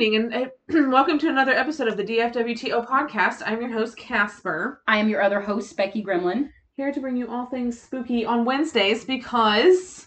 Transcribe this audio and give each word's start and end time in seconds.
Evening 0.00 0.32
and 0.32 0.32
uh, 0.32 0.48
welcome 0.90 1.18
to 1.18 1.28
another 1.28 1.50
episode 1.50 1.88
of 1.88 1.96
the 1.96 2.04
DFWTO 2.04 2.86
podcast. 2.86 3.42
I'm 3.44 3.60
your 3.60 3.72
host, 3.72 3.96
Casper, 3.96 4.80
I 4.86 4.98
am 4.98 5.08
your 5.08 5.20
other 5.20 5.40
host, 5.40 5.76
Becky 5.76 6.04
Gremlin. 6.04 6.50
here 6.76 6.92
to 6.92 7.00
bring 7.00 7.16
you 7.16 7.28
all 7.28 7.46
things 7.46 7.82
spooky 7.82 8.24
on 8.24 8.44
Wednesdays 8.44 9.04
because 9.04 10.06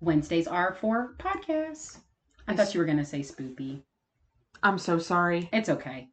Wednesdays 0.00 0.46
are 0.46 0.74
for 0.80 1.16
podcasts. 1.18 1.98
I 2.46 2.54
thought 2.54 2.74
you 2.74 2.78
were 2.78 2.86
gonna 2.86 3.04
say 3.04 3.22
spoopy. 3.22 3.82
I'm 4.62 4.78
so 4.78 5.00
sorry. 5.00 5.48
It's 5.52 5.68
okay. 5.68 6.10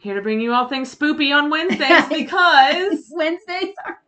Here 0.00 0.16
to 0.16 0.20
bring 0.20 0.40
you 0.40 0.52
all 0.52 0.66
things 0.66 0.92
spoopy 0.92 1.32
on 1.32 1.48
Wednesdays 1.48 2.06
because 2.08 3.06
Wednesdays 3.12 3.72
are. 3.86 3.98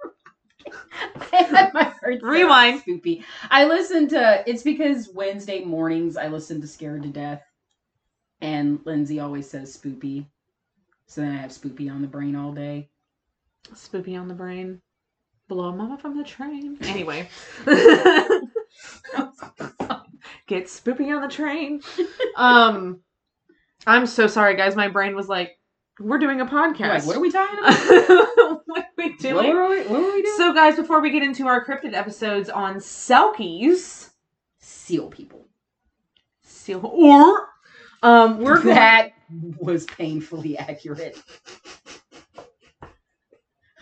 I 1.32 1.70
my 1.74 1.84
heart 1.84 2.20
Rewind. 2.20 2.82
Spoopy. 2.82 3.22
I 3.48 3.64
listen 3.64 4.08
to. 4.08 4.42
It's 4.44 4.64
because 4.64 5.08
Wednesday 5.14 5.64
mornings 5.64 6.16
I 6.16 6.26
listen 6.26 6.60
to 6.60 6.66
Scared 6.66 7.04
to 7.04 7.10
Death, 7.10 7.44
and 8.40 8.80
Lindsay 8.84 9.20
always 9.20 9.48
says 9.48 9.76
spoopy, 9.76 10.26
so 11.06 11.20
then 11.20 11.32
I 11.32 11.38
have 11.38 11.50
spoopy 11.50 11.90
on 11.90 12.00
the 12.02 12.08
brain 12.08 12.36
all 12.36 12.52
day. 12.52 12.88
spoopy 13.72 14.18
on 14.20 14.28
the 14.28 14.34
brain. 14.34 14.80
Blow 15.48 15.72
mama 15.72 15.96
from 15.98 16.16
the 16.18 16.24
train. 16.24 16.76
Anyway. 16.82 17.28
Get 20.46 20.64
spoopy 20.66 21.14
on 21.14 21.22
the 21.22 21.28
train. 21.28 21.80
Um 22.36 23.00
I'm 23.86 24.06
so 24.06 24.26
sorry 24.26 24.56
guys. 24.56 24.76
My 24.76 24.88
brain 24.88 25.14
was 25.14 25.28
like, 25.28 25.58
we're 26.00 26.18
doing 26.18 26.40
a 26.40 26.46
podcast. 26.46 26.88
Like, 26.88 27.06
what 27.06 27.16
are 27.16 27.20
we 27.20 27.30
talking 27.30 27.58
about? 27.60 28.62
what 28.66 28.78
are 28.78 28.86
we 28.96 29.08
what, 29.10 29.18
doing? 29.20 29.46
we, 29.46 29.54
what 29.54 29.90
were 29.90 30.12
we 30.12 30.22
doing? 30.22 30.34
So, 30.36 30.52
guys, 30.54 30.76
before 30.76 31.00
we 31.00 31.10
get 31.10 31.22
into 31.22 31.46
our 31.46 31.64
cryptid 31.64 31.94
episodes 31.94 32.48
on 32.50 32.76
Selkies, 32.76 34.10
Seal 34.60 35.08
people. 35.08 35.48
seal 36.42 36.80
or 36.84 37.48
um, 38.02 38.38
we're 38.38 38.62
going. 38.62 38.74
that 38.74 39.10
was 39.58 39.84
painfully 39.86 40.56
accurate. 40.58 41.20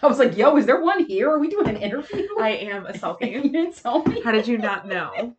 I 0.03 0.07
was 0.07 0.19
like, 0.19 0.37
"Yo, 0.37 0.57
is 0.57 0.67
there 0.67 0.81
one 0.83 1.05
here? 1.05 1.31
Are 1.31 1.39
we 1.39 1.49
doing 1.49 1.69
an 1.69 1.77
interview?" 1.77 2.27
I 2.39 2.51
am 2.51 2.87
a 2.87 2.93
you 2.93 2.99
Selkie. 2.99 3.43
didn't 3.53 3.77
tell 3.77 4.03
me. 4.05 4.21
How 4.23 4.33
did 4.33 4.47
you 4.47 4.59
not 4.59 4.87
know 4.87 5.35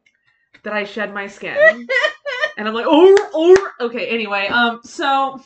that 0.64 0.74
I 0.74 0.84
shed 0.84 1.14
my 1.14 1.28
skin? 1.28 1.88
And 2.58 2.68
I'm 2.68 2.74
like, 2.74 2.88
oh, 2.88 3.16
oh. 3.36 3.86
Okay. 3.86 4.08
Anyway, 4.08 4.48
um, 4.48 4.80
so 4.84 5.40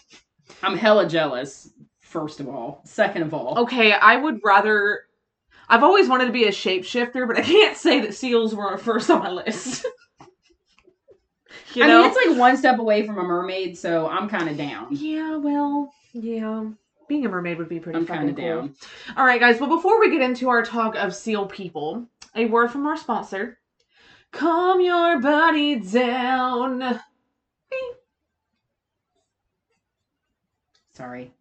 I'm 0.63 0.77
hella 0.77 1.09
jealous. 1.09 1.69
First 1.99 2.39
of 2.39 2.47
all, 2.47 2.81
second 2.85 3.23
of 3.23 3.33
all, 3.33 3.59
okay, 3.59 3.91
I 3.93 4.15
would 4.15 4.39
rather. 4.45 5.01
I've 5.67 5.83
always 5.83 6.07
wanted 6.07 6.25
to 6.27 6.31
be 6.31 6.45
a 6.45 6.51
shapeshifter, 6.51 7.27
but 7.27 7.37
I 7.37 7.41
can't 7.41 7.77
say 7.77 7.99
that 8.01 8.15
seals 8.15 8.55
were 8.55 8.77
first 8.77 9.09
on 9.09 9.19
my 9.19 9.29
list. 9.29 9.85
You 11.75 11.83
I 11.83 11.87
know? 11.87 12.01
mean, 12.01 12.11
it's 12.11 12.27
like 12.27 12.37
one 12.37 12.57
step 12.57 12.79
away 12.79 13.05
from 13.05 13.17
a 13.17 13.23
mermaid, 13.23 13.77
so 13.77 14.07
I'm 14.07 14.27
kind 14.29 14.49
of 14.49 14.57
down. 14.57 14.87
yeah. 14.91 15.35
Well, 15.37 15.93
yeah. 16.13 16.65
Being 17.07 17.25
a 17.25 17.29
mermaid 17.29 17.57
would 17.57 17.67
be 17.69 17.79
pretty 17.79 17.97
I'm 17.99 18.05
kind 18.05 18.29
of 18.29 18.35
cool. 18.35 18.45
down. 18.45 18.75
All 19.17 19.25
right, 19.25 19.39
guys. 19.39 19.59
Well, 19.59 19.69
before 19.69 19.99
we 19.99 20.09
get 20.11 20.21
into 20.21 20.47
our 20.49 20.63
talk 20.63 20.95
of 20.95 21.13
seal 21.13 21.45
people, 21.45 22.07
a 22.35 22.45
word 22.45 22.71
from 22.71 22.85
our 22.87 22.95
sponsor. 22.95 23.57
Calm 24.31 24.79
your 24.79 25.19
body 25.19 25.75
down. 25.75 26.99
Sorry, 30.93 31.31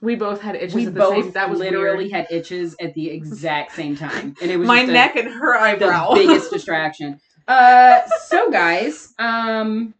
We 0.00 0.14
both 0.14 0.40
had 0.40 0.54
itches 0.56 0.74
we 0.74 0.86
at 0.86 0.94
the 0.94 1.00
both 1.00 1.24
same. 1.24 1.32
That 1.32 1.50
was 1.50 1.58
literally 1.58 2.04
weird. 2.04 2.12
had 2.12 2.26
itches 2.30 2.76
at 2.80 2.94
the 2.94 3.10
exact 3.10 3.72
same 3.72 3.96
time, 3.96 4.34
and 4.40 4.50
it 4.50 4.56
was 4.56 4.66
my 4.66 4.80
just 4.80 4.90
a- 4.90 4.92
neck 4.92 5.16
and 5.16 5.28
her 5.28 5.56
eyebrow. 5.56 6.14
the 6.14 6.20
biggest 6.26 6.50
distraction. 6.52 7.20
Uh, 7.48 8.00
so 8.24 8.50
guys, 8.50 9.14
um, 9.18 9.94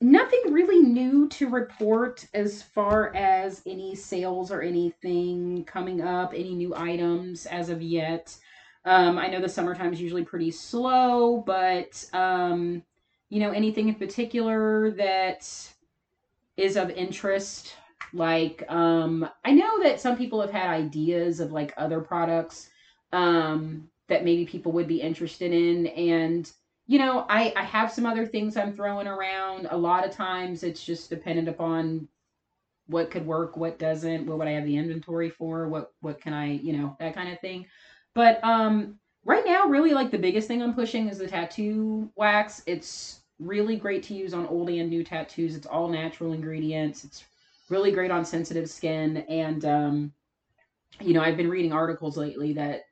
nothing 0.00 0.52
really 0.52 0.80
new 0.80 1.28
to 1.28 1.48
report 1.48 2.26
as 2.34 2.62
far 2.62 3.14
as 3.14 3.62
any 3.66 3.94
sales 3.94 4.50
or 4.50 4.60
anything 4.60 5.64
coming 5.64 6.02
up, 6.02 6.34
any 6.34 6.54
new 6.54 6.74
items 6.74 7.46
as 7.46 7.70
of 7.70 7.80
yet. 7.80 8.36
Um, 8.84 9.18
I 9.18 9.28
know 9.28 9.40
the 9.40 9.48
summertime 9.48 9.94
is 9.94 10.00
usually 10.00 10.24
pretty 10.24 10.50
slow, 10.50 11.42
but 11.46 12.04
um, 12.12 12.82
you 13.30 13.40
know, 13.40 13.50
anything 13.50 13.88
in 13.88 13.94
particular 13.94 14.90
that 14.92 15.48
is 16.56 16.76
of 16.76 16.90
interest. 16.90 17.74
Like, 18.12 18.62
um, 18.68 19.28
I 19.44 19.52
know 19.52 19.82
that 19.82 20.00
some 20.00 20.16
people 20.16 20.40
have 20.42 20.52
had 20.52 20.68
ideas 20.68 21.40
of 21.40 21.50
like 21.50 21.72
other 21.78 22.00
products 22.00 22.68
um, 23.12 23.88
that 24.08 24.24
maybe 24.24 24.44
people 24.44 24.72
would 24.72 24.88
be 24.88 25.00
interested 25.00 25.52
in. 25.52 25.86
And, 25.88 26.50
you 26.86 26.98
know, 26.98 27.26
I, 27.28 27.52
I 27.56 27.62
have 27.62 27.92
some 27.92 28.06
other 28.06 28.26
things 28.26 28.56
I'm 28.56 28.76
throwing 28.76 29.06
around. 29.06 29.68
A 29.70 29.76
lot 29.76 30.06
of 30.06 30.12
times 30.12 30.62
it's 30.62 30.84
just 30.84 31.10
dependent 31.10 31.48
upon 31.48 32.08
what 32.86 33.10
could 33.10 33.26
work, 33.26 33.56
what 33.56 33.78
doesn't, 33.78 34.26
what 34.26 34.38
would 34.38 34.48
I 34.48 34.52
have 34.52 34.66
the 34.66 34.76
inventory 34.76 35.30
for, 35.30 35.68
what 35.68 35.92
what 36.00 36.20
can 36.20 36.34
I, 36.34 36.52
you 36.52 36.76
know, 36.76 36.96
that 37.00 37.14
kind 37.14 37.32
of 37.32 37.40
thing. 37.40 37.66
But 38.14 38.44
um 38.44 38.98
right 39.24 39.44
now 39.46 39.66
really 39.66 39.94
like 39.94 40.10
the 40.10 40.18
biggest 40.18 40.48
thing 40.48 40.62
I'm 40.62 40.74
pushing 40.74 41.08
is 41.08 41.18
the 41.18 41.26
tattoo 41.26 42.10
wax. 42.16 42.62
It's 42.66 43.20
really 43.38 43.76
great 43.76 44.02
to 44.04 44.14
use 44.14 44.34
on 44.34 44.46
old 44.46 44.68
and 44.68 44.90
new 44.90 45.02
tattoos. 45.02 45.56
It's 45.56 45.66
all 45.66 45.88
natural 45.88 46.34
ingredients. 46.34 47.04
It's 47.04 47.24
really 47.70 47.90
great 47.90 48.10
on 48.10 48.24
sensitive 48.24 48.68
skin 48.68 49.18
and 49.28 49.64
um 49.64 50.12
you 51.00 51.12
know, 51.12 51.22
I've 51.22 51.36
been 51.36 51.50
reading 51.50 51.72
articles 51.72 52.16
lately 52.16 52.52
that 52.52 52.82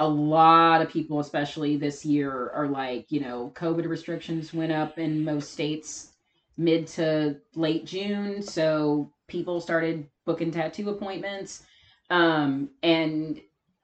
a 0.00 0.08
lot 0.08 0.80
of 0.80 0.88
people, 0.88 1.20
especially 1.20 1.76
this 1.76 2.06
year, 2.06 2.50
are 2.54 2.66
like, 2.66 3.12
you 3.12 3.20
know, 3.20 3.52
COVID 3.54 3.86
restrictions 3.86 4.54
went 4.54 4.72
up 4.72 4.98
in 4.98 5.22
most 5.22 5.52
states 5.52 6.12
mid 6.56 6.86
to 6.86 7.36
late 7.54 7.84
June. 7.84 8.40
So 8.42 9.12
people 9.28 9.60
started 9.60 10.08
booking 10.24 10.52
tattoo 10.52 10.88
appointments. 10.88 11.64
Um, 12.08 12.70
and, 12.82 13.42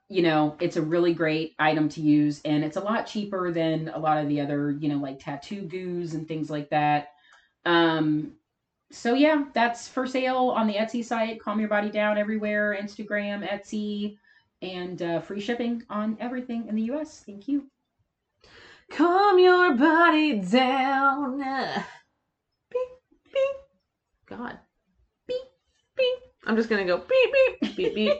you 0.08 0.22
know, 0.22 0.56
it's 0.58 0.78
a 0.78 0.82
really 0.82 1.12
great 1.12 1.54
item 1.58 1.90
to 1.90 2.00
use. 2.00 2.40
And 2.46 2.64
it's 2.64 2.78
a 2.78 2.82
lot 2.82 3.06
cheaper 3.06 3.52
than 3.52 3.90
a 3.90 3.98
lot 3.98 4.16
of 4.16 4.28
the 4.28 4.40
other, 4.40 4.70
you 4.70 4.88
know, 4.88 4.96
like 4.96 5.20
tattoo 5.20 5.62
goos 5.62 6.14
and 6.14 6.26
things 6.26 6.48
like 6.48 6.70
that. 6.70 7.08
Um, 7.66 8.32
so 8.90 9.12
yeah, 9.12 9.44
that's 9.52 9.86
for 9.86 10.06
sale 10.06 10.48
on 10.48 10.66
the 10.66 10.76
Etsy 10.76 11.04
site. 11.04 11.42
Calm 11.42 11.60
your 11.60 11.68
body 11.68 11.90
down 11.90 12.16
everywhere. 12.16 12.74
Instagram, 12.80 13.46
Etsy 13.46 14.16
and 14.62 15.00
uh, 15.02 15.20
free 15.20 15.40
shipping 15.40 15.82
on 15.90 16.16
everything 16.20 16.66
in 16.68 16.74
the 16.74 16.82
US. 16.92 17.22
Thank 17.24 17.48
you. 17.48 17.66
Calm 18.90 19.38
your 19.38 19.74
body 19.74 20.38
down. 20.38 21.38
Beep, 22.70 22.88
beep. 23.24 23.56
God. 24.26 24.58
Beep, 25.26 25.42
beep. 25.96 26.18
I'm 26.46 26.56
just 26.56 26.68
gonna 26.68 26.84
go 26.84 26.98
beep, 26.98 27.32
beep, 27.60 27.76
beep, 27.76 27.94
beep, 27.94 28.12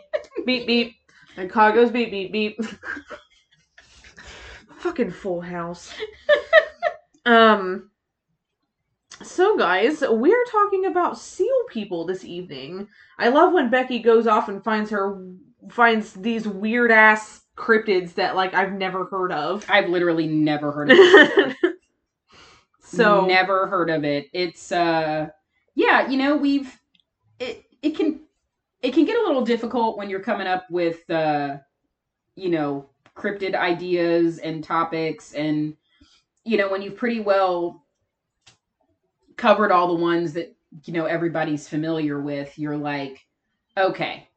beep, 0.45 0.67
beep. 0.67 0.95
And 1.37 1.51
car 1.51 1.73
goes 1.73 1.91
beep, 1.91 2.11
beep, 2.11 2.33
beep. 2.33 2.59
Fucking 4.79 5.11
full 5.11 5.41
house. 5.41 5.93
um. 7.25 7.91
So, 9.23 9.57
guys, 9.57 10.05
we're 10.07 10.45
talking 10.45 10.87
about 10.87 11.19
seal 11.19 11.49
people 11.71 12.05
this 12.05 12.23
evening. 12.23 12.87
I 13.19 13.31
love 13.31 13.55
when 13.55 13.71
Becky 13.71 14.01
goes 14.01 14.27
off 14.27 14.51
and 14.51 14.63
finds 14.63 14.91
her 14.91 15.19
finds 15.71 16.12
these 16.15 16.47
weird 16.47 16.91
ass 16.91 17.43
cryptids 17.56 18.15
that 18.15 18.37
like 18.37 18.54
I've 18.54 18.72
never 18.72 19.04
heard 19.06 19.32
of. 19.32 19.65
I've 19.71 19.88
literally 19.88 20.27
never 20.27 20.72
heard 20.72 20.91
of 20.91 20.99
it. 20.99 21.56
so 22.81 23.26
never 23.26 23.67
heard 23.67 23.91
of 23.91 24.05
it. 24.05 24.29
It's 24.32 24.73
uh 24.73 25.29
yeah, 25.75 26.08
you 26.08 26.17
know, 26.17 26.37
we've 26.37 26.79
it 27.38 27.64
it 27.82 27.96
can 27.96 28.20
it 28.82 28.93
can 28.93 29.05
get 29.05 29.19
a 29.19 29.23
little 29.23 29.44
difficult 29.44 29.96
when 29.96 30.11
you're 30.11 30.20
coming 30.20 30.46
up 30.46 30.70
with 30.70 31.08
uh 31.11 31.56
you 32.35 32.50
know, 32.50 32.88
cryptid 33.17 33.55
ideas 33.55 34.38
and 34.38 34.62
topics 34.62 35.32
and 35.32 35.76
you 36.44 36.56
know, 36.56 36.70
when 36.70 36.81
you've 36.81 36.96
pretty 36.96 37.20
well 37.20 37.85
covered 39.37 39.73
all 39.73 39.88
the 39.88 40.02
ones 40.02 40.32
that 40.35 40.55
you 40.85 40.93
know 40.93 41.06
everybody's 41.06 41.69
familiar 41.69 42.20
with, 42.20 42.58
you're 42.58 42.76
like, 42.76 43.26
okay, 43.76 44.29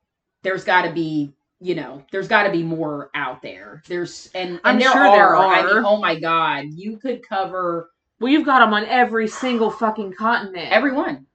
there's 0.44 0.64
got 0.64 0.84
to 0.84 0.92
be, 0.92 1.34
you 1.60 1.76
know, 1.76 2.04
there's 2.12 2.28
got 2.28 2.44
to 2.44 2.52
be 2.52 2.64
more 2.64 3.10
out 3.16 3.42
there. 3.42 3.84
There's 3.88 4.30
and, 4.34 4.52
and 4.52 4.62
I'm 4.64 4.80
there, 4.80 4.92
sure 4.92 5.08
are, 5.08 5.16
there 5.16 5.36
I 5.36 5.64
mean, 5.64 5.78
are. 5.78 5.86
oh 5.86 5.98
my 5.98 6.20
god, 6.20 6.66
you 6.74 6.98
could 6.98 7.28
cover 7.28 7.90
well, 8.20 8.32
you've 8.32 8.46
got 8.46 8.60
them 8.60 8.74
on 8.74 8.86
every 8.86 9.28
single 9.28 9.72
fucking 9.72 10.14
continent. 10.14 10.72
every 10.72 10.92
one, 10.92 11.26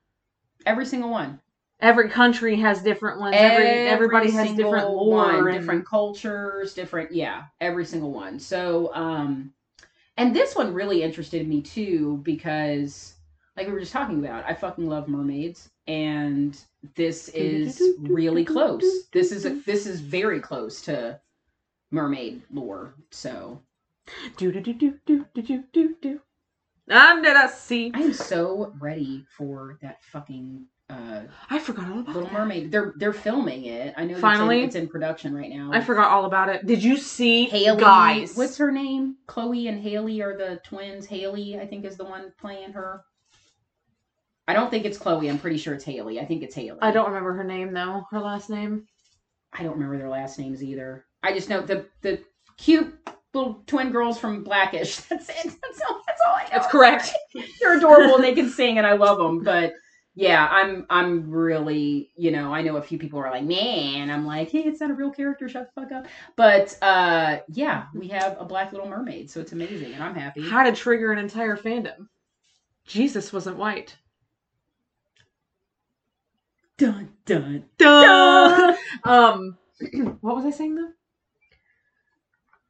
every 0.66 0.86
single 0.86 1.10
one. 1.10 1.40
every 1.80 2.08
country 2.08 2.56
has 2.56 2.82
different 2.82 3.20
ones. 3.20 3.34
Every, 3.36 3.66
everybody 3.66 4.30
has 4.30 4.52
different 4.52 4.90
lore, 4.90 5.16
one, 5.16 5.48
and 5.48 5.58
different 5.58 5.86
cultures, 5.86 6.74
different 6.74 7.12
yeah, 7.12 7.44
every 7.60 7.84
single 7.84 8.12
one. 8.12 8.38
So 8.38 8.94
um 8.94 9.52
and 10.16 10.34
this 10.34 10.54
one 10.54 10.72
really 10.72 11.02
interested 11.02 11.46
me 11.48 11.60
too 11.60 12.20
because 12.22 13.14
like 13.56 13.66
we 13.66 13.72
were 13.72 13.80
just 13.80 13.92
talking 13.92 14.24
about, 14.24 14.44
I 14.46 14.54
fucking 14.54 14.88
love 14.88 15.08
mermaids 15.08 15.70
and 15.86 16.58
this 16.94 17.28
is 17.28 17.80
really 18.00 18.44
close. 18.44 18.84
This 19.12 19.32
is 19.32 19.44
a, 19.44 19.50
this 19.66 19.86
is 19.86 20.00
very 20.00 20.40
close 20.40 20.82
to 20.82 21.20
mermaid 21.90 22.42
lore. 22.50 22.94
So 23.10 23.62
do 24.36 24.52
do 24.52 24.60
do 24.60 24.74
do 24.74 24.98
do 25.06 25.26
do 25.34 25.42
do 25.42 25.64
do 25.72 25.96
do. 26.00 26.20
Under 26.90 27.32
the 27.32 27.48
sea. 27.48 27.92
I 27.94 28.00
am 28.00 28.12
so 28.12 28.72
ready 28.78 29.24
for 29.36 29.78
that 29.80 30.04
fucking 30.04 30.66
uh, 30.90 31.20
I 31.48 31.58
forgot 31.58 31.90
all 31.90 32.00
about 32.00 32.14
Little 32.14 32.28
that. 32.28 32.32
Mermaid. 32.32 32.70
They're 32.70 32.92
they're 32.96 33.14
filming 33.14 33.64
it. 33.64 33.94
I 33.96 34.04
know 34.04 34.18
Finally? 34.18 34.62
it's 34.64 34.74
in, 34.74 34.82
it's 34.82 34.86
in 34.86 34.88
production 34.88 35.34
right 35.34 35.48
now. 35.48 35.70
I 35.72 35.80
forgot 35.80 36.10
all 36.10 36.26
about 36.26 36.50
it. 36.50 36.66
Did 36.66 36.84
you 36.84 36.98
see 36.98 37.44
Haley, 37.44 37.80
guys? 37.80 38.36
what's 38.36 38.58
her 38.58 38.70
name? 38.70 39.16
Chloe 39.26 39.68
and 39.68 39.80
Haley 39.80 40.20
are 40.20 40.36
the 40.36 40.60
twins. 40.62 41.06
Haley, 41.06 41.58
I 41.58 41.66
think, 41.66 41.86
is 41.86 41.96
the 41.96 42.04
one 42.04 42.32
playing 42.38 42.72
her. 42.72 43.02
I 44.46 44.52
don't 44.52 44.70
think 44.70 44.84
it's 44.84 44.98
Chloe. 44.98 45.30
I'm 45.30 45.38
pretty 45.38 45.56
sure 45.56 45.74
it's 45.74 45.84
Haley. 45.84 46.20
I 46.20 46.24
think 46.24 46.42
it's 46.42 46.54
Haley. 46.54 46.78
I 46.82 46.90
don't 46.90 47.06
remember 47.06 47.32
her 47.34 47.44
name 47.44 47.72
though. 47.72 48.06
Her 48.10 48.20
last 48.20 48.50
name. 48.50 48.86
I 49.52 49.62
don't 49.62 49.72
remember 49.72 49.96
their 49.96 50.08
last 50.08 50.38
names 50.38 50.62
either. 50.62 51.06
I 51.22 51.32
just 51.32 51.48
know 51.48 51.62
the 51.62 51.86
the 52.02 52.22
cute 52.58 52.94
little 53.32 53.62
twin 53.66 53.90
girls 53.90 54.18
from 54.18 54.44
Blackish. 54.44 54.96
That's 55.08 55.28
it. 55.28 55.44
That's 55.44 55.80
all. 55.88 56.02
That's 56.06 56.20
all 56.26 56.34
I 56.34 56.42
know. 56.44 56.48
That's 56.52 56.66
correct. 56.66 57.12
They're 57.60 57.78
adorable 57.78 58.16
and 58.16 58.24
they 58.24 58.34
can 58.34 58.50
sing 58.50 58.78
and 58.78 58.86
I 58.86 58.94
love 58.94 59.18
them. 59.18 59.42
But 59.42 59.74
yeah, 60.14 60.46
I'm 60.50 60.86
I'm 60.90 61.30
really 61.30 62.10
you 62.16 62.30
know 62.30 62.52
I 62.52 62.62
know 62.62 62.76
a 62.76 62.82
few 62.82 62.98
people 62.98 63.18
are 63.20 63.30
like 63.30 63.44
man. 63.44 64.10
I'm 64.10 64.26
like 64.26 64.50
hey, 64.50 64.60
it's 64.60 64.80
not 64.80 64.90
a 64.90 64.94
real 64.94 65.10
character. 65.10 65.48
Shut 65.48 65.70
the 65.74 65.80
fuck 65.80 65.92
up. 65.92 66.06
But 66.36 66.76
uh 66.82 67.38
yeah, 67.48 67.86
we 67.94 68.08
have 68.08 68.36
a 68.38 68.44
Black 68.44 68.72
Little 68.72 68.88
Mermaid, 68.88 69.30
so 69.30 69.40
it's 69.40 69.52
amazing 69.52 69.94
and 69.94 70.02
I'm 70.02 70.14
happy. 70.14 70.48
How 70.48 70.64
to 70.64 70.72
trigger 70.72 71.12
an 71.12 71.18
entire 71.18 71.56
fandom. 71.56 72.08
Jesus 72.86 73.32
wasn't 73.32 73.56
white. 73.56 73.96
Dun 76.76 77.08
dun. 77.24 77.64
Duh. 77.78 78.74
um, 79.04 79.56
what 80.20 80.36
was 80.36 80.44
I 80.44 80.50
saying 80.50 80.74
though? 80.74 80.90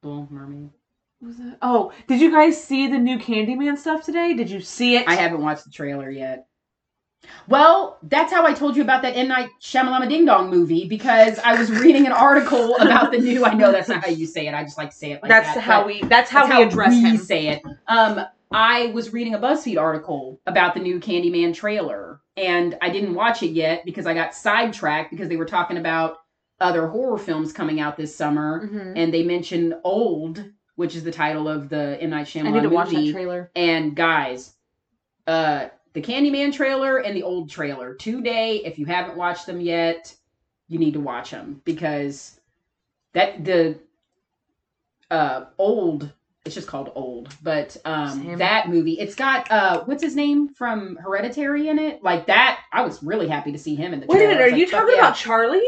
Little 0.02 0.28
Mermaid. 0.30 0.70
What 1.20 1.28
was 1.28 1.36
that? 1.38 1.58
Oh, 1.62 1.92
did 2.06 2.20
you 2.20 2.30
guys 2.30 2.62
see 2.62 2.86
the 2.86 2.98
new 2.98 3.18
Candyman 3.18 3.78
stuff 3.78 4.04
today? 4.04 4.34
Did 4.34 4.50
you 4.50 4.60
see 4.60 4.96
it? 4.96 5.08
I 5.08 5.14
haven't 5.14 5.40
watched 5.40 5.64
the 5.64 5.70
trailer 5.70 6.10
yet. 6.10 6.46
Well, 7.48 7.98
that's 8.02 8.30
how 8.30 8.44
I 8.46 8.52
told 8.52 8.76
you 8.76 8.82
about 8.82 9.00
that 9.02 9.16
M 9.16 9.28
Night 9.28 9.48
Shyamalama 9.60 10.08
Ding 10.10 10.26
Dong 10.26 10.50
movie 10.50 10.86
because 10.86 11.38
I 11.38 11.58
was 11.58 11.70
reading 11.70 12.04
an 12.04 12.12
article 12.12 12.76
about 12.80 13.12
the 13.12 13.18
new. 13.18 13.46
I 13.46 13.54
know 13.54 13.72
that's 13.72 13.88
not 13.88 14.04
how 14.04 14.10
you 14.10 14.26
say 14.26 14.46
it. 14.46 14.52
I 14.54 14.62
just 14.62 14.76
like 14.76 14.90
to 14.90 14.96
say 14.96 15.12
it 15.12 15.22
like 15.22 15.30
that's 15.30 15.54
that. 15.54 15.62
how 15.62 15.86
we. 15.86 16.02
That's 16.02 16.30
how 16.30 16.46
that's 16.46 16.58
we 16.58 16.64
address 16.64 16.90
we 16.90 17.00
him. 17.00 17.16
say 17.16 17.48
it. 17.48 17.62
Um, 17.88 18.20
I 18.54 18.86
was 18.86 19.12
reading 19.12 19.34
a 19.34 19.38
BuzzFeed 19.38 19.80
article 19.80 20.40
about 20.46 20.74
the 20.74 20.80
new 20.80 21.00
Candyman 21.00 21.52
trailer, 21.54 22.20
and 22.36 22.78
I 22.80 22.88
didn't 22.90 23.14
watch 23.14 23.42
it 23.42 23.50
yet 23.50 23.84
because 23.84 24.06
I 24.06 24.14
got 24.14 24.34
sidetracked 24.34 25.10
because 25.10 25.28
they 25.28 25.36
were 25.36 25.44
talking 25.44 25.76
about 25.76 26.18
other 26.60 26.86
horror 26.86 27.18
films 27.18 27.52
coming 27.52 27.80
out 27.80 27.96
this 27.96 28.14
summer, 28.14 28.68
Mhm. 28.68 28.92
and 28.96 29.12
they 29.12 29.24
mentioned 29.24 29.74
Old, 29.82 30.44
which 30.76 30.94
is 30.94 31.02
the 31.02 31.10
title 31.10 31.48
of 31.48 31.68
the 31.68 31.98
M 32.00 32.10
Night 32.10 32.26
Shyamalan 32.26 32.46
I 32.46 32.50
need 32.52 32.62
to 32.62 32.68
watch 32.70 32.92
movie. 32.92 33.06
that 33.08 33.12
trailer. 33.12 33.50
And 33.56 33.96
guys, 33.96 34.54
uh, 35.26 35.66
the 35.92 36.00
Candyman 36.02 36.52
trailer 36.52 36.98
and 36.98 37.16
the 37.16 37.22
old 37.24 37.50
trailer 37.50 37.94
today. 37.94 38.58
If 38.64 38.78
you 38.78 38.86
haven't 38.86 39.16
watched 39.16 39.46
them 39.46 39.60
yet, 39.60 40.14
you 40.68 40.78
need 40.78 40.94
to 40.94 41.00
watch 41.00 41.30
them 41.32 41.60
because 41.64 42.40
that 43.14 43.44
the 43.44 43.78
uh 45.10 45.46
old. 45.58 46.12
It's 46.44 46.54
just 46.54 46.68
called 46.68 46.92
old, 46.94 47.34
but 47.42 47.76
um 47.86 48.36
that 48.36 48.68
movie. 48.68 48.98
It's 49.00 49.14
got 49.14 49.50
uh 49.50 49.84
what's 49.84 50.02
his 50.02 50.14
name 50.14 50.48
from 50.48 50.96
Hereditary 50.96 51.68
in 51.68 51.78
it. 51.78 52.02
Like 52.02 52.26
that, 52.26 52.60
I 52.72 52.82
was 52.82 53.02
really 53.02 53.28
happy 53.28 53.50
to 53.52 53.58
see 53.58 53.74
him 53.74 53.94
in 53.94 54.00
the. 54.00 54.06
Wait 54.06 54.22
a 54.22 54.28
minute. 54.28 54.40
Are 54.42 54.50
was 54.50 54.58
you 54.58 54.68
talking 54.70 54.94
yeah. 54.94 55.00
about 55.00 55.16
Charlie? 55.16 55.66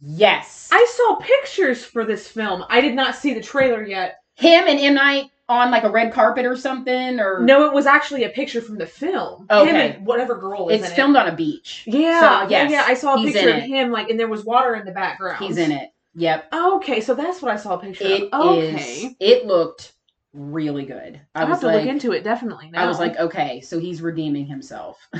Yes, 0.00 0.68
I 0.72 0.84
saw 0.96 1.16
pictures 1.16 1.84
for 1.84 2.04
this 2.04 2.26
film. 2.28 2.64
I 2.68 2.80
did 2.80 2.94
not 2.94 3.14
see 3.16 3.34
the 3.34 3.40
trailer 3.40 3.84
yet. 3.84 4.18
him 4.34 4.64
and 4.66 4.78
M 4.78 4.94
Night 4.94 5.30
on 5.48 5.70
like 5.70 5.84
a 5.84 5.90
red 5.90 6.12
carpet 6.12 6.46
or 6.46 6.56
something, 6.56 7.20
or 7.20 7.40
No, 7.40 7.66
it 7.66 7.72
was 7.72 7.86
actually 7.86 8.24
a 8.24 8.28
picture 8.28 8.60
from 8.60 8.78
the 8.78 8.86
film. 8.86 9.42
Him 9.50 9.58
Okay. 9.68 9.90
and 9.96 10.06
whatever 10.06 10.36
girl 10.36 10.68
is 10.70 10.82
it's 10.82 10.92
filmed 10.92 11.16
on 11.16 11.28
a 11.28 11.34
beach. 11.36 11.84
Yeah, 11.86 12.20
So, 12.20 12.48
yeah, 12.48 12.62
yes, 12.62 12.70
yeah. 12.70 12.84
I 12.86 12.94
saw 12.94 13.14
a 13.14 13.18
he's 13.18 13.32
picture 13.32 13.50
of 13.50 13.56
it. 13.56 13.62
him, 13.62 13.90
like, 13.90 14.08
and 14.08 14.18
there 14.18 14.28
was 14.28 14.44
water 14.44 14.74
in 14.76 14.84
the 14.84 14.92
background. 14.92 15.44
He's 15.44 15.58
in 15.58 15.70
it. 15.72 15.90
Yep. 16.14 16.52
Okay, 16.52 17.00
so 17.00 17.14
that's 17.14 17.40
what 17.42 17.50
I 17.52 17.56
saw 17.56 17.74
a 17.74 17.78
picture 17.78 18.04
It 18.04 18.28
of. 18.32 18.58
is. 18.58 18.74
Okay. 18.74 19.16
It 19.20 19.46
looked 19.46 19.92
really 20.32 20.84
good. 20.84 21.20
I 21.34 21.42
I'll 21.42 21.48
was 21.48 21.56
have 21.56 21.60
to 21.60 21.66
like, 21.66 21.76
look 21.84 21.88
into 21.88 22.12
it 22.12 22.24
definitely. 22.24 22.70
Now. 22.70 22.84
I 22.84 22.86
was 22.86 22.98
like, 22.98 23.18
okay, 23.18 23.60
so 23.60 23.78
he's 23.78 24.02
redeeming 24.02 24.46
himself. 24.46 24.98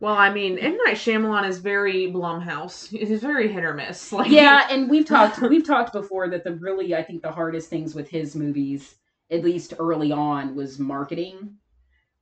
well, 0.00 0.14
I 0.14 0.32
mean, 0.32 0.58
M 0.58 0.76
Night 0.84 0.96
Shyamalan 0.96 1.48
is 1.48 1.58
very 1.58 2.10
Blumhouse. 2.12 2.88
He's 2.88 3.20
very 3.20 3.50
hit 3.52 3.64
or 3.64 3.74
miss. 3.74 4.12
Like, 4.18 4.30
yeah, 4.30 4.66
and 4.70 4.88
we've 4.88 5.04
talked 5.06 5.40
we've 5.42 5.66
talked 5.66 5.92
before 5.92 6.28
that 6.30 6.44
the 6.44 6.54
really 6.54 6.94
I 6.94 7.02
think 7.02 7.22
the 7.22 7.32
hardest 7.32 7.68
things 7.70 7.94
with 7.94 8.08
his 8.08 8.36
movies, 8.36 8.96
at 9.30 9.42
least 9.44 9.74
early 9.78 10.12
on, 10.12 10.54
was 10.54 10.78
marketing. 10.78 11.54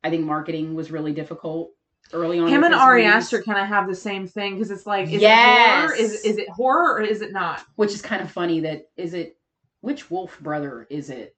I 0.04 0.10
think 0.10 0.24
marketing 0.24 0.74
was 0.74 0.90
really 0.90 1.12
difficult 1.12 1.72
early 2.12 2.38
on. 2.38 2.48
him 2.48 2.62
and 2.64 2.74
Ari 2.74 3.02
movies, 3.02 3.14
Aster 3.24 3.42
kind 3.42 3.58
of 3.58 3.66
have 3.66 3.88
the 3.88 3.94
same 3.94 4.26
thing 4.28 4.54
because 4.54 4.70
it's 4.70 4.86
like, 4.86 5.06
is 5.10 5.20
Yes. 5.20 5.90
it 5.90 5.92
horror? 5.92 5.94
Is 5.96 6.12
is 6.24 6.38
it 6.38 6.48
horror 6.50 6.94
or 6.94 7.00
is 7.02 7.20
it 7.22 7.32
not? 7.32 7.62
which 7.76 7.92
is 7.92 8.00
kind 8.02 8.22
of 8.22 8.30
funny. 8.30 8.60
That 8.60 8.88
is 8.96 9.14
it. 9.14 9.36
Which 9.86 10.10
Wolf 10.10 10.36
brother 10.40 10.84
is 10.90 11.10
it? 11.10 11.36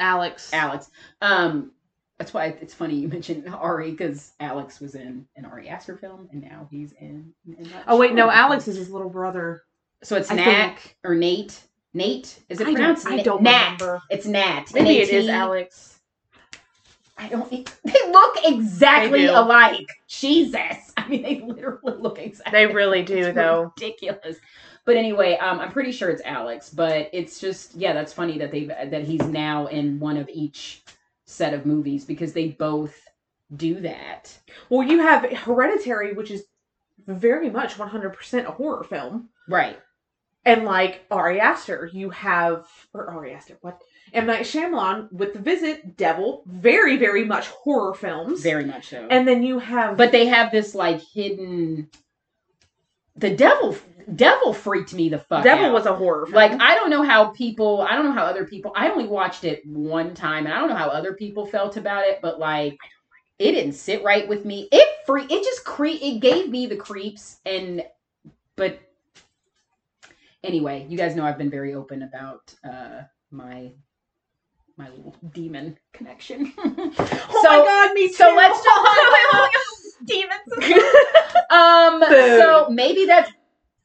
Alex. 0.00 0.52
Alex. 0.52 0.90
Um, 1.22 1.70
that's 2.18 2.34
why 2.34 2.46
it's 2.46 2.74
funny 2.74 2.96
you 2.96 3.06
mentioned 3.18 3.48
Ari 3.54 3.92
because 3.92 4.32
Alex 4.40 4.80
was 4.80 4.96
in 4.96 5.24
an 5.36 5.44
Ari 5.44 5.68
Aster 5.68 5.96
film 5.96 6.28
and 6.32 6.42
now 6.42 6.66
he's 6.72 6.90
in. 6.94 7.32
in 7.46 7.70
Oh 7.86 7.96
wait, 7.96 8.12
no. 8.12 8.28
Alex 8.30 8.66
is 8.66 8.76
his 8.76 8.90
little 8.90 9.08
brother. 9.10 9.62
So 10.02 10.16
it's 10.16 10.28
I 10.28 10.34
Nat 10.34 10.74
think. 10.74 10.96
or 11.04 11.14
Nate. 11.14 11.62
Nate 11.94 12.36
is 12.48 12.60
it 12.60 12.66
I 12.66 12.72
pronounced? 12.72 13.04
don't, 13.04 13.20
I 13.20 13.22
don't 13.22 13.42
Nat. 13.42 13.64
remember. 13.80 14.02
It's 14.10 14.26
Nat. 14.26 14.64
Maybe 14.74 14.98
it 14.98 15.10
is 15.10 15.28
Alex. 15.28 16.00
I 17.16 17.28
don't. 17.28 17.52
It, 17.52 17.72
they 17.84 18.10
look 18.10 18.38
exactly 18.44 19.20
They 19.20 19.26
alike. 19.28 19.86
Jesus. 20.08 20.92
I 20.96 21.06
mean, 21.06 21.22
they 21.22 21.40
literally 21.42 21.96
look 22.00 22.18
exactly. 22.18 22.66
They 22.66 22.74
really 22.74 23.02
do, 23.02 23.18
It's 23.18 23.34
though. 23.36 23.72
Ridiculous. 23.78 24.38
But 24.84 24.96
anyway, 24.96 25.36
um, 25.38 25.60
I'm 25.60 25.72
pretty 25.72 25.92
sure 25.92 26.10
it's 26.10 26.22
Alex. 26.24 26.70
But 26.70 27.10
it's 27.12 27.40
just 27.40 27.74
yeah, 27.74 27.92
that's 27.92 28.12
funny 28.12 28.38
that 28.38 28.50
they 28.50 28.64
that 28.64 29.04
he's 29.04 29.22
now 29.22 29.66
in 29.66 29.98
one 29.98 30.16
of 30.16 30.28
each 30.28 30.82
set 31.26 31.54
of 31.54 31.66
movies 31.66 32.04
because 32.04 32.32
they 32.32 32.48
both 32.48 32.94
do 33.56 33.80
that. 33.80 34.36
Well, 34.68 34.86
you 34.86 35.00
have 35.00 35.30
Hereditary, 35.32 36.12
which 36.12 36.30
is 36.30 36.44
very 37.06 37.50
much 37.50 37.74
100% 37.74 38.46
a 38.46 38.50
horror 38.50 38.84
film. 38.84 39.28
Right. 39.48 39.78
And 40.46 40.64
like 40.64 41.04
Ari 41.10 41.40
Aster, 41.40 41.88
you 41.92 42.10
have 42.10 42.66
or 42.92 43.08
Ari 43.10 43.32
Aster, 43.32 43.56
what? 43.62 43.80
M 44.12 44.26
Night 44.26 44.42
Shyamalan 44.42 45.10
with 45.10 45.32
The 45.32 45.38
Visit, 45.38 45.96
Devil, 45.96 46.42
very 46.46 46.98
very 46.98 47.24
much 47.24 47.48
horror 47.48 47.94
films. 47.94 48.42
Very 48.42 48.66
much 48.66 48.88
so. 48.88 49.06
and 49.10 49.26
then 49.26 49.42
you 49.42 49.58
have 49.58 49.96
but 49.96 50.12
they 50.12 50.26
have 50.26 50.52
this 50.52 50.74
like 50.74 51.00
hidden. 51.00 51.88
The 53.16 53.34
devil, 53.34 53.76
devil 54.14 54.52
freaked 54.52 54.94
me 54.94 55.08
the 55.08 55.18
fuck 55.18 55.44
Devil 55.44 55.66
out. 55.66 55.72
was 55.72 55.86
a 55.86 55.94
horror 55.94 56.26
film. 56.26 56.34
Like 56.36 56.52
I 56.60 56.74
don't 56.74 56.90
know 56.90 57.02
how 57.02 57.26
people, 57.26 57.82
I 57.82 57.94
don't 57.94 58.04
know 58.06 58.12
how 58.12 58.24
other 58.24 58.44
people. 58.44 58.72
I 58.76 58.90
only 58.90 59.06
watched 59.06 59.44
it 59.44 59.64
one 59.66 60.14
time, 60.14 60.44
and 60.46 60.54
I 60.54 60.58
don't 60.58 60.68
know 60.68 60.76
how 60.76 60.88
other 60.88 61.14
people 61.14 61.46
felt 61.46 61.76
about 61.76 62.04
it. 62.04 62.20
But 62.22 62.38
like, 62.38 62.76
it 63.38 63.52
didn't 63.52 63.72
sit 63.74 64.02
right 64.04 64.26
with 64.28 64.44
me. 64.44 64.68
It 64.72 64.88
free, 65.06 65.24
it 65.24 65.42
just 65.44 65.64
cre, 65.64 65.86
it 65.86 66.20
gave 66.20 66.48
me 66.50 66.66
the 66.66 66.76
creeps. 66.76 67.38
And 67.46 67.82
but 68.56 68.80
anyway, 70.42 70.86
you 70.88 70.96
guys 70.96 71.16
know 71.16 71.24
I've 71.24 71.38
been 71.38 71.50
very 71.50 71.74
open 71.74 72.02
about 72.02 72.54
uh 72.68 73.02
my 73.30 73.70
my 74.76 74.88
little 74.88 75.14
demon 75.32 75.78
connection. 75.92 76.52
oh 76.58 77.40
so- 77.42 77.50
my 77.50 77.64
god, 77.64 77.94
me 77.94 78.08
too. 78.08 78.14
so 78.14 78.34
let's 78.36 78.58
just 79.52 79.96
demons. 80.06 80.76
um, 81.50 82.00
Food. 82.00 82.40
so 82.40 82.66
maybe 82.70 83.06
that's 83.06 83.30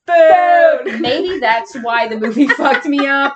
Food. 0.09 1.01
maybe 1.01 1.39
that's 1.39 1.75
why 1.81 2.07
the 2.07 2.17
movie 2.19 2.47
fucked 2.57 2.85
me 2.85 3.05
up 3.05 3.33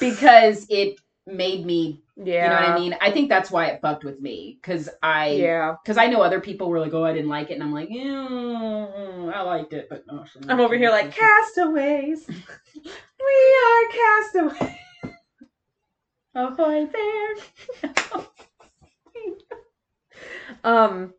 because 0.00 0.66
it 0.70 0.98
made 1.26 1.66
me 1.66 2.02
yeah. 2.16 2.44
you 2.44 2.48
know 2.48 2.54
what 2.54 2.68
i 2.70 2.78
mean 2.78 2.96
i 3.00 3.10
think 3.10 3.28
that's 3.28 3.50
why 3.50 3.66
it 3.66 3.80
fucked 3.82 4.02
with 4.04 4.20
me 4.20 4.58
because 4.60 4.88
i 5.02 5.28
Yeah. 5.30 5.74
because 5.84 5.98
i 5.98 6.06
know 6.06 6.22
other 6.22 6.40
people 6.40 6.68
were 6.68 6.80
like 6.80 6.94
oh 6.94 7.04
i 7.04 7.12
didn't 7.12 7.28
like 7.28 7.50
it 7.50 7.54
and 7.54 7.62
i'm 7.62 7.72
like 7.72 7.88
yeah, 7.90 9.30
i 9.34 9.42
liked 9.42 9.72
it 9.74 9.88
but 9.90 10.04
no 10.06 10.24
I'm 10.48 10.60
over 10.60 10.76
here 10.76 10.90
like 10.90 11.12
castaways. 11.14 12.26
we 13.26 13.36
are 13.64 13.88
castaways. 13.92 14.74
ahoy 16.34 16.86
there 16.86 18.24
Um, 20.64 21.14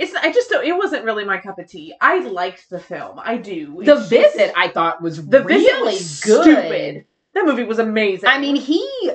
it's 0.00 0.14
I 0.14 0.32
just 0.32 0.50
don't. 0.50 0.64
It 0.66 0.76
wasn't 0.76 1.04
really 1.04 1.24
my 1.24 1.38
cup 1.38 1.58
of 1.58 1.68
tea. 1.68 1.94
I 2.00 2.18
liked 2.20 2.68
the 2.70 2.78
film. 2.80 3.18
I 3.22 3.36
do. 3.36 3.82
the 3.84 3.92
It's 3.96 4.08
just- 4.08 4.10
visit 4.10 4.52
i 4.56 4.68
thought 4.68 5.02
was 5.02 5.24
The 5.26 5.42
Visit 5.42 5.48
really 5.72 5.94
was 5.94 6.20
good 6.20 6.42
stupid. 6.42 7.04
That 7.34 7.44
movie 7.46 7.64
was 7.64 7.78
amazing. 7.80 8.28
I 8.28 8.38
mean, 8.38 8.56
he 8.56 9.10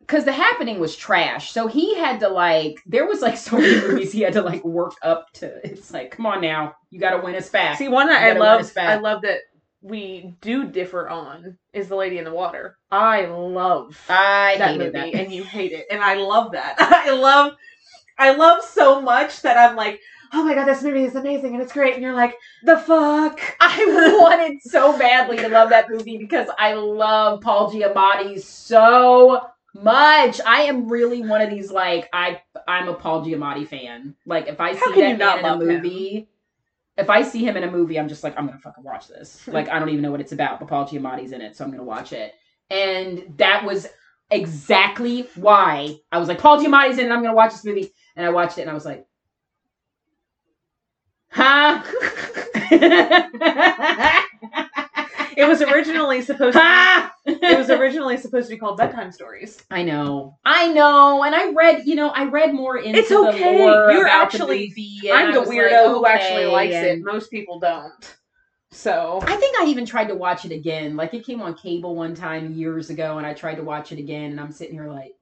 because 0.00 0.24
the 0.24 0.32
happening 0.32 0.78
was 0.78 0.94
trash, 0.94 1.50
so 1.50 1.66
he 1.66 1.94
had 1.96 2.20
to 2.20 2.28
like. 2.28 2.80
There 2.86 3.06
was 3.06 3.22
like 3.22 3.36
so 3.36 3.58
many 3.58 3.74
movies 3.88 4.12
he 4.12 4.20
had 4.20 4.34
to 4.34 4.42
like 4.42 4.64
work 4.64 4.94
up 5.02 5.32
to. 5.34 5.60
It's 5.68 5.92
like, 5.92 6.10
come 6.12 6.26
on 6.26 6.40
now, 6.40 6.76
you 6.90 7.00
got 7.00 7.10
to 7.16 7.22
win 7.24 7.34
us 7.34 7.48
back. 7.48 7.78
see 7.78 7.88
one. 7.88 8.08
I 8.10 8.32
love. 8.32 8.70
I 8.76 8.96
love 8.96 9.22
that 9.22 9.40
we 9.82 10.34
do 10.40 10.66
differ 10.66 11.08
on 11.08 11.56
is 11.72 11.88
the 11.88 11.96
Lady 11.96 12.18
in 12.18 12.24
the 12.24 12.32
Water. 12.32 12.76
I 12.90 13.26
love 13.26 14.00
I 14.08 14.56
that 14.58 14.78
movie, 14.78 14.90
that. 14.90 15.14
and 15.14 15.32
you 15.32 15.42
hate 15.44 15.72
it, 15.72 15.86
and 15.90 16.02
I 16.02 16.14
love 16.14 16.52
that. 16.52 16.76
I 16.78 17.10
love, 17.12 17.54
I 18.18 18.34
love 18.34 18.62
so 18.62 19.00
much 19.00 19.42
that 19.42 19.56
I'm 19.56 19.76
like, 19.76 20.00
oh 20.32 20.44
my 20.44 20.54
god, 20.54 20.66
this 20.66 20.82
movie 20.82 21.04
is 21.04 21.14
amazing 21.14 21.54
and 21.54 21.62
it's 21.62 21.72
great, 21.72 21.94
and 21.94 22.02
you're 22.02 22.14
like, 22.14 22.36
the 22.64 22.78
fuck. 22.78 23.40
I 23.60 24.16
wanted 24.20 24.62
so 24.62 24.96
badly 24.98 25.36
to 25.38 25.48
love 25.48 25.70
that 25.70 25.90
movie 25.90 26.18
because 26.18 26.48
I 26.58 26.74
love 26.74 27.40
Paul 27.40 27.70
Giamatti 27.70 28.40
so 28.40 29.40
much. 29.82 30.40
I 30.46 30.62
am 30.62 30.88
really 30.88 31.22
one 31.22 31.40
of 31.40 31.50
these 31.50 31.70
like 31.70 32.08
I 32.12 32.40
I'm 32.66 32.88
a 32.88 32.94
Paul 32.94 33.24
Giamatti 33.24 33.66
fan. 33.66 34.14
Like 34.24 34.48
if 34.48 34.60
I 34.60 34.74
How 34.74 34.94
see 34.94 35.00
that 35.00 35.18
man 35.18 35.38
in 35.38 35.44
a 35.44 35.48
love 35.48 35.60
him? 35.62 35.68
movie, 35.68 36.28
if 36.96 37.10
I 37.10 37.22
see 37.22 37.44
him 37.46 37.56
in 37.56 37.64
a 37.64 37.70
movie, 37.70 37.98
I'm 37.98 38.08
just 38.08 38.24
like 38.24 38.34
I'm 38.38 38.46
gonna 38.46 38.58
fucking 38.58 38.84
watch 38.84 39.08
this. 39.08 39.46
Like 39.48 39.68
I 39.68 39.78
don't 39.78 39.90
even 39.90 40.02
know 40.02 40.10
what 40.10 40.20
it's 40.20 40.32
about, 40.32 40.58
but 40.60 40.68
Paul 40.68 40.86
Giamatti's 40.86 41.32
in 41.32 41.40
it, 41.40 41.56
so 41.56 41.64
I'm 41.64 41.70
gonna 41.70 41.84
watch 41.84 42.12
it. 42.12 42.34
And 42.70 43.34
that 43.36 43.64
was 43.64 43.86
exactly 44.30 45.28
why 45.36 45.96
I 46.10 46.18
was 46.18 46.28
like 46.28 46.38
Paul 46.38 46.58
Giamatti's 46.58 46.98
in 46.98 47.06
it. 47.06 47.10
I'm 47.12 47.22
gonna 47.22 47.34
watch 47.34 47.52
this 47.52 47.64
movie, 47.64 47.92
and 48.16 48.26
I 48.26 48.30
watched 48.30 48.58
it, 48.58 48.62
and 48.62 48.70
I 48.70 48.74
was 48.74 48.84
like, 48.84 49.06
huh. 51.30 51.82
It 55.36 55.46
was 55.46 55.60
originally 55.60 56.22
supposed 56.22 56.54
to. 56.56 56.60
Ha! 56.60 57.12
it 57.26 57.58
was 57.58 57.68
originally 57.68 58.16
supposed 58.16 58.48
to 58.48 58.54
be 58.54 58.58
called 58.58 58.78
bedtime 58.78 59.12
stories. 59.12 59.62
I 59.70 59.82
know, 59.82 60.38
I 60.46 60.72
know, 60.72 61.22
and 61.24 61.34
I 61.34 61.52
read, 61.52 61.86
you 61.86 61.94
know, 61.94 62.08
I 62.08 62.24
read 62.24 62.54
more 62.54 62.78
into 62.78 62.98
It's 62.98 63.12
okay. 63.12 63.58
You're 63.58 64.08
actually- 64.08 64.72
the 64.74 65.00
movie. 65.02 65.12
I'm 65.12 65.34
the 65.34 65.40
weirdo 65.40 65.70
like, 65.70 65.88
who 65.88 66.06
actually 66.06 66.46
likes 66.46 66.74
it. 66.74 67.04
Most 67.04 67.30
people 67.30 67.60
don't. 67.60 68.16
So 68.70 69.18
I 69.22 69.36
think 69.36 69.60
I 69.60 69.66
even 69.66 69.84
tried 69.84 70.08
to 70.08 70.14
watch 70.14 70.44
it 70.46 70.52
again. 70.52 70.96
Like 70.96 71.12
it 71.12 71.24
came 71.26 71.42
on 71.42 71.54
cable 71.54 71.94
one 71.94 72.14
time 72.14 72.54
years 72.54 72.88
ago, 72.88 73.18
and 73.18 73.26
I 73.26 73.34
tried 73.34 73.56
to 73.56 73.62
watch 73.62 73.92
it 73.92 73.98
again, 73.98 74.30
and 74.30 74.40
I'm 74.40 74.52
sitting 74.52 74.74
here 74.74 74.88
like, 74.88 75.12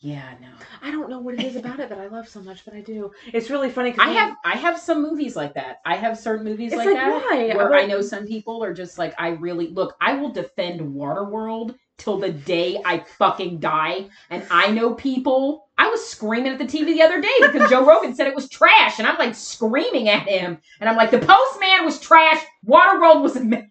yeah, 0.00 0.34
no. 0.40 0.48
I 0.80 0.92
don't 0.92 1.10
know 1.10 1.18
what 1.18 1.34
it 1.34 1.42
is 1.42 1.56
about 1.56 1.80
it 1.80 1.88
that 1.88 1.98
I 1.98 2.06
love 2.06 2.28
so 2.28 2.40
much, 2.40 2.64
but 2.64 2.72
I 2.72 2.80
do. 2.80 3.10
It's 3.32 3.50
really 3.50 3.68
funny 3.68 3.96
I 3.98 4.10
have 4.10 4.36
I 4.44 4.56
have 4.56 4.78
some 4.78 5.02
movies 5.02 5.34
like 5.34 5.54
that. 5.54 5.80
I 5.84 5.96
have 5.96 6.16
certain 6.16 6.44
movies 6.44 6.72
like, 6.72 6.86
like, 6.86 6.94
that 6.94 7.10
why? 7.10 7.52
where 7.56 7.74
I 7.74 7.84
know 7.84 8.00
some 8.00 8.24
people 8.24 8.62
are 8.62 8.72
just 8.72 8.96
like 8.96 9.12
I 9.18 9.30
really 9.30 9.68
look. 9.68 9.96
I 10.00 10.14
will 10.14 10.30
defend 10.30 10.80
Waterworld 10.80 11.74
till 11.96 12.16
the 12.16 12.30
day 12.30 12.80
I 12.84 13.00
fucking 13.00 13.58
die, 13.58 14.06
and 14.30 14.46
I 14.52 14.70
know 14.70 14.94
people. 14.94 15.66
I 15.76 15.88
was 15.88 16.08
screaming 16.08 16.52
at 16.52 16.58
the 16.58 16.64
TV 16.64 16.86
the 16.86 17.02
other 17.02 17.20
day 17.20 17.28
because 17.40 17.68
Joe 17.68 17.84
Rogan 17.84 18.14
said 18.14 18.28
it 18.28 18.36
was 18.36 18.48
trash, 18.48 19.00
and 19.00 19.08
I'm 19.08 19.18
like 19.18 19.34
screaming 19.34 20.08
at 20.08 20.28
him, 20.28 20.58
and 20.80 20.88
I'm 20.88 20.96
like, 20.96 21.10
the 21.10 21.18
Postman 21.18 21.84
was 21.84 21.98
trash. 21.98 22.40
Waterworld 22.64 23.22
was 23.22 23.34
a 23.34 23.44
mess. 23.44 23.64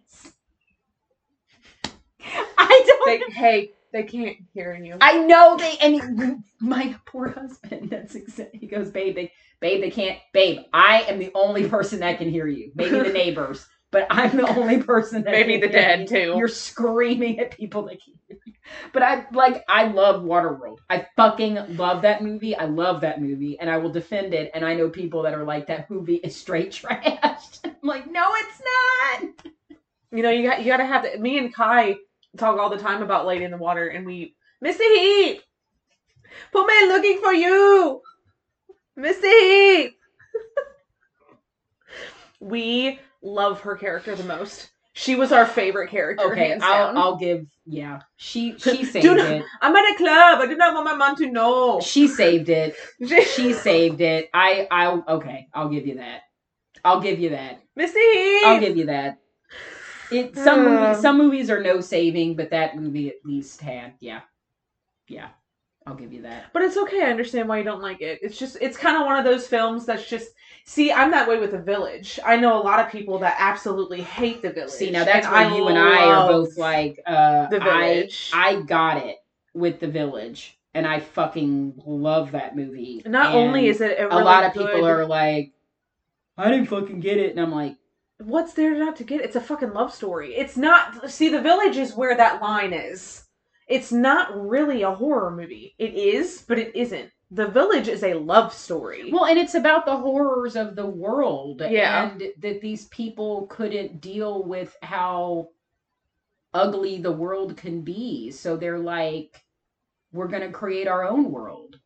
I 2.57 2.83
don't. 2.85 3.05
They, 3.05 3.33
hey, 3.33 3.71
they 3.97 4.03
can't 4.03 4.37
hear 4.53 4.75
you. 4.75 4.95
I 5.01 5.17
know 5.25 5.57
they 5.57 5.75
and 5.81 6.43
my 6.59 6.95
poor 7.05 7.29
husband. 7.29 7.89
That's 7.91 8.13
exactly. 8.13 8.59
He 8.59 8.67
goes, 8.67 8.91
babe, 8.91 9.15
they, 9.15 9.31
babe, 9.59 9.81
they 9.81 9.89
can't, 9.89 10.19
babe. 10.33 10.59
I 10.71 11.01
am 11.03 11.17
the 11.17 11.31
only 11.33 11.67
person 11.67 11.99
that 12.01 12.19
can 12.19 12.29
hear 12.29 12.47
you. 12.47 12.71
Maybe 12.75 12.99
the 12.99 13.09
neighbors, 13.11 13.65
but 13.91 14.05
I'm 14.11 14.37
the 14.37 14.47
only 14.55 14.83
person 14.83 15.23
that 15.23 15.31
Maybe 15.31 15.53
can 15.53 15.61
the 15.61 15.67
dead 15.69 15.99
you. 16.01 16.07
too. 16.07 16.33
You're 16.37 16.47
screaming 16.47 17.39
at 17.39 17.57
people 17.57 17.83
that 17.83 17.97
can't 18.03 18.19
hear 18.27 18.37
you. 18.45 18.53
But 18.93 19.01
I 19.01 19.25
like, 19.31 19.63
I 19.67 19.87
love 19.87 20.21
Waterworld. 20.23 20.77
I 20.89 21.07
fucking 21.15 21.77
love 21.77 22.03
that 22.03 22.21
movie. 22.21 22.55
I 22.55 22.65
love 22.65 23.01
that 23.01 23.19
movie, 23.19 23.57
and 23.59 23.67
I 23.67 23.77
will 23.77 23.91
defend 23.91 24.35
it. 24.35 24.51
And 24.53 24.63
I 24.63 24.75
know 24.75 24.89
people 24.89 25.23
that 25.23 25.33
are 25.33 25.43
like, 25.43 25.67
that 25.67 25.89
movie 25.89 26.17
is 26.17 26.35
straight 26.35 26.71
trash. 26.71 27.45
I'm 27.63 27.75
like, 27.81 28.11
no, 28.11 28.27
it's 28.33 28.61
not. 28.61 29.51
You 30.11 30.21
know, 30.21 30.29
you 30.29 30.47
got 30.47 30.59
you 30.59 30.67
got 30.67 30.77
to 30.77 30.85
have 30.85 31.03
the, 31.03 31.17
me 31.17 31.37
and 31.39 31.53
Kai 31.53 31.95
talk 32.37 32.59
all 32.59 32.69
the 32.69 32.77
time 32.77 33.01
about 33.01 33.25
Lady 33.25 33.45
in 33.45 33.51
the 33.51 33.57
Water, 33.57 33.87
and 33.87 34.05
we 34.05 34.35
Missy 34.61 34.83
Heat, 34.83 35.41
put 36.51 36.65
me 36.65 36.87
looking 36.87 37.19
for 37.21 37.33
you, 37.33 38.01
Missy 38.95 39.27
Heat. 39.27 39.97
we 42.39 42.99
love 43.21 43.61
her 43.61 43.75
character 43.75 44.15
the 44.15 44.23
most. 44.23 44.69
She 44.93 45.13
was 45.13 45.31
our 45.31 45.45
favorite 45.45 45.91
character, 45.91 46.31
Okay, 46.31 46.57
I'll. 46.59 46.97
I'll 46.97 47.15
give. 47.17 47.45
Yeah, 47.67 47.99
she 48.15 48.55
she 48.57 48.83
saved 48.83 49.05
not- 49.05 49.19
it. 49.19 49.43
I'm 49.61 49.75
at 49.75 49.93
a 49.93 49.95
club. 49.95 50.39
I 50.39 50.47
do 50.47 50.55
not 50.57 50.73
want 50.73 50.85
my 50.85 50.95
mom 50.95 51.15
to 51.17 51.29
know. 51.29 51.79
She 51.81 52.07
saved 52.07 52.49
it. 52.49 52.75
she 53.35 53.53
saved 53.53 54.01
it. 54.01 54.29
I 54.33 54.67
I 54.71 54.87
okay, 55.07 55.47
I'll 55.53 55.69
give 55.69 55.85
you 55.85 55.95
that. 55.97 56.21
I'll 56.83 56.99
give 56.99 57.19
you 57.19 57.29
that. 57.29 57.61
Missy. 57.75 57.99
I'll 58.43 58.59
give 58.59 58.75
you 58.75 58.87
that. 58.87 59.19
It 60.11 60.35
some 60.35 60.59
Uh. 60.65 60.69
movies 60.69 61.01
some 61.01 61.17
movies 61.17 61.49
are 61.49 61.61
no 61.61 61.81
saving, 61.81 62.35
but 62.35 62.49
that 62.51 62.75
movie 62.77 63.09
at 63.09 63.15
least 63.25 63.61
had 63.61 63.93
yeah. 63.99 64.21
Yeah. 65.07 65.29
I'll 65.85 65.95
give 65.95 66.11
you 66.11 66.23
that. 66.23 66.47
But 66.51 66.63
it's 66.63 66.75
okay. 66.75 67.01
I 67.01 67.09
understand 67.11 67.47
why 67.47 67.59
you 67.59 67.63
don't 67.63 67.81
like 67.81 68.01
it. 68.01 68.19
It's 68.21 68.37
just, 68.37 68.57
it's 68.59 68.75
kind 68.75 68.97
of 68.97 69.05
one 69.05 69.17
of 69.17 69.23
those 69.23 69.47
films 69.47 69.85
that's 69.85 70.05
just. 70.05 70.31
See, 70.65 70.91
I'm 70.91 71.11
that 71.11 71.29
way 71.29 71.39
with 71.39 71.51
The 71.51 71.59
Village. 71.59 72.19
I 72.25 72.35
know 72.35 72.61
a 72.61 72.63
lot 72.63 72.81
of 72.85 72.91
people 72.91 73.17
that 73.19 73.37
absolutely 73.39 74.01
hate 74.01 74.41
The 74.41 74.49
Village. 74.51 74.71
See 74.71 74.91
now 74.91 75.05
that's 75.05 75.25
and 75.25 75.33
where 75.51 75.57
you 75.61 75.67
and 75.69 75.77
I 75.77 76.03
are 76.07 76.27
both 76.27 76.57
like 76.57 76.99
uh 77.05 77.47
The 77.47 77.61
Village. 77.61 78.31
I 78.33 78.61
got 78.63 78.97
it 78.97 79.15
with 79.53 79.79
The 79.79 79.87
Village 79.87 80.59
and 80.73 80.85
I 80.85 80.99
fucking 80.99 81.81
love 81.85 82.31
that 82.33 82.57
movie. 82.57 83.01
Not 83.05 83.27
And 83.27 83.35
only 83.35 83.67
is 83.67 83.79
it 83.79 83.97
a, 83.97 84.13
a 84.13 84.19
lot 84.19 84.43
of 84.43 84.53
good- 84.53 84.67
people 84.67 84.85
are 84.85 85.05
like 85.05 85.53
I 86.37 86.51
didn't 86.51 86.65
fucking 86.67 86.99
get 86.99 87.17
it 87.17 87.31
and 87.31 87.39
I'm 87.39 87.53
like 87.53 87.77
What's 88.19 88.53
there 88.53 88.77
not 88.77 88.95
to 88.97 89.03
get? 89.03 89.21
It's 89.21 89.35
a 89.35 89.41
fucking 89.41 89.73
love 89.73 89.93
story. 89.93 90.35
It's 90.35 90.57
not. 90.57 91.09
See, 91.09 91.29
The 91.29 91.41
Village 91.41 91.77
is 91.77 91.93
where 91.93 92.15
that 92.17 92.41
line 92.41 92.73
is. 92.73 93.25
It's 93.67 93.91
not 93.91 94.35
really 94.35 94.81
a 94.81 94.95
horror 94.95 95.29
movie. 95.29 95.75
It 95.77 95.93
is, 95.93 96.43
but 96.47 96.57
it 96.57 96.75
isn't. 96.75 97.11
The 97.29 97.47
Village 97.47 97.89
is 97.89 98.03
a 98.03 98.13
love 98.13 98.53
story. 98.53 99.11
Well, 99.11 99.25
and 99.25 99.37
it's 99.37 99.55
about 99.55 99.85
the 99.85 99.97
horrors 99.97 100.55
of 100.55 100.75
the 100.75 100.85
world. 100.85 101.61
Yeah. 101.61 102.09
And 102.09 102.31
that 102.39 102.61
these 102.61 102.85
people 102.85 103.47
couldn't 103.47 103.99
deal 103.99 104.43
with 104.43 104.75
how 104.81 105.49
ugly 106.53 106.97
the 106.99 107.11
world 107.11 107.57
can 107.57 107.81
be. 107.81 108.31
So 108.31 108.55
they're 108.55 108.79
like, 108.79 109.43
we're 110.13 110.29
going 110.29 110.43
to 110.43 110.51
create 110.51 110.87
our 110.87 111.03
own 111.03 111.31
world. 111.31 111.79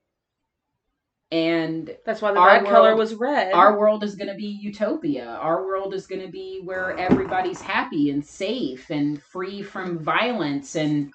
And 1.31 1.95
That's 2.05 2.21
why 2.21 2.33
the 2.33 2.39
Our 2.39 2.59
bad 2.61 2.65
color 2.65 2.89
world- 2.89 3.00
was 3.00 3.13
red. 3.15 3.53
our 3.53 3.77
world 3.79 4.03
is 4.03 4.15
going 4.15 4.27
to 4.27 4.35
be 4.35 4.47
utopia. 4.47 5.25
Our 5.25 5.65
world 5.65 5.93
is 5.93 6.05
going 6.05 6.21
to 6.21 6.27
be 6.27 6.59
where 6.63 6.97
everybody's 6.97 7.61
happy 7.61 8.09
and 8.09 8.25
safe 8.25 8.89
and 8.89 9.21
free 9.23 9.61
from 9.61 9.97
violence 10.00 10.75
and 10.75 11.13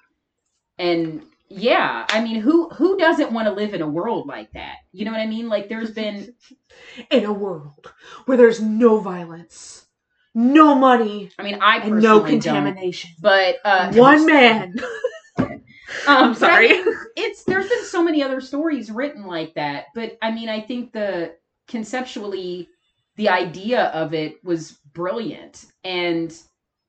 and 0.79 1.23
yeah, 1.49 2.05
I 2.09 2.21
mean, 2.21 2.41
who 2.41 2.67
who 2.69 2.97
doesn't 2.97 3.31
want 3.31 3.47
to 3.47 3.53
live 3.53 3.73
in 3.73 3.81
a 3.81 3.87
world 3.87 4.27
like 4.27 4.51
that? 4.53 4.77
You 4.91 5.05
know 5.05 5.11
what 5.11 5.21
I 5.21 5.27
mean? 5.27 5.49
Like 5.49 5.69
there's 5.69 5.91
been 5.91 6.33
in 7.11 7.23
a 7.25 7.31
world 7.33 7.91
where 8.25 8.37
there's 8.37 8.59
no 8.59 8.99
violence, 8.99 9.85
no 10.35 10.75
money, 10.75 11.29
I 11.39 11.43
mean, 11.43 11.59
I 11.61 11.75
and 11.77 11.91
personally 11.93 12.01
no 12.01 12.19
don't. 12.19 12.27
contamination. 12.29 13.11
But 13.21 13.57
uh, 13.63 13.93
One 13.93 14.25
man. 14.25 14.75
Um, 16.05 16.29
I'm 16.33 16.35
but 16.39 16.49
I 16.49 16.59
sorry. 16.59 16.69
mean, 16.69 16.85
it's 17.15 17.43
there's 17.43 17.67
been 17.67 17.83
so 17.83 18.03
many 18.03 18.23
other 18.23 18.39
stories 18.41 18.91
written 18.91 19.25
like 19.25 19.53
that, 19.55 19.85
but 19.93 20.17
I 20.21 20.31
mean, 20.31 20.49
I 20.49 20.61
think 20.61 20.93
the 20.93 21.35
conceptually 21.67 22.69
the 23.15 23.29
idea 23.29 23.85
of 23.87 24.13
it 24.13 24.43
was 24.43 24.79
brilliant, 24.93 25.65
and 25.83 26.33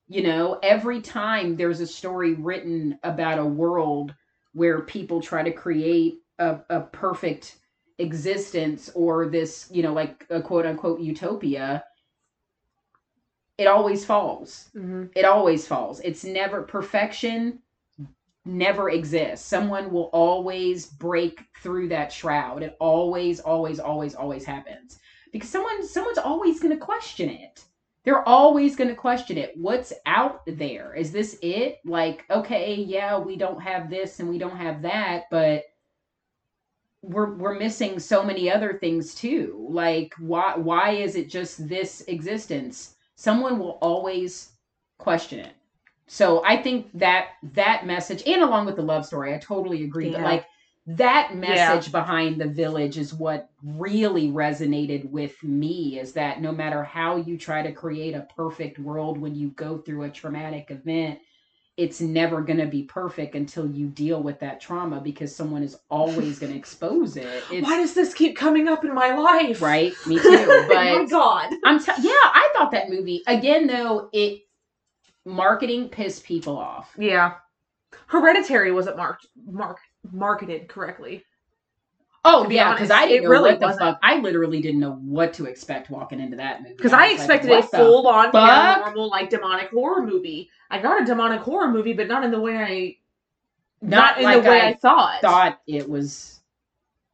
you 0.08 0.22
know, 0.22 0.58
every 0.62 1.00
time 1.00 1.56
there's 1.56 1.80
a 1.80 1.86
story 1.86 2.34
written 2.34 2.98
about 3.02 3.38
a 3.38 3.44
world 3.44 4.14
where 4.54 4.80
people 4.82 5.20
try 5.20 5.42
to 5.42 5.52
create 5.52 6.16
a, 6.38 6.60
a 6.70 6.80
perfect 6.80 7.56
existence 7.98 8.90
or 8.94 9.28
this, 9.28 9.68
you 9.72 9.82
know, 9.82 9.92
like 9.92 10.26
a 10.30 10.40
quote 10.42 10.66
unquote 10.66 11.00
utopia, 11.00 11.84
it 13.58 13.66
always 13.66 14.04
falls 14.04 14.70
Mhm. 14.74 15.10
it 15.14 15.24
always 15.24 15.66
falls 15.66 16.00
it's 16.00 16.24
never 16.24 16.62
perfection 16.62 17.58
never 18.44 18.90
exists 18.90 19.46
someone 19.46 19.90
will 19.92 20.10
always 20.12 20.86
break 20.86 21.40
through 21.62 21.88
that 21.88 22.12
shroud. 22.12 22.62
It 22.62 22.76
always 22.80 23.40
always 23.40 23.78
always 23.78 24.14
always 24.14 24.44
happens. 24.44 24.98
Because 25.32 25.48
someone 25.50 25.86
someone's 25.86 26.18
always 26.18 26.60
going 26.60 26.76
to 26.76 26.84
question 26.84 27.28
it. 27.28 27.64
They're 28.04 28.26
always 28.26 28.74
going 28.74 28.88
to 28.88 28.96
question 28.96 29.36
it. 29.36 29.52
What's 29.56 29.92
out 30.06 30.40
there? 30.46 30.94
Is 30.94 31.12
this 31.12 31.38
it? 31.42 31.78
Like 31.84 32.24
okay 32.30 32.74
yeah 32.74 33.18
we 33.18 33.36
don't 33.36 33.60
have 33.60 33.90
this 33.90 34.20
and 34.20 34.28
we 34.28 34.38
don't 34.38 34.56
have 34.56 34.82
that 34.82 35.24
but 35.30 35.64
we're 37.02 37.34
we're 37.34 37.58
missing 37.58 37.98
so 38.00 38.24
many 38.24 38.50
other 38.50 38.78
things 38.78 39.14
too. 39.14 39.66
Like 39.70 40.14
why 40.18 40.56
why 40.56 40.90
is 40.90 41.16
it 41.16 41.28
just 41.28 41.68
this 41.68 42.02
existence? 42.08 42.94
Someone 43.16 43.58
will 43.58 43.78
always 43.82 44.52
question 44.98 45.40
it 45.40 45.57
so 46.08 46.42
i 46.44 46.56
think 46.56 46.88
that 46.94 47.28
that 47.42 47.86
message 47.86 48.22
and 48.26 48.42
along 48.42 48.66
with 48.66 48.76
the 48.76 48.82
love 48.82 49.06
story 49.06 49.34
i 49.34 49.38
totally 49.38 49.84
agree 49.84 50.10
but 50.10 50.22
like 50.22 50.46
that 50.86 51.36
message 51.36 51.92
behind 51.92 52.40
the 52.40 52.46
village 52.46 52.96
is 52.96 53.12
what 53.12 53.50
really 53.62 54.28
resonated 54.28 55.08
with 55.10 55.40
me 55.42 56.00
is 56.00 56.14
that 56.14 56.40
no 56.40 56.50
matter 56.50 56.82
how 56.82 57.16
you 57.16 57.36
try 57.36 57.62
to 57.62 57.72
create 57.72 58.14
a 58.14 58.26
perfect 58.34 58.78
world 58.78 59.18
when 59.18 59.34
you 59.34 59.48
go 59.50 59.76
through 59.78 60.04
a 60.04 60.08
traumatic 60.10 60.70
event 60.70 61.18
it's 61.76 62.00
never 62.00 62.40
going 62.40 62.58
to 62.58 62.66
be 62.66 62.82
perfect 62.82 63.36
until 63.36 63.70
you 63.70 63.86
deal 63.86 64.20
with 64.20 64.40
that 64.40 64.60
trauma 64.60 64.98
because 65.00 65.34
someone 65.34 65.62
is 65.62 65.76
always 65.90 66.38
going 66.38 66.52
to 66.52 66.58
expose 66.58 67.18
it 67.18 67.44
it's, 67.52 67.62
Why 67.66 67.76
does 67.76 67.92
this 67.92 68.14
keep 68.14 68.34
coming 68.34 68.66
up 68.66 68.82
in 68.82 68.94
my 68.94 69.14
life? 69.14 69.60
right 69.60 69.92
me 70.06 70.16
too 70.22 70.24
oh 70.26 70.64
but 70.68 70.74
my 70.74 71.04
god. 71.04 71.52
i'm 71.66 71.78
t- 71.78 71.92
yeah 72.00 72.12
i 72.12 72.48
thought 72.56 72.70
that 72.70 72.88
movie 72.88 73.22
again 73.26 73.66
though 73.66 74.08
it 74.14 74.40
marketing 75.24 75.88
pissed 75.88 76.24
people 76.24 76.56
off 76.58 76.94
Yeah. 76.98 77.34
Hereditary 78.06 78.72
wasn't 78.72 78.96
marked 78.96 79.26
mark 79.46 79.78
marketed 80.12 80.68
correctly. 80.68 81.24
Oh 82.24 82.46
be 82.46 82.56
yeah, 82.56 82.72
because 82.72 82.90
I 82.90 83.06
didn't 83.06 83.24
know 83.24 83.30
really 83.30 83.50
what 83.52 83.60
the 83.60 83.66
wasn't. 83.66 83.80
fuck. 83.80 83.98
I 84.02 84.18
literally 84.20 84.60
didn't 84.60 84.80
know 84.80 84.94
what 84.96 85.32
to 85.34 85.46
expect 85.46 85.88
walking 85.90 86.20
into 86.20 86.36
that 86.36 86.62
movie. 86.62 86.74
Because 86.74 86.92
was 86.92 87.00
I 87.00 87.08
like, 87.08 87.14
expected 87.14 87.50
a 87.50 87.62
full 87.62 88.06
on 88.08 88.32
paranormal, 88.32 89.08
like 89.10 89.30
demonic 89.30 89.70
horror 89.70 90.04
movie. 90.04 90.50
I 90.70 90.80
got 90.80 91.00
a 91.00 91.04
demonic 91.04 91.40
horror 91.40 91.70
movie, 91.70 91.92
but 91.94 92.08
not 92.08 92.24
in 92.24 92.30
the 92.30 92.40
way 92.40 92.56
I 92.58 92.96
Not 93.80 94.18
in 94.18 94.24
like 94.24 94.42
the 94.42 94.50
way 94.50 94.60
I 94.60 94.68
I, 94.68 94.74
thought. 94.74 95.22
thought 95.22 95.60
it 95.66 95.88
was. 95.88 96.37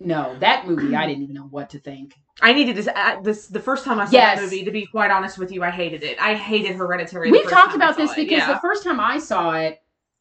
No, 0.01 0.37
that 0.41 0.67
movie 0.67 0.95
I 0.95 1.07
didn't 1.09 1.23
even 1.23 1.35
know 1.35 1.47
what 1.51 1.71
to 1.71 1.79
think. 1.79 2.15
I 2.43 2.53
needed 2.53 2.77
this, 2.77 2.89
uh, 2.89 3.21
this 3.23 3.47
the 3.47 3.61
first 3.61 3.85
time 3.85 4.01
I 4.01 4.07
saw 4.07 4.13
Yes. 4.13 4.39
that 4.39 4.45
movie. 4.45 4.65
To 4.65 4.71
be 4.71 4.87
quite 4.87 5.11
honest 5.11 5.39
with 5.39 5.53
you, 5.53 5.63
I 5.63 5.71
hated 5.71 6.03
it. 6.03 6.21
I 6.21 6.35
hated 6.35 6.77
Hereditary. 6.77 7.31
We've 7.31 7.49
talked 7.49 7.75
about 7.75 7.97
this 7.97 8.11
it, 8.13 8.17
because 8.17 8.39
yeah. 8.39 8.53
the 8.55 8.61
first 8.61 8.83
time 8.83 8.99
I 8.99 9.19
saw 9.19 9.53
it, 9.53 9.81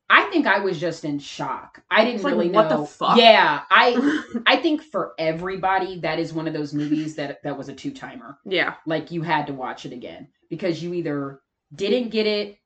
I 0.09 0.23
think 0.25 0.45
I 0.45 0.59
was 0.59 0.79
just 0.79 1.05
in 1.05 1.17
shock. 1.17 1.81
I 1.89 2.05
didn't 2.05 2.21
like, 2.23 2.33
really 2.33 2.49
know 2.49 2.61
what 2.61 2.69
the 2.69 2.85
fuck? 2.85 3.17
Yeah, 3.17 3.61
I 3.71 4.21
I 4.45 4.57
think 4.57 4.83
for 4.83 5.13
everybody 5.17 5.99
that 6.01 6.19
is 6.19 6.33
one 6.33 6.47
of 6.47 6.53
those 6.53 6.73
movies 6.73 7.15
that 7.15 7.41
that 7.43 7.57
was 7.57 7.67
a 7.69 7.73
two 7.73 7.91
timer. 7.91 8.37
yeah, 8.45 8.75
like 8.85 9.09
you 9.11 9.23
had 9.23 9.47
to 9.47 9.53
watch 9.53 9.85
it 9.87 9.93
again 9.93 10.27
because 10.49 10.83
you 10.83 10.93
either 10.93 11.39
didn't 11.73 12.09
get 12.09 12.27
it 12.27 12.59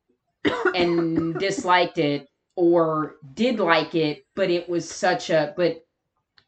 and 0.75 1.35
disliked 1.39 1.99
it 1.99 2.27
or 2.57 3.15
did 3.33 3.59
like 3.59 3.95
it 3.95 4.25
but 4.35 4.49
it 4.49 4.67
was 4.67 4.89
such 4.89 5.29
a 5.29 5.53
but 5.55 5.85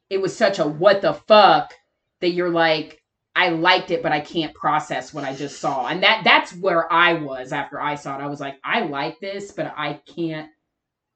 it 0.10 0.22
was 0.22 0.36
such 0.36 0.60
a 0.60 0.68
what 0.68 1.01
the 1.01 1.13
fuck 1.13 1.74
that 2.22 2.32
you're 2.32 2.50
like 2.50 3.01
I 3.36 3.50
liked 3.50 3.92
it 3.92 4.04
but 4.04 4.12
I 4.12 4.20
can't 4.20 4.54
process 4.54 5.13
what 5.13 5.24
I 5.24 5.36
just 5.36 5.60
saw 5.60 5.88
and 5.88 6.04
that 6.04 6.22
that's 6.24 6.54
where 6.56 6.92
I 6.92 7.13
was 7.13 7.54
after 7.54 7.80
I 7.80 7.96
saw 7.96 8.18
it 8.18 8.24
I 8.24 8.28
was 8.28 8.39
like 8.39 8.58
I 8.63 8.82
like 8.82 9.20
this 9.20 9.51
but 9.51 9.74
I 9.78 10.01
can't 10.16 10.50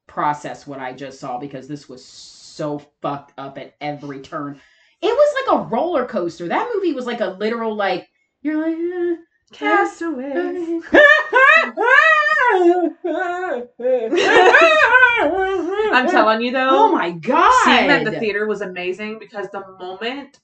process 0.07 0.67
what 0.67 0.79
I 0.79 0.93
just 0.93 1.19
saw 1.19 1.37
because 1.37 1.67
this 1.67 1.89
was 1.89 2.03
so 2.03 2.79
fucked 3.01 3.33
up 3.37 3.57
at 3.57 3.75
every 3.81 4.19
turn 4.19 4.59
it 5.01 5.07
was 5.07 5.47
like 5.47 5.59
a 5.59 5.69
roller 5.69 6.05
coaster 6.05 6.47
that 6.47 6.71
movie 6.73 6.93
was 6.93 7.05
like 7.05 7.21
a 7.21 7.27
literal 7.27 7.75
like 7.75 8.07
you're 8.41 8.61
like 8.61 8.77
eh. 8.77 9.15
Castaway. 9.53 10.81
I'm 15.93 16.09
telling 16.09 16.41
you 16.41 16.51
though. 16.51 16.69
Oh 16.69 16.91
my 16.91 17.11
god! 17.11 17.65
Seeing 17.65 17.87
that 17.87 18.05
the 18.05 18.19
theater 18.19 18.47
was 18.47 18.61
amazing 18.61 19.19
because 19.19 19.47
the 19.51 19.65
moment 19.79 20.39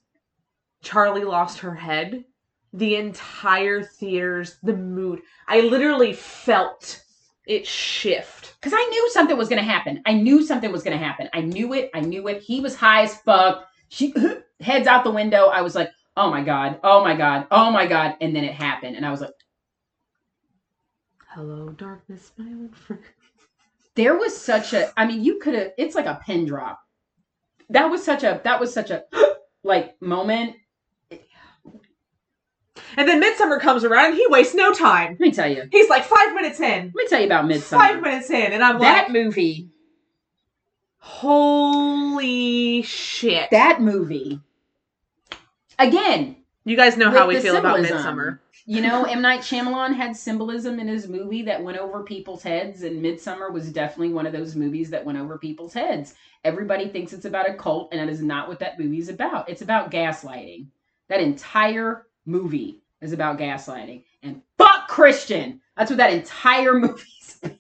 Charlie 0.82 1.24
lost 1.24 1.60
her 1.60 1.76
head, 1.76 2.26
the 2.74 2.96
entire 2.96 3.84
theater's 3.84 4.58
the 4.64 4.76
mood. 4.76 5.22
I 5.48 5.62
literally 5.62 6.14
felt 6.14 7.04
it 7.46 7.68
shift. 7.68 8.56
Because 8.60 8.74
I 8.76 8.84
knew 8.86 9.10
something 9.12 9.38
was 9.38 9.50
gonna 9.50 9.62
happen. 9.62 10.02
I 10.06 10.14
knew 10.14 10.44
something 10.44 10.72
was 10.72 10.84
gonna 10.84 10.98
happen. 10.98 11.30
I 11.34 11.42
knew 11.42 11.74
it. 11.74 11.92
I 11.94 12.02
knew 12.02 12.28
it. 12.28 12.42
He 12.42 12.60
was 12.60 12.76
high 12.76 13.04
as 13.04 13.16
fuck. 13.18 13.68
She 13.90 14.14
heads 14.60 14.88
out 14.88 15.04
the 15.04 15.12
window. 15.12 15.48
I 15.48 15.62
was 15.62 15.76
like, 15.76 15.90
oh 16.20 16.30
my 16.30 16.44
god, 16.44 16.80
oh 16.84 17.04
my 17.04 17.16
god, 17.16 17.48
oh 17.50 17.72
my 17.72 17.88
god, 17.88 18.16
and 18.22 18.36
then 18.36 18.44
it 18.44 18.54
happened, 18.54 18.98
and 18.98 19.06
I 19.06 19.12
was 19.12 19.22
like, 19.22 19.32
Hello, 21.34 21.70
darkness, 21.70 22.32
my 22.38 22.46
old 22.60 22.76
friend. 22.76 23.04
there 23.96 24.18
was 24.18 24.36
such 24.36 24.74
a. 24.74 24.92
I 24.98 25.06
mean, 25.06 25.24
you 25.24 25.40
could 25.40 25.54
have. 25.54 25.72
It's 25.78 25.94
like 25.96 26.08
a 26.08 26.20
pin 26.26 26.46
drop. 26.46 26.80
That 27.70 27.86
was 27.86 28.04
such 28.04 28.24
a. 28.24 28.42
That 28.44 28.60
was 28.60 28.74
such 28.74 28.90
a 28.90 29.04
like 29.64 30.02
moment. 30.02 30.56
And 32.98 33.08
then 33.08 33.22
Midsommar 33.22 33.60
comes 33.62 33.84
around 33.84 34.08
and 34.08 34.16
he 34.16 34.26
wastes 34.30 34.56
no 34.56 34.74
time. 34.74 35.12
Let 35.12 35.20
me 35.20 35.32
tell 35.32 35.48
you. 35.48 35.70
He's 35.72 35.88
like 35.90 36.04
five 36.04 36.34
minutes 36.34 36.60
in. 36.60 36.86
Let 36.86 36.96
me 36.96 37.08
tell 37.08 37.20
you 37.20 37.28
about 37.28 37.46
Midsommar. 37.46 37.78
Five 37.78 38.02
minutes 38.02 38.30
in, 38.32 38.52
and 38.52 38.64
I'm 38.64 38.80
that 38.80 39.10
like, 39.10 39.12
movie. 39.12 39.70
holy 40.98 42.82
shit. 42.82 43.52
That 43.52 43.82
movie. 43.82 44.42
Again, 45.78 46.38
you 46.66 46.76
guys 46.76 46.98
know 46.98 47.12
how 47.12 47.28
we 47.28 47.36
the 47.36 47.42
feel 47.42 47.56
about. 47.58 47.80
Midsommar. 47.80 48.40
You 48.70 48.82
know, 48.82 49.04
M. 49.06 49.24
Night 49.24 49.40
Shyamalan 49.40 49.96
had 49.96 50.16
symbolism 50.16 50.80
in 50.80 50.88
his 50.88 51.08
movie 51.08 51.42
that 51.42 51.64
went 51.64 51.80
over 51.80 52.04
people's 52.04 52.44
heads, 52.44 52.84
and 52.84 53.04
Midsommar 53.04 53.52
was 53.52 53.72
definitely 53.72 54.14
one 54.14 54.28
of 54.28 54.32
those 54.32 54.56
movies 54.56 54.92
that 54.92 55.04
went 55.04 55.18
over 55.18 55.40
people's 55.40 55.74
heads. 55.74 56.14
Everybody 56.44 56.88
thinks 56.88 57.12
it's 57.12 57.26
about 57.26 57.50
a 57.50 57.56
cult, 57.56 57.90
and 57.92 58.00
that 58.00 58.14
is 58.14 58.22
not 58.22 58.48
what 58.48 58.60
that 58.60 58.80
movie 58.80 59.00
is 59.00 59.10
about. 59.10 59.50
It's 59.50 59.64
about 59.64 59.90
gaslighting. 59.90 60.68
That 61.08 61.20
entire 61.20 62.06
movie 62.28 62.84
is 63.02 63.12
about 63.12 63.40
gaslighting. 63.40 64.04
And 64.22 64.44
fuck 64.60 64.88
Christian! 64.88 65.62
That's 65.76 65.90
what 65.90 65.98
that 65.98 66.14
entire 66.14 66.76
movie 66.80 67.02
is 67.24 67.40
about. 67.42 67.58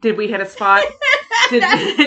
Did 0.00 0.16
we 0.16 0.26
hit 0.26 0.40
a 0.40 0.46
spot? 0.46 0.82
Did, 1.50 1.62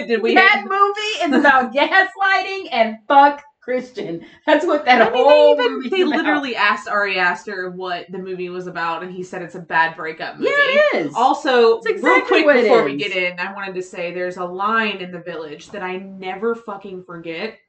did 0.10 0.22
we 0.22 0.36
that 0.36 0.64
hit 0.64 0.70
movie 0.70 1.34
is 1.34 1.40
about 1.40 1.74
gaslighting 1.74 2.68
and 2.74 2.98
fuck 3.08 3.42
Christian. 3.70 4.26
That's 4.48 4.66
what 4.66 4.84
that 4.86 5.00
I 5.00 5.12
mean, 5.12 5.24
whole 5.24 5.56
they 5.56 5.64
even 5.64 5.90
they 5.92 6.04
literally 6.04 6.56
asked 6.56 6.88
Ari 6.88 7.20
Aster 7.20 7.70
what 7.70 8.12
the 8.12 8.18
movie 8.18 8.50
was 8.50 8.66
about, 8.66 9.04
and 9.04 9.14
he 9.14 9.22
said 9.22 9.44
it's 9.44 9.54
a 9.54 9.60
bad 9.60 9.96
breakup 9.96 10.38
movie. 10.38 10.50
Yeah, 10.50 10.58
it 10.58 11.06
is. 11.06 11.14
Also, 11.14 11.80
exactly 11.82 12.40
real 12.40 12.46
quick 12.46 12.64
before 12.64 12.84
we 12.84 12.98
get 12.98 13.12
in, 13.12 13.40
I 13.40 13.54
wanted 13.54 13.76
to 13.76 13.84
say 13.84 14.12
there's 14.12 14.38
a 14.38 14.44
line 14.44 14.98
in 14.98 15.12
the 15.12 15.20
village 15.20 15.70
that 15.70 15.84
I 15.84 15.98
never 15.98 16.56
fucking 16.56 17.04
forget, 17.04 17.60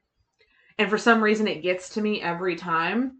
and 0.78 0.88
for 0.88 0.96
some 0.96 1.22
reason 1.22 1.46
it 1.46 1.62
gets 1.62 1.90
to 1.90 2.00
me 2.00 2.22
every 2.22 2.56
time. 2.56 3.18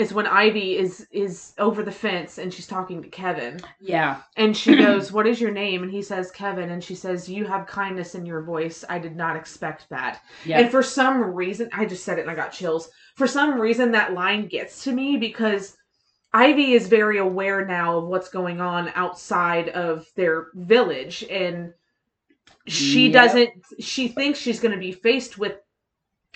Is 0.00 0.14
when 0.14 0.26
Ivy 0.26 0.78
is 0.78 1.06
is 1.10 1.52
over 1.58 1.82
the 1.82 1.92
fence 1.92 2.38
and 2.38 2.52
she's 2.54 2.66
talking 2.66 3.02
to 3.02 3.08
Kevin, 3.08 3.60
yeah. 3.80 4.22
and 4.36 4.56
she 4.56 4.74
goes, 4.86 5.12
"What 5.12 5.26
is 5.26 5.40
your 5.40 5.50
name?" 5.50 5.82
And 5.82 5.92
he 5.92 6.00
says, 6.00 6.30
"Kevin," 6.30 6.70
and 6.70 6.82
she 6.82 6.94
says, 6.94 7.28
"You 7.28 7.44
have 7.44 7.66
kindness 7.66 8.14
in 8.14 8.24
your 8.24 8.42
voice. 8.42 8.82
I 8.88 8.98
did 8.98 9.14
not 9.14 9.36
expect 9.36 9.88
that." 9.90 10.22
Yeah. 10.46 10.58
And 10.60 10.70
for 10.70 10.82
some 10.82 11.20
reason, 11.22 11.68
I 11.72 11.84
just 11.84 12.02
said 12.04 12.18
it 12.18 12.22
and 12.22 12.30
I 12.30 12.34
got 12.34 12.52
chills. 12.52 12.90
For 13.16 13.26
some 13.26 13.60
reason, 13.60 13.92
that 13.92 14.14
line 14.14 14.46
gets 14.46 14.84
to 14.84 14.92
me 14.92 15.18
because 15.18 15.76
Ivy 16.32 16.72
is 16.72 16.88
very 16.88 17.18
aware 17.18 17.66
now 17.66 17.98
of 17.98 18.06
what's 18.08 18.30
going 18.30 18.60
on 18.60 18.90
outside 18.94 19.68
of 19.68 20.06
their 20.16 20.46
village. 20.54 21.24
And 21.30 21.74
she 22.66 23.04
Yep. 23.08 23.12
doesn't, 23.12 23.50
she 23.80 24.08
thinks 24.08 24.38
she's 24.38 24.60
going 24.60 24.74
to 24.74 24.80
be 24.80 24.92
faced 24.92 25.38
with 25.38 25.56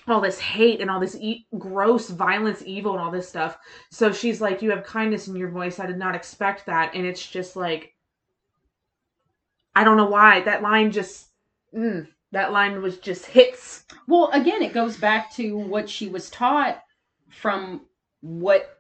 all 0.09 0.21
this 0.21 0.39
hate 0.39 0.81
and 0.81 0.91
all 0.91 1.01
this 1.01 1.17
e- 1.17 1.47
gross 1.59 2.11
violence, 2.11 2.63
evil, 2.67 2.93
and 2.93 3.01
all 3.01 3.11
this 3.11 3.29
stuff. 3.29 3.57
So 3.91 4.13
she's 4.13 4.41
like, 4.41 4.63
You 4.63 4.71
have 4.71 4.85
kindness 4.85 5.29
in 5.29 5.37
your 5.37 5.51
voice. 5.51 5.79
I 5.79 5.87
did 5.87 5.99
not 5.99 6.15
expect 6.15 6.67
that. 6.67 6.95
And 6.95 7.07
it's 7.07 7.27
just 7.27 7.57
like, 7.57 7.95
I 9.75 9.85
don't 9.85 9.97
know 9.97 10.07
why. 10.07 10.43
That 10.43 10.63
line 10.63 10.93
just, 10.93 11.29
mm, 11.75 12.07
that 12.33 12.53
line 12.53 12.81
was 12.83 12.99
just 12.99 13.27
hits. 13.27 13.85
Well, 14.07 14.31
again, 14.33 14.63
it 14.63 14.75
goes 14.75 14.97
back 14.97 15.33
to 15.35 15.57
what 15.57 15.89
she 15.89 16.09
was 16.09 16.31
taught 16.31 16.83
from 17.31 17.83
what 18.21 18.77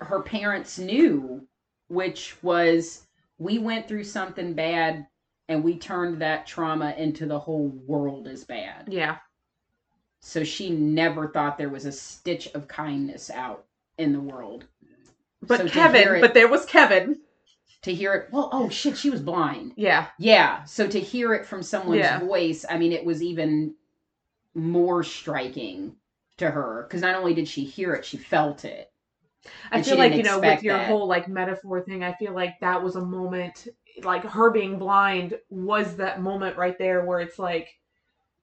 her 0.00 0.22
parents 0.22 0.78
knew, 0.78 1.46
which 1.88 2.36
was 2.42 3.06
we 3.38 3.58
went 3.58 3.88
through 3.88 4.04
something 4.04 4.54
bad 4.54 5.06
and 5.48 5.62
we 5.62 5.78
turned 5.78 6.20
that 6.20 6.46
trauma 6.46 6.94
into 6.98 7.26
the 7.26 7.38
whole 7.38 7.68
world 7.86 8.26
is 8.26 8.44
bad. 8.44 8.88
Yeah. 8.88 9.18
So 10.20 10.44
she 10.44 10.70
never 10.70 11.28
thought 11.28 11.58
there 11.58 11.68
was 11.68 11.84
a 11.86 11.92
stitch 11.92 12.48
of 12.54 12.68
kindness 12.68 13.30
out 13.30 13.64
in 13.98 14.12
the 14.12 14.20
world. 14.20 14.64
But 15.42 15.60
So 15.60 15.68
Kevin, 15.68 16.16
it- 16.16 16.20
but 16.20 16.34
there 16.34 16.48
was 16.48 16.64
Kevin. 16.66 17.20
To 17.82 17.94
hear 17.94 18.14
it, 18.14 18.32
well, 18.32 18.48
oh 18.52 18.68
shit, 18.68 18.96
she 18.96 19.10
was 19.10 19.20
blind. 19.20 19.72
Yeah. 19.76 20.08
Yeah. 20.18 20.64
So 20.64 20.88
to 20.88 20.98
hear 20.98 21.34
it 21.34 21.46
from 21.46 21.62
someone's 21.62 21.98
Yeah. 22.00 22.18
voice, 22.18 22.64
I 22.68 22.78
mean, 22.78 22.90
it 22.92 23.04
was 23.04 23.22
even 23.22 23.74
more 24.54 25.04
striking 25.04 25.94
to 26.38 26.50
her 26.50 26.82
because 26.82 27.02
not 27.02 27.14
only 27.14 27.34
did 27.34 27.46
she 27.46 27.64
hear 27.64 27.94
it, 27.94 28.04
she 28.04 28.16
felt 28.16 28.64
it. 28.64 28.90
I 29.70 29.82
feel 29.82 29.96
like, 29.98 30.14
you 30.14 30.24
know, 30.24 30.40
with 30.40 30.64
your 30.64 30.76
that. 30.76 30.88
whole 30.88 31.06
like 31.06 31.28
metaphor 31.28 31.80
thing, 31.82 32.02
I 32.02 32.14
feel 32.14 32.32
like 32.32 32.58
that 32.60 32.82
was 32.82 32.96
a 32.96 33.04
moment 33.04 33.68
like 34.02 34.24
her 34.24 34.50
being 34.50 34.78
blind 34.78 35.38
was 35.48 35.96
that 35.96 36.20
moment 36.20 36.56
right 36.56 36.76
there 36.78 37.04
where 37.04 37.20
it's 37.20 37.38
like 37.38 37.68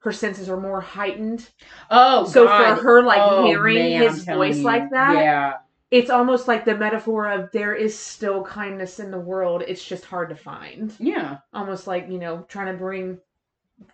her 0.04 0.12
senses 0.12 0.50
are 0.50 0.60
more 0.60 0.82
heightened. 0.82 1.50
Oh, 1.90 2.26
so 2.28 2.46
God. 2.46 2.78
for 2.78 2.84
her 2.84 3.02
like 3.04 3.20
Oh, 3.22 3.46
hearing 3.46 3.76
man, 4.00 4.02
his 4.04 4.26
voice 4.26 4.60
like 4.60 4.90
that, 4.92 5.16
Yeah. 5.16 5.54
it's 5.92 6.10
almost 6.10 6.48
like 6.48 6.66
the 6.66 6.76
metaphor 6.78 7.30
of 7.32 7.50
there 7.52 7.74
is 7.74 7.98
still 7.98 8.44
kindness 8.44 9.00
in 9.00 9.12
the 9.12 9.20
world. 9.20 9.64
It's 9.68 9.84
just 9.84 10.06
hard 10.06 10.30
to 10.30 10.36
find. 10.36 10.94
Yeah. 11.00 11.38
Almost 11.54 11.88
like, 11.88 12.10
you 12.10 12.18
know, 12.20 12.46
trying 12.50 12.68
to 12.68 12.78
bring 12.78 13.20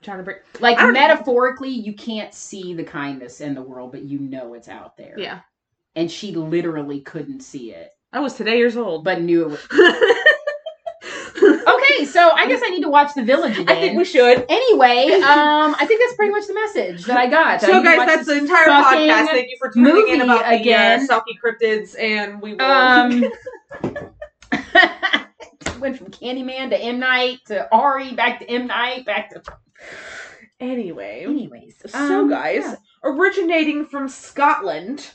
trying 0.02 0.18
to 0.18 0.24
bring, 0.24 0.38
Like 0.60 0.78
metaphorically, 0.94 1.70
you 1.70 1.94
can't 1.94 2.34
see 2.34 2.74
the 2.74 2.84
kindness 2.84 3.42
in 3.42 3.54
the 3.56 3.62
world, 3.62 3.92
but 3.92 4.04
you 4.04 4.20
know 4.20 4.54
it's 4.54 4.68
out 4.68 4.98
there. 4.98 5.16
Yeah, 5.18 5.40
And 5.96 6.12
she 6.12 6.32
literally 6.32 7.02
couldn't 7.02 7.40
see 7.42 7.72
it, 7.72 7.92
I 8.12 8.20
was 8.20 8.34
today 8.34 8.58
years 8.58 8.78
old. 8.78 9.04
but 9.04 9.22
knew 9.22 9.46
it. 9.46 9.50
Was... 9.50 9.68
Okay, 11.76 12.06
so 12.06 12.32
I 12.34 12.48
guess 12.48 12.62
I 12.64 12.70
need 12.70 12.82
to 12.82 12.90
watch 12.90 13.14
The 13.16 13.24
Village 13.24 13.58
again. 13.58 13.70
I 13.70 13.80
think 13.82 13.98
we 13.98 14.06
should. 14.06 14.46
Anyway, 14.50 15.12
um, 15.22 15.76
I 15.80 15.86
think 15.86 16.02
that's 16.02 16.16
pretty 16.16 16.32
much 16.32 16.48
the 16.48 16.54
message 16.54 17.06
that 17.06 17.18
I 17.18 17.28
got. 17.28 17.64
I 17.64 17.68
So, 17.68 17.68
to 17.80 17.84
guys, 17.84 18.06
that's 18.08 18.28
the 18.28 18.38
entire 18.38 18.66
podcast. 18.68 19.28
Thank 19.28 19.50
you 19.50 19.58
for 19.60 19.72
tuning 19.72 20.08
in 20.14 20.22
about 20.22 20.46
the 20.46 20.60
again. 20.60 21.08
uh, 21.10 21.14
Selkie 21.14 21.38
cryptids, 21.44 21.98
and 22.00 22.42
we 22.42 22.54
will. 22.54 22.62
Um, 22.62 23.24
went 25.80 25.98
from 25.98 26.08
Candyman 26.08 26.70
to 26.70 26.78
M 26.80 27.00
Night 27.00 27.40
to 27.48 27.74
Ari, 27.74 28.14
back 28.14 28.40
to 28.40 28.50
M 28.50 28.68
Night, 28.68 29.06
back 29.06 29.30
to. 29.32 29.42
anyway, 30.60 31.24
Anyways, 31.26 31.76
so 31.86 32.22
um, 32.22 32.30
guys, 32.30 32.64
yeah. 32.64 32.76
originating 33.04 33.86
from 33.86 34.08
Scotland, 34.10 35.12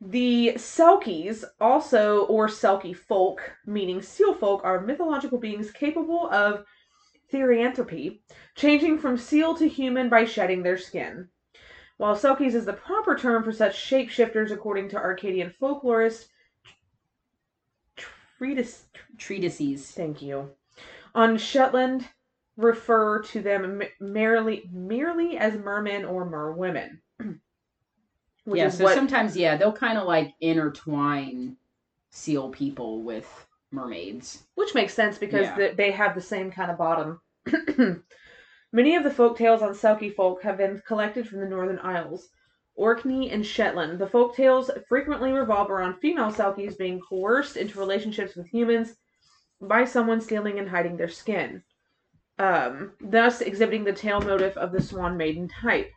the 0.00 0.52
Selkies, 0.56 1.44
also 1.60 2.26
or 2.26 2.48
Selkie 2.48 2.96
folk, 2.96 3.52
meaning 3.66 4.02
seal 4.02 4.34
folk, 4.34 4.62
are 4.64 4.80
mythological 4.80 5.38
beings 5.38 5.70
capable 5.70 6.28
of 6.30 6.64
therianthropy, 7.32 8.20
changing 8.54 8.98
from 8.98 9.16
seal 9.16 9.54
to 9.54 9.68
human 9.68 10.08
by 10.08 10.24
shedding 10.24 10.62
their 10.62 10.78
skin. 10.78 11.28
While 11.96 12.16
Selkies 12.16 12.54
is 12.54 12.64
the 12.64 12.72
proper 12.72 13.16
term 13.16 13.44
for 13.44 13.52
such 13.52 13.76
shapeshifters, 13.76 14.50
according 14.50 14.88
to 14.90 14.96
Orcadian 14.96 15.54
folklorist 15.60 16.26
Treatise 17.96 18.86
treatises. 19.16 19.92
Thank 19.92 20.20
you. 20.20 20.50
On 21.14 21.38
Shetland, 21.38 22.08
refer 22.56 23.22
to 23.22 23.40
them 23.40 23.82
merely 24.00 24.68
merely 24.72 25.38
as 25.38 25.54
mermen 25.54 26.04
or 26.04 26.28
merwomen. 26.28 27.00
Which 28.44 28.58
yeah, 28.58 28.68
so 28.68 28.84
what 28.84 28.94
sometimes, 28.94 29.36
yeah, 29.36 29.56
they'll 29.56 29.72
kind 29.72 29.96
of 29.98 30.06
like 30.06 30.34
intertwine 30.40 31.56
seal 32.10 32.50
people 32.50 33.02
with 33.02 33.46
mermaids. 33.70 34.44
which 34.54 34.74
makes 34.74 34.94
sense 34.94 35.18
because 35.18 35.46
Yeah. 35.46 35.56
th- 35.56 35.76
they 35.76 35.90
have 35.90 36.14
the 36.14 36.20
same 36.20 36.50
kind 36.52 36.70
of 36.70 36.78
bottom. 36.78 37.20
Many 38.72 38.96
of 38.96 39.02
the 39.04 39.10
folk 39.10 39.36
tales 39.38 39.62
on 39.62 39.72
Selkie 39.72 40.14
folk 40.14 40.42
have 40.42 40.58
been 40.58 40.82
collected 40.86 41.28
from 41.28 41.40
the 41.40 41.48
Northern 41.48 41.78
Isles, 41.80 42.28
Orkney 42.76 43.30
and 43.30 43.44
Shetland. 43.46 43.98
The 43.98 44.06
folk 44.06 44.34
tales 44.36 44.70
frequently 44.88 45.30
revolve 45.32 45.70
around 45.70 46.00
female 46.00 46.30
Selkies 46.32 46.76
being 46.76 47.00
coerced 47.00 47.56
into 47.56 47.78
relationships 47.78 48.34
with 48.36 48.48
humans 48.48 48.94
by 49.60 49.84
someone 49.84 50.20
stealing 50.20 50.58
and 50.58 50.68
hiding 50.68 50.96
their 50.96 51.08
skin, 51.08 51.62
um, 52.38 52.92
thus 53.00 53.40
exhibiting 53.40 53.84
the 53.84 53.92
tale 53.92 54.20
motif 54.20 54.56
of 54.56 54.72
the 54.72 54.82
swan 54.82 55.16
maiden 55.16 55.48
type. 55.48 55.90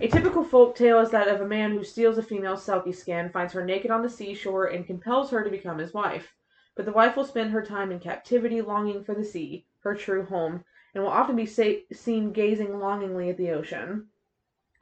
A 0.00 0.08
typical 0.08 0.42
folk 0.42 0.74
tale 0.74 0.98
is 0.98 1.12
that 1.12 1.28
of 1.28 1.40
a 1.40 1.46
man 1.46 1.70
who 1.70 1.84
steals 1.84 2.18
a 2.18 2.22
female 2.24 2.56
Selkie 2.56 2.92
skin, 2.92 3.30
finds 3.30 3.52
her 3.52 3.64
naked 3.64 3.92
on 3.92 4.02
the 4.02 4.10
seashore, 4.10 4.66
and 4.66 4.84
compels 4.84 5.30
her 5.30 5.44
to 5.44 5.50
become 5.50 5.78
his 5.78 5.94
wife. 5.94 6.34
But 6.74 6.84
the 6.84 6.90
wife 6.90 7.16
will 7.16 7.22
spend 7.22 7.52
her 7.52 7.62
time 7.64 7.92
in 7.92 8.00
captivity, 8.00 8.60
longing 8.60 9.04
for 9.04 9.14
the 9.14 9.22
sea, 9.22 9.68
her 9.84 9.94
true 9.94 10.24
home, 10.24 10.64
and 10.92 11.04
will 11.04 11.12
often 11.12 11.36
be 11.36 11.46
seen 11.46 12.32
gazing 12.32 12.80
longingly 12.80 13.30
at 13.30 13.36
the 13.36 13.52
ocean. 13.52 14.08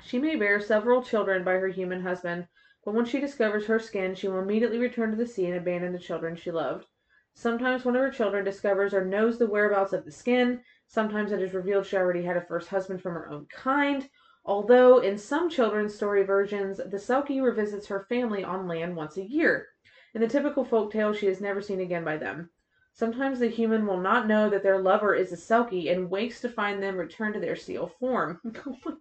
She 0.03 0.19
may 0.19 0.35
bear 0.35 0.59
several 0.61 1.03
children 1.03 1.45
by 1.45 1.59
her 1.59 1.69
human 1.69 2.01
husband, 2.01 2.49
but 2.83 2.95
when 2.95 3.05
she 3.05 3.21
discovers 3.21 3.67
her 3.67 3.79
skin, 3.79 4.15
she 4.15 4.29
will 4.29 4.39
immediately 4.41 4.79
return 4.79 5.11
to 5.11 5.17
the 5.19 5.27
sea 5.27 5.45
and 5.45 5.57
abandon 5.57 5.93
the 5.93 5.99
children 5.99 6.37
she 6.37 6.51
loved. 6.51 6.87
Sometimes 7.35 7.85
one 7.85 7.97
of 7.97 8.01
her 8.01 8.11
children 8.11 8.47
discovers 8.47 8.95
or 8.95 9.05
knows 9.05 9.37
the 9.37 9.47
whereabouts 9.47 9.93
of 9.93 10.07
the 10.07 10.11
skin. 10.11 10.63
Sometimes 10.87 11.33
it 11.33 11.43
is 11.43 11.53
revealed 11.53 11.85
she 11.85 11.99
already 11.99 12.23
had 12.23 12.39
a 12.39 12.41
first 12.41 12.71
husband 12.71 13.03
from 13.03 13.13
her 13.13 13.29
own 13.29 13.45
kind. 13.53 14.09
Although 14.45 14.99
in 14.99 15.19
some 15.19 15.51
children's 15.51 15.95
story 15.95 16.23
versions, 16.23 16.79
the 16.79 16.97
Selkie 16.97 17.43
revisits 17.43 17.87
her 17.89 18.07
family 18.09 18.43
on 18.43 18.67
land 18.67 18.97
once 18.97 19.17
a 19.17 19.23
year. 19.23 19.69
In 20.15 20.21
the 20.21 20.29
typical 20.29 20.65
folk 20.65 20.93
tale, 20.93 21.13
she 21.13 21.27
is 21.27 21.41
never 21.41 21.61
seen 21.61 21.81
again 21.81 22.05
by 22.05 22.17
them. 22.17 22.51
Sometimes 22.93 23.39
the 23.39 23.49
human 23.49 23.87
will 23.87 24.01
not 24.01 24.27
know 24.27 24.51
that 24.51 24.63
their 24.63 24.81
lover 24.81 25.15
is 25.15 25.33
a 25.33 25.37
Selkie 25.37 25.93
and 25.93 26.11
wakes 26.11 26.41
to 26.41 26.49
find 26.49 26.83
them 26.83 26.97
return 26.97 27.33
to 27.33 27.41
their 27.41 27.57
seal 27.57 27.87
form. 27.87 28.41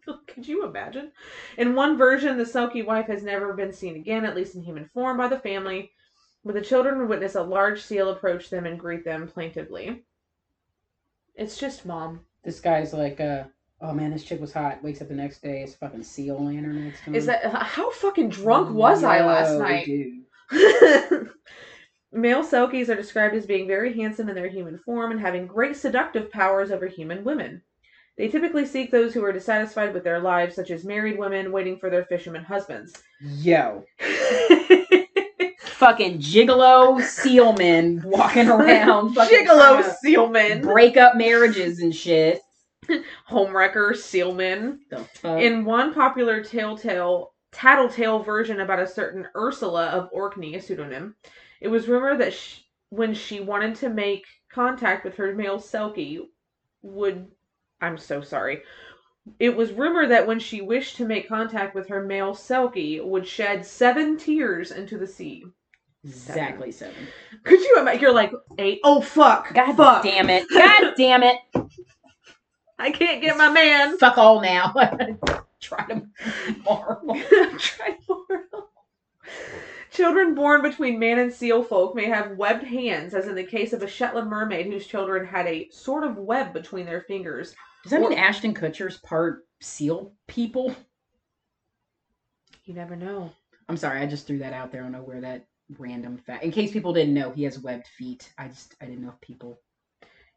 Oh 0.08 0.20
Could 0.28 0.48
you 0.48 0.64
imagine? 0.64 1.12
In 1.58 1.76
one 1.76 1.98
version, 1.98 2.38
the 2.38 2.44
Selkie 2.44 2.86
wife 2.86 3.08
has 3.08 3.24
never 3.24 3.54
been 3.54 3.74
seen 3.74 3.96
again, 3.96 4.26
at 4.26 4.36
least 4.36 4.56
in 4.56 4.62
human 4.62 4.90
form, 4.94 5.18
by 5.18 5.28
the 5.28 5.40
family, 5.40 5.92
but 6.46 6.54
the 6.54 6.62
children 6.62 7.08
witness 7.08 7.36
a 7.36 7.44
large 7.44 7.82
seal 7.82 8.10
approach 8.10 8.50
them 8.50 8.66
and 8.66 8.80
greet 8.80 9.04
them 9.04 9.28
plaintively. 9.28 10.06
It's 11.36 11.58
just 11.58 11.86
mom. 11.86 12.26
This 12.44 12.60
guy's 12.60 12.94
like, 12.94 13.20
uh, 13.20 13.46
oh 13.82 13.94
man, 13.94 14.12
this 14.12 14.24
chick 14.24 14.42
was 14.42 14.54
hot. 14.54 14.84
Wakes 14.84 15.02
up 15.02 15.08
the 15.08 15.16
next 15.16 15.42
day, 15.42 15.62
it's 15.62 15.76
fucking 15.76 16.04
seal 16.04 16.44
lantern 16.44 16.86
next 16.86 17.00
to 17.00 17.06
him. 17.06 17.16
Is 17.16 17.26
that 17.26 17.46
how 17.46 17.92
fucking 17.92 18.30
drunk 18.30 18.70
mm, 18.70 18.74
was 18.74 19.04
I 19.04 19.26
last 19.26 19.54
Yo, 19.54 19.60
night? 19.60 21.28
Male 22.12 22.44
Selkies 22.44 22.90
are 22.90 22.96
described 22.96 23.36
as 23.36 23.46
being 23.46 23.68
very 23.68 23.94
handsome 23.94 24.30
in 24.30 24.36
their 24.36 24.50
human 24.50 24.80
form 24.80 25.12
and 25.12 25.20
having 25.20 25.46
great 25.46 25.76
seductive 25.76 26.32
powers 26.32 26.72
over 26.72 26.88
human 26.88 27.24
women. 27.24 27.62
They 28.18 28.28
typically 28.28 28.66
seek 28.66 28.92
those 28.92 29.14
who 29.14 29.24
are 29.24 29.32
dissatisfied 29.32 29.94
with 29.94 30.04
their 30.04 30.20
lives, 30.20 30.56
such 30.56 30.72
as 30.72 30.84
married 30.84 31.18
women 31.18 31.52
waiting 31.52 31.78
for 31.80 31.90
their 31.90 32.04
fisherman 32.06 32.44
husbands. 32.44 32.94
Yo. 33.22 33.86
Fucking 35.62 36.20
gigolo 36.20 37.02
seal 37.02 37.54
men 37.54 38.02
walking 38.06 38.50
around. 38.50 39.16
Gigolo 39.16 39.96
sealmen, 40.04 40.62
Break 40.64 40.98
up 40.98 41.16
marriages 41.16 41.80
and 41.80 41.96
shit. 41.96 42.42
homewrecker 43.30 43.96
fuck? 45.16 45.42
In 45.42 45.66
one 45.66 45.94
popular 45.94 46.44
telltale 46.44 47.34
tattletale 47.52 48.20
version 48.20 48.60
about 48.62 48.80
a 48.80 48.88
certain 48.88 49.28
Ursula 49.36 49.88
of 49.88 50.10
Orkney, 50.12 50.56
a 50.56 50.62
pseudonym, 50.62 51.16
it 51.62 51.68
was 51.68 51.88
rumored 51.88 52.20
that 52.20 52.34
sh- 52.34 52.60
when 52.90 53.14
she 53.14 53.40
wanted 53.40 53.76
to 53.76 53.90
make 53.90 54.26
contact 54.52 55.04
with 55.04 55.16
her 55.18 55.34
male 55.36 55.58
Selkie, 55.60 56.20
would 56.82 57.28
I'm 57.82 57.98
so 57.98 58.22
sorry. 58.22 58.62
It 59.40 59.56
was 59.56 59.72
rumored 59.72 60.10
that 60.12 60.26
when 60.28 60.40
she 60.40 60.62
wished 60.62 60.98
to 60.98 61.06
make 61.06 61.28
contact 61.30 61.76
with 61.76 61.88
her 61.90 62.04
male 62.04 62.34
Selkie, 62.34 63.04
would 63.04 63.28
shed 63.28 63.66
seven 63.66 64.18
tears 64.18 64.72
into 64.72 64.98
the 64.98 65.08
sea. 65.08 65.46
exactly 66.04 66.72
seven. 66.72 67.08
Could 67.44 67.60
you 67.60 67.78
imagine? 67.80 68.02
You're 68.02 68.14
like 68.14 68.32
eight. 68.58 68.80
Oh 68.84 69.02
fuck! 69.02 69.54
God 69.54 69.76
fuck! 69.76 70.04
damn 70.04 70.30
it. 70.30 70.48
God 70.50 70.94
damn 70.98 71.24
it. 71.24 71.38
I 72.80 72.92
can't 72.92 73.22
get 73.22 73.38
my 73.38 73.50
man. 73.50 73.98
Fuck 73.98 74.18
all 74.18 74.42
now. 74.42 74.74
Try 75.60 75.86
to 75.88 76.08
marvel. 76.64 77.16
Try 77.60 77.98
more. 78.08 78.46
Children 79.92 80.34
born 80.34 80.62
between 80.62 80.98
man 80.98 81.20
and 81.20 81.34
seal 81.34 81.62
folk 81.62 81.94
may 81.94 82.06
have 82.06 82.38
webbed 82.38 82.64
hands, 82.64 83.14
as 83.14 83.28
in 83.28 83.36
the 83.36 83.44
case 83.44 83.74
of 83.74 83.84
a 83.84 83.88
Shetland 83.88 84.30
mermaid 84.30 84.68
whose 84.68 84.88
children 84.88 85.26
had 85.26 85.46
a 85.46 85.70
sort 85.72 86.06
of 86.06 86.18
web 86.18 86.54
between 86.54 86.86
their 86.86 87.02
fingers. 87.02 87.54
Does 87.84 87.92
that 87.92 88.02
mean 88.02 88.14
Ashton 88.14 88.54
Kutcher's 88.54 88.98
part 88.98 89.46
seal 89.60 90.14
people? 90.28 90.74
You 92.64 92.76
never 92.76 92.96
know. 92.96 93.32
I'm 93.68 93.78
sorry, 93.78 94.00
I 94.00 94.06
just 94.06 94.26
threw 94.26 94.38
that 94.40 94.54
out 94.54 94.72
there. 94.72 94.82
I 94.82 94.84
don't 94.84 94.94
know 94.94 95.02
where 95.02 95.22
that 95.22 95.48
random 95.78 96.18
fact. 96.18 96.44
In 96.44 96.52
case 96.52 96.72
people 96.72 96.94
didn't 96.94 97.14
know, 97.14 97.32
he 97.32 97.44
has 97.44 97.60
webbed 97.60 97.88
feet. 97.88 98.32
I 98.38 98.48
just 98.48 98.76
I 98.82 98.86
didn't 98.86 99.02
know 99.02 99.10
if 99.10 99.20
people 99.22 99.60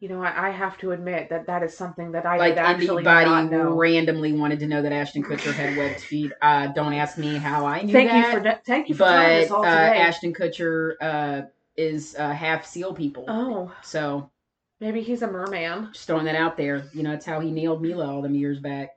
You 0.03 0.09
know, 0.09 0.21
I, 0.21 0.49
I 0.49 0.51
have 0.51 0.77
to 0.79 0.91
admit 0.91 1.29
that 1.29 1.47
that 1.47 1.63
is 1.63 1.77
something 1.77 2.11
that 2.11 2.27
I 2.27 2.37
like 2.37 2.57
actually 2.57 3.07
anybody 3.07 3.55
randomly 3.55 4.33
wanted 4.33 4.59
to 4.59 4.67
know 4.67 4.83
that 4.83 4.91
Ashton 4.91 5.23
Kutcher 5.23 5.53
had 5.53 5.77
webbed 5.77 6.01
feet. 6.01 6.33
Uh, 6.43 6.67
don't 6.67 6.93
ask 6.93 7.19
me 7.19 7.37
how 7.37 7.67
I 7.67 7.83
knew 7.83 7.93
Thank 7.93 8.11
that. 8.11 8.35
you 8.35 8.41
for. 8.41 8.61
Thank 8.67 8.89
you 8.89 8.97
for 8.97 9.05
telling 9.05 9.45
us 9.45 9.51
all 9.53 9.65
uh, 9.65 9.69
today. 9.69 9.99
Ashton 10.01 10.35
Kutcher 10.35 10.95
uh, 11.01 11.43
is 11.77 12.17
uh, 12.19 12.33
half 12.33 12.67
seal 12.67 12.93
people. 12.93 13.27
oh, 13.29 13.73
So 13.85 14.29
maybe 14.81 15.03
he's 15.03 15.23
a 15.23 15.29
merman. 15.29 15.91
just 15.93 16.09
throwing 16.09 16.25
that 16.25 16.35
out 16.35 16.57
there. 16.57 16.83
You 16.93 17.05
know, 17.05 17.13
that's 17.13 17.25
how 17.25 17.39
he 17.39 17.53
nailed 17.53 17.81
Mila 17.81 18.13
all 18.13 18.23
them 18.23 18.35
years 18.35 18.59
back. 18.59 18.97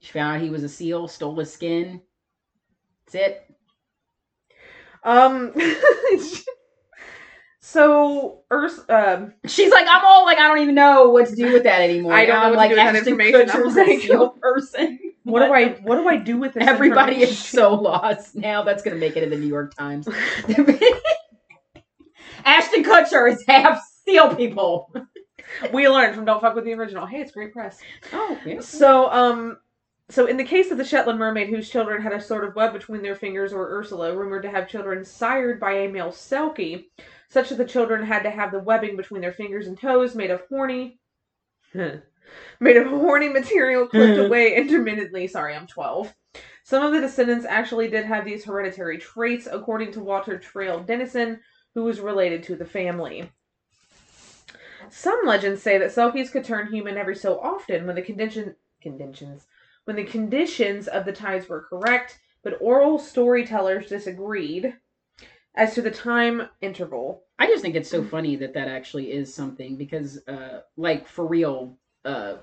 She 0.00 0.12
found 0.12 0.36
out 0.36 0.42
he 0.42 0.50
was 0.50 0.62
a 0.62 0.68
seal, 0.68 1.08
stole 1.08 1.36
his 1.36 1.50
skin. 1.50 2.02
That's 3.06 3.14
it. 3.14 3.54
Um. 5.04 5.54
so, 7.72 8.40
Urs, 8.50 8.80
um, 8.90 9.32
She's 9.46 9.70
like, 9.70 9.86
I'm 9.88 10.04
all 10.04 10.24
like, 10.24 10.38
I 10.38 10.48
don't 10.48 10.58
even 10.58 10.74
know 10.74 11.10
what 11.10 11.28
to 11.28 11.36
do 11.36 11.52
with 11.52 11.62
that 11.62 11.80
anymore. 11.80 12.14
I 12.14 12.26
don't 12.26 12.40
know 12.40 12.46
I'm 12.46 12.56
what 12.56 12.66
to 12.66 12.66
like 12.68 12.70
do 12.70 12.76
with 12.76 12.84
that 12.84 12.96
information. 12.96 13.40
I'm 13.42 13.48
Kutcher's 13.48 13.76
like, 13.76 13.88
a 13.88 14.00
seal 14.00 14.28
person. 14.42 14.98
what 15.22 15.46
do 15.46 15.52
I 15.52 15.68
what 15.82 15.94
do 15.94 16.08
I 16.08 16.16
do 16.16 16.36
with 16.36 16.54
this? 16.54 16.66
Everybody 16.66 17.22
is 17.22 17.38
so 17.38 17.74
lost 17.74 18.34
now. 18.34 18.64
That's 18.64 18.82
gonna 18.82 18.96
make 18.96 19.16
it 19.16 19.22
in 19.22 19.30
the 19.30 19.36
New 19.36 19.46
York 19.46 19.72
Times. 19.76 20.08
Ashton 22.44 22.82
Kutcher 22.82 23.30
is 23.30 23.44
half 23.46 23.80
seal 24.04 24.34
people. 24.34 24.92
we 25.72 25.88
learned 25.88 26.16
from 26.16 26.24
Don't 26.24 26.40
Fuck 26.40 26.56
with 26.56 26.64
the 26.64 26.72
Original. 26.72 27.06
Hey, 27.06 27.20
it's 27.20 27.30
great 27.30 27.52
press. 27.52 27.78
Oh, 28.12 28.36
yes. 28.44 28.66
So, 28.66 29.12
um, 29.12 29.58
so 30.10 30.26
in 30.26 30.36
the 30.36 30.44
case 30.44 30.70
of 30.70 30.78
the 30.78 30.84
Shetland 30.84 31.18
mermaid 31.18 31.48
whose 31.48 31.70
children 31.70 32.02
had 32.02 32.12
a 32.12 32.20
sort 32.20 32.44
of 32.44 32.54
web 32.54 32.72
between 32.72 33.02
their 33.02 33.14
fingers, 33.14 33.52
or 33.52 33.70
Ursula, 33.70 34.14
rumored 34.14 34.42
to 34.42 34.50
have 34.50 34.68
children 34.68 35.04
sired 35.04 35.60
by 35.60 35.72
a 35.72 35.88
male 35.88 36.10
Selkie, 36.10 36.86
such 37.28 37.48
that 37.48 37.58
the 37.58 37.64
children 37.64 38.04
had 38.04 38.22
to 38.24 38.30
have 38.30 38.50
the 38.50 38.58
webbing 38.58 38.96
between 38.96 39.20
their 39.20 39.32
fingers 39.32 39.66
and 39.66 39.78
toes 39.78 40.14
made 40.14 40.30
of 40.30 40.42
horny, 40.48 40.98
made 41.74 42.76
of 42.76 42.88
horny 42.88 43.28
material 43.28 43.86
clipped 43.86 44.18
away 44.26 44.56
intermittently. 44.56 45.26
Sorry, 45.26 45.54
I'm 45.54 45.66
12. 45.66 46.12
Some 46.64 46.84
of 46.84 46.92
the 46.92 47.00
descendants 47.00 47.46
actually 47.46 47.88
did 47.88 48.04
have 48.04 48.24
these 48.24 48.44
hereditary 48.44 48.98
traits, 48.98 49.48
according 49.50 49.92
to 49.92 50.00
Walter 50.00 50.38
Traill 50.38 50.84
Dennison, 50.86 51.40
who 51.74 51.84
was 51.84 52.00
related 52.00 52.42
to 52.44 52.56
the 52.56 52.64
family. 52.64 53.30
Some 54.88 55.20
legends 55.24 55.62
say 55.62 55.78
that 55.78 55.90
Selkies 55.90 56.32
could 56.32 56.44
turn 56.44 56.72
human 56.72 56.96
every 56.96 57.14
so 57.14 57.38
often 57.40 57.86
when 57.86 57.96
the 57.96 58.02
condition 58.02 58.56
conditions 58.80 59.46
when 59.84 59.96
the 59.96 60.04
conditions 60.04 60.88
of 60.88 61.04
the 61.04 61.12
tides 61.12 61.48
were 61.48 61.66
correct, 61.68 62.18
but 62.42 62.58
oral 62.60 62.98
storytellers 62.98 63.88
disagreed 63.88 64.74
as 65.54 65.74
to 65.74 65.82
the 65.82 65.90
time 65.90 66.48
interval. 66.60 67.24
I 67.38 67.46
just 67.46 67.62
think 67.62 67.74
it's 67.74 67.90
so 67.90 68.04
funny 68.04 68.36
that 68.36 68.54
that 68.54 68.68
actually 68.68 69.12
is 69.12 69.34
something 69.34 69.76
because, 69.76 70.26
uh, 70.28 70.60
like 70.76 71.08
for 71.08 71.26
real, 71.26 71.78
uh, 72.04 72.36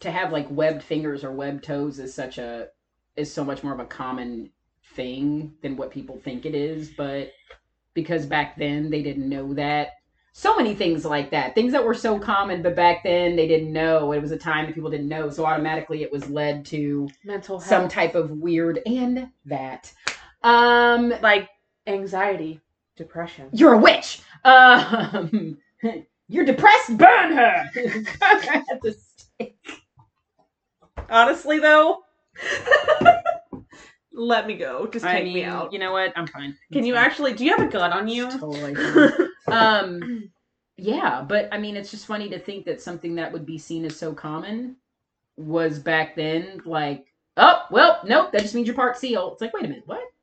to 0.00 0.10
have 0.10 0.32
like 0.32 0.46
webbed 0.50 0.82
fingers 0.82 1.24
or 1.24 1.32
webbed 1.32 1.64
toes 1.64 1.98
is 1.98 2.12
such 2.12 2.38
a 2.38 2.68
is 3.16 3.32
so 3.32 3.44
much 3.44 3.62
more 3.62 3.72
of 3.72 3.80
a 3.80 3.84
common 3.84 4.50
thing 4.94 5.54
than 5.62 5.76
what 5.76 5.90
people 5.90 6.18
think 6.18 6.44
it 6.44 6.54
is. 6.54 6.90
But 6.90 7.32
because 7.94 8.26
back 8.26 8.56
then 8.56 8.90
they 8.90 9.02
didn't 9.02 9.28
know 9.28 9.54
that, 9.54 9.92
so 10.32 10.56
many 10.56 10.74
things 10.74 11.04
like 11.04 11.30
that, 11.30 11.54
things 11.54 11.72
that 11.72 11.84
were 11.84 11.94
so 11.94 12.18
common, 12.18 12.62
but 12.62 12.74
back 12.74 13.02
then 13.04 13.36
they 13.36 13.46
didn't 13.46 13.72
know. 13.72 14.12
It 14.12 14.22
was 14.22 14.32
a 14.32 14.38
time 14.38 14.66
that 14.66 14.74
people 14.74 14.90
didn't 14.90 15.08
know, 15.08 15.28
so 15.30 15.44
automatically 15.44 16.02
it 16.02 16.10
was 16.10 16.28
led 16.30 16.64
to 16.66 17.08
Mental 17.24 17.58
health, 17.58 17.68
some 17.68 17.88
type 17.88 18.14
of 18.14 18.30
weird 18.30 18.80
and 18.86 19.28
that. 19.44 19.92
Um, 20.42 21.12
like 21.20 21.48
anxiety, 21.86 22.60
depression. 22.96 23.48
you're 23.52 23.74
a 23.74 23.78
witch. 23.78 24.20
Um, 24.44 25.58
you're 26.28 26.44
depressed. 26.46 26.96
Burn 26.96 27.32
her. 27.32 27.64
At 28.22 28.80
the 28.82 28.96
stake. 29.16 29.56
Honestly, 31.10 31.58
though, 31.58 32.02
let 34.14 34.46
me 34.46 34.54
go. 34.54 34.86
Just 34.86 35.04
take 35.04 35.22
I 35.22 35.24
mean, 35.24 35.34
me 35.34 35.44
out. 35.44 35.72
you 35.72 35.78
know 35.78 35.92
what? 35.92 36.12
I'm 36.16 36.26
fine. 36.26 36.56
Can 36.72 36.84
you 36.84 36.94
fine. 36.94 37.04
actually? 37.04 37.32
Do 37.34 37.44
you 37.44 37.56
have 37.56 37.66
a 37.66 37.70
gun 37.70 37.92
on 37.92 38.08
you? 38.08 38.30
Totally. 38.30 38.76
um, 39.46 40.30
yeah, 40.76 41.22
but 41.22 41.48
I 41.52 41.58
mean, 41.58 41.76
it's 41.76 41.90
just 41.90 42.06
funny 42.06 42.28
to 42.30 42.38
think 42.38 42.66
that 42.66 42.80
something 42.80 43.14
that 43.16 43.32
would 43.32 43.46
be 43.46 43.58
seen 43.58 43.84
as 43.84 43.96
so 43.96 44.12
common 44.12 44.76
was 45.36 45.78
back 45.78 46.14
then 46.16 46.60
like, 46.64 47.06
oh, 47.36 47.62
well, 47.70 48.00
nope, 48.04 48.32
that 48.32 48.42
just 48.42 48.54
means 48.54 48.66
you're 48.66 48.76
part 48.76 48.96
seal. 48.96 49.32
It's 49.32 49.40
like, 49.40 49.54
wait 49.54 49.64
a 49.64 49.68
minute, 49.68 49.84
what? 49.86 50.04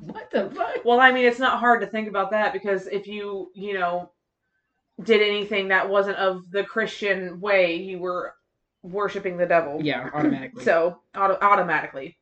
what 0.00 0.30
the 0.30 0.50
fuck? 0.54 0.84
Well, 0.84 1.00
I 1.00 1.12
mean, 1.12 1.26
it's 1.26 1.38
not 1.38 1.60
hard 1.60 1.80
to 1.80 1.86
think 1.86 2.08
about 2.08 2.30
that 2.32 2.52
because 2.52 2.86
if 2.86 3.06
you, 3.06 3.50
you 3.54 3.74
know, 3.74 4.10
did 5.02 5.22
anything 5.22 5.68
that 5.68 5.88
wasn't 5.88 6.16
of 6.16 6.50
the 6.50 6.64
Christian 6.64 7.40
way, 7.40 7.76
you 7.76 7.98
were 7.98 8.34
worshiping 8.82 9.36
the 9.36 9.46
devil. 9.46 9.80
Yeah, 9.82 10.10
automatically. 10.14 10.64
So 10.64 11.00
auto- 11.16 11.38
automatically, 11.40 12.16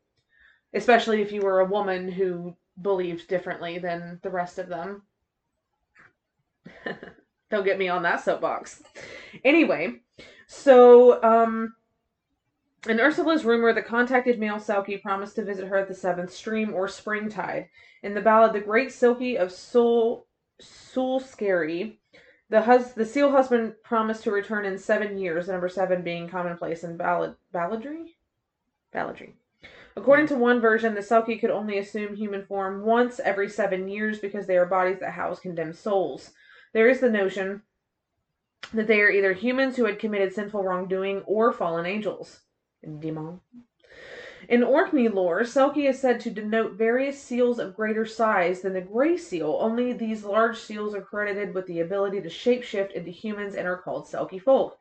especially 0.74 1.22
if 1.22 1.32
you 1.32 1.40
were 1.42 1.60
a 1.60 1.66
woman 1.66 2.10
who 2.10 2.56
believed 2.80 3.28
differently 3.28 3.78
than 3.78 4.20
the 4.22 4.30
rest 4.30 4.58
of 4.58 4.68
them. 4.68 5.02
Don't 7.50 7.64
get 7.64 7.78
me 7.78 7.88
on 7.88 8.02
that 8.02 8.22
soapbox. 8.24 8.82
Anyway, 9.44 10.00
so 10.46 11.22
um, 11.22 11.74
in 12.86 13.00
Ursula's 13.00 13.44
rumor, 13.44 13.72
the 13.72 13.82
contacted 13.82 14.38
male 14.38 14.56
Selkie 14.56 15.02
promised 15.02 15.36
to 15.36 15.44
visit 15.44 15.66
her 15.66 15.76
at 15.76 15.88
the 15.88 15.94
seventh 15.94 16.32
stream 16.32 16.74
or 16.74 16.88
springtide. 16.88 17.68
In 18.02 18.14
the 18.14 18.20
ballad 18.20 18.52
"The 18.52 18.60
Great 18.60 18.90
Silkie 18.90 19.36
of 19.36 19.48
Sule 19.48 20.24
Skerry, 20.60 21.98
the 22.50 22.62
hus- 22.62 22.92
the 22.92 23.04
seal 23.04 23.30
husband 23.30 23.74
promised 23.82 24.24
to 24.24 24.30
return 24.30 24.64
in 24.64 24.78
seven 24.78 25.18
years. 25.18 25.48
Number 25.48 25.68
seven 25.68 26.02
being 26.02 26.28
commonplace 26.28 26.84
in 26.84 26.96
ballad 26.96 27.34
balladry. 27.52 28.14
Balladry. 28.94 29.32
According 29.98 30.28
to 30.28 30.36
one 30.36 30.60
version, 30.60 30.94
the 30.94 31.00
Selkie 31.00 31.40
could 31.40 31.50
only 31.50 31.76
assume 31.76 32.14
human 32.14 32.46
form 32.46 32.84
once 32.84 33.18
every 33.18 33.48
seven 33.48 33.88
years 33.88 34.20
because 34.20 34.46
they 34.46 34.56
are 34.56 34.64
bodies 34.64 35.00
that 35.00 35.10
house 35.10 35.40
condemned 35.40 35.74
souls. 35.74 36.30
There 36.72 36.88
is 36.88 37.00
the 37.00 37.10
notion 37.10 37.62
that 38.72 38.86
they 38.86 39.00
are 39.00 39.10
either 39.10 39.32
humans 39.32 39.74
who 39.74 39.86
had 39.86 39.98
committed 39.98 40.32
sinful 40.32 40.62
wrongdoing 40.62 41.22
or 41.26 41.52
fallen 41.52 41.84
angels. 41.84 42.42
Demon. 43.00 43.40
In 44.48 44.62
Orkney 44.62 45.08
lore, 45.08 45.42
Selkie 45.42 45.88
is 45.88 45.98
said 45.98 46.20
to 46.20 46.30
denote 46.30 46.74
various 46.74 47.20
seals 47.20 47.58
of 47.58 47.74
greater 47.74 48.06
size 48.06 48.60
than 48.60 48.74
the 48.74 48.80
gray 48.80 49.16
seal, 49.16 49.58
only 49.60 49.92
these 49.92 50.22
large 50.22 50.60
seals 50.60 50.94
are 50.94 51.02
credited 51.02 51.54
with 51.54 51.66
the 51.66 51.80
ability 51.80 52.20
to 52.20 52.28
shapeshift 52.28 52.92
into 52.92 53.10
humans 53.10 53.56
and 53.56 53.66
are 53.66 53.76
called 53.76 54.06
Selkie 54.06 54.40
folk. 54.40 54.78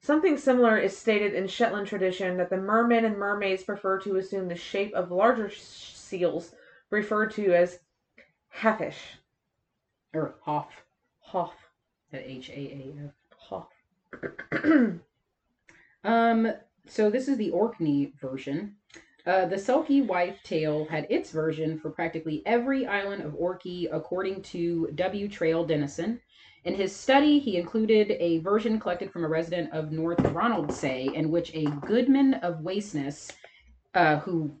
Something 0.00 0.38
similar 0.38 0.78
is 0.78 0.96
stated 0.96 1.34
in 1.34 1.48
Shetland 1.48 1.86
tradition 1.86 2.36
that 2.38 2.50
the 2.50 2.56
mermen 2.56 3.04
and 3.04 3.16
mermaids 3.18 3.64
prefer 3.64 3.98
to 4.00 4.16
assume 4.16 4.48
the 4.48 4.54
shape 4.56 4.94
of 4.94 5.10
larger 5.10 5.50
sh- 5.50 5.60
seals, 5.60 6.54
referred 6.90 7.32
to 7.32 7.52
as 7.54 7.80
haaf-fish. 8.54 9.18
or 10.14 10.34
Hoff. 10.42 10.84
Hoff. 11.20 11.54
At 12.12 12.22
H 12.24 12.48
A 12.50 12.52
A 12.52 12.94
F. 13.06 13.12
Hoff. 13.38 13.68
Um, 16.04 16.52
so 16.86 17.10
this 17.10 17.28
is 17.28 17.36
the 17.36 17.50
Orkney 17.50 18.12
version. 18.20 18.76
Uh, 19.26 19.44
the 19.46 19.56
Selkie 19.56 20.06
wife 20.06 20.40
tale 20.42 20.86
had 20.86 21.06
its 21.10 21.32
version 21.32 21.78
for 21.78 21.90
practically 21.90 22.42
every 22.46 22.86
island 22.86 23.22
of 23.22 23.34
Orkney, 23.34 23.88
according 23.92 24.42
to 24.42 24.88
W. 24.94 25.28
Traill 25.28 25.66
Dennison. 25.66 26.20
In 26.64 26.74
his 26.74 26.94
study, 26.94 27.38
he 27.38 27.56
included 27.56 28.10
a 28.18 28.38
version 28.38 28.80
collected 28.80 29.12
from 29.12 29.24
a 29.24 29.28
resident 29.28 29.72
of 29.72 29.92
North 29.92 30.18
Ronaldsay, 30.18 31.14
in 31.14 31.30
which 31.30 31.54
a 31.54 31.64
goodman 31.86 32.34
of 32.34 32.62
Wasteness, 32.62 33.32
uh, 33.94 34.18
who 34.18 34.58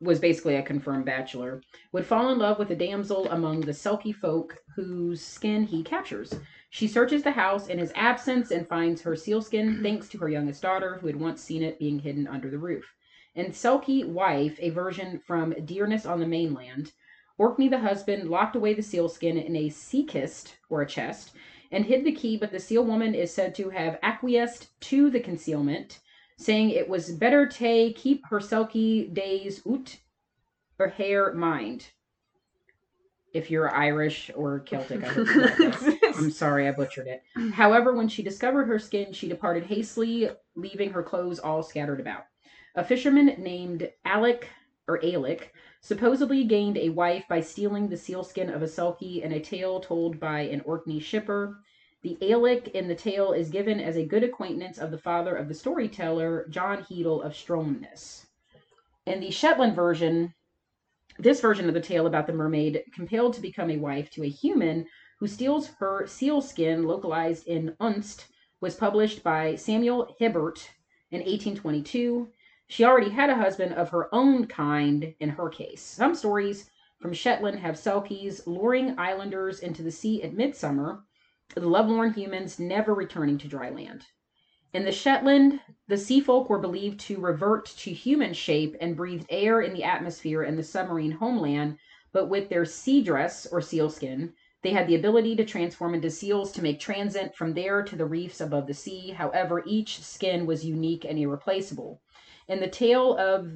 was 0.00 0.18
basically 0.18 0.56
a 0.56 0.62
confirmed 0.62 1.04
bachelor, 1.04 1.60
would 1.92 2.06
fall 2.06 2.30
in 2.32 2.38
love 2.38 2.58
with 2.58 2.70
a 2.70 2.76
damsel 2.76 3.28
among 3.30 3.60
the 3.60 3.72
Selkie 3.72 4.14
folk 4.14 4.56
whose 4.74 5.20
skin 5.20 5.64
he 5.64 5.82
captures. 5.82 6.38
She 6.70 6.86
searches 6.86 7.22
the 7.22 7.32
house 7.32 7.68
in 7.68 7.78
his 7.78 7.92
absence 7.94 8.50
and 8.50 8.66
finds 8.66 9.02
her 9.02 9.16
sealskin 9.16 9.82
thanks 9.82 10.08
to 10.10 10.18
her 10.18 10.28
youngest 10.28 10.62
daughter, 10.62 10.98
who 10.98 11.08
had 11.08 11.16
once 11.16 11.42
seen 11.42 11.62
it 11.62 11.78
being 11.78 11.98
hidden 11.98 12.26
under 12.26 12.48
the 12.48 12.58
roof. 12.58 12.94
In 13.34 13.46
Selkie 13.46 14.06
Wife, 14.06 14.56
a 14.60 14.70
version 14.70 15.18
from 15.18 15.52
Deerness 15.52 16.08
on 16.08 16.20
the 16.20 16.26
Mainland, 16.26 16.92
Orkney 17.40 17.68
the 17.68 17.78
husband 17.78 18.28
locked 18.28 18.54
away 18.54 18.74
the 18.74 18.82
sealskin 18.82 19.38
in 19.38 19.56
a 19.56 19.70
sea 19.70 20.04
kist, 20.04 20.56
or 20.68 20.82
a 20.82 20.86
chest, 20.86 21.32
and 21.72 21.86
hid 21.86 22.04
the 22.04 22.12
key, 22.12 22.36
but 22.36 22.52
the 22.52 22.60
seal 22.60 22.84
woman 22.84 23.14
is 23.14 23.32
said 23.32 23.54
to 23.54 23.70
have 23.70 23.98
acquiesced 24.02 24.78
to 24.80 25.08
the 25.08 25.20
concealment, 25.20 26.00
saying 26.36 26.68
it 26.68 26.86
was 26.86 27.12
better 27.12 27.46
to 27.46 27.94
keep 27.94 28.26
her 28.26 28.40
Selkie 28.40 29.14
days 29.14 29.62
ut 29.66 29.96
her 30.78 30.88
hair 30.88 31.32
mind. 31.32 31.86
If 33.32 33.50
you're 33.50 33.74
Irish 33.74 34.30
or 34.34 34.60
Celtic, 34.60 35.02
I 35.02 35.08
hope 35.08 35.26
you 35.26 35.40
got 35.40 35.58
that. 35.58 36.14
I'm 36.18 36.30
sorry, 36.30 36.68
I 36.68 36.72
butchered 36.72 37.06
it. 37.06 37.22
However, 37.54 37.94
when 37.94 38.08
she 38.08 38.22
discovered 38.22 38.66
her 38.66 38.78
skin, 38.78 39.14
she 39.14 39.28
departed 39.28 39.64
hastily, 39.64 40.28
leaving 40.56 40.90
her 40.90 41.02
clothes 41.02 41.38
all 41.38 41.62
scattered 41.62 42.00
about. 42.00 42.24
A 42.74 42.84
fisherman 42.84 43.34
named 43.38 43.88
Alec 44.04 44.46
or 44.86 45.02
Alec 45.02 45.54
supposedly 45.80 46.44
gained 46.44 46.76
a 46.76 46.90
wife 46.90 47.24
by 47.28 47.40
stealing 47.40 47.88
the 47.88 47.96
sealskin 47.96 48.50
of 48.50 48.62
a 48.62 48.66
selkie 48.66 49.22
in 49.22 49.32
a 49.32 49.40
tale 49.40 49.80
told 49.80 50.20
by 50.20 50.40
an 50.40 50.60
Orkney 50.62 51.00
shipper. 51.00 51.58
The 52.02 52.18
Alec 52.32 52.68
in 52.68 52.88
the 52.88 52.94
tale 52.94 53.32
is 53.32 53.50
given 53.50 53.80
as 53.80 53.96
a 53.96 54.06
good 54.06 54.22
acquaintance 54.22 54.78
of 54.78 54.90
the 54.90 54.98
father 54.98 55.34
of 55.34 55.48
the 55.48 55.54
storyteller, 55.54 56.46
John 56.48 56.82
Heedle 56.82 57.22
of 57.22 57.32
Stromness. 57.32 58.26
In 59.06 59.20
the 59.20 59.30
Shetland 59.30 59.74
version, 59.74 60.34
this 61.18 61.40
version 61.40 61.68
of 61.68 61.74
the 61.74 61.80
tale 61.80 62.06
about 62.06 62.26
the 62.26 62.32
mermaid 62.32 62.84
compelled 62.94 63.34
to 63.34 63.40
become 63.40 63.70
a 63.70 63.76
wife 63.76 64.10
to 64.10 64.22
a 64.22 64.28
human 64.28 64.86
who 65.18 65.26
steals 65.26 65.68
her 65.78 66.06
sealskin 66.06 66.84
localized 66.84 67.46
in 67.46 67.76
Unst 67.80 68.26
was 68.60 68.74
published 68.74 69.22
by 69.22 69.54
Samuel 69.54 70.14
Hibbert 70.18 70.70
in 71.10 71.20
1822. 71.20 72.30
She 72.72 72.84
already 72.84 73.10
had 73.10 73.30
a 73.30 73.34
husband 73.34 73.74
of 73.74 73.88
her 73.88 74.14
own 74.14 74.46
kind 74.46 75.16
in 75.18 75.30
her 75.30 75.48
case. 75.48 75.82
Some 75.82 76.14
stories 76.14 76.70
from 77.00 77.12
Shetland 77.12 77.58
have 77.58 77.74
Selkies 77.74 78.46
luring 78.46 78.96
islanders 78.96 79.58
into 79.58 79.82
the 79.82 79.90
sea 79.90 80.22
at 80.22 80.34
midsummer, 80.34 81.02
the 81.52 81.68
lovelorn 81.68 82.12
humans 82.12 82.60
never 82.60 82.94
returning 82.94 83.38
to 83.38 83.48
dry 83.48 83.70
land. 83.70 84.06
In 84.72 84.84
the 84.84 84.92
Shetland, 84.92 85.58
the 85.88 85.98
sea 85.98 86.20
folk 86.20 86.48
were 86.48 86.60
believed 86.60 87.00
to 87.00 87.18
revert 87.18 87.66
to 87.66 87.92
human 87.92 88.34
shape 88.34 88.76
and 88.80 88.96
breathed 88.96 89.26
air 89.30 89.60
in 89.60 89.74
the 89.74 89.82
atmosphere 89.82 90.44
in 90.44 90.54
the 90.54 90.62
submarine 90.62 91.10
homeland, 91.10 91.76
but 92.12 92.28
with 92.28 92.50
their 92.50 92.64
sea 92.64 93.02
dress 93.02 93.46
or 93.46 93.60
sealskin, 93.60 94.32
they 94.62 94.70
had 94.70 94.86
the 94.86 94.94
ability 94.94 95.34
to 95.34 95.44
transform 95.44 95.92
into 95.92 96.08
seals 96.08 96.52
to 96.52 96.62
make 96.62 96.78
transit 96.78 97.34
from 97.34 97.54
there 97.54 97.82
to 97.82 97.96
the 97.96 98.06
reefs 98.06 98.40
above 98.40 98.68
the 98.68 98.74
sea. 98.74 99.10
However, 99.10 99.64
each 99.66 100.04
skin 100.04 100.46
was 100.46 100.64
unique 100.64 101.04
and 101.04 101.18
irreplaceable. 101.18 102.00
In 102.50 102.58
the 102.58 102.66
tale 102.68 103.16
of 103.16 103.48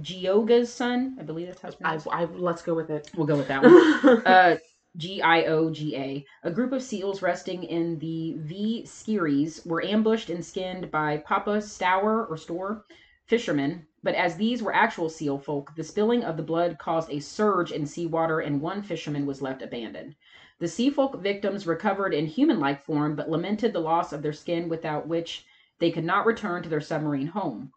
Gioga's 0.00 0.72
son, 0.72 1.16
I 1.18 1.24
believe 1.24 1.48
that's 1.48 1.60
how 1.60 1.68
it's 1.68 1.76
I, 1.78 1.98
pronounced. 1.98 2.08
I, 2.08 2.24
let's 2.24 2.62
go 2.62 2.72
with 2.72 2.88
it. 2.88 3.10
We'll 3.16 3.26
go 3.26 3.36
with 3.36 3.48
that 3.48 3.62
one. 3.64 4.22
Uh, 4.24 4.58
G 4.96 5.20
I 5.20 5.46
O 5.46 5.70
G 5.70 5.96
A, 5.96 6.24
a 6.44 6.52
group 6.52 6.70
of 6.70 6.84
seals 6.84 7.20
resting 7.20 7.64
in 7.64 7.98
the 7.98 8.36
Vee 8.38 8.84
Skerries 8.86 9.66
were 9.66 9.84
ambushed 9.84 10.30
and 10.30 10.44
skinned 10.44 10.92
by 10.92 11.16
Papa 11.16 11.60
Stour 11.60 12.26
or 12.26 12.36
Store 12.36 12.84
fishermen. 13.26 13.84
But 14.04 14.14
as 14.14 14.36
these 14.36 14.62
were 14.62 14.72
actual 14.72 15.08
seal 15.08 15.36
folk, 15.36 15.74
the 15.74 15.82
spilling 15.82 16.22
of 16.22 16.36
the 16.36 16.44
blood 16.44 16.78
caused 16.78 17.10
a 17.10 17.18
surge 17.18 17.72
in 17.72 17.86
seawater, 17.86 18.38
and 18.38 18.60
one 18.60 18.82
fisherman 18.82 19.26
was 19.26 19.42
left 19.42 19.62
abandoned. 19.62 20.14
The 20.60 20.68
sea 20.68 20.90
folk 20.90 21.20
victims 21.20 21.66
recovered 21.66 22.14
in 22.14 22.26
human 22.26 22.60
like 22.60 22.84
form, 22.84 23.16
but 23.16 23.28
lamented 23.28 23.72
the 23.72 23.80
loss 23.80 24.12
of 24.12 24.22
their 24.22 24.32
skin 24.32 24.68
without 24.68 25.08
which 25.08 25.44
they 25.78 25.90
could 25.90 26.04
not 26.04 26.26
return 26.26 26.62
to 26.62 26.68
their 26.68 26.80
submarine 26.80 27.26
home. 27.26 27.72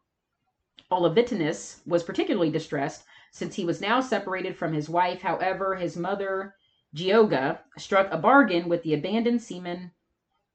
Ollavitinus 0.91 1.81
was 1.85 2.03
particularly 2.03 2.49
distressed, 2.49 3.03
since 3.31 3.55
he 3.55 3.65
was 3.65 3.81
now 3.81 3.99
separated 3.99 4.55
from 4.55 4.73
his 4.73 4.87
wife. 4.87 5.21
However, 5.21 5.75
his 5.75 5.97
mother, 5.97 6.55
Gioga, 6.95 7.59
struck 7.77 8.07
a 8.11 8.17
bargain 8.17 8.69
with 8.69 8.83
the 8.83 8.93
abandoned 8.93 9.41
seaman, 9.41 9.91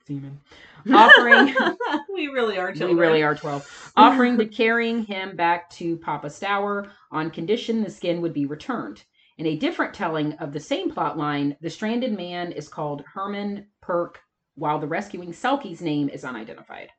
seaman. 0.07 0.41
Offering 0.93 1.55
we 2.13 2.29
really 2.29 2.59
are 2.59 2.73
we 2.73 2.95
really 2.95 3.23
are 3.23 3.37
12 3.37 3.93
offering 3.97 4.37
to 4.39 4.47
carrying 4.47 5.05
him 5.05 5.37
back 5.37 5.71
to 5.71 5.97
papa 5.99 6.29
stour 6.29 6.91
on 7.13 7.31
condition 7.31 7.85
the 7.85 7.91
skin 7.91 8.21
would 8.21 8.33
be 8.33 8.47
returned. 8.47 9.05
In 9.39 9.47
a 9.47 9.57
different 9.57 9.95
telling 9.95 10.33
of 10.35 10.53
the 10.53 10.61
same 10.61 10.91
plot 10.91 11.17
line 11.17 11.57
the 11.61 11.71
stranded 11.71 12.17
man 12.17 12.51
is 12.51 12.69
called 12.69 13.05
herman 13.15 13.67
perk 13.81 14.21
while 14.57 14.81
the 14.81 14.89
rescuing 14.89 15.33
selkie's 15.33 15.81
name 15.81 16.09
is 16.09 16.25
unidentified 16.25 16.91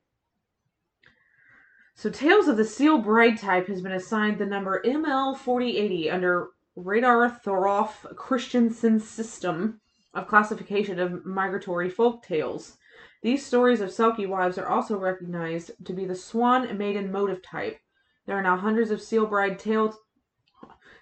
So, 1.96 2.10
Tales 2.10 2.48
of 2.48 2.58
the 2.58 2.66
Seal 2.66 2.98
Bride 2.98 3.38
type 3.38 3.68
has 3.68 3.82
been 3.82 3.92
assigned 3.92 4.40
the 4.40 4.46
number 4.46 4.82
ML4080 4.84 6.12
under 6.12 6.50
Reidar 6.76 7.40
Thoralf 7.44 8.16
Christiansen's 8.16 9.08
system 9.08 9.80
of 10.14 10.28
classification 10.28 11.00
of 11.00 11.24
migratory 11.24 11.90
folk 11.90 12.24
tales. 12.24 12.78
These 13.22 13.46
stories 13.46 13.80
of 13.80 13.90
Selkie 13.90 14.28
wives 14.28 14.58
are 14.58 14.68
also 14.68 14.98
recognized 14.98 15.72
to 15.86 15.94
be 15.94 16.06
the 16.06 16.16
Swan 16.16 16.78
Maiden 16.78 17.12
motive 17.12 17.42
type. 17.44 17.80
There 18.26 18.38
are 18.38 18.44
now 18.44 18.58
hundreds 18.58 18.90
of 18.90 19.02
Seal 19.02 19.28
Bride 19.28 19.60
tales, 19.60 19.96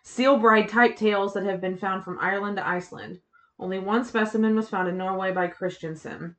Seal 0.04 0.38
Bride 0.38 0.68
type 0.68 0.98
tales 0.98 1.34
that 1.34 1.46
have 1.46 1.62
been 1.62 1.78
found 1.78 2.04
from 2.04 2.20
Ireland 2.20 2.58
to 2.58 2.68
Iceland. 2.68 3.22
Only 3.58 3.80
one 3.80 4.04
specimen 4.04 4.56
was 4.56 4.70
found 4.70 4.90
in 4.90 4.98
Norway 4.98 5.32
by 5.32 5.48
Christiansen. 5.48 6.36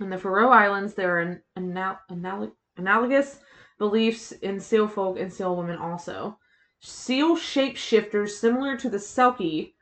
In 0.00 0.10
the 0.10 0.18
Faroe 0.18 0.50
Islands, 0.50 0.94
there 0.94 1.16
are 1.16 1.20
an 1.20 1.42
anal- 1.56 1.98
anal- 2.10 2.56
analogous 2.76 3.40
beliefs 3.78 4.32
in 4.32 4.60
seal 4.60 4.88
folk 4.88 5.18
and 5.18 5.32
seal 5.32 5.56
women 5.56 5.76
also. 5.76 6.38
Seal 6.80 7.36
shapeshifters 7.36 8.30
similar 8.30 8.76
to 8.76 8.90
the 8.90 8.98
Selkie 8.98 9.72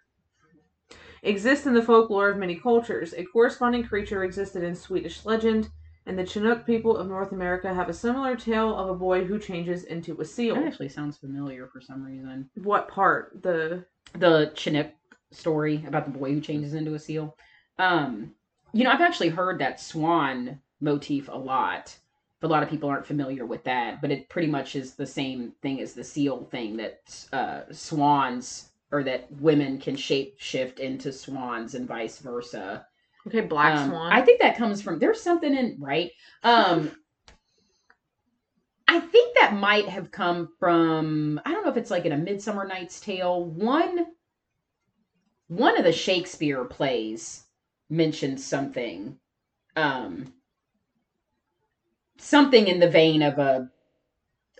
exist 1.23 1.67
in 1.67 1.75
the 1.75 1.83
folklore 1.83 2.31
of 2.31 2.39
many 2.39 2.57
cultures. 2.57 3.15
A 3.15 3.25
corresponding 3.25 3.85
creature 3.85 4.25
existed 4.25 4.63
in 4.63 4.75
Swedish 4.75 5.25
legend, 5.25 5.71
and 6.07 6.19
the 6.19 6.27
Chinook 6.27 6.67
people 6.67 6.97
of 6.97 7.07
North 7.09 7.33
America 7.33 7.73
have 7.73 7.89
a 7.89 7.95
similar 7.95 8.37
tale 8.37 8.77
of 8.77 8.89
a 8.89 8.95
boy 8.95 9.25
who 9.25 9.39
changes 9.39 9.85
into 9.85 10.21
a 10.21 10.25
seal. 10.25 10.55
that 10.57 10.65
actually 10.65 10.89
sounds 10.89 11.17
familiar 11.17 11.69
for 11.69 11.81
some 11.81 12.03
reason 12.03 12.49
What 12.55 12.89
part? 12.89 13.41
The 13.43 13.85
the 14.15 14.53
chinook 14.55 14.93
story 15.31 15.85
about 15.87 16.05
the 16.05 16.19
boy 16.19 16.35
who 16.35 16.41
changes 16.41 16.75
into 16.75 16.95
a 16.95 16.99
seal 16.99 17.35
um 17.79 18.33
you 18.75 18.85
know 18.85 18.91
i've 18.91 19.01
actually 19.01 19.31
heard 19.31 19.59
that 19.59 19.81
swan 19.81 20.61
motif 20.81 21.29
a 21.29 21.37
lot 21.37 21.97
a 22.43 22.49
lot 22.49 22.63
of 22.63 22.69
people 22.69 22.89
aren't 22.89 23.07
familiar 23.07 23.47
with 23.47 23.65
that 23.65 24.01
but 24.01 24.11
it 24.11 24.29
pretty 24.29 24.49
much 24.49 24.77
is 24.77 24.95
the 24.95 25.07
same 25.07 25.53
thing 25.63 25.81
as 25.81 25.95
the 25.95 26.05
seal 26.05 26.45
thing 26.51 26.77
that 26.77 27.27
uh 27.33 27.61
swans 27.73 28.71
or 28.91 29.03
that 29.03 29.31
women 29.41 29.79
can 29.79 29.97
shape 29.97 30.35
shift 30.39 30.81
into 30.81 31.13
swans 31.13 31.75
and 31.75 31.89
vice 31.89 32.19
versa 32.19 32.87
okay, 33.27 33.41
Black 33.41 33.79
Um, 33.79 33.91
Swan. 33.91 34.13
I 34.13 34.21
think 34.23 34.41
that 34.41 34.57
comes 34.57 34.83
from 34.83 34.99
there's 34.99 35.23
something 35.23 35.55
in 35.55 35.77
right. 35.81 36.11
Um 36.43 36.91
I 38.89 39.01
think 39.01 39.37
that 39.39 39.55
might 39.55 39.89
have 39.89 40.11
come 40.11 40.49
from 40.59 41.41
I 41.45 41.53
don't 41.53 41.65
know 41.65 41.71
if 41.71 41.77
it's 41.77 41.91
like 41.91 42.05
in 42.05 42.13
a 42.13 42.17
Midsummer 42.17 42.67
Night's 42.67 43.01
Tale. 43.01 43.45
One 43.45 44.07
one 45.49 45.79
of 45.79 45.85
the 45.85 45.93
Shakespeare 45.93 46.65
plays 46.65 47.45
mentioned 47.89 48.41
something. 48.41 49.19
Um 49.77 50.33
something 52.23 52.69
in 52.69 52.81
the 52.81 52.89
vein 52.89 53.23
of 53.23 53.39
a 53.39 53.69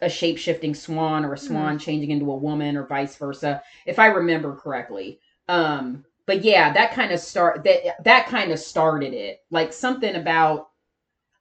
a 0.01 0.09
shape-shifting 0.09 0.75
swan 0.75 1.25
or 1.25 1.35
a 1.35 1.39
swan 1.39 1.79
changing 1.79 2.11
into 2.11 2.33
a 2.33 2.37
woman 2.37 2.77
or 2.77 2.87
vice 2.87 3.15
versa 3.17 3.63
if 3.87 3.99
i 4.01 4.07
remember 4.07 4.57
correctly. 4.57 5.21
Um 5.49 6.05
but 6.27 6.43
yeah 6.43 6.73
that 6.73 6.93
kind 6.93 7.13
of 7.13 7.21
start 7.21 7.63
that 7.65 8.03
that 8.03 8.27
kind 8.27 8.51
of 8.51 8.59
started 8.59 9.15
it. 9.15 9.41
Like 9.51 9.73
something 9.73 10.17
about 10.17 10.71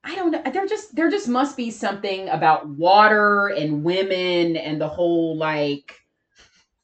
i 0.04 0.16
don't 0.16 0.32
know 0.32 0.44
there 0.52 0.68
just 0.68 0.96
there 0.96 1.10
just 1.10 1.28
must 1.28 1.58
be 1.58 1.72
something 1.72 2.30
about 2.30 2.68
water 2.68 3.48
and 3.48 3.84
women 3.84 4.58
and 4.58 4.80
the 4.80 4.88
whole 4.88 5.36
like 5.38 6.01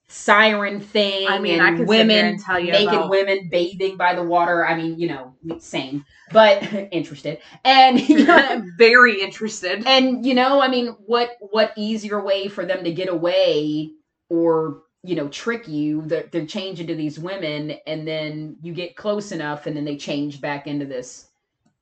siren 0.09 0.79
thing 0.79 1.27
I 1.27 1.37
mean, 1.39 1.59
and 1.59 1.63
I 1.63 1.77
sit 1.77 1.87
women 1.87 2.25
and 2.25 2.39
tell 2.39 2.59
you 2.59 2.71
naked 2.71 2.93
about- 2.93 3.09
women 3.09 3.49
bathing 3.51 3.97
by 3.97 4.15
the 4.15 4.23
water 4.23 4.65
i 4.65 4.75
mean 4.75 4.97
you 4.97 5.07
know 5.09 5.35
same 5.59 6.05
but 6.31 6.63
interested 6.91 7.39
and 7.65 7.99
you 8.09 8.25
know, 8.25 8.63
very 8.77 9.21
interested. 9.21 9.85
and 9.85 10.25
you 10.25 10.33
know 10.33 10.61
i 10.61 10.69
mean 10.69 10.87
what 11.05 11.31
what 11.51 11.73
easier 11.75 12.21
way 12.23 12.47
for 12.47 12.65
them 12.65 12.83
to 12.85 12.93
get 12.93 13.09
away 13.09 13.91
or 14.29 14.83
you 15.03 15.15
know 15.15 15.27
trick 15.27 15.67
you 15.67 16.01
that 16.03 16.31
they're 16.31 16.45
change 16.45 16.79
into 16.79 16.95
these 16.95 17.19
women 17.19 17.71
and 17.85 18.07
then 18.07 18.55
you 18.61 18.73
get 18.73 18.95
close 18.95 19.31
enough 19.33 19.65
and 19.67 19.75
then 19.75 19.83
they 19.85 19.97
change 19.97 20.39
back 20.39 20.67
into 20.67 20.85
this 20.85 21.27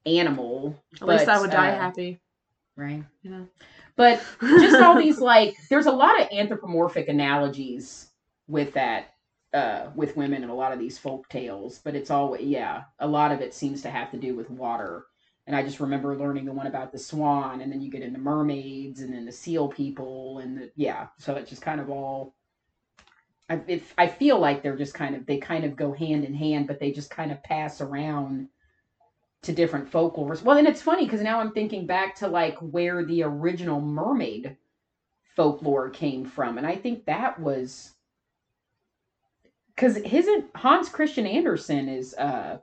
animal 0.07 0.75
At 1.01 1.07
least 1.07 1.27
I 1.27 1.39
would 1.39 1.51
die 1.51 1.71
uh, 1.71 1.79
happy. 1.79 2.19
right 2.75 3.03
You 3.23 3.29
know. 3.31 3.47
but 3.95 4.21
just 4.41 4.81
all 4.81 4.97
these 4.97 5.19
like 5.19 5.55
there's 5.69 5.85
a 5.88 5.91
lot 5.91 6.19
of 6.19 6.27
anthropomorphic 6.31 7.07
analogies 7.07 8.04
with 8.47 8.73
that 8.73 9.13
uh 9.53 9.88
with 9.95 10.17
women 10.17 10.43
in 10.43 10.49
a 10.49 10.55
lot 10.55 10.71
of 10.71 10.79
these 10.79 10.97
folk 10.97 11.27
tales 11.29 11.79
but 11.84 11.95
it's 11.95 12.12
all 12.12 12.38
yeah 12.39 12.84
a 12.99 13.08
lot 13.08 13.31
of 13.31 13.41
it 13.41 13.53
seems 13.53 13.81
to 13.81 13.89
have 13.89 14.12
to 14.12 14.17
do 14.17 14.36
with 14.36 14.49
water. 14.49 15.05
And 15.47 15.55
i 15.55 15.62
just 15.63 15.79
remember 15.79 16.17
learning 16.17 16.45
the 16.45 16.53
one 16.53 16.67
about 16.67 16.91
the 16.91 16.99
swan 16.99 17.62
and 17.62 17.71
then 17.71 17.81
you 17.81 17.91
get 17.91 18.01
into 18.01 18.19
mermaids 18.19 19.01
and 19.01 19.13
then 19.13 19.25
the 19.25 19.31
seal 19.31 19.67
people 19.67 20.39
and 20.39 20.58
the 20.58 20.71
yeah 20.75 21.08
so 21.19 21.36
it's 21.36 21.49
just 21.49 21.62
kind 21.62 21.79
of 21.79 21.89
all 21.89 22.36
I, 23.47 23.62
if, 23.67 23.93
I 23.95 24.08
feel 24.08 24.39
like 24.39 24.63
they're 24.63 24.75
just 24.75 24.95
kind 24.95 25.15
of 25.15 25.25
they 25.27 25.38
kind 25.38 25.65
of 25.65 25.75
go 25.75 25.93
hand 25.93 26.25
in 26.25 26.34
hand 26.34 26.67
but 26.67 26.79
they 26.79 26.91
just 26.91 27.12
kind 27.12 27.31
of 27.31 27.43
pass 27.43 27.79
around 27.79 28.49
to 29.43 29.53
different 29.53 29.91
folklores. 29.91 30.41
Well 30.41 30.58
and 30.58 30.67
it's 30.67 30.81
funny 30.81 31.05
because 31.05 31.21
now 31.21 31.39
i'm 31.39 31.51
thinking 31.51 31.86
back 31.86 32.15
to 32.15 32.27
like 32.27 32.58
where 32.58 33.05
the 33.05 33.21
original 33.21 33.79
mermaid 33.79 34.58
folklore 35.36 35.89
came 35.89 36.25
from 36.25 36.58
and 36.58 36.65
i 36.65 36.75
think 36.75 37.05
that 37.05 37.39
was 37.39 37.94
because 39.75 39.97
his 39.97 40.27
Hans 40.55 40.89
Christian 40.89 41.27
Andersen 41.27 41.89
is 41.89 42.13
uh 42.15 42.57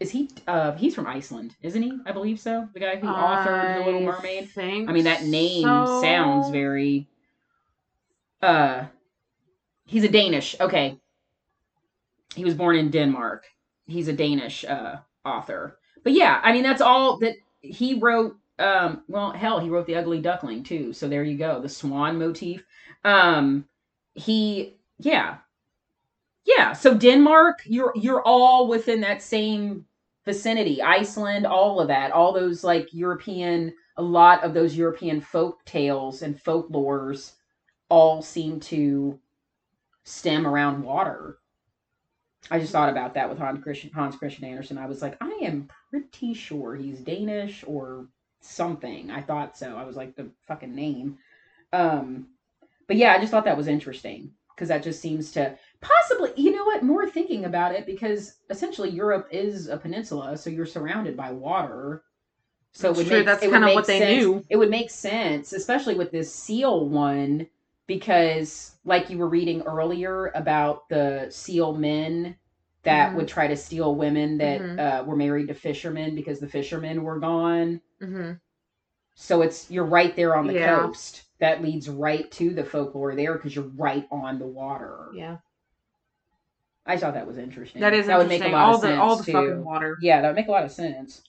is 0.00 0.10
he 0.10 0.30
uh 0.46 0.72
he's 0.72 0.94
from 0.94 1.06
Iceland, 1.06 1.56
isn't 1.62 1.82
he? 1.82 1.92
I 2.06 2.12
believe 2.12 2.40
so. 2.40 2.68
The 2.72 2.80
guy 2.80 2.96
who 2.96 3.06
authored 3.06 3.78
The 3.78 3.84
Little 3.84 4.00
Mermaid. 4.00 4.50
I 4.56 4.92
mean 4.92 5.04
that 5.04 5.24
name 5.24 5.62
so. 5.62 6.00
sounds 6.00 6.50
very 6.50 7.08
uh 8.42 8.84
he's 9.86 10.04
a 10.04 10.08
Danish. 10.08 10.56
Okay. 10.60 10.98
He 12.34 12.44
was 12.44 12.54
born 12.54 12.76
in 12.76 12.90
Denmark. 12.90 13.44
He's 13.86 14.08
a 14.08 14.12
Danish 14.12 14.64
uh 14.64 14.96
author. 15.24 15.78
But 16.02 16.12
yeah, 16.12 16.40
I 16.42 16.52
mean 16.52 16.62
that's 16.62 16.82
all 16.82 17.18
that 17.18 17.34
he 17.60 17.94
wrote 17.94 18.36
um 18.58 19.02
well 19.08 19.32
hell 19.32 19.60
he 19.60 19.68
wrote 19.68 19.86
The 19.86 19.96
Ugly 19.96 20.20
Duckling 20.20 20.62
too. 20.62 20.92
So 20.92 21.08
there 21.08 21.24
you 21.24 21.36
go. 21.36 21.60
The 21.60 21.68
swan 21.68 22.18
motif. 22.18 22.64
Um 23.04 23.66
he 24.14 24.76
yeah. 24.98 25.38
Yeah, 26.44 26.72
so 26.72 26.94
Denmark, 26.94 27.60
you're 27.64 27.92
you're 27.96 28.22
all 28.22 28.68
within 28.68 29.00
that 29.00 29.20
same 29.20 29.84
vicinity. 30.24 30.80
Iceland, 30.82 31.46
all 31.46 31.80
of 31.80 31.88
that, 31.88 32.12
all 32.12 32.32
those 32.32 32.62
like 32.62 32.92
European 32.92 33.72
a 33.96 34.02
lot 34.02 34.44
of 34.44 34.54
those 34.54 34.76
European 34.76 35.20
folk 35.20 35.64
tales 35.64 36.22
and 36.22 36.42
folklores 36.42 37.32
all 37.88 38.20
seem 38.22 38.60
to 38.60 39.18
stem 40.04 40.46
around 40.46 40.82
water. 40.82 41.38
I 42.50 42.60
just 42.60 42.72
thought 42.72 42.90
about 42.90 43.14
that 43.14 43.28
with 43.28 43.38
Hans 43.38 43.62
Christian, 43.62 43.90
Hans 43.90 44.16
Christian 44.16 44.44
Andersen. 44.44 44.78
I 44.78 44.86
was 44.86 45.02
like, 45.02 45.16
I 45.20 45.38
am 45.42 45.68
pretty 45.90 46.34
sure 46.34 46.76
he's 46.76 47.00
Danish 47.00 47.64
or 47.66 48.06
something. 48.40 49.10
I 49.10 49.22
thought 49.22 49.56
so. 49.56 49.76
I 49.76 49.84
was 49.84 49.96
like 49.96 50.14
the 50.14 50.30
fucking 50.46 50.74
name. 50.74 51.18
Um, 51.72 52.28
but 52.88 52.96
yeah, 52.96 53.12
I 53.12 53.18
just 53.18 53.30
thought 53.30 53.44
that 53.44 53.56
was 53.56 53.68
interesting 53.68 54.32
because 54.54 54.68
that 54.68 54.82
just 54.82 55.00
seems 55.00 55.32
to 55.32 55.56
possibly, 55.80 56.32
you 56.36 56.52
know 56.52 56.64
what? 56.64 56.82
More 56.82 57.08
thinking 57.08 57.44
about 57.44 57.74
it 57.74 57.86
because 57.86 58.36
essentially 58.50 58.90
Europe 58.90 59.28
is 59.30 59.68
a 59.68 59.76
peninsula, 59.76 60.36
so 60.36 60.50
you're 60.50 60.66
surrounded 60.66 61.16
by 61.16 61.32
water. 61.32 62.04
So 62.72 62.90
it 62.90 62.96
would 62.96 63.06
true, 63.06 63.18
make, 63.18 63.26
that's 63.26 63.46
kinda 63.46 63.66
make 63.66 63.74
what 63.74 63.86
they 63.86 64.00
knew. 64.00 64.44
It 64.50 64.56
would 64.56 64.70
make 64.70 64.90
sense, 64.90 65.52
especially 65.52 65.94
with 65.94 66.10
this 66.12 66.32
seal 66.34 66.88
one, 66.88 67.48
because 67.86 68.76
like 68.84 69.10
you 69.10 69.18
were 69.18 69.28
reading 69.28 69.62
earlier 69.62 70.28
about 70.34 70.88
the 70.88 71.28
seal 71.30 71.74
men 71.74 72.36
that 72.84 73.12
Mhm. 73.12 73.16
would 73.16 73.28
try 73.28 73.46
to 73.48 73.56
steal 73.56 73.94
women 73.96 74.38
that 74.38 74.60
Mhm. 74.62 74.78
uh, 74.78 75.04
were 75.04 75.16
married 75.16 75.48
to 75.48 75.54
fishermen 75.54 76.14
because 76.14 76.38
the 76.40 76.48
fishermen 76.48 77.02
were 77.02 77.18
gone. 77.18 77.80
hmm 78.00 78.38
So 79.16 79.42
it's 79.42 79.68
you're 79.70 79.84
right 79.84 80.14
there 80.14 80.36
on 80.36 80.46
the 80.46 80.54
Yeah. 80.54 80.64
coast. 80.64 81.25
That 81.38 81.62
leads 81.62 81.88
right 81.88 82.30
to 82.32 82.54
the 82.54 82.64
folklore 82.64 83.14
there 83.14 83.34
because 83.34 83.54
you're 83.54 83.70
right 83.76 84.06
on 84.10 84.38
the 84.38 84.46
water. 84.46 85.08
Yeah, 85.14 85.36
I 86.86 86.96
thought 86.96 87.14
that 87.14 87.26
was 87.26 87.36
interesting. 87.38 87.80
that 87.82 87.92
is 87.94 88.06
that 88.06 88.18
would 88.18 88.28
make 88.28 88.42
a 88.42 88.48
lot 88.48 88.64
all 88.68 88.74
of 88.76 88.80
the 88.80 88.86
sense 88.88 89.00
all 89.00 89.16
the 89.16 89.24
too. 89.24 89.32
fucking 89.32 89.64
water. 89.64 89.98
Yeah, 90.00 90.20
that 90.22 90.28
would 90.28 90.36
make 90.36 90.48
a 90.48 90.52
lot 90.52 90.64
of 90.64 90.70
sense. 90.72 91.22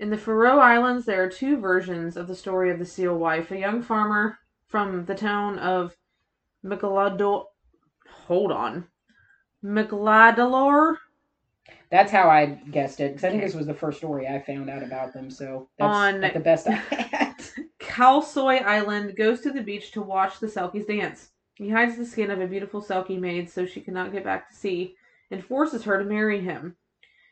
In 0.00 0.10
the 0.10 0.16
Faroe 0.18 0.58
Islands, 0.58 1.04
there 1.06 1.22
are 1.22 1.28
two 1.28 1.56
versions 1.58 2.16
of 2.16 2.26
the 2.26 2.34
story 2.34 2.70
of 2.70 2.78
the 2.78 2.84
seal 2.84 3.16
wife. 3.16 3.50
A 3.50 3.58
young 3.58 3.80
farmer 3.82 4.38
from 4.66 5.04
the 5.04 5.14
town 5.14 5.58
of 5.58 5.94
Michelado. 6.64 7.44
Hold 8.26 8.50
on. 8.50 8.86
Micladalor 9.64 10.96
That's 11.90 12.10
how 12.12 12.28
I 12.28 12.46
guessed 12.70 13.00
it 13.00 13.12
because 13.12 13.24
I 13.24 13.28
think 13.30 13.42
Okay. 13.42 13.46
this 13.46 13.56
was 13.56 13.66
the 13.66 13.74
first 13.74 13.98
story 13.98 14.26
I 14.26 14.40
found 14.40 14.68
out 14.68 14.82
about 14.82 15.12
them. 15.12 15.30
So 15.30 15.68
that's 15.78 15.94
On- 15.94 16.20
like 16.20 16.32
the 16.34 16.40
best 16.40 16.66
I. 16.68 17.33
Kalsoy 17.94 18.60
Island 18.60 19.14
goes 19.14 19.40
to 19.42 19.52
the 19.52 19.62
beach 19.62 19.92
to 19.92 20.02
watch 20.02 20.40
the 20.40 20.48
Selkies 20.48 20.88
dance. 20.88 21.30
He 21.54 21.68
hides 21.68 21.96
the 21.96 22.04
skin 22.04 22.28
of 22.28 22.40
a 22.40 22.46
beautiful 22.48 22.82
Selkie 22.82 23.20
maid 23.20 23.48
so 23.48 23.66
she 23.66 23.80
cannot 23.80 24.10
get 24.10 24.24
back 24.24 24.48
to 24.48 24.56
sea 24.56 24.96
and 25.30 25.44
forces 25.44 25.84
her 25.84 25.96
to 25.96 26.04
marry 26.04 26.40
him. 26.40 26.74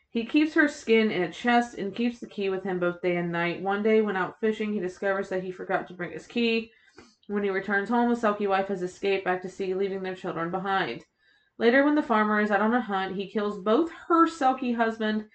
He 0.09 0.23
keeps 0.23 0.53
her 0.53 0.69
skin 0.69 1.11
in 1.11 1.21
a 1.23 1.31
chest 1.33 1.77
and 1.77 1.93
keeps 1.93 2.19
the 2.19 2.27
key 2.27 2.49
with 2.49 2.63
him 2.63 2.79
both 2.79 3.01
day 3.01 3.17
and 3.17 3.29
night. 3.29 3.61
One 3.61 3.83
day, 3.83 3.99
when 3.99 4.15
out 4.15 4.39
fishing, 4.39 4.71
he 4.71 4.79
discovers 4.79 5.27
that 5.27 5.43
he 5.43 5.51
forgot 5.51 5.85
to 5.89 5.93
bring 5.93 6.13
his 6.13 6.27
key. 6.27 6.71
When 7.27 7.43
he 7.43 7.49
returns 7.49 7.89
home, 7.89 8.09
the 8.09 8.15
Selkie 8.15 8.47
wife 8.47 8.69
has 8.69 8.83
escaped 8.83 9.25
back 9.25 9.41
to 9.41 9.49
sea, 9.49 9.73
leaving 9.73 10.01
their 10.01 10.15
children 10.15 10.49
behind. 10.49 11.03
Later, 11.57 11.83
when 11.83 11.95
the 11.95 12.01
farmer 12.01 12.39
is 12.39 12.51
out 12.51 12.61
on 12.61 12.73
a 12.73 12.79
hunt, 12.79 13.17
he 13.17 13.29
kills 13.29 13.59
both 13.59 13.91
her 14.07 14.29
Selkie 14.29 14.77
husband 14.77 15.25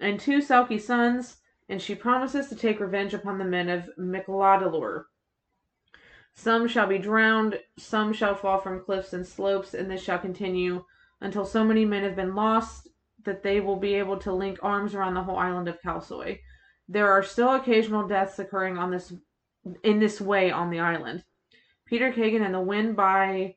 and 0.00 0.18
two 0.18 0.38
Selkie 0.38 0.80
sons, 0.80 1.36
and 1.68 1.80
she 1.80 1.94
promises 1.94 2.48
to 2.48 2.56
take 2.56 2.80
revenge 2.80 3.14
upon 3.14 3.38
the 3.38 3.44
men 3.44 3.68
of 3.68 3.88
Mikladalur. 3.98 5.04
Some 6.34 6.66
shall 6.66 6.86
be 6.86 6.98
drowned, 6.98 7.60
some 7.78 8.12
shall 8.12 8.34
fall 8.34 8.58
from 8.58 8.84
cliffs 8.84 9.12
and 9.12 9.26
slopes, 9.26 9.72
and 9.72 9.90
this 9.90 10.02
shall 10.02 10.18
continue 10.18 10.84
until 11.20 11.44
so 11.44 11.64
many 11.64 11.84
men 11.84 12.02
have 12.02 12.16
been 12.16 12.34
lost 12.34 12.88
that 13.24 13.42
they 13.42 13.60
will 13.60 13.76
be 13.76 13.94
able 13.94 14.18
to 14.18 14.32
link 14.32 14.58
arms 14.62 14.94
around 14.94 15.14
the 15.14 15.22
whole 15.22 15.38
island 15.38 15.68
of 15.68 15.80
Kalsoy. 15.80 16.40
There 16.88 17.10
are 17.10 17.22
still 17.22 17.54
occasional 17.54 18.06
deaths 18.06 18.38
occurring 18.38 18.76
on 18.76 18.90
this 18.90 19.12
in 19.82 19.98
this 19.98 20.20
way 20.20 20.50
on 20.50 20.70
the 20.70 20.80
island. 20.80 21.24
Peter 21.86 22.12
Kagan 22.12 22.44
and 22.44 22.54
the 22.54 22.60
Wind 22.60 22.96
by 22.96 23.56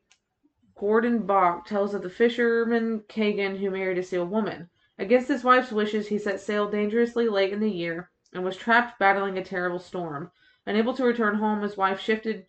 Gordon 0.80 1.26
Bok 1.26 1.66
tells 1.66 1.94
of 1.94 2.04
the 2.04 2.10
fisherman 2.10 3.02
Kagan 3.10 3.58
who 3.58 3.72
married 3.72 3.98
a 3.98 4.04
seal 4.04 4.26
woman. 4.26 4.70
Against 5.00 5.28
his 5.28 5.44
wife's 5.44 5.72
wishes, 5.72 6.08
he 6.08 6.18
set 6.18 6.40
sail 6.40 6.70
dangerously 6.70 7.30
late 7.30 7.54
in 7.54 7.60
the 7.60 7.70
year 7.70 8.10
and 8.34 8.44
was 8.44 8.58
trapped 8.58 8.98
battling 9.00 9.38
a 9.38 9.44
terrible 9.44 9.80
storm. 9.80 10.32
Unable 10.66 10.94
to 10.96 11.04
return 11.04 11.36
home, 11.36 11.62
his 11.62 11.78
wife 11.78 12.00
shifted 12.00 12.48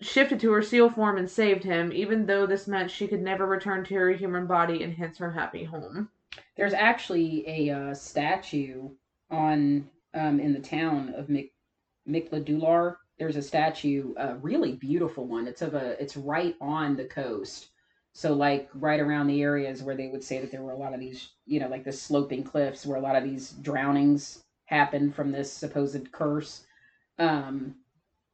shifted 0.00 0.40
to 0.40 0.50
her 0.50 0.62
seal 0.62 0.90
form 0.90 1.16
and 1.16 1.30
saved 1.30 1.62
him, 1.62 1.92
even 1.92 2.26
though 2.26 2.46
this 2.46 2.66
meant 2.66 2.90
she 2.90 3.06
could 3.06 3.22
never 3.22 3.46
return 3.46 3.84
to 3.84 3.94
her 3.94 4.10
human 4.10 4.46
body 4.46 4.82
and 4.82 4.94
hence 4.94 5.18
her 5.18 5.30
happy 5.30 5.62
home. 5.62 6.08
There's 6.56 6.74
actually 6.74 7.44
a 7.46 7.70
uh, 7.70 7.94
statue 7.94 8.90
on 9.30 9.88
um, 10.14 10.40
in 10.40 10.52
the 10.52 10.60
town 10.60 11.14
of 11.14 11.28
Mik- 11.28 11.54
Mikladalur. 12.08 12.96
There's 13.18 13.36
a 13.36 13.42
statue, 13.42 14.14
a 14.16 14.36
really 14.36 14.72
beautiful 14.72 15.26
one. 15.26 15.46
It's 15.46 15.62
of 15.62 15.74
a. 15.74 16.00
It's 16.02 16.16
right 16.16 16.56
on 16.60 16.96
the 16.96 17.04
coast. 17.04 17.68
So 18.18 18.32
like 18.32 18.68
right 18.74 18.98
around 18.98 19.28
the 19.28 19.42
areas 19.42 19.80
where 19.80 19.94
they 19.94 20.08
would 20.08 20.24
say 20.24 20.40
that 20.40 20.50
there 20.50 20.64
were 20.64 20.72
a 20.72 20.76
lot 20.76 20.92
of 20.92 20.98
these, 20.98 21.28
you 21.46 21.60
know, 21.60 21.68
like 21.68 21.84
the 21.84 21.92
sloping 21.92 22.42
cliffs 22.42 22.84
where 22.84 22.98
a 22.98 23.00
lot 23.00 23.14
of 23.14 23.22
these 23.22 23.52
drownings 23.62 24.42
happened 24.64 25.14
from 25.14 25.30
this 25.30 25.52
supposed 25.52 26.10
curse. 26.10 26.64
Um, 27.20 27.76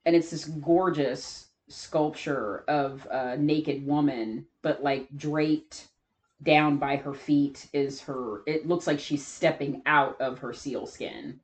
and 0.07 0.17
it's 0.17 0.31
this 0.31 0.47
gorgeous 0.47 1.49
sculpture 1.69 2.65
of 2.67 3.07
a 3.11 3.37
naked 3.37 3.87
woman, 3.87 4.47
but 4.63 4.83
like 4.83 5.07
draped 5.19 5.89
down 6.43 6.79
by 6.79 6.97
her 6.97 7.13
feet 7.13 7.69
is 7.75 8.01
her 8.01 8.43
it 8.47 8.67
looks 8.67 8.87
like 8.87 8.99
she's 8.99 9.27
stepping 9.27 9.83
out 9.85 10.19
of 10.19 10.39
her 10.39 10.55
seal 10.55 10.87
skin 10.87 11.39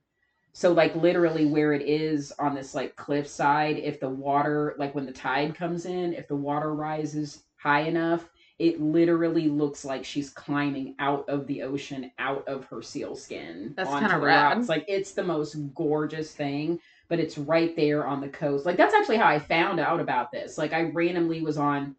so 0.52 0.72
like 0.72 0.94
literally 0.96 1.44
where 1.44 1.72
it 1.72 1.82
is 1.82 2.32
on 2.38 2.54
this 2.54 2.74
like 2.74 2.96
cliff 2.96 3.28
side 3.28 3.76
if 3.76 4.00
the 4.00 4.08
water 4.08 4.74
like 4.78 4.94
when 4.94 5.06
the 5.06 5.12
tide 5.12 5.54
comes 5.54 5.86
in 5.86 6.12
if 6.12 6.26
the 6.26 6.36
water 6.36 6.74
rises 6.74 7.44
high 7.62 7.82
enough 7.82 8.28
it 8.58 8.80
literally 8.80 9.48
looks 9.48 9.86
like 9.86 10.04
she's 10.04 10.28
climbing 10.30 10.94
out 10.98 11.26
of 11.30 11.46
the 11.46 11.62
ocean 11.62 12.10
out 12.18 12.46
of 12.46 12.64
her 12.66 12.82
seal 12.82 13.16
skin 13.16 13.72
That's 13.76 13.88
onto 13.88 14.00
kinda 14.06 14.20
the 14.20 14.26
rad. 14.26 14.56
rocks. 14.58 14.68
like 14.68 14.84
it's 14.88 15.12
the 15.12 15.24
most 15.24 15.56
gorgeous 15.74 16.32
thing 16.34 16.78
but 17.08 17.18
it's 17.20 17.38
right 17.38 17.74
there 17.76 18.06
on 18.06 18.20
the 18.20 18.28
coast 18.28 18.66
like 18.66 18.76
that's 18.76 18.94
actually 18.94 19.16
how 19.18 19.28
i 19.28 19.38
found 19.38 19.80
out 19.80 20.00
about 20.00 20.30
this 20.32 20.58
like 20.58 20.72
i 20.72 20.82
randomly 20.90 21.40
was 21.42 21.56
on 21.58 21.96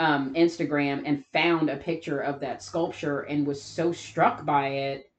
um, 0.00 0.32
Instagram 0.32 1.02
and 1.04 1.26
found 1.26 1.68
a 1.68 1.76
picture 1.76 2.20
of 2.20 2.40
that 2.40 2.62
sculpture 2.62 3.20
and 3.20 3.46
was 3.46 3.62
so 3.62 3.92
struck 3.92 4.46
by 4.46 4.68
it 4.68 5.10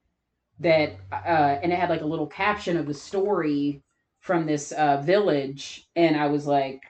that 0.59 0.93
uh, 1.11 1.59
and 1.61 1.71
it 1.71 1.77
had 1.79 1.89
like 1.91 2.01
a 2.01 2.05
little 2.05 2.25
caption 2.27 2.75
of 2.77 2.87
the 2.87 2.93
story 2.93 3.83
from 4.19 4.45
this 4.47 4.71
uh, 4.71 5.01
village 5.05 5.87
and 5.95 6.17
I 6.17 6.27
was 6.27 6.47
like 6.47 6.81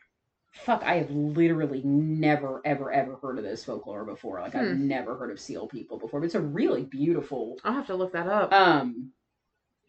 fuck 0.51 0.83
I 0.83 0.95
have 0.97 1.09
literally 1.11 1.81
never 1.83 2.61
ever 2.65 2.91
ever 2.91 3.15
heard 3.15 3.37
of 3.37 3.43
this 3.43 3.63
folklore 3.63 4.03
before 4.05 4.41
like 4.41 4.53
I've 4.55 4.67
Hmm. 4.75 4.87
never 4.87 5.15
heard 5.15 5.31
of 5.31 5.39
seal 5.39 5.67
people 5.67 5.97
before 5.97 6.19
but 6.19 6.25
it's 6.25 6.35
a 6.35 6.41
really 6.41 6.83
beautiful 6.83 7.57
I'll 7.63 7.73
have 7.73 7.87
to 7.87 7.95
look 7.95 8.11
that 8.13 8.27
up. 8.27 8.51
um 8.51 9.11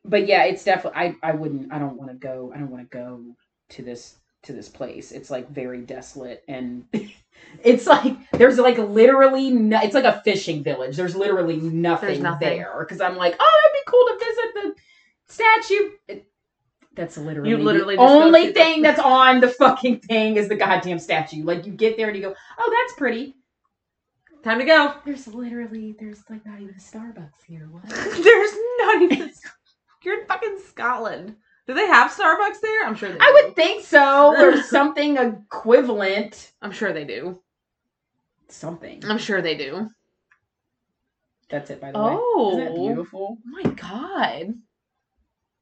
but 0.04 0.26
yeah 0.26 0.44
it's 0.44 0.64
definitely 0.64 1.00
I 1.00 1.16
I 1.22 1.32
wouldn't 1.32 1.72
I 1.72 1.78
don't 1.78 1.96
want 1.96 2.10
to 2.10 2.16
go 2.16 2.52
I 2.54 2.58
don't 2.58 2.70
want 2.70 2.88
to 2.90 2.96
go 2.96 3.36
to 3.70 3.82
this 3.82 4.16
to 4.44 4.52
this 4.52 4.68
place 4.68 5.12
it's 5.12 5.30
like 5.30 5.48
very 5.50 5.80
desolate 5.80 6.42
and 6.48 6.84
it's 7.64 7.86
like 7.86 8.16
there's 8.32 8.58
like 8.58 8.78
literally 8.78 9.50
no, 9.50 9.80
it's 9.82 9.94
like 9.94 10.04
a 10.04 10.20
fishing 10.22 10.62
village 10.62 10.96
there's 10.96 11.16
literally 11.16 11.56
nothing, 11.56 12.06
There's 12.08 12.20
nothing. 12.20 12.48
there 12.48 12.76
because 12.80 13.00
i'm 13.00 13.16
like 13.16 13.34
oh 13.38 13.60
it'd 13.64 13.84
be 13.84 13.90
cool 13.90 14.06
to 14.06 14.24
visit 14.24 14.54
the 14.54 14.74
statue 15.32 15.90
It- 16.08 16.26
that's 16.94 17.16
literally, 17.16 17.50
You 17.50 17.56
literally 17.58 17.96
the 17.96 18.02
only 18.02 18.52
thing 18.52 18.82
that's 18.82 19.00
on 19.04 19.40
the 19.40 19.48
fucking 19.48 20.00
thing 20.00 20.36
is 20.36 20.48
the 20.48 20.56
goddamn 20.56 20.98
statue 20.98 21.44
like 21.44 21.66
you 21.66 21.72
get 21.72 21.96
there 21.96 22.08
and 22.08 22.16
you 22.16 22.22
go 22.22 22.34
oh 22.58 22.84
that's 22.84 22.98
pretty 22.98 23.34
Time 24.42 24.58
to 24.58 24.64
go. 24.64 24.94
there's 25.04 25.28
literally 25.28 25.94
there's 26.00 26.24
like 26.28 26.44
not 26.44 26.60
even 26.60 26.74
a 26.74 26.78
starbucks 26.78 27.44
here 27.46 27.68
what 27.70 27.88
There's 27.88 28.52
not 28.78 29.02
even. 29.02 29.30
You're 30.02 30.20
in 30.20 30.26
fucking 30.26 30.58
Scotland. 30.66 31.36
Do 31.68 31.74
they 31.74 31.86
have 31.86 32.10
Starbucks 32.10 32.60
there? 32.60 32.84
I'm 32.84 32.96
sure 32.96 33.08
they. 33.08 33.18
I 33.20 33.26
do. 33.26 33.32
would 33.34 33.56
think 33.56 33.84
so, 33.84 34.34
or 34.34 34.60
something 34.64 35.16
equivalent. 35.16 36.52
I'm 36.60 36.72
sure 36.72 36.92
they 36.92 37.04
do. 37.04 37.40
Something. 38.48 39.04
I'm 39.06 39.18
sure 39.18 39.40
they 39.40 39.56
do. 39.56 39.88
That's 41.48 41.70
it, 41.70 41.80
by 41.80 41.92
the 41.92 41.98
way. 41.98 42.16
Oh, 42.18 42.50
Isn't 42.52 42.64
that 42.64 42.72
oh. 42.72 42.86
beautiful? 42.88 43.38
my 43.44 43.62
god, 43.62 44.54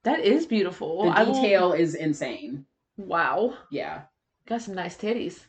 that 0.05 0.20
is 0.20 0.46
beautiful. 0.46 1.05
The 1.05 1.11
I 1.11 1.22
will- 1.24 1.34
detail 1.34 1.72
is 1.72 1.94
insane. 1.94 2.66
Wow, 2.96 3.55
Yeah. 3.70 4.03
got 4.46 4.62
some 4.62 4.74
nice 4.74 4.96
titties. 4.96 5.44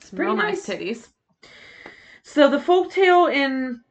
Some 0.00 0.16
Pretty 0.16 0.34
nice. 0.34 0.66
nice. 0.68 0.78
titties. 0.78 1.08
So 2.22 2.48
the 2.50 2.58
folktale 2.58 3.32
in 3.32 3.82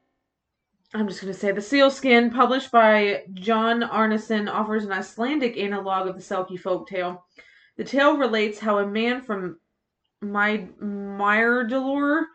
I'm 0.93 1.07
just 1.07 1.21
gonna 1.21 1.33
say 1.33 1.53
the 1.53 1.61
sealskin, 1.61 2.31
published 2.31 2.69
by 2.69 3.23
Jón 3.35 3.89
Árnason, 3.89 4.51
offers 4.51 4.83
an 4.83 4.91
Icelandic 4.91 5.55
analog 5.57 6.07
of 6.07 6.15
the 6.15 6.21
Selkie 6.21 6.59
folktale. 6.61 7.21
The 7.77 7.85
tale 7.85 8.17
relates 8.17 8.59
how 8.59 8.79
a 8.79 8.85
man 8.85 9.21
from 9.21 9.57
My 10.19 10.67
Myrdalur 10.81 12.25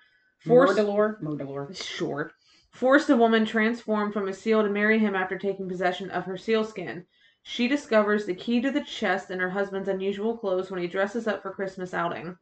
forced 0.46 0.78
Murderlore. 0.78 1.20
Murderlore. 1.22 1.76
Sure. 1.84 2.32
Forced 2.76 3.08
a 3.08 3.16
woman 3.16 3.46
transformed 3.46 4.12
from 4.12 4.28
a 4.28 4.34
seal 4.34 4.62
to 4.62 4.68
marry 4.68 4.98
him 4.98 5.16
after 5.16 5.38
taking 5.38 5.66
possession 5.66 6.10
of 6.10 6.26
her 6.26 6.36
sealskin. 6.36 7.06
She 7.42 7.68
discovers 7.68 8.26
the 8.26 8.34
key 8.34 8.60
to 8.60 8.70
the 8.70 8.84
chest 8.84 9.30
in 9.30 9.40
her 9.40 9.48
husband's 9.48 9.88
unusual 9.88 10.36
clothes 10.36 10.70
when 10.70 10.82
he 10.82 10.86
dresses 10.86 11.26
up 11.26 11.40
for 11.40 11.52
Christmas 11.52 11.94
outing. 11.94 12.36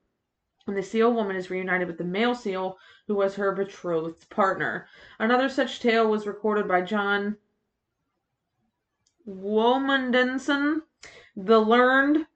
And 0.67 0.77
the 0.77 0.83
seal 0.83 1.13
woman 1.13 1.37
is 1.37 1.51
reunited 1.51 1.87
with 1.87 1.99
the 1.99 2.05
male 2.05 2.35
seal 2.35 2.79
who 3.07 3.15
was 3.15 3.37
her 3.37 3.53
betrothed 3.53 4.29
partner. 4.29 4.89
Another 5.21 5.49
such 5.49 5.79
tale 5.79 6.11
was 6.11 6.27
recorded 6.27 6.67
by 6.67 6.81
John 6.81 7.37
Womandenson, 9.29 10.83
the 11.37 11.61
learned, 11.61 12.27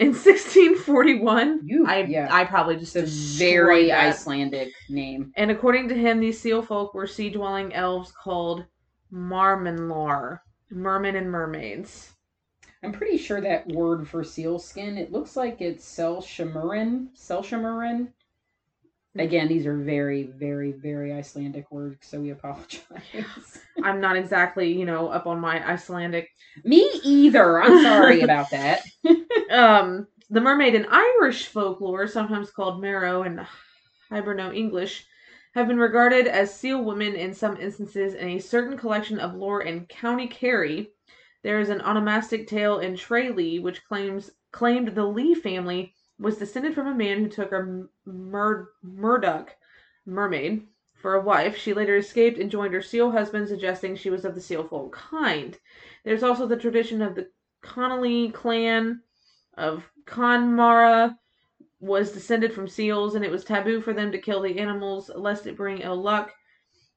in 0.00 0.08
1641. 0.08 1.60
You. 1.62 1.86
I 1.86 2.04
yeah. 2.04 2.28
I 2.30 2.44
probably 2.44 2.76
just 2.76 2.96
a 2.96 3.02
very 3.02 3.88
that. 3.88 4.06
Icelandic 4.06 4.72
name. 4.88 5.30
And 5.36 5.50
according 5.50 5.88
to 5.88 5.94
him, 5.94 6.20
these 6.20 6.40
seal 6.40 6.62
folk 6.62 6.94
were 6.94 7.06
sea 7.06 7.28
dwelling 7.28 7.74
elves 7.74 8.10
called 8.10 8.64
Marmennlar, 9.12 10.40
mermen 10.70 11.16
and 11.16 11.30
mermaids. 11.30 12.12
I'm 12.82 12.92
pretty 12.92 13.18
sure 13.18 13.42
that 13.42 13.68
word 13.68 14.08
for 14.08 14.24
seal 14.24 14.58
skin, 14.58 14.96
it 14.96 15.12
looks 15.12 15.36
like 15.36 15.60
it's 15.60 15.84
Selshamurin. 15.84 17.08
Selshamurin. 17.14 18.08
Again, 19.18 19.48
these 19.48 19.66
are 19.66 19.76
very, 19.76 20.22
very, 20.22 20.70
very 20.70 21.12
Icelandic 21.12 21.70
words, 21.72 22.06
so 22.06 22.20
we 22.20 22.30
apologize. 22.30 22.82
I'm 23.82 24.00
not 24.00 24.16
exactly, 24.16 24.72
you 24.72 24.84
know, 24.84 25.08
up 25.08 25.26
on 25.26 25.40
my 25.40 25.68
Icelandic. 25.68 26.28
Me 26.62 26.88
either. 27.02 27.60
I'm 27.60 27.82
sorry 27.82 28.20
about 28.22 28.50
that. 28.50 28.82
Um, 29.50 30.06
the 30.28 30.40
mermaid 30.40 30.76
in 30.76 30.86
Irish 30.88 31.46
folklore, 31.46 32.06
sometimes 32.06 32.52
called 32.52 32.80
Merrow 32.80 33.22
and 33.22 33.44
Hiberno 34.08 34.54
English, 34.54 35.04
have 35.56 35.66
been 35.66 35.78
regarded 35.78 36.28
as 36.28 36.54
seal 36.54 36.84
women 36.84 37.16
in 37.16 37.34
some 37.34 37.56
instances 37.56 38.14
in 38.14 38.28
a 38.28 38.38
certain 38.38 38.78
collection 38.78 39.18
of 39.18 39.34
lore 39.34 39.62
in 39.62 39.86
County 39.86 40.28
Kerry. 40.28 40.92
There 41.42 41.58
is 41.58 41.68
an 41.68 41.80
onomastic 41.80 42.46
tale 42.46 42.78
in 42.78 42.96
Tralee 42.96 43.58
which 43.58 43.84
claims 43.84 44.30
claimed 44.52 44.94
the 44.94 45.04
Lee 45.04 45.34
family 45.34 45.94
was 46.20 46.36
descended 46.36 46.74
from 46.74 46.86
a 46.86 46.94
man 46.94 47.18
who 47.18 47.28
took 47.28 47.50
a 47.50 47.86
Mur- 48.04 48.68
Murdoch 48.82 49.56
mermaid 50.04 50.66
for 50.94 51.14
a 51.14 51.20
wife. 51.20 51.56
She 51.56 51.72
later 51.72 51.96
escaped 51.96 52.38
and 52.38 52.50
joined 52.50 52.74
her 52.74 52.82
seal 52.82 53.10
husband, 53.10 53.48
suggesting 53.48 53.96
she 53.96 54.10
was 54.10 54.24
of 54.26 54.34
the 54.34 54.40
seal 54.40 54.62
folk 54.62 54.92
kind. 54.92 55.58
There's 56.04 56.22
also 56.22 56.46
the 56.46 56.56
tradition 56.56 57.00
of 57.00 57.14
the 57.14 57.30
Connolly 57.62 58.30
clan 58.30 59.00
of 59.54 59.90
Connemara 60.06 61.18
was 61.80 62.12
descended 62.12 62.52
from 62.52 62.68
seals, 62.68 63.14
and 63.14 63.24
it 63.24 63.30
was 63.30 63.44
taboo 63.44 63.80
for 63.80 63.94
them 63.94 64.12
to 64.12 64.18
kill 64.18 64.42
the 64.42 64.58
animals 64.58 65.10
lest 65.14 65.46
it 65.46 65.56
bring 65.56 65.78
ill 65.78 66.00
luck. 66.00 66.32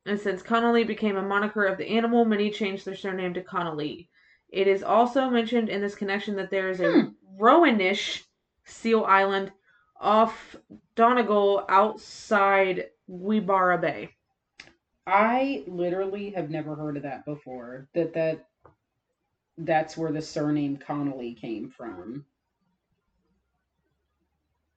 And 0.05 0.19
since 0.19 0.41
Connolly 0.41 0.83
became 0.83 1.15
a 1.15 1.21
moniker 1.21 1.65
of 1.65 1.77
the 1.77 1.87
animal, 1.87 2.25
many 2.25 2.49
changed 2.49 2.85
their 2.85 2.95
surname 2.95 3.33
to 3.35 3.41
Connolly. 3.41 4.09
It 4.49 4.67
is 4.67 4.83
also 4.83 5.29
mentioned 5.29 5.69
in 5.69 5.79
this 5.79 5.95
connection 5.95 6.35
that 6.35 6.49
there 6.49 6.69
is 6.69 6.81
a 6.81 6.91
Hmm. 6.91 7.07
Roaninish 7.39 8.23
seal 8.65 9.03
island 9.05 9.51
off 9.99 10.55
Donegal 10.95 11.65
outside 11.69 12.89
Gweebarra 13.09 13.79
Bay. 13.81 14.09
I 15.05 15.63
literally 15.67 16.29
have 16.31 16.49
never 16.49 16.75
heard 16.75 16.97
of 16.97 17.03
that 17.03 17.25
before. 17.25 17.87
That 17.93 18.13
that 18.13 18.45
that's 19.57 19.95
where 19.97 20.11
the 20.11 20.21
surname 20.21 20.77
Connolly 20.77 21.33
came 21.33 21.69
from. 21.69 22.25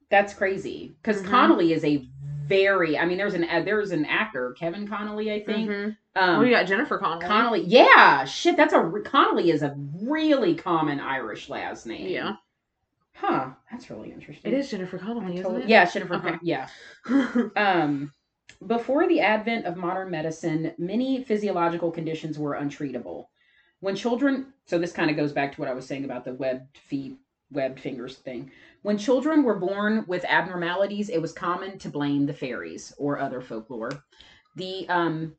That's 0.09 0.33
crazy 0.33 0.95
because 1.01 1.21
Mhm. 1.21 1.29
Connolly 1.29 1.73
is 1.73 1.83
a 1.83 2.07
very. 2.45 2.97
I 2.97 3.05
mean, 3.05 3.17
there's 3.17 3.33
an 3.33 3.41
there's 3.65 3.91
an 3.91 4.05
actor 4.05 4.53
Kevin 4.57 4.87
Connolly, 4.87 5.31
I 5.31 5.43
think. 5.43 5.69
Mhm. 5.69 5.97
Um, 6.15 6.39
oh, 6.39 6.41
you 6.41 6.51
got 6.51 6.65
Jennifer 6.65 6.97
Connelly. 6.97 7.25
Connolly, 7.27 7.61
yeah, 7.65 8.23
shit. 8.25 8.55
That's 8.57 8.73
a 8.73 8.91
Connolly 9.03 9.51
is 9.51 9.63
a 9.63 9.75
really 10.01 10.55
common 10.55 10.99
Irish 10.99 11.49
last 11.49 11.85
name. 11.85 12.07
Yeah, 12.07 12.35
Huh. 13.19 13.49
That's 13.71 13.89
really 13.89 14.11
interesting. 14.11 14.53
it 14.53 14.57
is 14.57 14.69
Jennifer 14.69 14.99
Connelly, 14.99 15.39
isn't 15.39 15.61
it? 15.61 15.67
Yeah, 15.69 15.85
Jennifer. 15.85 16.15
Okay. 16.15 16.29
Con- 16.29 16.39
yeah. 16.43 16.67
Um, 17.55 18.11
before 18.65 19.07
the 19.07 19.21
advent 19.21 19.65
of 19.65 19.75
modern 19.75 20.11
medicine, 20.11 20.73
many 20.77 21.23
physiological 21.23 21.91
conditions 21.91 22.37
were 22.37 22.55
untreatable. 22.55 23.25
When 23.79 23.95
children, 23.95 24.53
so 24.65 24.77
this 24.77 24.91
kind 24.93 25.09
of 25.09 25.15
goes 25.17 25.31
back 25.31 25.53
to 25.53 25.61
what 25.61 25.69
I 25.69 25.73
was 25.73 25.85
saying 25.85 26.05
about 26.05 26.25
the 26.25 26.33
webbed 26.33 26.77
feet, 26.77 27.17
webbed 27.51 27.79
fingers 27.79 28.17
thing. 28.17 28.51
When 28.83 28.97
children 28.97 29.43
were 29.43 29.59
born 29.59 30.05
with 30.07 30.25
abnormalities, 30.25 31.09
it 31.09 31.21
was 31.21 31.31
common 31.33 31.77
to 31.79 31.89
blame 31.89 32.25
the 32.25 32.33
fairies 32.33 32.93
or 32.97 33.19
other 33.19 33.41
folklore. 33.41 33.91
The 34.55 34.87
um, 34.89 35.35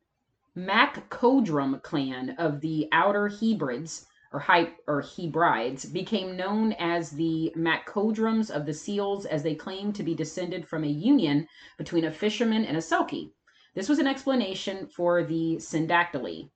MacCodrum 0.56 1.82
clan 1.82 2.30
of 2.38 2.60
the 2.60 2.88
Outer 2.92 3.28
Hebrides 3.28 4.06
or 4.32 4.40
Hy- 4.40 4.74
or 4.86 5.00
Hebrides 5.00 5.84
became 5.86 6.36
known 6.36 6.72
as 6.74 7.10
the 7.10 7.52
MacCodrums 7.56 8.50
of 8.50 8.66
the 8.66 8.74
seals 8.74 9.26
as 9.26 9.42
they 9.42 9.54
claimed 9.54 9.94
to 9.94 10.02
be 10.02 10.14
descended 10.14 10.66
from 10.66 10.84
a 10.84 10.88
union 10.88 11.46
between 11.76 12.04
a 12.04 12.12
fisherman 12.12 12.64
and 12.64 12.76
a 12.76 12.80
selkie. 12.80 13.32
This 13.74 13.88
was 13.88 13.98
an 13.98 14.06
explanation 14.06 14.86
for 14.86 15.24
the 15.24 15.56
syndactyly 15.56 16.50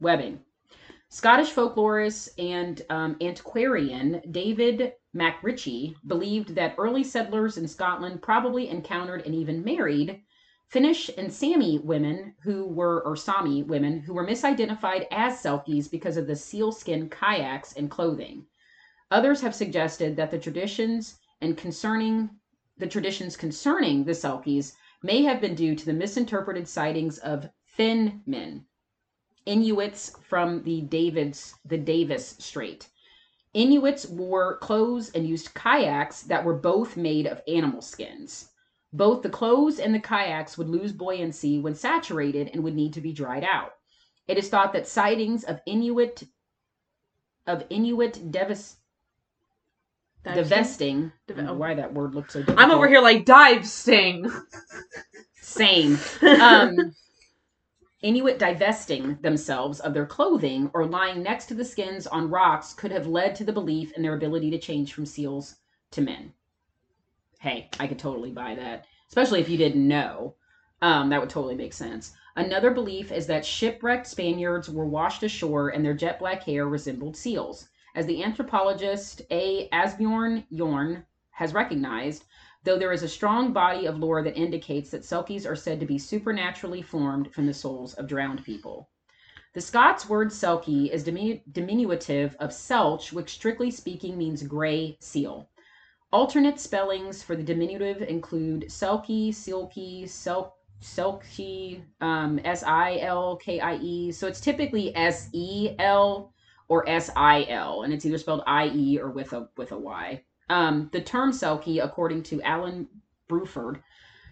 webbing. 0.00 0.40
Scottish 1.08 1.52
folklorist 1.52 2.30
and 2.38 2.82
um, 2.90 3.16
antiquarian 3.20 4.22
David 4.30 4.94
MacRitchie 5.14 5.94
believed 6.06 6.54
that 6.54 6.74
early 6.78 7.04
settlers 7.04 7.58
in 7.58 7.68
Scotland 7.68 8.22
probably 8.22 8.68
encountered 8.68 9.22
and 9.26 9.34
even 9.34 9.62
married 9.62 10.22
Finnish 10.72 11.10
and 11.18 11.30
Sami 11.30 11.78
women 11.80 12.34
who 12.44 12.64
were, 12.64 13.02
or 13.02 13.14
Sami 13.14 13.62
women, 13.62 14.00
who 14.00 14.14
were 14.14 14.26
misidentified 14.26 15.06
as 15.10 15.38
Selkies 15.38 15.86
because 15.90 16.16
of 16.16 16.26
the 16.26 16.34
sealskin 16.34 17.10
kayaks 17.10 17.74
and 17.74 17.90
clothing. 17.90 18.46
Others 19.10 19.42
have 19.42 19.54
suggested 19.54 20.16
that 20.16 20.30
the 20.30 20.38
traditions 20.38 21.18
and 21.42 21.58
concerning 21.58 22.30
the 22.78 22.86
traditions 22.86 23.36
concerning 23.36 24.02
the 24.02 24.14
Selkies 24.14 24.72
may 25.02 25.22
have 25.24 25.42
been 25.42 25.54
due 25.54 25.74
to 25.74 25.84
the 25.84 25.92
misinterpreted 25.92 26.66
sightings 26.66 27.18
of 27.18 27.50
Finn 27.64 28.22
men, 28.24 28.64
Inuits 29.44 30.16
from 30.22 30.62
the 30.62 30.80
Davids, 30.80 31.54
the 31.66 31.76
Davis 31.76 32.34
Strait. 32.38 32.88
Inuits 33.52 34.08
wore 34.08 34.56
clothes 34.56 35.10
and 35.10 35.28
used 35.28 35.52
kayaks 35.52 36.22
that 36.22 36.46
were 36.46 36.56
both 36.56 36.96
made 36.96 37.26
of 37.26 37.42
animal 37.46 37.82
skins. 37.82 38.51
Both 38.92 39.22
the 39.22 39.30
clothes 39.30 39.78
and 39.78 39.94
the 39.94 40.00
kayaks 40.00 40.58
would 40.58 40.68
lose 40.68 40.92
buoyancy 40.92 41.58
when 41.58 41.74
saturated 41.74 42.50
and 42.52 42.62
would 42.62 42.74
need 42.74 42.92
to 42.94 43.00
be 43.00 43.12
dried 43.12 43.44
out. 43.44 43.72
It 44.28 44.38
is 44.38 44.48
thought 44.48 44.72
that 44.74 44.86
sightings 44.86 45.44
of 45.44 45.60
Inuit 45.66 46.24
of 47.46 47.64
Inuit 47.70 48.30
devis, 48.30 48.76
divesting. 50.22 51.10
Don't 51.26 51.44
know 51.44 51.54
why 51.54 51.74
that 51.74 51.92
word 51.92 52.14
looks 52.14 52.34
so 52.34 52.40
difficult. 52.40 52.60
I'm 52.60 52.70
over 52.70 52.86
here 52.86 53.00
like 53.00 53.24
dive 53.24 53.66
sting. 53.66 54.30
Same. 55.40 55.98
Um, 56.22 56.94
Inuit 58.02 58.38
divesting 58.38 59.16
themselves 59.22 59.78
of 59.78 59.94
their 59.94 60.06
clothing 60.06 60.70
or 60.74 60.86
lying 60.86 61.22
next 61.22 61.46
to 61.46 61.54
the 61.54 61.64
skins 61.64 62.06
on 62.08 62.28
rocks 62.28 62.74
could 62.74 62.90
have 62.90 63.06
led 63.06 63.36
to 63.36 63.44
the 63.44 63.52
belief 63.52 63.92
in 63.92 64.02
their 64.02 64.14
ability 64.14 64.50
to 64.50 64.58
change 64.58 64.92
from 64.92 65.06
seals 65.06 65.56
to 65.92 66.00
men. 66.00 66.32
Hey, 67.42 67.68
I 67.80 67.88
could 67.88 67.98
totally 67.98 68.30
buy 68.30 68.54
that, 68.54 68.86
especially 69.08 69.40
if 69.40 69.48
you 69.48 69.56
didn't 69.56 69.88
know. 69.88 70.36
Um, 70.80 71.08
that 71.08 71.18
would 71.18 71.28
totally 71.28 71.56
make 71.56 71.72
sense. 71.72 72.12
Another 72.36 72.70
belief 72.70 73.10
is 73.10 73.26
that 73.26 73.44
shipwrecked 73.44 74.06
Spaniards 74.06 74.70
were 74.70 74.86
washed 74.86 75.24
ashore 75.24 75.70
and 75.70 75.84
their 75.84 75.92
jet 75.92 76.20
black 76.20 76.44
hair 76.44 76.68
resembled 76.68 77.16
seals. 77.16 77.68
As 77.96 78.06
the 78.06 78.22
anthropologist 78.22 79.22
A. 79.32 79.68
Asbjørn 79.70 80.44
Jøn 80.52 81.04
has 81.32 81.52
recognized, 81.52 82.26
though 82.62 82.78
there 82.78 82.92
is 82.92 83.02
a 83.02 83.08
strong 83.08 83.52
body 83.52 83.86
of 83.86 83.98
lore 83.98 84.22
that 84.22 84.38
indicates 84.38 84.90
that 84.90 85.02
Selkies 85.02 85.44
are 85.44 85.56
said 85.56 85.80
to 85.80 85.86
be 85.86 85.98
supernaturally 85.98 86.80
formed 86.80 87.34
from 87.34 87.48
the 87.48 87.54
souls 87.54 87.94
of 87.94 88.06
drowned 88.06 88.44
people. 88.44 88.88
The 89.54 89.60
Scots 89.60 90.08
word 90.08 90.28
Selkie 90.28 90.90
is 90.90 91.04
diminu- 91.04 91.42
diminutive 91.50 92.36
of 92.38 92.50
Selch, 92.50 93.12
which 93.12 93.30
strictly 93.30 93.72
speaking 93.72 94.16
means 94.16 94.44
gray 94.44 94.96
seal. 95.00 95.48
Alternate 96.12 96.60
spellings 96.60 97.22
for 97.22 97.36
the 97.36 97.42
diminutive 97.42 98.02
include 98.02 98.64
Selkie, 98.68 99.34
Silky, 99.34 100.06
Sel- 100.06 100.56
Selkie, 100.82 101.82
um, 102.02 102.38
S 102.44 102.62
I 102.62 102.98
L 102.98 103.36
K 103.36 103.60
I 103.60 103.76
E. 103.76 104.12
So 104.12 104.26
it's 104.26 104.40
typically 104.40 104.94
S 104.94 105.30
E 105.32 105.74
L 105.78 106.34
or 106.68 106.86
S 106.88 107.10
I 107.16 107.46
L, 107.48 107.82
and 107.82 107.94
it's 107.94 108.04
either 108.04 108.18
spelled 108.18 108.42
I 108.46 108.68
E 108.68 108.98
or 108.98 109.10
with 109.10 109.32
a 109.32 109.48
with 109.56 109.72
a 109.72 109.78
Y. 109.78 110.22
Um, 110.50 110.90
the 110.92 111.00
term 111.00 111.32
Selkie, 111.32 111.82
according 111.82 112.24
to 112.24 112.42
Alan 112.42 112.88
Bruford, 113.28 113.80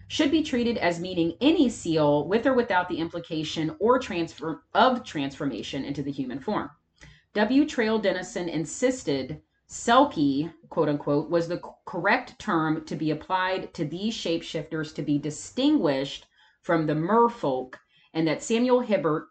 should 0.07 0.29
be 0.29 0.43
treated 0.43 0.77
as 0.77 0.99
meaning 0.99 1.35
any 1.41 1.67
seal 1.67 2.27
with 2.27 2.45
or 2.45 2.53
without 2.53 2.89
the 2.89 2.97
implication 2.97 3.75
or 3.79 3.97
transfer 3.97 4.63
of 4.75 5.03
transformation 5.03 5.83
into 5.83 6.03
the 6.03 6.11
human 6.11 6.39
form. 6.39 6.69
W. 7.33 7.65
Traill 7.65 8.01
Dennison 8.01 8.49
insisted 8.49 9.41
Selkie, 9.71 10.53
quote 10.67 10.89
unquote, 10.89 11.29
was 11.29 11.47
the 11.47 11.61
correct 11.85 12.37
term 12.37 12.83
to 12.83 12.93
be 12.93 13.11
applied 13.11 13.73
to 13.73 13.85
these 13.85 14.13
shapeshifters 14.13 14.93
to 14.93 15.01
be 15.01 15.17
distinguished 15.17 16.27
from 16.61 16.85
the 16.85 16.93
merfolk, 16.93 17.75
and 18.13 18.27
that 18.27 18.43
Samuel 18.43 18.81
Hibbert 18.81 19.29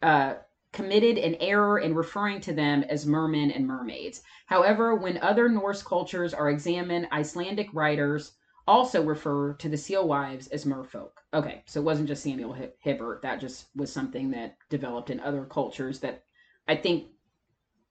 uh, 0.00 0.36
committed 0.72 1.18
an 1.18 1.34
error 1.40 1.78
in 1.78 1.94
referring 1.94 2.40
to 2.40 2.54
them 2.54 2.84
as 2.84 3.04
mermen 3.04 3.50
and 3.50 3.66
mermaids. 3.66 4.22
However, 4.46 4.94
when 4.94 5.18
other 5.18 5.46
Norse 5.46 5.82
cultures 5.82 6.32
are 6.32 6.48
examined, 6.48 7.08
Icelandic 7.12 7.68
writers 7.74 8.32
also 8.66 9.04
refer 9.04 9.52
to 9.56 9.68
the 9.68 9.76
seal 9.76 10.08
wives 10.08 10.48
as 10.48 10.64
merfolk. 10.64 11.10
Okay, 11.34 11.62
so 11.66 11.80
it 11.80 11.84
wasn't 11.84 12.08
just 12.08 12.22
Samuel 12.22 12.56
Hibbert. 12.80 13.20
That 13.20 13.40
just 13.40 13.66
was 13.76 13.92
something 13.92 14.30
that 14.30 14.56
developed 14.70 15.10
in 15.10 15.20
other 15.20 15.44
cultures 15.44 16.00
that 16.00 16.24
I 16.66 16.76
think 16.76 17.08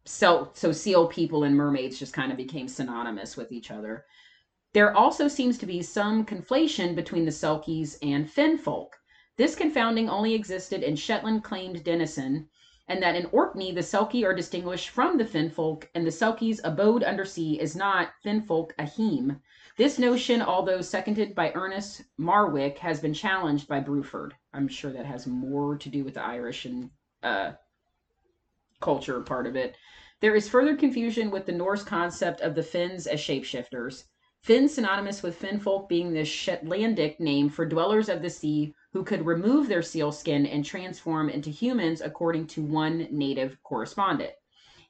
so 0.05 0.49
so 0.53 0.71
seal 0.71 1.07
people 1.07 1.43
and 1.43 1.55
mermaids 1.55 1.99
just 1.99 2.13
kind 2.13 2.31
of 2.31 2.37
became 2.37 2.67
synonymous 2.67 3.35
with 3.35 3.51
each 3.51 3.71
other. 3.71 4.05
There 4.73 4.95
also 4.95 5.27
seems 5.27 5.57
to 5.59 5.65
be 5.65 5.81
some 5.81 6.25
conflation 6.25 6.95
between 6.95 7.25
the 7.25 7.31
Selkies 7.31 7.97
and 8.01 8.29
Finn 8.29 8.57
folk. 8.57 8.97
This 9.37 9.55
confounding 9.55 10.09
only 10.09 10.33
existed 10.33 10.83
in 10.83 10.95
Shetland 10.95 11.43
claimed 11.43 11.83
Dennison 11.83 12.49
and 12.87 13.01
that 13.01 13.15
in 13.15 13.25
Orkney 13.31 13.71
the 13.71 13.81
Selkie 13.81 14.23
are 14.23 14.35
distinguished 14.35 14.89
from 14.89 15.17
the 15.17 15.25
Finfolk, 15.25 15.89
and 15.95 16.05
the 16.05 16.11
Selkie's 16.11 16.61
abode 16.63 17.03
undersea 17.03 17.59
is 17.59 17.75
not 17.75 18.13
Finfolkaheem. 18.23 19.39
This 19.77 19.97
notion, 19.97 20.41
although 20.41 20.81
seconded 20.81 21.33
by 21.33 21.51
Ernest 21.53 22.03
Marwick, 22.19 22.77
has 22.77 22.99
been 22.99 23.13
challenged 23.13 23.67
by 23.67 23.81
Bruford. 23.81 24.33
I'm 24.53 24.67
sure 24.67 24.91
that 24.91 25.05
has 25.05 25.25
more 25.25 25.77
to 25.77 25.89
do 25.89 26.03
with 26.03 26.13
the 26.13 26.23
Irish 26.23 26.65
and 26.65 26.91
uh, 27.23 27.53
culture 28.82 29.21
part 29.21 29.47
of 29.47 29.55
it. 29.55 29.76
There 30.21 30.36
is 30.36 30.49
further 30.49 30.76
confusion 30.76 31.32
with 31.32 31.45
the 31.45 31.51
Norse 31.51 31.84
concept 31.84 32.41
of 32.41 32.55
the 32.55 32.63
Finns 32.63 33.07
as 33.07 33.19
shapeshifters. 33.19 34.05
Finn 34.41 34.69
synonymous 34.69 35.23
with 35.23 35.39
Finfolk 35.39 35.89
being 35.89 36.13
the 36.13 36.23
Shetlandic 36.23 37.19
name 37.19 37.49
for 37.49 37.65
dwellers 37.65 38.09
of 38.09 38.21
the 38.21 38.30
sea 38.30 38.76
who 38.93 39.03
could 39.03 39.26
remove 39.26 39.67
their 39.67 39.82
seal 39.82 40.11
skin 40.11 40.45
and 40.45 40.63
transform 40.63 41.30
into 41.30 41.49
humans 41.49 42.01
according 42.01 42.47
to 42.47 42.63
one 42.63 43.07
native 43.09 43.57
correspondent. 43.63 44.34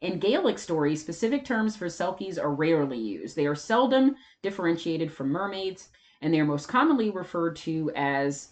In 0.02 0.20
Gaelic 0.20 0.60
stories, 0.60 1.02
specific 1.02 1.46
terms 1.46 1.76
for 1.76 1.88
Selkies 1.88 2.38
are 2.38 2.54
rarely 2.54 3.00
used. 3.00 3.36
They 3.36 3.48
are 3.48 3.56
seldom 3.56 4.16
differentiated 4.44 5.12
from 5.12 5.30
mermaids, 5.30 5.90
and 6.22 6.34
they 6.34 6.40
are 6.40 6.46
most 6.46 6.68
commonly 6.68 7.10
referred 7.10 7.56
to 7.58 7.92
as 7.96 8.50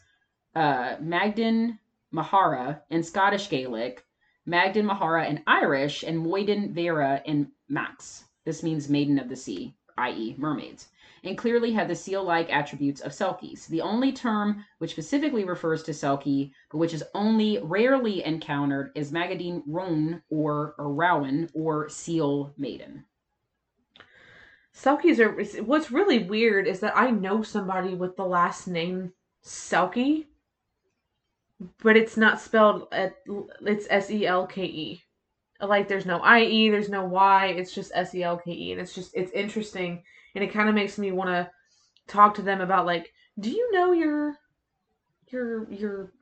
uh, 0.55 0.95
Magdan 1.01 1.79
Mahara 2.13 2.79
in 2.89 3.03
Scottish 3.03 3.49
Gaelic, 3.49 4.05
Magdan 4.47 4.85
Mahara 4.85 5.29
in 5.29 5.43
Irish, 5.47 6.03
and 6.03 6.25
Moiden 6.25 6.71
Vera 6.71 7.21
in 7.25 7.51
Manx. 7.69 8.25
This 8.45 8.63
means 8.63 8.89
maiden 8.89 9.19
of 9.19 9.29
the 9.29 9.35
sea, 9.35 9.75
i.e., 9.97 10.35
mermaids 10.37 10.87
and 11.23 11.37
clearly 11.37 11.71
have 11.71 11.87
the 11.87 11.95
seal-like 11.95 12.51
attributes 12.51 13.01
of 13.01 13.11
selkies. 13.11 13.67
The 13.67 13.81
only 13.81 14.11
term 14.11 14.65
which 14.79 14.91
specifically 14.91 15.45
refers 15.45 15.83
to 15.83 15.91
selkie, 15.91 16.51
but 16.69 16.77
which 16.77 16.93
is 16.93 17.03
only 17.13 17.59
rarely 17.63 18.23
encountered, 18.23 18.91
is 18.95 19.11
Magadine 19.11 19.63
Roan 19.65 20.21
or, 20.29 20.75
or 20.77 20.93
Rowan 20.93 21.49
or 21.53 21.87
seal 21.89 22.53
maiden. 22.57 23.05
Selkies 24.75 25.19
are. 25.19 25.63
What's 25.63 25.91
really 25.91 26.19
weird 26.19 26.67
is 26.67 26.79
that 26.79 26.97
I 26.97 27.11
know 27.11 27.43
somebody 27.43 27.93
with 27.93 28.15
the 28.15 28.25
last 28.25 28.67
name 28.67 29.13
Selkie, 29.43 30.25
but 31.81 31.95
it's 31.95 32.17
not 32.17 32.41
spelled. 32.41 32.87
At, 32.91 33.15
it's 33.61 33.87
S 33.89 34.09
E 34.09 34.25
L 34.25 34.47
K 34.47 34.63
E. 34.63 35.03
Like 35.61 35.87
there's 35.87 36.05
no 36.05 36.19
I 36.19 36.41
E, 36.41 36.69
there's 36.69 36.89
no 36.89 37.05
Y. 37.05 37.47
It's 37.57 37.73
just 37.73 37.91
S 37.95 38.13
E 38.15 38.23
L 38.23 38.37
K 38.37 38.51
E, 38.51 38.71
and 38.71 38.81
it's 38.81 38.93
just 38.93 39.11
it's 39.15 39.31
interesting 39.31 40.03
and 40.35 40.43
it 40.43 40.51
kind 40.51 40.69
of 40.69 40.75
makes 40.75 40.97
me 40.97 41.11
want 41.11 41.29
to 41.29 41.49
talk 42.07 42.35
to 42.35 42.41
them 42.41 42.61
about 42.61 42.85
like, 42.85 43.11
do 43.39 43.49
you 43.49 43.71
know 43.71 43.91
your 43.91 44.35
your 45.27 45.71
your 45.71 46.13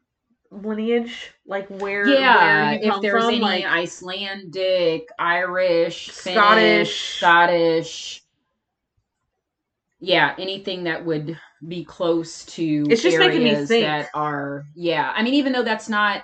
lineage, 0.52 1.32
like 1.46 1.68
where 1.68 2.08
yeah, 2.08 2.72
where 2.72 2.80
if 2.82 3.02
there's 3.02 3.24
from? 3.24 3.34
any 3.36 3.40
like 3.40 3.66
Icelandic, 3.66 5.10
Irish, 5.18 6.12
Scottish. 6.12 6.34
Finnish, 6.34 7.18
Scottish. 7.18 8.24
Yeah, 10.00 10.36
anything 10.38 10.86
that 10.86 11.06
would 11.06 11.38
be 11.68 11.84
close 11.84 12.46
to 12.46 12.86
It's 12.90 13.02
just 13.02 13.20
making 13.20 13.44
me 13.44 13.56
think. 13.56 13.86
that 13.86 14.10
are 14.14 14.66
yeah. 14.76 15.14
I 15.16 15.24
mean, 15.24 15.34
even 15.36 15.54
though 15.54 15.64
that's 15.64 15.90
not 15.90 16.24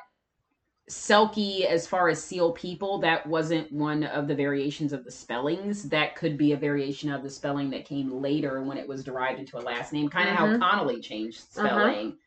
Selkie 0.90 1.66
as 1.66 1.86
far 1.86 2.08
as 2.08 2.24
seal 2.24 2.54
people, 2.54 3.00
that 3.00 3.28
wasn't 3.28 3.72
one 3.74 4.04
of 4.06 4.28
the 4.28 4.36
variations 4.36 4.94
of 4.94 5.04
the 5.04 5.12
spellings. 5.12 5.90
That 5.90 6.16
could 6.16 6.38
be 6.38 6.54
a 6.54 6.58
variation 6.58 7.12
of 7.12 7.24
the 7.24 7.30
spelling 7.30 7.70
that 7.72 7.84
came 7.86 8.22
later 8.22 8.64
when 8.64 8.78
it 8.78 8.88
was 8.88 9.04
derived 9.04 9.40
into 9.40 9.58
a 9.58 9.60
last 9.60 9.92
name. 9.92 10.10
Kind 10.10 10.30
of 10.30 10.36
Mhm. 10.36 10.60
how 10.60 10.60
Connolly 10.60 11.02
changed 11.02 11.42
Uh-huh. 11.58 11.68
spelling. 11.68 12.18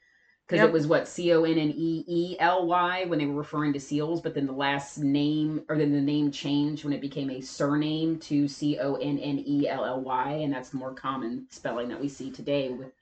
Because 0.46 0.62
Yep. 0.62 0.68
it 0.68 0.72
was 0.72 0.86
what 0.88 1.08
C 1.08 1.32
O 1.32 1.44
N 1.44 1.58
N 1.58 1.72
E 1.74 2.04
E 2.08 2.36
L 2.40 2.66
Y 2.66 3.04
when 3.06 3.18
they 3.20 3.26
were 3.26 3.34
referring 3.36 3.72
to 3.72 3.80
seals, 3.80 4.20
but 4.20 4.34
then 4.34 4.46
the 4.46 4.52
last 4.52 4.98
name 4.98 5.64
or 5.68 5.78
then 5.78 5.92
the 5.92 6.00
name 6.00 6.30
changed 6.32 6.84
when 6.84 6.92
it 6.92 7.00
became 7.00 7.30
a 7.30 7.40
surname 7.40 8.18
to 8.18 8.48
C 8.48 8.78
O 8.78 8.96
N 8.96 9.18
N 9.18 9.38
E 9.46 9.68
L 9.68 9.84
L 9.84 10.00
Y, 10.02 10.32
and 10.32 10.52
that's 10.52 10.70
the 10.70 10.76
more 10.76 10.92
common 10.92 11.46
spelling 11.50 11.88
that 11.88 12.00
we 12.00 12.08
see 12.08 12.30
today 12.32 12.68
with 12.70 12.92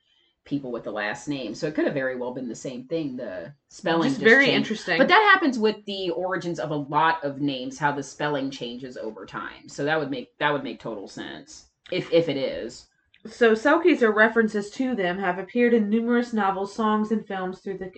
people 0.48 0.72
with 0.72 0.84
the 0.84 0.90
last 0.90 1.28
name. 1.28 1.54
So 1.54 1.66
it 1.66 1.74
could 1.74 1.84
have 1.84 1.94
very 1.94 2.16
well 2.16 2.32
been 2.32 2.48
the 2.48 2.54
same 2.54 2.84
thing. 2.84 3.16
The 3.16 3.52
spelling 3.68 4.08
just 4.08 4.20
just 4.20 4.24
very 4.24 4.46
changed. 4.46 4.56
interesting. 4.56 4.98
But 4.98 5.08
that 5.08 5.30
happens 5.32 5.58
with 5.58 5.84
the 5.84 6.10
origins 6.10 6.58
of 6.58 6.70
a 6.70 6.76
lot 6.76 7.22
of 7.22 7.40
names, 7.40 7.78
how 7.78 7.92
the 7.92 8.02
spelling 8.02 8.50
changes 8.50 8.96
over 8.96 9.26
time. 9.26 9.68
So 9.68 9.84
that 9.84 10.00
would 10.00 10.10
make 10.10 10.36
that 10.38 10.52
would 10.52 10.64
make 10.64 10.80
total 10.80 11.06
sense 11.06 11.66
if 11.92 12.10
if 12.12 12.28
it 12.28 12.36
is. 12.36 12.86
So 13.26 13.52
Selkies 13.52 14.02
or 14.02 14.12
references 14.12 14.70
to 14.70 14.94
them 14.94 15.18
have 15.18 15.38
appeared 15.38 15.74
in 15.74 15.90
numerous 15.90 16.32
novels, 16.32 16.74
songs, 16.74 17.10
and 17.12 17.26
films 17.26 17.60
through 17.60 17.78
the 17.78 17.92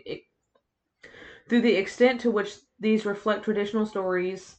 through 1.48 1.60
the 1.60 1.76
extent 1.76 2.20
to 2.22 2.30
which 2.30 2.56
these 2.78 3.06
reflect 3.06 3.44
traditional 3.44 3.86
stories 3.86 4.56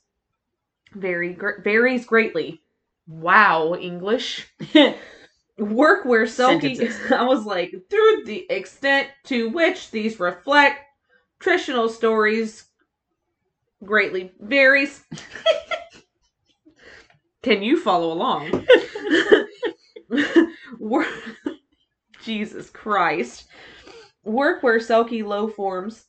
vary 0.93 1.37
varies 1.63 2.05
greatly. 2.05 2.61
Wow, 3.07 3.75
English. 3.75 4.47
Work 5.57 6.05
where 6.05 6.25
Selkie. 6.25 7.11
I 7.11 7.23
was 7.23 7.45
like, 7.45 7.71
through 7.89 8.23
the 8.25 8.45
extent 8.49 9.09
to 9.25 9.49
which 9.49 9.91
these 9.91 10.19
reflect 10.19 10.79
traditional 11.39 11.89
stories 11.89 12.65
greatly 13.83 14.31
varies. 14.39 15.03
Can 17.43 17.63
you 17.63 17.79
follow 17.79 18.13
along? 18.13 18.67
Work, 20.79 21.07
Jesus 22.23 22.69
Christ. 22.69 23.45
Work 24.23 24.61
where 24.61 24.79
Selkie 24.79 25.25
low 25.25 25.47
forms. 25.47 26.05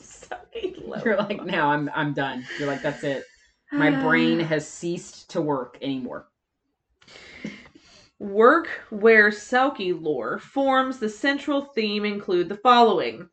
Selkie 0.00 0.86
low 0.86 1.00
You're 1.04 1.16
like, 1.16 1.44
now 1.44 1.70
I'm 1.70 1.90
I'm 1.94 2.12
done. 2.12 2.46
You're 2.58 2.68
like, 2.68 2.82
that's 2.82 3.02
it. 3.02 3.24
My 3.72 3.90
brain 4.02 4.38
has 4.38 4.68
ceased 4.68 5.30
to 5.30 5.40
work 5.40 5.78
anymore. 5.82 6.28
Work 8.20 8.68
where 8.90 9.30
Selkie 9.30 9.98
lore 9.98 10.38
forms 10.38 10.98
the 10.98 11.08
central 11.08 11.62
theme 11.62 12.04
include 12.04 12.50
the 12.50 12.56
following. 12.58 13.30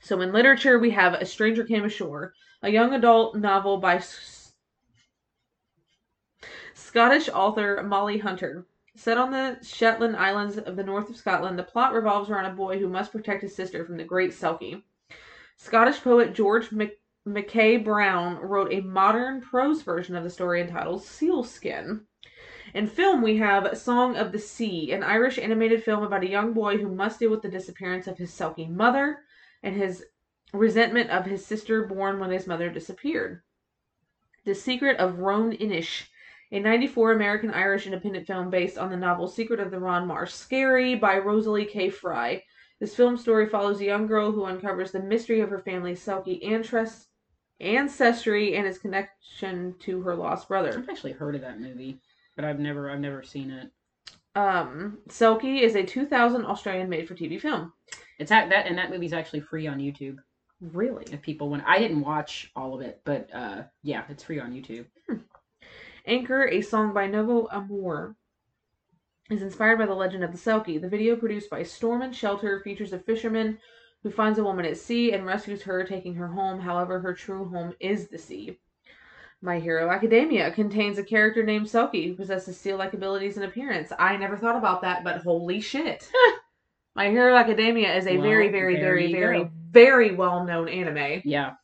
So 0.00 0.22
in 0.22 0.32
literature, 0.32 0.78
we 0.78 0.88
have 0.92 1.12
A 1.12 1.26
Stranger 1.26 1.64
Came 1.64 1.84
Ashore, 1.84 2.32
a 2.62 2.70
young 2.70 2.94
adult 2.94 3.36
novel 3.36 3.76
by 3.76 3.96
S- 3.96 4.54
Scottish 6.72 7.28
author 7.28 7.82
Mollie 7.82 8.16
Hunter. 8.16 8.66
Set 8.96 9.18
on 9.18 9.30
the 9.30 9.58
Shetland 9.62 10.16
Islands 10.16 10.56
of 10.56 10.76
the 10.76 10.82
north 10.82 11.10
of 11.10 11.16
Scotland, 11.18 11.58
the 11.58 11.62
plot 11.62 11.92
revolves 11.92 12.30
around 12.30 12.46
a 12.46 12.54
boy 12.54 12.78
who 12.78 12.88
must 12.88 13.12
protect 13.12 13.42
his 13.42 13.54
sister 13.54 13.84
from 13.84 13.98
the 13.98 14.04
Great 14.04 14.30
Selkie. 14.30 14.82
Scottish 15.56 16.00
poet 16.00 16.32
George 16.32 16.72
Mac- 16.72 16.96
Mackay 17.26 17.76
Brown 17.76 18.36
wrote 18.36 18.72
a 18.72 18.80
modern 18.80 19.42
prose 19.42 19.82
version 19.82 20.16
of 20.16 20.24
the 20.24 20.30
story 20.30 20.62
entitled 20.62 21.02
Sealskin. 21.02 22.06
In 22.74 22.88
film, 22.88 23.22
we 23.22 23.36
have 23.36 23.78
Song 23.78 24.16
of 24.16 24.32
the 24.32 24.38
Sea, 24.40 24.90
an 24.90 25.04
Irish 25.04 25.38
animated 25.38 25.84
film 25.84 26.02
about 26.02 26.24
a 26.24 26.28
young 26.28 26.52
boy 26.52 26.76
who 26.76 26.92
must 26.92 27.20
deal 27.20 27.30
with 27.30 27.40
the 27.40 27.48
disappearance 27.48 28.08
of 28.08 28.18
his 28.18 28.32
Selkie 28.32 28.68
mother 28.68 29.20
and 29.62 29.76
his 29.76 30.04
resentment 30.52 31.08
of 31.10 31.24
his 31.24 31.46
sister 31.46 31.86
born 31.86 32.18
when 32.18 32.32
his 32.32 32.48
mother 32.48 32.68
disappeared. 32.68 33.42
The 34.44 34.56
Secret 34.56 34.98
of 34.98 35.20
Roan 35.20 35.56
Inish, 35.56 36.08
a 36.50 36.58
94 36.58 37.12
American 37.12 37.52
Irish 37.52 37.86
independent 37.86 38.26
film 38.26 38.50
based 38.50 38.76
on 38.76 38.90
the 38.90 38.96
novel 38.96 39.28
Secret 39.28 39.60
of 39.60 39.70
the 39.70 39.78
Ron 39.78 40.08
Mor 40.08 40.26
Skerry 40.26 40.96
by 40.96 41.18
Rosalie 41.18 41.66
K. 41.66 41.90
Fry. 41.90 42.42
This 42.80 42.96
film 42.96 43.16
story 43.16 43.48
follows 43.48 43.80
a 43.80 43.84
young 43.84 44.08
girl 44.08 44.32
who 44.32 44.46
uncovers 44.46 44.90
the 44.90 45.00
mystery 45.00 45.40
of 45.40 45.50
her 45.50 45.60
family's 45.60 46.04
Selkie 46.04 46.44
antres- 46.44 47.06
ancestry 47.60 48.56
and 48.56 48.66
its 48.66 48.78
connection 48.78 49.76
to 49.78 50.02
her 50.02 50.16
lost 50.16 50.48
brother. 50.48 50.76
I've 50.76 50.88
actually 50.88 51.12
heard 51.12 51.36
of 51.36 51.40
that 51.42 51.60
movie, 51.60 52.00
but 52.36 52.44
I've 52.44 52.58
never 52.58 52.90
I've 52.90 53.00
never 53.00 53.22
seen 53.22 53.50
it. 53.50 53.70
Um, 54.36 54.98
Selkie 55.08 55.60
is 55.60 55.76
a 55.76 55.84
2000 55.84 56.44
Australian 56.44 56.88
made-for-TV 56.88 57.40
film. 57.40 57.72
It's 58.18 58.32
at 58.32 58.48
that 58.50 58.66
and 58.66 58.76
that 58.78 58.90
movie's 58.90 59.12
actually 59.12 59.40
free 59.40 59.66
on 59.66 59.78
YouTube. 59.78 60.16
Really? 60.60 61.04
If 61.10 61.22
people 61.22 61.48
want 61.48 61.64
I 61.66 61.78
didn't 61.78 62.00
watch 62.00 62.50
all 62.56 62.74
of 62.74 62.80
it, 62.80 63.00
but 63.04 63.28
uh 63.34 63.62
yeah, 63.82 64.04
it's 64.08 64.24
free 64.24 64.40
on 64.40 64.52
YouTube. 64.52 64.86
Anchor, 66.06 66.48
a 66.48 66.60
song 66.60 66.92
by 66.92 67.06
Novo 67.06 67.48
Amor, 67.50 68.14
is 69.30 69.40
inspired 69.40 69.78
by 69.78 69.86
the 69.86 69.94
legend 69.94 70.22
of 70.22 70.32
the 70.32 70.38
Selkie. 70.38 70.80
The 70.80 70.88
video, 70.88 71.16
produced 71.16 71.48
by 71.48 71.62
Storm 71.62 72.02
and 72.02 72.14
Shelter, 72.14 72.60
features 72.60 72.92
a 72.92 72.98
fisherman 72.98 73.58
who 74.02 74.10
finds 74.10 74.38
a 74.38 74.44
woman 74.44 74.66
at 74.66 74.76
sea 74.76 75.12
and 75.12 75.24
rescues 75.24 75.62
her, 75.62 75.82
taking 75.82 76.14
her 76.14 76.28
home. 76.28 76.60
However, 76.60 77.00
her 77.00 77.14
true 77.14 77.48
home 77.48 77.74
is 77.80 78.08
the 78.08 78.18
sea. 78.18 78.58
My 79.44 79.60
Hero 79.60 79.90
Academia 79.90 80.50
contains 80.52 80.96
a 80.96 81.04
character 81.04 81.42
named 81.42 81.66
Selkie 81.66 82.08
who 82.08 82.14
possesses 82.14 82.58
seal-like 82.58 82.94
abilities 82.94 83.36
and 83.36 83.44
appearance. 83.44 83.92
I 83.98 84.16
never 84.16 84.38
thought 84.38 84.56
about 84.56 84.80
that, 84.80 85.04
but 85.04 85.18
holy 85.18 85.60
shit. 85.60 86.10
My 86.96 87.10
Hero 87.10 87.36
Academia 87.36 87.94
is 87.94 88.06
a 88.06 88.14
Well, 88.16 88.22
very, 88.22 88.48
very, 88.48 88.76
very, 88.76 89.12
very, 89.12 89.40
go. 89.44 89.50
very 89.70 90.14
well-known 90.14 90.70
anime. 90.70 91.20
Yeah. 91.26 91.56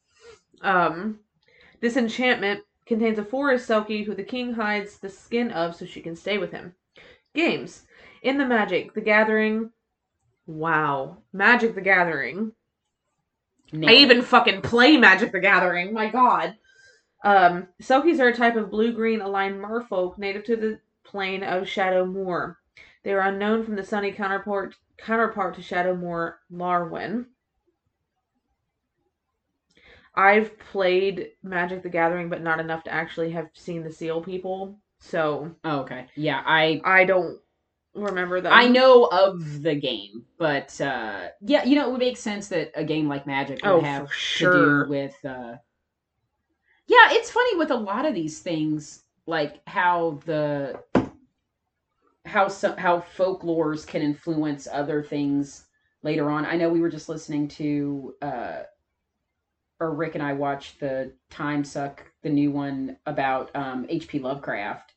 Um, 0.60 1.20
Disenchantment 1.80 2.60
contains 2.84 3.18
a 3.18 3.24
forest 3.24 3.66
selkie 3.66 4.04
who 4.04 4.14
the 4.14 4.24
king 4.24 4.52
hides 4.52 4.98
the 4.98 5.08
skin 5.08 5.50
of 5.50 5.74
so 5.74 5.86
she 5.86 6.02
can 6.02 6.16
stay 6.16 6.36
with 6.36 6.52
him. 6.52 6.74
Games. 7.34 7.84
In 8.20 8.36
the 8.36 8.44
Magic, 8.44 8.92
The 8.92 9.00
Gathering. 9.00 9.70
Wow. 10.46 11.16
Magic 11.32 11.74
the 11.74 11.80
Gathering. 11.80 12.52
I 13.72 13.94
even 13.94 14.20
fucking 14.20 14.60
play 14.60 14.98
Magic 14.98 15.32
the 15.32 15.40
Gathering. 15.40 15.94
My 15.94 16.10
god. 16.10 16.56
Um, 17.22 17.68
Selkies 17.82 18.18
are 18.20 18.28
a 18.28 18.34
type 18.34 18.56
of 18.56 18.70
blue-green 18.70 19.20
aligned 19.20 19.60
merfolk 19.60 20.18
native 20.18 20.44
to 20.44 20.56
the 20.56 20.80
plain 21.04 21.42
of 21.42 21.64
Shadowmoor. 21.64 22.56
They 23.02 23.12
are 23.12 23.20
unknown 23.20 23.64
from 23.64 23.76
the 23.76 23.84
sunny 23.84 24.12
counterpart 24.12 24.74
counterpart 24.98 25.54
to 25.54 25.62
Shadow 25.62 25.94
Moor, 25.96 26.40
Lorwyn. 26.52 27.26
I've 30.14 30.58
played 30.58 31.30
Magic 31.42 31.82
the 31.82 31.88
Gathering, 31.88 32.28
but 32.28 32.42
not 32.42 32.60
enough 32.60 32.84
to 32.84 32.92
actually 32.92 33.30
have 33.30 33.48
seen 33.54 33.82
the 33.82 33.92
seal 33.92 34.20
people. 34.20 34.78
So 34.98 35.54
Oh, 35.64 35.80
okay. 35.80 36.06
Yeah, 36.14 36.42
I 36.44 36.80
I 36.84 37.04
don't 37.04 37.38
remember 37.94 38.40
that. 38.40 38.52
I 38.52 38.68
know 38.68 39.04
of 39.04 39.62
the 39.62 39.74
game, 39.74 40.26
but 40.38 40.78
uh 40.80 41.28
yeah, 41.40 41.64
you 41.64 41.76
know, 41.76 41.88
it 41.88 41.92
would 41.92 42.00
make 42.00 42.16
sense 42.16 42.48
that 42.48 42.72
a 42.74 42.84
game 42.84 43.08
like 43.08 43.26
Magic 43.26 43.60
would 43.64 43.64
Oh, 43.64 43.80
have 43.80 44.08
for 44.08 44.14
to 44.38 44.50
do 44.50 44.88
with 44.88 45.24
uh 45.24 45.56
Yeah, 46.90 47.10
it's 47.12 47.30
funny 47.30 47.56
with 47.56 47.70
a 47.70 47.76
lot 47.76 48.04
of 48.04 48.14
these 48.14 48.40
things, 48.40 49.04
like 49.24 49.60
how 49.68 50.18
the 50.26 50.82
how 52.26 52.48
some 52.48 52.76
how 52.78 52.98
folklores 53.16 53.86
can 53.86 54.02
influence 54.02 54.66
other 54.66 55.00
things 55.00 55.66
later 56.02 56.28
on. 56.28 56.44
I 56.44 56.56
know 56.56 56.68
we 56.68 56.80
were 56.80 56.90
just 56.90 57.08
listening 57.08 57.46
to 57.46 58.14
uh 58.20 58.62
or 59.78 59.94
Rick 59.94 60.16
and 60.16 60.22
I 60.24 60.32
watched 60.32 60.80
the 60.80 61.12
Time 61.30 61.62
Suck, 61.62 62.02
the 62.22 62.28
new 62.28 62.50
one 62.50 62.96
about 63.06 63.54
um 63.54 63.86
H.P. 63.88 64.18
Lovecraft. 64.18 64.92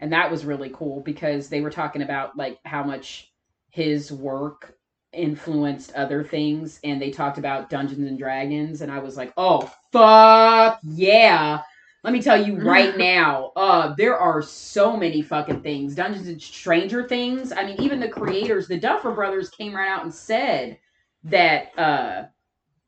And 0.00 0.12
that 0.12 0.30
was 0.30 0.44
really 0.44 0.72
cool 0.74 1.00
because 1.00 1.48
they 1.48 1.62
were 1.62 1.70
talking 1.70 2.02
about 2.02 2.36
like 2.36 2.58
how 2.66 2.84
much 2.84 3.32
his 3.70 4.12
work 4.12 4.73
influenced 5.14 5.92
other 5.94 6.24
things 6.24 6.80
and 6.84 7.00
they 7.00 7.10
talked 7.10 7.38
about 7.38 7.70
Dungeons 7.70 8.08
and 8.08 8.18
Dragons 8.18 8.80
and 8.82 8.90
I 8.92 8.98
was 9.00 9.16
like, 9.16 9.32
"Oh, 9.36 9.70
fuck 9.92 10.80
yeah." 10.82 11.62
Let 12.02 12.12
me 12.12 12.22
tell 12.22 12.42
you 12.42 12.56
right 12.62 12.96
now, 12.98 13.52
uh 13.56 13.94
there 13.96 14.18
are 14.18 14.42
so 14.42 14.96
many 14.96 15.22
fucking 15.22 15.62
things. 15.62 15.94
Dungeons 15.94 16.28
and 16.28 16.40
Stranger 16.40 17.08
Things. 17.08 17.52
I 17.52 17.64
mean, 17.64 17.80
even 17.80 18.00
the 18.00 18.08
creators, 18.08 18.68
the 18.68 18.78
Duffer 18.78 19.12
brothers 19.12 19.50
came 19.50 19.74
right 19.74 19.88
out 19.88 20.04
and 20.04 20.14
said 20.14 20.78
that 21.24 21.78
uh 21.78 22.24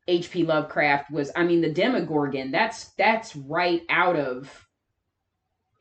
H.P. 0.07 0.43
Lovecraft 0.43 1.11
was 1.11 1.31
I 1.35 1.43
mean 1.43 1.61
the 1.61 1.71
Demogorgon, 1.71 2.51
that's 2.51 2.89
that's 2.93 3.35
right 3.35 3.83
out 3.89 4.15
of 4.15 4.65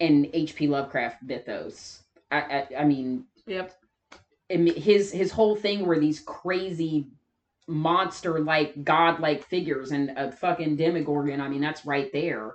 an 0.01 0.29
H.P. 0.33 0.69
Lovecraft 0.69 1.23
mythos. 1.23 2.03
I, 2.31 2.39
I 2.41 2.69
I 2.81 2.85
mean 2.85 3.25
Yep. 3.47 3.73
His 4.49 5.11
his 5.13 5.33
whole 5.33 5.57
thing 5.57 5.87
were 5.87 5.99
these 5.99 6.21
crazy 6.21 7.09
monster 7.69 8.39
like 8.41 8.85
god 8.85 9.19
like 9.21 9.45
figures 9.49 9.91
and 9.91 10.11
a 10.17 10.31
fucking 10.31 10.77
demigorgon. 10.77 11.41
i 11.41 11.49
mean 11.49 11.61
that's 11.61 11.85
right 11.85 12.13
there 12.13 12.53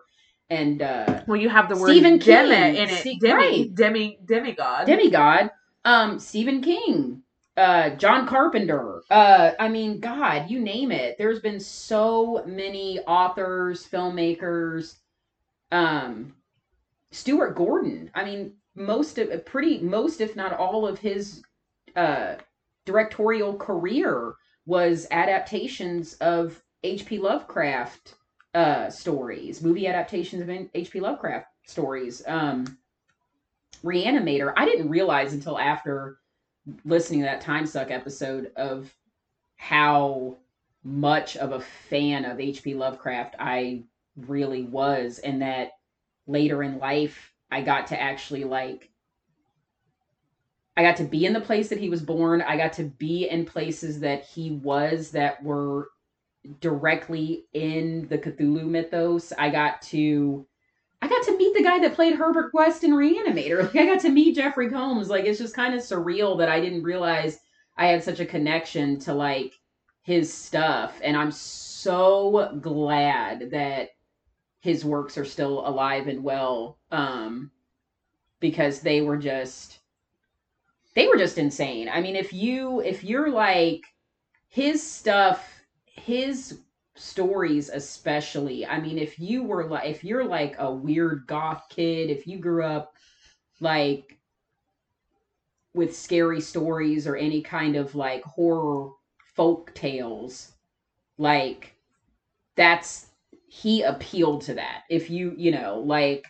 and 0.50 0.82
uh 0.82 1.22
Well, 1.28 1.40
you 1.40 1.50
have 1.50 1.68
the 1.68 1.76
word 1.76 1.90
Stephen 1.90 2.18
demi 2.18 2.50
King. 2.50 2.76
in 2.76 2.90
it. 2.90 3.20
Demi, 3.20 3.34
right. 3.34 3.76
demi, 3.76 4.20
demigod. 4.26 4.86
demigod 4.86 5.52
um 5.84 6.18
stephen 6.18 6.62
king 6.62 7.22
uh 7.58 7.90
john 7.92 8.26
carpenter 8.26 9.02
uh 9.12 9.52
i 9.60 9.68
mean 9.68 10.00
god 10.00 10.50
you 10.50 10.60
name 10.62 10.94
it 10.94 11.18
there's 11.18 11.42
been 11.42 11.60
so 11.60 12.42
many 12.48 13.00
authors 13.02 13.86
filmmakers 13.86 14.96
um 15.74 16.34
stuart 17.12 17.56
gordon 17.56 18.10
i 18.16 18.24
mean 18.24 18.54
most 18.76 19.18
of 19.18 19.46
pretty 19.46 19.80
most 19.80 20.22
if 20.22 20.38
not 20.38 20.54
all 20.54 20.88
of 20.88 21.00
his 21.00 21.44
uh 21.96 22.36
directorial 22.86 23.56
career 23.56 24.34
was 24.66 25.08
adaptations 25.12 26.14
of 26.16 26.62
hp 26.84 27.20
lovecraft 27.20 28.16
uh 28.54 28.90
stories 28.90 29.62
movie 29.62 29.88
adaptations 29.88 30.42
of 30.42 30.48
hp 30.48 31.02
lovecraft 31.02 31.48
stories 31.66 32.22
um 32.28 32.66
reanimator. 33.84 34.54
I 34.56 34.66
didn't 34.66 34.90
realize 34.90 35.34
until 35.34 35.58
after 35.58 36.18
listening 36.86 37.22
to 37.22 37.26
that 37.26 37.42
time 37.42 37.66
suck 37.66 37.92
episode 37.92 38.52
of 38.56 38.94
how 39.56 40.38
much 40.84 41.38
of 41.38 41.52
a 41.52 41.60
fan 41.60 42.26
of 42.26 42.38
hp 42.38 42.76
lovecraft 42.76 43.36
i 43.40 43.84
really 44.16 44.64
was 44.64 45.20
and 45.20 45.42
that 45.42 45.72
later 46.26 46.64
in 46.64 46.80
life 46.80 47.32
i 47.52 47.62
got 47.62 47.86
to 47.88 48.00
actually 48.00 48.44
like 48.44 48.91
i 50.78 50.84
got 50.84 50.96
to 50.96 51.04
be 51.04 51.26
in 51.26 51.34
the 51.34 51.42
place 51.42 51.70
that 51.70 51.80
he 51.80 51.90
was 51.90 52.02
born 52.02 52.42
i 52.42 52.58
got 52.58 52.74
to 52.74 52.84
be 52.84 53.28
in 53.30 53.46
places 53.46 54.00
that 54.00 54.26
he 54.26 54.52
was 54.52 55.12
that 55.12 55.42
were 55.44 55.90
directly 56.60 57.46
in 57.54 58.08
the 58.10 58.18
cthulhu 58.18 58.66
mythos 58.66 59.32
i 59.38 59.50
got 59.50 59.82
to 59.82 60.46
I 61.02 61.08
got 61.08 61.24
to 61.26 61.38
meet 61.38 61.56
the 61.56 61.64
guy 61.64 61.80
that 61.80 61.96
played 61.96 62.16
Herbert 62.16 62.54
West 62.54 62.84
in 62.84 62.92
Reanimator. 62.92 63.62
Like 63.74 63.76
I 63.76 63.86
got 63.88 64.02
to 64.02 64.10
meet 64.10 64.36
Jeffrey 64.36 64.70
Combs. 64.70 65.10
Like 65.10 65.26
it's 65.26 65.40
just 65.40 65.56
kind 65.56 65.74
of 65.74 65.82
surreal 65.82 66.38
that 66.38 66.50
I 66.50 66.62
didn't 66.62 66.84
realize 66.84 67.40
I 67.76 67.88
had 67.88 68.04
such 68.04 68.20
a 68.20 68.26
connection 68.26 69.00
to 69.00 69.14
like 69.14 69.54
his 70.04 70.32
stuff. 70.32 71.00
And 71.04 71.18
I'm 71.18 71.32
so 71.32 72.58
glad 72.62 73.52
that 73.52 73.90
his 74.60 74.86
works 74.86 75.18
are 75.18 75.26
still 75.26 75.68
alive 75.68 76.08
and 76.08 76.24
well. 76.24 76.78
Um 76.92 77.52
because 78.40 78.82
they 78.82 79.02
were 79.02 79.18
just 79.18 79.80
they 80.96 81.08
were 81.08 81.18
just 81.18 81.38
insane. 81.38 81.90
I 81.90 82.02
mean, 82.02 82.16
if 82.16 82.34
you 82.34 82.82
if 82.82 83.04
you're 83.04 83.32
like 83.32 83.82
his 84.50 84.82
stuff, 84.84 85.62
his 85.86 86.60
stories 86.96 87.70
especially 87.70 88.66
i 88.66 88.80
mean 88.80 88.98
if 88.98 89.18
you 89.18 89.44
were 89.44 89.66
like 89.66 89.90
if 89.90 90.04
you're 90.04 90.26
like 90.26 90.56
a 90.60 90.72
weird 90.72 91.26
goth 91.26 91.64
kid 91.70 92.10
if 92.10 92.28
you 92.28 92.38
grew 92.38 92.64
up 92.64 92.94
like 93.62 94.18
with 95.74 95.96
scary 95.96 96.42
stories 96.42 97.08
or 97.08 97.16
any 97.16 97.42
kind 97.42 97.76
of 97.76 97.96
like 97.96 98.24
horror 98.24 98.92
folk 99.36 99.74
tales 99.74 100.52
like 101.18 101.74
that's 102.56 103.08
he 103.48 103.82
appealed 103.84 104.42
to 104.42 104.54
that 104.54 104.84
if 104.90 105.10
you 105.10 105.34
you 105.38 105.52
know 105.52 105.80
like 105.80 106.28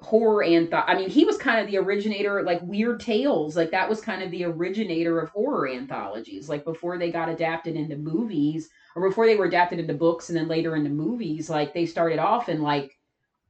horror 0.00 0.44
and 0.44 0.72
i 0.72 0.94
mean 0.94 1.10
he 1.10 1.24
was 1.24 1.36
kind 1.36 1.60
of 1.60 1.66
the 1.66 1.76
originator 1.76 2.44
like 2.44 2.60
weird 2.62 3.00
tales 3.00 3.56
like 3.56 3.72
that 3.72 3.88
was 3.88 4.00
kind 4.00 4.22
of 4.22 4.30
the 4.30 4.44
originator 4.44 5.18
of 5.18 5.28
horror 5.30 5.68
anthologies 5.68 6.48
like 6.48 6.64
before 6.64 6.98
they 6.98 7.10
got 7.10 7.28
adapted 7.28 7.74
into 7.74 7.96
movies 7.96 8.68
or 8.94 9.08
before 9.08 9.26
they 9.26 9.34
were 9.34 9.46
adapted 9.46 9.80
into 9.80 9.94
books 9.94 10.28
and 10.28 10.38
then 10.38 10.46
later 10.46 10.76
into 10.76 10.88
movies 10.88 11.50
like 11.50 11.74
they 11.74 11.84
started 11.84 12.20
off 12.20 12.48
in 12.48 12.62
like 12.62 12.96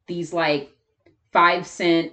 these 0.07 0.33
like 0.33 0.75
five 1.33 1.67
cent 1.67 2.13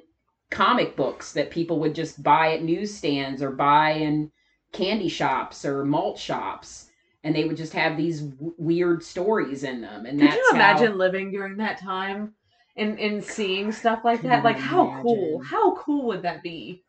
comic 0.52 0.98
books 0.98 1.32
that 1.32 1.50
people 1.50 1.80
would 1.80 1.96
just 1.96 2.22
buy 2.22 2.54
at 2.54 2.62
newsstands 2.62 3.42
or 3.42 3.52
buy 3.52 3.92
in 3.92 4.30
candy 4.74 5.08
shops 5.08 5.64
or 5.64 5.86
malt 5.86 6.20
shops 6.20 6.90
and 7.24 7.34
they 7.34 7.46
would 7.46 7.58
just 7.58 7.72
have 7.74 7.96
these 7.96 8.20
w- 8.20 8.54
weird 8.58 9.02
stories 9.02 9.64
in 9.64 9.80
them 9.80 10.06
and 10.06 10.20
Could 10.20 10.28
that's 10.30 10.36
you 10.36 10.52
imagine 10.54 10.92
how, 10.92 10.98
living 10.98 11.32
during 11.32 11.56
that 11.58 11.80
time 11.80 12.34
and 12.78 13.00
and 13.00 13.24
seeing 13.24 13.72
stuff 13.72 14.02
like 14.04 14.22
that? 14.24 14.44
Like 14.44 14.58
how 14.60 15.00
cool? 15.02 15.42
How 15.44 15.76
cool 15.76 16.06
would 16.08 16.22
that 16.24 16.44
be? 16.44 16.84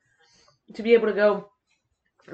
To 0.75 0.83
be 0.83 0.95
able 0.95 1.07
to 1.09 1.13
go 1.15 1.51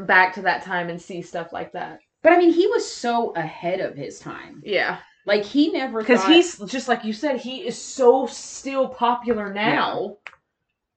back 0.07 0.35
to 0.35 0.43
that 0.43 0.63
time 0.63 0.89
and 0.89 1.01
see 1.01 1.21
stuff 1.21 1.53
like 1.53 1.71
that. 1.73 2.01
but 2.23 2.33
i 2.33 2.39
mean 2.39 2.51
he 2.51 2.67
was 2.69 2.91
so 2.91 3.31
ahead 3.35 3.79
of 3.81 3.95
his 3.95 4.19
time 4.19 4.63
Yeah. 4.65 4.99
like 5.27 5.45
he 5.45 5.71
never 5.71 5.99
Because 5.99 6.21
thought- 6.23 6.31
he's 6.33 6.59
just 6.61 6.89
like 6.89 7.05
you 7.05 7.13
said, 7.13 7.39
he 7.41 7.67
is 7.67 7.77
so 7.77 8.27
still 8.27 8.89
popular 8.89 9.53
now 9.53 10.17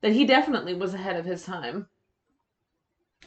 that 0.01 0.13
he 0.13 0.25
definitely 0.25 0.75
was 0.75 0.93
ahead 0.93 1.17
of 1.17 1.25
his 1.25 1.43
time. 1.43 1.87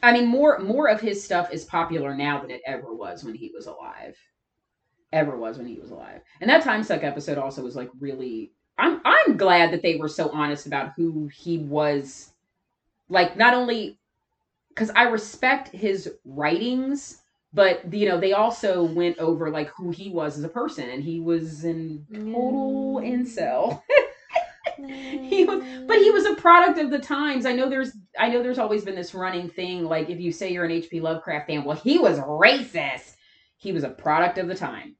I 0.01 0.11
mean, 0.13 0.27
more 0.27 0.57
more 0.59 0.87
of 0.89 1.01
his 1.01 1.23
stuff 1.23 1.53
is 1.53 1.65
popular 1.65 2.15
now 2.15 2.41
than 2.41 2.49
it 2.51 2.61
ever 2.65 2.93
was 2.93 3.23
when 3.23 3.35
he 3.35 3.51
was 3.53 3.67
alive. 3.67 4.15
Ever 5.11 5.37
was 5.37 5.57
when 5.57 5.67
he 5.67 5.77
was 5.79 5.91
alive. 5.91 6.21
And 6.41 6.49
that 6.49 6.63
time 6.63 6.83
suck 6.83 7.03
episode 7.03 7.37
also 7.37 7.61
was 7.61 7.75
like 7.75 7.89
really. 7.99 8.53
I'm 8.79 9.01
I'm 9.05 9.37
glad 9.37 9.71
that 9.73 9.81
they 9.81 9.97
were 9.97 10.07
so 10.07 10.29
honest 10.29 10.65
about 10.65 10.93
who 10.95 11.27
he 11.27 11.57
was. 11.57 12.31
Like 13.09 13.37
not 13.37 13.53
only 13.53 13.97
because 14.69 14.91
I 14.91 15.03
respect 15.03 15.69
his 15.69 16.11
writings, 16.25 17.21
but 17.53 17.93
you 17.93 18.07
know 18.07 18.19
they 18.19 18.33
also 18.33 18.83
went 18.83 19.17
over 19.19 19.49
like 19.49 19.69
who 19.69 19.91
he 19.91 20.09
was 20.09 20.37
as 20.37 20.43
a 20.43 20.49
person, 20.49 20.89
and 20.89 21.03
he 21.03 21.19
was 21.19 21.65
in 21.65 22.05
total 22.13 23.01
mm. 23.01 23.03
incel. 23.03 23.81
he 24.77 25.45
mm. 25.45 25.47
was 25.47 25.63
but 25.87 25.97
he 25.97 26.11
was 26.11 26.25
a 26.25 26.35
product 26.35 26.79
of 26.79 26.89
the 26.89 26.99
times. 26.99 27.45
I 27.45 27.53
know 27.53 27.69
there's 27.69 27.91
i 28.17 28.29
know 28.29 28.41
there's 28.41 28.59
always 28.59 28.85
been 28.85 28.95
this 28.95 29.13
running 29.13 29.49
thing 29.49 29.85
like 29.85 30.09
if 30.09 30.19
you 30.19 30.31
say 30.31 30.51
you're 30.51 30.65
an 30.65 30.71
hp 30.71 31.01
lovecraft 31.01 31.47
fan 31.47 31.63
well 31.63 31.77
he 31.77 31.97
was 31.97 32.19
racist. 32.19 33.15
He 33.57 33.73
was 33.73 33.83
a 33.83 33.89
product 33.89 34.37
of 34.37 34.47
the 34.47 34.55
time 34.55 34.95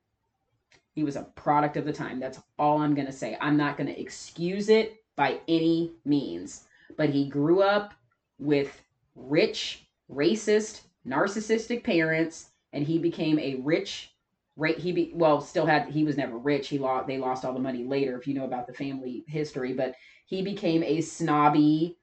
he 1.00 1.06
was 1.06 1.16
a 1.16 1.24
product 1.36 1.78
of 1.78 1.86
the 1.86 1.94
time 1.94 2.20
that's 2.20 2.42
all 2.58 2.82
i'm 2.82 2.94
going 2.94 3.08
to 3.08 3.14
say 3.14 3.38
i'm 3.40 3.56
not 3.56 3.78
going 3.78 3.88
to 3.88 3.98
excuse 3.98 4.68
it 4.68 5.02
by 5.16 5.40
any 5.48 5.94
means 6.04 6.66
but 6.98 7.10
he 7.10 7.30
grew 7.30 7.62
up 7.62 7.94
with 8.38 8.82
rich 9.16 9.88
racist 10.12 10.82
narcissistic 11.08 11.86
parents 11.86 12.50
and 12.74 12.86
he 12.86 13.00
became 13.00 13.40
a 13.40 13.56
rich 13.64 14.14
Right, 14.58 14.78
he 14.78 14.92
be 14.92 15.14
well, 15.16 15.40
still 15.40 15.66
had 15.66 15.88
he 15.88 16.04
was 16.04 16.18
never 16.18 16.38
rich. 16.38 16.68
He 16.68 16.80
lost 16.80 17.08
they 17.08 17.18
lost 17.18 17.46
all 17.46 17.54
the 17.54 17.62
money 17.62 17.86
later, 17.86 18.18
if 18.18 18.28
you 18.28 18.34
know 18.34 18.44
about 18.44 18.68
the 18.68 18.74
family 18.74 19.24
history. 19.26 19.72
But 19.72 19.96
he 20.26 20.42
became 20.42 20.84
a 20.84 21.00
snobby, 21.00 21.96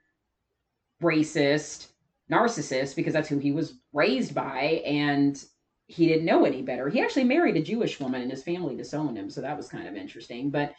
racist, 1.02 1.88
narcissist 2.32 2.96
because 2.96 3.12
that's 3.12 3.28
who 3.28 3.36
he 3.36 3.52
was 3.52 3.74
raised 3.92 4.34
by, 4.34 4.82
and 4.86 5.44
he 5.86 6.08
didn't 6.08 6.24
know 6.24 6.44
any 6.44 6.62
better. 6.62 6.88
He 6.88 7.00
actually 7.00 7.24
married 7.24 7.56
a 7.56 7.62
Jewish 7.62 8.00
woman, 8.00 8.22
and 8.22 8.30
his 8.30 8.42
family 8.42 8.76
disowned 8.76 9.16
him, 9.16 9.30
so 9.30 9.40
that 9.40 9.56
was 9.56 9.68
kind 9.68 9.86
of 9.86 9.94
interesting. 9.94 10.50
But 10.50 10.74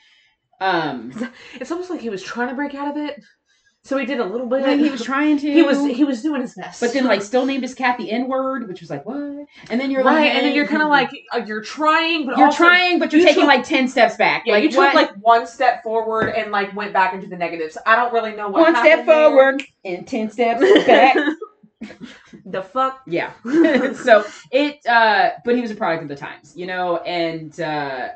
um, 0.60 1.12
It's 1.56 1.72
almost 1.72 1.90
like 1.90 2.02
he 2.02 2.10
was 2.10 2.24
trying 2.24 2.50
to 2.50 2.56
break 2.56 2.76
out 2.76 2.90
of 2.90 2.98
it. 2.98 3.24
So 3.84 3.98
he 3.98 4.06
did 4.06 4.20
a 4.20 4.26
little 4.26 4.48
bit. 4.48 4.64
like 4.64 4.80
he 4.80 4.90
was 4.90 5.02
trying 5.02 5.38
to. 5.38 5.50
He 5.50 5.62
was 5.64 5.82
he 5.86 6.04
was 6.04 6.22
doing 6.22 6.42
his 6.42 6.56
best. 6.56 6.82
but 6.82 6.92
then 6.92 7.06
like 7.06 7.22
still 7.22 7.46
named 7.46 7.64
his 7.64 7.74
cat 7.74 7.98
the 7.98 8.12
N 8.12 8.28
word, 8.28 8.68
which 8.68 8.82
was 8.82 8.90
like 8.90 9.06
what? 9.06 9.16
And 9.70 9.80
then 9.80 9.92
you're 9.92 10.04
right, 10.04 10.26
like, 10.26 10.36
and 10.36 10.46
then 10.46 10.54
you're 10.54 10.68
kind 10.68 10.82
of 10.82 10.90
like 10.90 11.10
uh, 11.34 11.38
you're 11.46 11.62
trying, 11.62 12.26
but 12.26 12.38
you're 12.38 12.48
also, 12.48 12.66
trying, 12.66 13.00
but 13.00 13.14
you're 13.14 13.22
you 13.22 13.28
taking 13.28 13.44
took- 13.44 13.48
like 13.48 13.64
ten 13.64 13.88
steps 13.88 14.18
back. 14.18 14.44
Yeah, 14.46 14.56
like 14.56 14.64
you 14.64 14.70
took 14.72 14.80
what? 14.80 14.96
like 14.96 15.12
one 15.22 15.48
step 15.48 15.84
forward 15.84 16.30
and 16.36 16.52
like 16.52 16.76
went 16.76 16.92
back 16.92 17.14
into 17.14 17.28
the 17.28 17.38
negatives. 17.38 17.78
I 17.86 17.96
don't 17.96 18.12
really 18.12 18.36
know 18.36 18.50
what 18.50 18.62
one 18.62 18.74
step 18.76 18.86
happened 18.86 19.08
there. 19.08 19.30
forward 19.30 19.64
and 19.86 20.06
ten 20.06 20.30
steps 20.32 20.62
back. 20.86 21.16
the 22.52 22.62
fuck. 22.62 23.02
Yeah. 23.06 23.34
so 23.94 24.26
it 24.52 24.86
uh 24.86 25.32
but 25.44 25.56
he 25.56 25.62
was 25.62 25.72
a 25.72 25.76
product 25.76 26.04
of 26.04 26.10
the 26.10 26.16
times, 26.16 26.54
you 26.56 26.66
know, 26.66 26.98
and 26.98 27.60
uh 27.60 28.10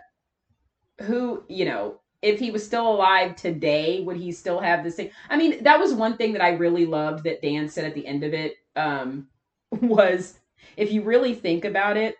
who, 1.01 1.43
you 1.47 1.65
know, 1.65 1.99
if 2.21 2.39
he 2.39 2.51
was 2.51 2.65
still 2.65 2.89
alive 2.89 3.35
today, 3.35 4.01
would 4.01 4.17
he 4.17 4.31
still 4.31 4.59
have 4.59 4.83
the 4.83 4.91
same 4.91 5.09
I 5.29 5.37
mean, 5.37 5.63
that 5.63 5.79
was 5.79 5.93
one 5.93 6.17
thing 6.17 6.33
that 6.33 6.43
I 6.43 6.51
really 6.51 6.85
loved 6.85 7.23
that 7.25 7.41
Dan 7.41 7.69
said 7.69 7.85
at 7.85 7.95
the 7.95 8.07
end 8.07 8.23
of 8.23 8.33
it, 8.33 8.55
um, 8.75 9.27
was 9.81 10.39
if 10.77 10.91
you 10.91 11.01
really 11.03 11.33
think 11.33 11.65
about 11.65 11.97
it, 11.97 12.15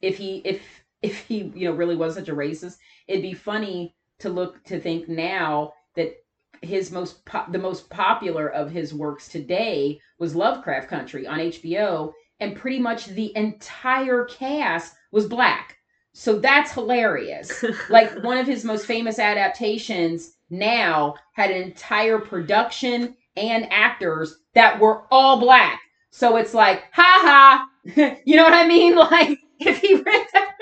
if 0.00 0.16
he 0.16 0.38
if 0.44 0.84
if 1.02 1.18
he, 1.26 1.52
you 1.54 1.68
know, 1.68 1.74
really 1.74 1.96
was 1.96 2.14
such 2.14 2.28
a 2.30 2.34
racist, 2.34 2.78
it'd 3.08 3.22
be 3.22 3.34
funny 3.34 3.94
to 4.20 4.30
look 4.30 4.62
to 4.64 4.80
think 4.80 5.08
now 5.08 5.74
that 5.96 6.23
his 6.64 6.90
most 6.90 7.24
po- 7.24 7.44
the 7.50 7.58
most 7.58 7.88
popular 7.90 8.48
of 8.48 8.70
his 8.70 8.94
works 8.94 9.28
today 9.28 10.00
was 10.18 10.34
Lovecraft 10.34 10.88
Country 10.88 11.26
on 11.26 11.38
HBO, 11.38 12.12
and 12.40 12.56
pretty 12.56 12.78
much 12.78 13.06
the 13.06 13.36
entire 13.36 14.24
cast 14.24 14.94
was 15.12 15.26
black. 15.26 15.76
So 16.12 16.38
that's 16.38 16.72
hilarious. 16.72 17.64
like 17.88 18.22
one 18.22 18.38
of 18.38 18.46
his 18.46 18.64
most 18.64 18.86
famous 18.86 19.18
adaptations 19.18 20.36
now 20.50 21.14
had 21.32 21.50
an 21.50 21.62
entire 21.62 22.18
production 22.18 23.16
and 23.36 23.66
actors 23.70 24.38
that 24.54 24.78
were 24.78 25.02
all 25.10 25.40
black. 25.40 25.80
So 26.10 26.36
it's 26.36 26.54
like, 26.54 26.84
ha 26.92 27.18
ha, 27.22 27.68
you 28.24 28.36
know 28.36 28.44
what 28.44 28.54
I 28.54 28.66
mean? 28.66 28.96
Like 29.10 29.38
if 29.60 29.80
he 29.80 29.94
read 29.94 30.26
that, 30.32 30.54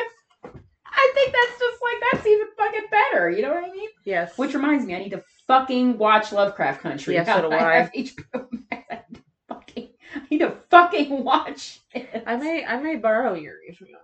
I 0.87 1.13
think 1.15 1.33
that's 1.33 1.59
just 1.59 1.83
like 1.83 2.13
that's 2.13 2.27
even 2.27 2.47
fucking 2.57 2.89
better. 2.91 3.31
You 3.31 3.43
know 3.43 3.55
what 3.55 3.65
I 3.65 3.73
mean? 3.73 3.89
Yes. 4.05 4.37
Which 4.39 4.55
reminds 4.55 4.87
me, 4.87 4.95
I 4.95 4.99
need 4.99 5.11
to 5.11 5.23
fucking 5.47 5.99
watch 5.99 6.33
Lovecraft 6.33 6.81
Country. 6.81 7.15
Yes, 7.15 7.27
so 7.27 7.43
do 7.43 7.53
I. 7.53 7.75
have 7.75 7.93
HBO 7.93 8.49
Max. 8.71 8.85
I 8.91 9.03
need 9.11 9.15
to 9.15 9.23
fucking, 9.49 9.89
I 10.15 10.21
need 10.31 10.39
to 10.39 10.51
fucking 10.71 11.25
watch 11.25 11.81
it. 11.95 12.23
I 12.27 12.37
may 12.37 12.65
I 12.65 12.77
may 12.81 12.97
borrow 12.97 13.35
yours. 13.35 13.79
To 13.79 13.85
be. 13.85 13.95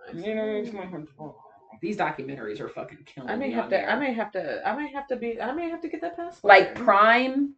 These 1.81 1.95
documentaries 1.97 2.59
are 2.59 2.67
fucking 2.67 2.99
killing 3.05 3.29
I 3.29 3.35
may 3.35 3.47
me 3.47 3.53
have 3.53 3.65
to. 3.65 3.69
there. 3.69 3.89
I 3.89 3.97
may 3.97 4.13
have 4.13 4.31
to. 4.33 4.67
I 4.67 4.75
may 4.75 4.91
have 4.91 5.07
to 5.07 5.15
be. 5.15 5.39
I 5.41 5.53
may 5.53 5.69
have 5.69 5.81
to 5.81 5.87
get 5.87 6.01
that 6.01 6.17
passport. 6.17 6.49
like 6.49 6.75
Prime 6.75 7.53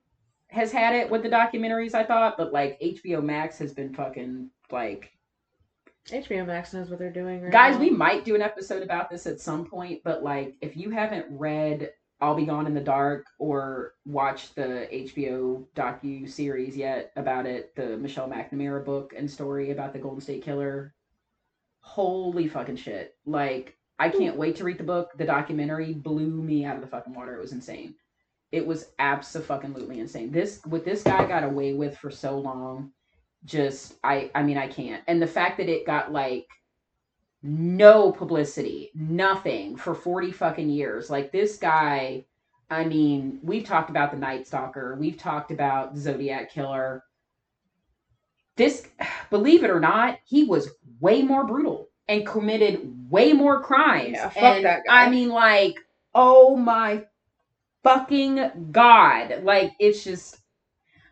has 0.50 0.72
had 0.72 0.94
it 0.94 1.10
with 1.10 1.24
the 1.24 1.30
documentaries, 1.30 1.96
I 1.96 2.04
thought, 2.04 2.38
but 2.38 2.54
like 2.54 2.80
HBO 2.82 3.24
Max 3.24 3.58
has 3.58 3.74
been 3.74 3.94
fucking 3.94 4.50
like 4.70 5.12
HBO 6.08 6.46
Max 6.46 6.74
knows 6.74 6.90
what 6.90 7.00
they're 7.00 7.12
doing. 7.12 7.42
Right 7.42 7.52
guys 7.52 7.76
now. 7.76 7.82
we 7.82 7.90
might 7.90 8.26
do 8.26 8.36
an 8.36 8.42
episode 8.42 8.84
about 8.84 9.10
this 9.10 9.28
at 9.28 9.40
some 9.40 9.66
point 9.66 10.02
but 10.04 10.24
like 10.24 10.56
if 10.62 10.76
you 10.76 10.90
haven't 10.90 11.26
read 11.30 11.92
i'll 12.22 12.36
be 12.36 12.46
gone 12.46 12.68
in 12.68 12.74
the 12.74 12.80
dark 12.82 13.26
or 13.40 13.94
watch 14.06 14.54
the 14.54 14.88
hbo 14.94 15.66
docu 15.76 16.30
series 16.30 16.78
yet 16.78 17.12
about 17.16 17.46
it 17.46 17.76
the 17.76 17.98
michelle 17.98 18.30
mcnamara 18.30 18.84
book 18.84 19.14
and 19.18 19.30
story 19.30 19.72
about 19.72 19.94
the 19.94 20.00
golden 20.00 20.22
state 20.22 20.44
killer. 20.44 20.94
Holy 21.82 22.48
fucking 22.48 22.76
shit. 22.76 23.16
Like 23.26 23.78
i 24.00 24.10
can't 24.10 24.38
wait 24.38 24.56
to 24.58 24.64
read 24.64 24.78
the 24.78 24.84
book. 24.84 25.12
The 25.18 25.26
documentary 25.26 25.94
blew 25.94 26.30
me 26.30 26.66
out 26.66 26.76
of 26.76 26.82
the 26.82 26.88
fucking 26.88 27.14
water. 27.14 27.36
It 27.36 27.42
was 27.42 27.54
insane. 27.54 27.96
It 28.52 28.66
was 28.66 28.88
absolutely 29.00 30.00
insane. 30.00 30.32
This 30.32 30.62
what 30.66 30.86
this 30.86 31.04
guy 31.04 31.26
got 31.26 31.44
away 31.44 31.74
with 31.74 31.98
for 31.98 32.12
so 32.12 32.38
long 32.38 32.92
just 33.44 33.96
i 34.04 34.30
i 34.36 34.44
mean 34.44 34.58
i 34.58 34.68
can't. 34.68 35.04
And 35.08 35.22
the 35.22 35.28
fact 35.28 35.58
that 35.58 35.70
it 35.70 35.86
got 35.86 36.12
like 36.12 36.48
no 37.44 38.12
publicity, 38.12 38.92
nothing 38.94 39.76
for 39.76 39.96
40 39.96 40.32
fucking 40.32 40.70
years. 40.70 41.10
Like 41.10 41.32
this 41.32 41.58
guy, 41.58 42.26
I 42.70 42.86
mean, 42.86 43.40
we've 43.44 43.66
talked 43.66 43.90
about 43.90 44.12
the 44.12 44.18
Night 44.18 44.48
Stalker, 44.48 44.96
we've 45.00 45.18
talked 45.18 45.52
about 45.52 45.98
Zodiac 45.98 46.52
Killer. 46.52 47.04
This, 48.58 48.88
believe 49.30 49.64
it 49.64 49.70
or 49.70 49.80
not, 49.80 50.20
he 50.26 50.44
was 50.44 50.70
way 51.00 51.22
more 51.22 51.46
brutal 51.46 51.90
and 52.08 52.28
committed 52.28 53.10
way 53.10 53.34
more 53.34 53.62
crimes. 53.64 54.14
Yeah, 54.14 54.30
fuck 54.30 54.44
and 54.44 54.66
that 54.66 54.84
guy. 54.86 55.06
I 55.06 55.10
mean, 55.10 55.30
like, 55.30 55.76
oh 56.14 56.56
my 56.56 57.06
fucking 57.84 58.70
god. 58.72 59.44
Like, 59.44 59.74
it's 59.80 60.04
just 60.04 60.41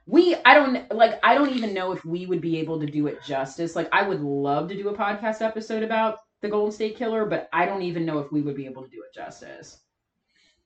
we 0.09 0.35
i 0.43 0.55
don't 0.55 0.91
like 0.93 1.19
i 1.23 1.35
don't 1.35 1.55
even 1.55 1.73
know 1.73 1.91
if 1.91 2.03
we 2.03 2.25
would 2.25 2.41
be 2.41 2.57
able 2.57 2.79
to 2.79 2.87
do 2.87 3.07
it 3.07 3.21
justice. 3.23 3.75
Like 3.75 3.89
i 3.91 4.01
would 4.01 4.21
love 4.21 4.67
to 4.69 4.75
do 4.75 4.89
a 4.89 4.97
podcast 4.97 5.41
episode 5.41 5.83
about 5.83 6.19
the 6.41 6.49
golden 6.49 6.71
state 6.71 6.97
killer 6.97 7.25
but 7.25 7.47
i 7.53 7.65
don't 7.65 7.83
even 7.83 8.05
know 8.05 8.19
if 8.19 8.31
we 8.31 8.41
would 8.41 8.55
be 8.55 8.65
able 8.65 8.83
to 8.83 8.89
do 8.89 9.03
it 9.03 9.13
justice. 9.13 9.79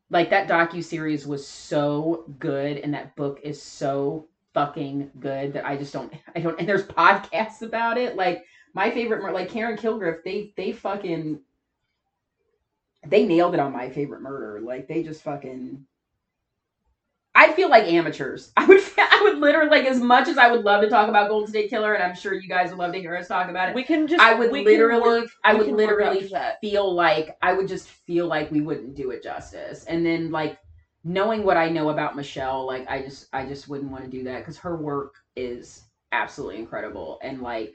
Like 0.09 0.29
that 0.29 0.47
docu 0.47 0.83
series 0.83 1.27
was 1.27 1.45
so 1.45 2.25
good 2.39 2.77
and 2.77 2.93
that 2.93 3.15
book 3.15 3.39
is 3.43 3.61
so 3.61 4.27
fucking 4.53 5.11
good 5.19 5.53
that 5.53 5.65
i 5.65 5.75
just 5.75 5.91
don't 5.91 6.13
i 6.35 6.39
don't 6.39 6.59
and 6.59 6.69
there's 6.69 6.85
podcasts 6.85 7.61
about 7.61 7.97
it. 7.97 8.15
Like 8.15 8.45
my 8.73 8.91
favorite 8.91 9.33
like 9.33 9.49
karen 9.49 9.77
kilgariff 9.77 10.23
they 10.23 10.53
they 10.55 10.71
fucking 10.71 11.41
they 13.05 13.25
nailed 13.25 13.53
it 13.53 13.59
on 13.59 13.73
my 13.73 13.89
favorite 13.89 14.21
murder. 14.21 14.61
Like 14.61 14.87
they 14.87 15.03
just 15.03 15.23
fucking 15.23 15.85
I 17.35 17.51
feel 17.53 17.69
like 17.69 17.85
amateurs. 17.85 18.51
I 18.57 18.65
would, 18.65 18.79
I 18.97 19.21
would 19.23 19.39
literally 19.39 19.69
like 19.69 19.85
as 19.85 19.99
much 19.99 20.27
as 20.27 20.37
I 20.37 20.51
would 20.51 20.63
love 20.63 20.81
to 20.81 20.89
talk 20.89 21.09
about 21.09 21.29
Golden 21.29 21.47
State 21.47 21.69
Killer, 21.69 21.93
and 21.93 22.03
I'm 22.03 22.15
sure 22.15 22.33
you 22.33 22.47
guys 22.47 22.69
would 22.69 22.79
love 22.79 22.93
to 22.93 22.99
hear 22.99 23.15
us 23.15 23.27
talk 23.27 23.49
about 23.49 23.69
it. 23.69 23.75
we 23.75 23.83
can 23.83 24.07
just. 24.07 24.21
I 24.21 24.33
would 24.35 24.51
literally, 24.51 25.21
work- 25.21 25.29
I 25.43 25.53
would 25.53 25.67
literally 25.67 26.29
feel 26.61 26.93
like 26.93 27.35
I 27.41 27.53
would 27.53 27.67
just 27.67 27.87
feel 27.87 28.27
like 28.27 28.51
we 28.51 28.61
wouldn't 28.61 28.95
do 28.95 29.11
it 29.11 29.23
justice. 29.23 29.83
And 29.85 30.05
then 30.05 30.31
like 30.31 30.59
knowing 31.03 31.43
what 31.43 31.57
I 31.57 31.69
know 31.69 31.89
about 31.89 32.15
Michelle, 32.15 32.65
like 32.67 32.87
I 32.89 33.01
just, 33.01 33.27
I 33.33 33.45
just 33.45 33.67
wouldn't 33.67 33.91
want 33.91 34.03
to 34.05 34.09
do 34.09 34.23
that 34.25 34.39
because 34.39 34.57
her 34.59 34.77
work 34.77 35.15
is 35.35 35.81
absolutely 36.11 36.59
incredible, 36.59 37.19
and 37.23 37.41
like 37.41 37.73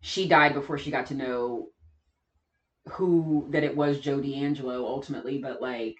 she 0.00 0.26
died 0.26 0.54
before 0.54 0.78
she 0.78 0.90
got 0.90 1.06
to 1.06 1.14
know 1.14 1.68
who 2.90 3.46
that 3.50 3.64
it 3.64 3.76
was 3.76 4.00
Joe 4.00 4.18
DeAngelo 4.18 4.84
ultimately, 4.84 5.38
but 5.38 5.62
like 5.62 5.96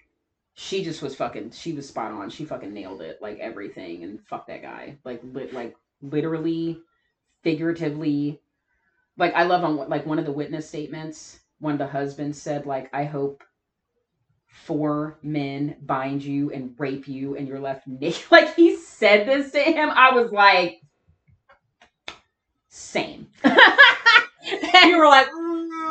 she 0.55 0.83
just 0.83 1.01
was 1.01 1.15
fucking 1.15 1.51
she 1.51 1.73
was 1.73 1.87
spot 1.87 2.11
on. 2.11 2.29
She 2.29 2.45
fucking 2.45 2.73
nailed 2.73 3.01
it, 3.01 3.21
like 3.21 3.39
everything, 3.39 4.03
and 4.03 4.25
fuck 4.25 4.47
that 4.47 4.61
guy. 4.61 4.97
Like 5.03 5.21
lit 5.23 5.53
like 5.53 5.75
literally, 6.01 6.79
figuratively. 7.43 8.41
Like 9.17 9.33
I 9.33 9.43
love 9.43 9.63
on 9.63 9.75
like 9.89 10.05
one 10.05 10.17
of 10.17 10.25
the 10.25 10.31
witness 10.31 10.67
statements, 10.67 11.39
one 11.59 11.73
of 11.73 11.79
the 11.79 11.87
husbands 11.87 12.41
said, 12.41 12.65
like, 12.65 12.89
I 12.93 13.03
hope 13.03 13.43
four 14.47 15.19
men 15.21 15.75
bind 15.81 16.23
you 16.23 16.49
and 16.51 16.73
rape 16.77 17.07
you 17.07 17.35
and 17.35 17.47
you're 17.47 17.59
left 17.59 17.85
naked. 17.87 18.23
Like 18.31 18.55
he 18.55 18.77
said 18.77 19.27
this 19.27 19.51
to 19.51 19.59
him. 19.59 19.89
I 19.89 20.13
was 20.15 20.31
like 20.31 20.81
same. 22.69 23.27
You 24.83 24.97
were 24.99 25.07
like. 25.07 25.27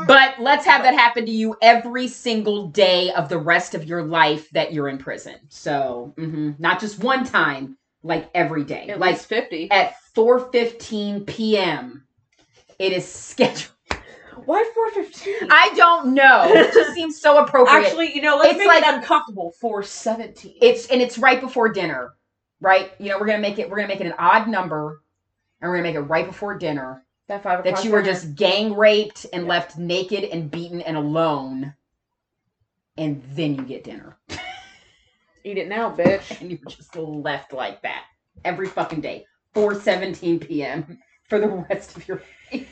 But 0.07 0.41
let's 0.41 0.65
have 0.67 0.83
that 0.83 0.95
happen 0.95 1.27
to 1.27 1.31
you 1.33 1.57
every 1.63 2.09
single 2.09 2.69
day 2.69 3.11
of 3.13 3.29
the 3.29 3.39
rest 3.39 3.75
of 3.75 3.85
your 3.85 4.03
life 4.03 4.51
that 4.51 4.73
you're 4.73 4.89
in 4.89 4.99
prison. 4.99 5.37
So, 5.49 6.15
mhm, 6.17 6.59
not 6.59 6.81
just 6.81 7.03
one 7.03 7.25
time, 7.25 7.77
like 8.03 8.29
every 8.35 8.65
day. 8.65 8.89
At 8.89 8.99
like 9.01 9.13
least 9.15 9.27
fifty. 9.27 9.71
at 9.71 9.95
4:15 10.15 11.27
p.m. 11.27 12.07
It 12.79 12.93
is 12.93 13.07
scheduled. 13.07 13.71
Why 14.47 14.69
four 14.75 14.91
fifteen? 14.91 15.49
I 15.51 15.73
don't 15.75 16.13
know. 16.15 16.45
It 16.49 16.73
just 16.75 16.93
seems 16.95 17.21
so 17.21 17.39
appropriate. 17.43 17.87
Actually, 17.87 18.15
you 18.15 18.21
know, 18.21 18.37
let's 18.37 18.51
It's 18.51 18.59
make 18.59 18.67
like- 18.69 18.83
it 18.83 18.95
uncomfortable. 18.95 19.53
Four 19.61 19.83
seventeen. 19.83 20.57
it's 20.61 20.87
and 20.89 21.01
it's 21.01 21.19
right 21.19 21.41
before 21.41 21.69
dinner, 21.73 22.15
right? 22.61 22.93
You 22.99 23.11
know, 23.11 23.19
we're 23.19 23.27
gonna 23.27 23.39
make 23.39 23.59
it. 23.59 23.71
We're 23.71 23.77
gonna 23.77 23.89
make 23.89 24.01
it 24.01 24.07
an 24.07 24.15
odd 24.19 24.49
number, 24.49 25.01
and 25.61 25.71
we're 25.71 25.77
gonna 25.77 25.89
make 25.89 25.95
it 25.97 26.01
right 26.01 26.27
before 26.27 26.59
dinner. 26.59 27.04
That 27.29 27.43
five 27.43 27.61
o'clock. 27.61 27.77
that 27.77 27.85
you 27.85 27.91
were 27.91 28.03
dinner. 28.03 28.13
just 28.15 28.35
gang 28.35 28.75
raped 28.77 29.27
and 29.33 29.45
Yeah. 29.45 29.49
left 29.49 29.79
naked 29.79 30.25
and 30.25 30.51
beaten 30.51 30.81
and 30.83 30.97
alone 30.97 31.75
and 32.97 33.23
then 33.33 33.55
you 33.57 33.63
get 33.63 33.83
dinner 33.85 34.19
eat 35.45 35.59
it 35.59 35.69
now, 35.69 35.91
bitch. 35.95 36.41
and 36.41 36.51
you're 36.51 36.61
just 36.69 36.95
left 36.97 37.53
like 37.53 37.83
that 37.83 38.05
every 38.45 38.67
fucking 38.67 39.01
day 39.01 39.27
4:17 39.55 40.47
p.m. 40.47 40.99
for 41.29 41.39
the 41.39 41.49
rest 41.49 41.97
of 41.97 42.07
your 42.09 42.23
life 42.53 42.69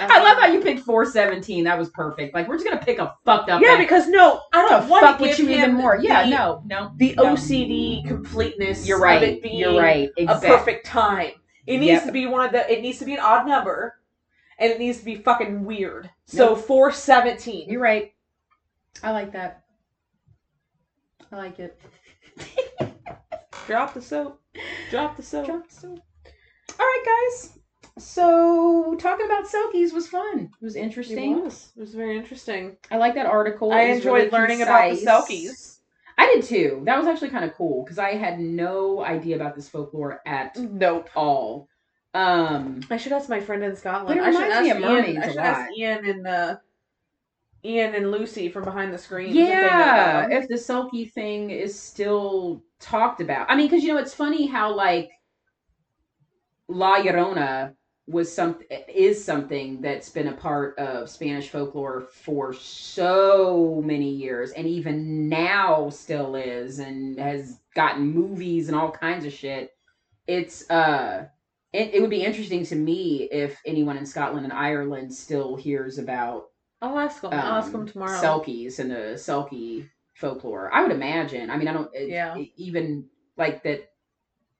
I 0.00 0.22
love 0.22 0.38
how 0.38 0.46
you 0.46 0.60
picked 0.60 0.80
417. 0.82 1.64
That 1.64 1.76
was 1.76 1.88
perfect. 1.90 2.32
Like 2.32 2.46
we're 2.46 2.54
just 2.56 2.68
gonna 2.68 2.80
pick 2.80 3.00
a 3.00 3.14
fucked 3.24 3.50
up. 3.50 3.60
Yeah, 3.60 3.70
act- 3.70 3.80
because 3.80 4.06
no, 4.06 4.40
I 4.52 4.68
don't 4.68 4.88
want 4.88 5.04
fuck 5.04 5.16
to 5.18 5.22
with 5.24 5.38
you 5.40 5.48
even 5.48 5.74
more. 5.74 5.98
Yeah, 6.00 6.22
the, 6.24 6.30
no, 6.30 6.62
no. 6.66 6.92
the 6.98 7.14
no. 7.16 7.34
OCD 7.34 8.06
completeness. 8.06 8.86
You're 8.86 8.98
Of 8.98 9.02
right. 9.02 9.22
it 9.24 9.42
being 9.42 9.58
You're 9.58 9.76
right. 9.80 10.08
Exactly. 10.16 10.48
a 10.50 10.52
perfect 10.56 10.86
time. 10.86 11.32
It 11.68 11.78
needs 11.80 11.92
Yep. 11.92 12.04
to 12.06 12.12
be 12.12 12.24
one 12.26 12.44
of 12.46 12.52
the. 12.52 12.72
It 12.72 12.80
needs 12.80 12.98
to 13.00 13.04
be 13.04 13.12
an 13.12 13.20
odd 13.20 13.46
number, 13.46 13.98
and 14.58 14.72
it 14.72 14.78
needs 14.78 14.98
to 15.00 15.04
be 15.04 15.16
fucking 15.16 15.64
weird. 15.64 16.08
So 16.24 16.56
four 16.56 16.90
seventeen. 16.92 17.68
You're 17.68 17.82
right. 17.82 18.14
I 19.02 19.10
like 19.12 19.32
that. 19.32 19.64
I 21.30 21.36
like 21.36 21.58
it. 21.60 21.78
Drop 23.66 23.92
the 23.92 24.00
soap. 24.00 24.40
Drop 24.90 25.16
the 25.16 25.22
soap. 25.22 25.44
Drop 25.46 25.68
the 25.68 25.74
soap. 25.74 26.00
All 26.80 26.86
right, 26.86 27.28
guys. 27.30 27.58
So 27.98 28.94
talking 28.98 29.26
about 29.26 29.44
selkies 29.46 29.92
was 29.92 30.08
fun. 30.08 30.50
It 30.60 30.64
was 30.64 30.74
It 30.76 30.80
interesting. 30.80 31.42
was. 31.44 31.72
It 31.76 31.80
was 31.80 31.92
very 31.94 32.16
interesting. 32.16 32.78
I 32.90 32.96
like 32.96 33.14
that 33.16 33.26
article. 33.26 33.72
I 33.72 33.82
It 33.82 33.96
enjoyed 33.96 34.14
really 34.14 34.30
learning 34.30 34.62
about 34.62 34.88
the 34.90 34.96
concise. 34.96 35.06
Selkies. 35.30 35.77
I 36.18 36.26
did 36.34 36.44
too. 36.44 36.82
That 36.84 36.98
was 36.98 37.06
actually 37.06 37.30
kind 37.30 37.44
of 37.44 37.54
cool 37.54 37.84
because 37.84 37.98
I 37.98 38.14
had 38.14 38.40
no 38.40 39.04
idea 39.04 39.36
about 39.36 39.54
this 39.54 39.68
folklore 39.68 40.20
at 40.26 40.56
Nope. 40.58 41.08
all. 41.14 41.68
Um, 42.14 42.80
I 42.90 42.96
should 42.96 43.12
ask 43.12 43.28
my 43.28 43.40
friend 43.40 43.62
in 43.62 43.76
Scotland. 43.76 44.20
I 44.20 44.32
should 44.32 44.42
ask 44.50 44.62
me 44.64 44.70
of 44.70 44.78
Ian. 44.80 45.22
I 45.22 45.28
should 45.28 45.36
ask. 45.38 45.70
Ian 45.78 46.04
and 46.04 46.26
uh, 46.26 46.56
Ian 47.64 47.94
and 47.94 48.10
Lucy 48.10 48.48
from 48.48 48.64
behind 48.64 48.92
the 48.92 48.98
screen. 48.98 49.28
if 49.28 49.34
they 49.34 49.40
know 49.42 49.46
yeah, 49.48 50.22
'em. 50.24 50.32
if 50.32 50.48
the 50.48 50.54
Selkie 50.54 51.12
thing 51.12 51.50
is 51.50 51.78
still 51.78 52.62
talked 52.80 53.20
about. 53.20 53.46
I 53.50 53.56
mean, 53.56 53.66
because 53.68 53.84
you 53.84 53.92
know, 53.92 53.98
it's 54.00 54.14
funny 54.14 54.46
how 54.46 54.74
like 54.74 55.10
La 56.68 56.96
Llorona 56.96 57.74
was 58.08 58.32
some 58.32 58.58
is 58.88 59.22
something 59.22 59.80
that's 59.80 60.08
been 60.08 60.28
a 60.28 60.32
part 60.32 60.78
of 60.78 61.10
Spanish 61.10 61.48
folklore 61.48 62.00
for 62.00 62.52
so 62.52 63.82
many 63.84 64.10
years, 64.10 64.52
and 64.52 64.66
even 64.66 65.28
now 65.28 65.90
still 65.90 66.34
is, 66.34 66.78
and 66.78 67.18
has 67.18 67.60
gotten 67.74 68.08
movies 68.08 68.68
and 68.68 68.76
all 68.76 68.90
kinds 68.90 69.24
of 69.24 69.32
shit. 69.32 69.72
It's 70.26 70.68
uh. 70.70 71.26
It, 71.70 71.92
it 71.92 72.00
would 72.00 72.08
be 72.08 72.24
interesting 72.24 72.64
to 72.64 72.74
me 72.76 73.28
if 73.30 73.60
anyone 73.66 73.98
in 73.98 74.06
Scotland 74.06 74.44
and 74.46 74.52
Ireland 74.54 75.12
still 75.12 75.54
hears 75.54 75.98
about 75.98 76.46
I'll 76.80 76.98
ask 76.98 77.22
him. 77.22 77.30
I'll 77.32 77.58
ask 77.58 77.72
him 77.72 77.80
um, 77.82 77.86
tomorrow. 77.88 78.18
Selkies 78.20 78.78
and 78.78 78.90
the 78.90 79.14
Selkie 79.16 79.88
folklore. 80.14 80.72
I 80.72 80.82
would 80.82 80.92
imagine. 80.92 81.50
I 81.50 81.56
mean, 81.56 81.68
I 81.68 81.72
don't. 81.74 81.90
It, 81.94 82.08
Yeah. 82.08 82.36
it- 82.38 82.50
even 82.56 83.06
like 83.36 83.62
that, 83.64 83.90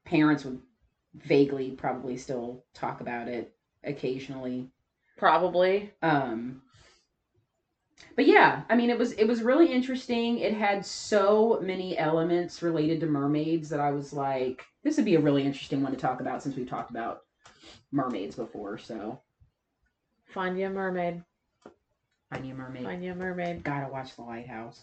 parents 0.04 0.44
would 0.44 0.60
vaguely 1.24 1.70
probably 1.70 2.16
still 2.16 2.64
talk 2.74 3.00
about 3.00 3.28
it 3.28 3.54
occasionally. 3.84 4.68
Probably. 5.16 5.92
Um, 6.02 6.62
but 8.16 8.26
yeah, 8.26 8.62
I 8.68 8.76
mean, 8.76 8.90
it 8.90 8.98
was 8.98 9.12
it 9.12 9.26
was 9.26 9.42
really 9.42 9.72
interesting. 9.72 10.38
It 10.38 10.54
had 10.54 10.84
so 10.84 11.60
many 11.62 11.96
elements 11.98 12.62
related 12.62 13.00
to 13.00 13.06
mermaids 13.06 13.68
that 13.70 13.80
I 13.80 13.90
was 13.90 14.12
like, 14.12 14.64
this 14.82 14.96
would 14.96 15.04
be 15.04 15.16
a 15.16 15.20
really 15.20 15.44
interesting 15.44 15.82
one 15.82 15.92
to 15.92 15.98
talk 15.98 16.20
about 16.20 16.42
since 16.42 16.56
we've 16.56 16.68
talked 16.68 16.90
about 16.90 17.22
mermaids 17.92 18.36
before. 18.36 18.78
So, 18.78 19.20
Find 20.26 20.58
you 20.58 20.66
a 20.66 20.70
mermaid. 20.70 21.22
Find 22.30 22.44
need 22.44 22.50
a 22.50 22.54
mermaid. 22.54 22.84
Find 22.84 23.04
you 23.04 23.12
a 23.12 23.14
mermaid. 23.14 23.64
Gotta 23.64 23.90
watch 23.90 24.14
The 24.14 24.22
Lighthouse. 24.22 24.82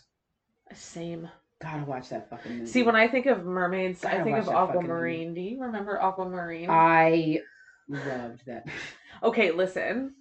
Same. 0.74 1.30
Gotta 1.62 1.86
watch 1.86 2.10
that 2.10 2.30
fucking 2.30 2.60
movie. 2.60 2.66
See, 2.66 2.84
when 2.84 2.96
I 2.96 3.08
think 3.08 3.28
of 3.28 3.46
mermaids, 3.46 4.04
I 4.04 4.14
Gotta 4.14 4.24
think 4.26 4.38
of 4.38 4.50
Aquamarine. 4.50 5.34
Do 5.34 5.42
you 5.42 5.62
remember 5.62 5.98
Aquamarine? 5.98 6.70
I 6.70 7.40
loved 7.88 8.46
that. 8.46 8.68
okay, 9.24 9.52
listen. 9.52 10.16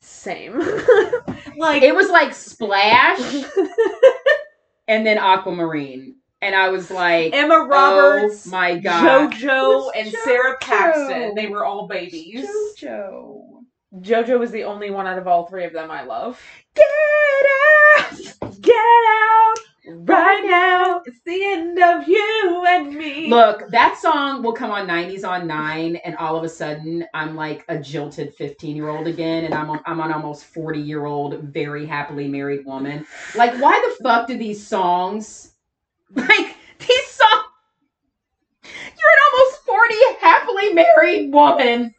Same. 0.00 0.58
like 1.56 1.82
It 1.82 1.94
was 1.94 2.10
like 2.10 2.34
Splash 2.34 3.20
and 4.88 5.06
then 5.06 5.18
Aquamarine. 5.18 6.16
And 6.42 6.54
I 6.54 6.68
was 6.68 6.90
like, 6.90 7.32
Emma 7.32 7.54
oh 7.54 7.66
Roberts, 7.66 8.46
oh 8.46 8.50
my 8.50 8.78
god. 8.78 9.32
JoJo, 9.32 9.90
and 9.96 10.12
was 10.12 10.24
Sara 10.24 10.58
Paxton. 10.60 11.34
They 11.34 11.46
were 11.46 11.64
all 11.64 11.88
babies. 11.88 12.46
JoJo. 12.78 13.62
JoJo 14.00 14.38
was 14.38 14.50
the 14.50 14.64
only 14.64 14.90
one 14.90 15.06
out 15.06 15.18
of 15.18 15.26
all 15.26 15.46
three 15.46 15.64
of 15.64 15.72
them 15.72 15.90
I 15.90 16.02
love. 16.04 16.38
Get 16.74 16.84
out! 17.98 18.60
Get 18.60 18.74
out 18.74 19.56
right 19.88 20.42
now. 20.44 21.02
It's 21.04 21.20
the 21.24 21.44
end 21.44 21.78
of 21.78 22.08
you 22.08 22.64
and 22.68 22.94
me. 22.94 23.28
Look, 23.28 23.68
that 23.70 23.98
song 23.98 24.42
will 24.42 24.52
come 24.52 24.70
on 24.70 24.86
90s 24.86 25.26
on 25.26 25.46
9, 25.46 25.96
and 25.96 26.16
all 26.16 26.36
of 26.36 26.44
a 26.44 26.48
sudden, 26.48 27.04
I'm 27.14 27.36
like 27.36 27.64
a 27.68 27.78
jilted 27.78 28.34
15 28.34 28.76
year 28.76 28.88
old 28.88 29.06
again, 29.06 29.44
and 29.44 29.54
I'm, 29.54 29.70
I'm 29.86 30.00
an 30.00 30.12
almost 30.12 30.44
40 30.46 30.80
year 30.80 31.04
old, 31.04 31.38
very 31.40 31.86
happily 31.86 32.28
married 32.28 32.64
woman. 32.66 33.06
Like, 33.34 33.54
why 33.60 33.80
the 33.88 34.02
fuck 34.02 34.26
do 34.28 34.36
these 34.36 34.64
songs, 34.66 35.52
like, 36.14 36.56
these 36.78 37.06
songs, 37.08 37.44
you're 38.64 38.72
an 38.72 39.20
almost 39.32 39.64
40 39.64 39.94
happily 40.20 40.72
married 40.74 41.32
woman, 41.32 41.94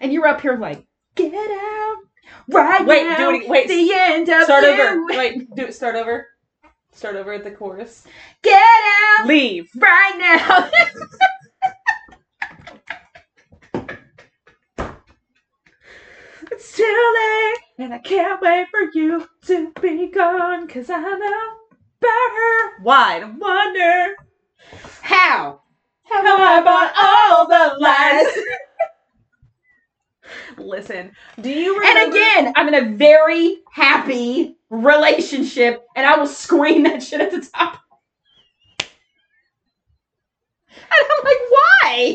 and 0.00 0.12
you're 0.12 0.26
up 0.26 0.40
here 0.40 0.56
like, 0.56 0.84
get 1.14 1.32
out 1.34 1.96
right 2.48 2.86
Wait, 2.86 3.04
now. 3.06 3.16
do 3.30 3.36
it. 3.36 3.48
Wait, 3.48 3.68
the 3.68 3.92
end 3.94 4.28
of 4.28 4.44
start 4.44 4.64
you. 4.64 4.70
over. 4.70 5.06
Wait, 5.06 5.54
do 5.54 5.66
it. 5.66 5.74
Start 5.74 5.96
over. 5.96 6.26
Start 6.92 7.16
over 7.16 7.32
at 7.32 7.44
the 7.44 7.50
chorus. 7.50 8.06
Get 8.42 8.58
out 9.18 9.26
Leave. 9.26 9.68
right 9.76 10.14
now. 10.18 10.70
It's 16.50 16.76
too 16.76 17.14
late, 17.16 17.84
and 17.84 17.94
I 17.94 17.98
can't 17.98 18.40
wait 18.42 18.66
for 18.70 18.80
you 18.92 19.26
to 19.46 19.72
be 19.80 20.08
gone, 20.08 20.68
cause 20.68 20.90
I 20.90 21.00
know 21.00 21.52
better. 21.98 22.72
Why? 22.82 23.20
I 23.20 23.24
wonder 23.24 24.14
How? 25.00 25.62
have 26.04 26.26
I 26.26 26.62
bought 26.62 26.92
all 27.02 27.48
the 27.48 27.78
lies. 27.80 28.44
Listen, 30.58 31.12
do 31.40 31.50
you 31.50 31.78
remember? 31.78 32.00
And 32.00 32.12
again, 32.12 32.52
I'm 32.56 32.68
in 32.68 32.74
a 32.74 32.96
very 32.96 33.58
happy 33.72 34.58
relationship, 34.72 35.86
and 35.94 36.06
I 36.06 36.16
will 36.18 36.26
scream 36.26 36.82
that 36.84 37.02
shit 37.02 37.20
at 37.20 37.30
the 37.30 37.40
top. 37.40 37.78
And 40.74 41.06
I'm 41.10 41.24
like, 41.24 41.36
why? 41.50 42.14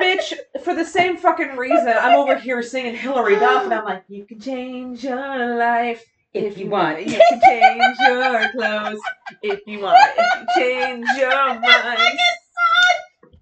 Bitch, 0.00 0.32
bitch, 0.32 0.62
for 0.62 0.74
the 0.74 0.84
same 0.84 1.16
fucking 1.16 1.56
reason, 1.56 1.88
I'm 1.88 2.16
over 2.16 2.36
here 2.36 2.62
singing 2.62 2.96
Hilary 2.96 3.36
Duff, 3.36 3.64
and 3.64 3.74
I'm 3.74 3.84
like, 3.84 4.04
you 4.08 4.24
can 4.24 4.40
change 4.40 5.04
your 5.04 5.56
life 5.56 6.04
if 6.32 6.58
you 6.58 6.68
want. 6.68 7.00
You 7.06 7.20
can 7.28 7.40
change 7.44 7.96
your 8.06 8.50
clothes 8.52 9.00
if 9.42 9.60
you 9.66 9.80
want. 9.80 9.98
If 10.16 10.34
you 10.40 10.62
change 10.62 11.06
your 11.18 11.60
mind. 11.60 12.18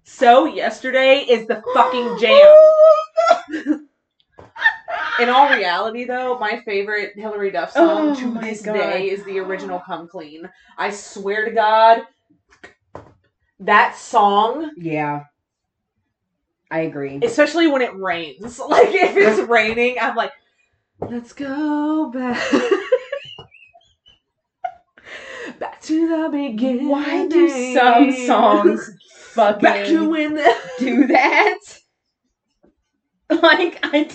So 0.03 0.45
yesterday 0.45 1.19
is 1.19 1.47
the 1.47 1.63
fucking 1.73 2.17
jam. 2.19 2.31
Oh, 2.33 3.80
In 5.21 5.29
all 5.29 5.49
reality, 5.55 6.05
though, 6.05 6.37
my 6.39 6.61
favorite 6.61 7.13
Hilary 7.15 7.51
Duff 7.51 7.71
song 7.73 8.13
Oh 8.13 8.15
to 8.15 8.39
this 8.39 8.61
God. 8.61 8.73
day 8.73 9.09
is 9.09 9.23
the 9.25 9.39
original 9.39 9.79
"Come 9.79 10.07
Clean." 10.07 10.49
I 10.77 10.89
swear 10.89 11.45
to 11.45 11.51
God, 11.51 12.01
that 13.59 13.95
song, 13.95 14.71
Yeah. 14.77 15.25
I 16.71 16.79
agree. 16.81 17.19
especially 17.21 17.67
when 17.67 17.81
it 17.83 17.95
rains, 17.95 18.57
like 18.69 18.89
if 18.89 19.15
it's 19.15 19.47
raining, 19.47 19.97
I'm 20.01 20.15
like, 20.15 20.31
"Let's 20.99 21.33
go 21.33 22.09
back, 22.09 22.51
back 25.59 25.81
to 25.81 26.07
the 26.07 26.29
beginning." 26.29 26.89
Why 26.89 27.27
do 27.27 27.47
some 27.75 28.11
songs 28.11 28.89
fucking 29.35 29.61
back 29.61 29.85
to 29.87 30.09
when 30.09 30.33
the 30.35 30.55
do 30.79 31.07
that? 31.07 31.57
Like, 33.41 33.79
I. 33.83 34.09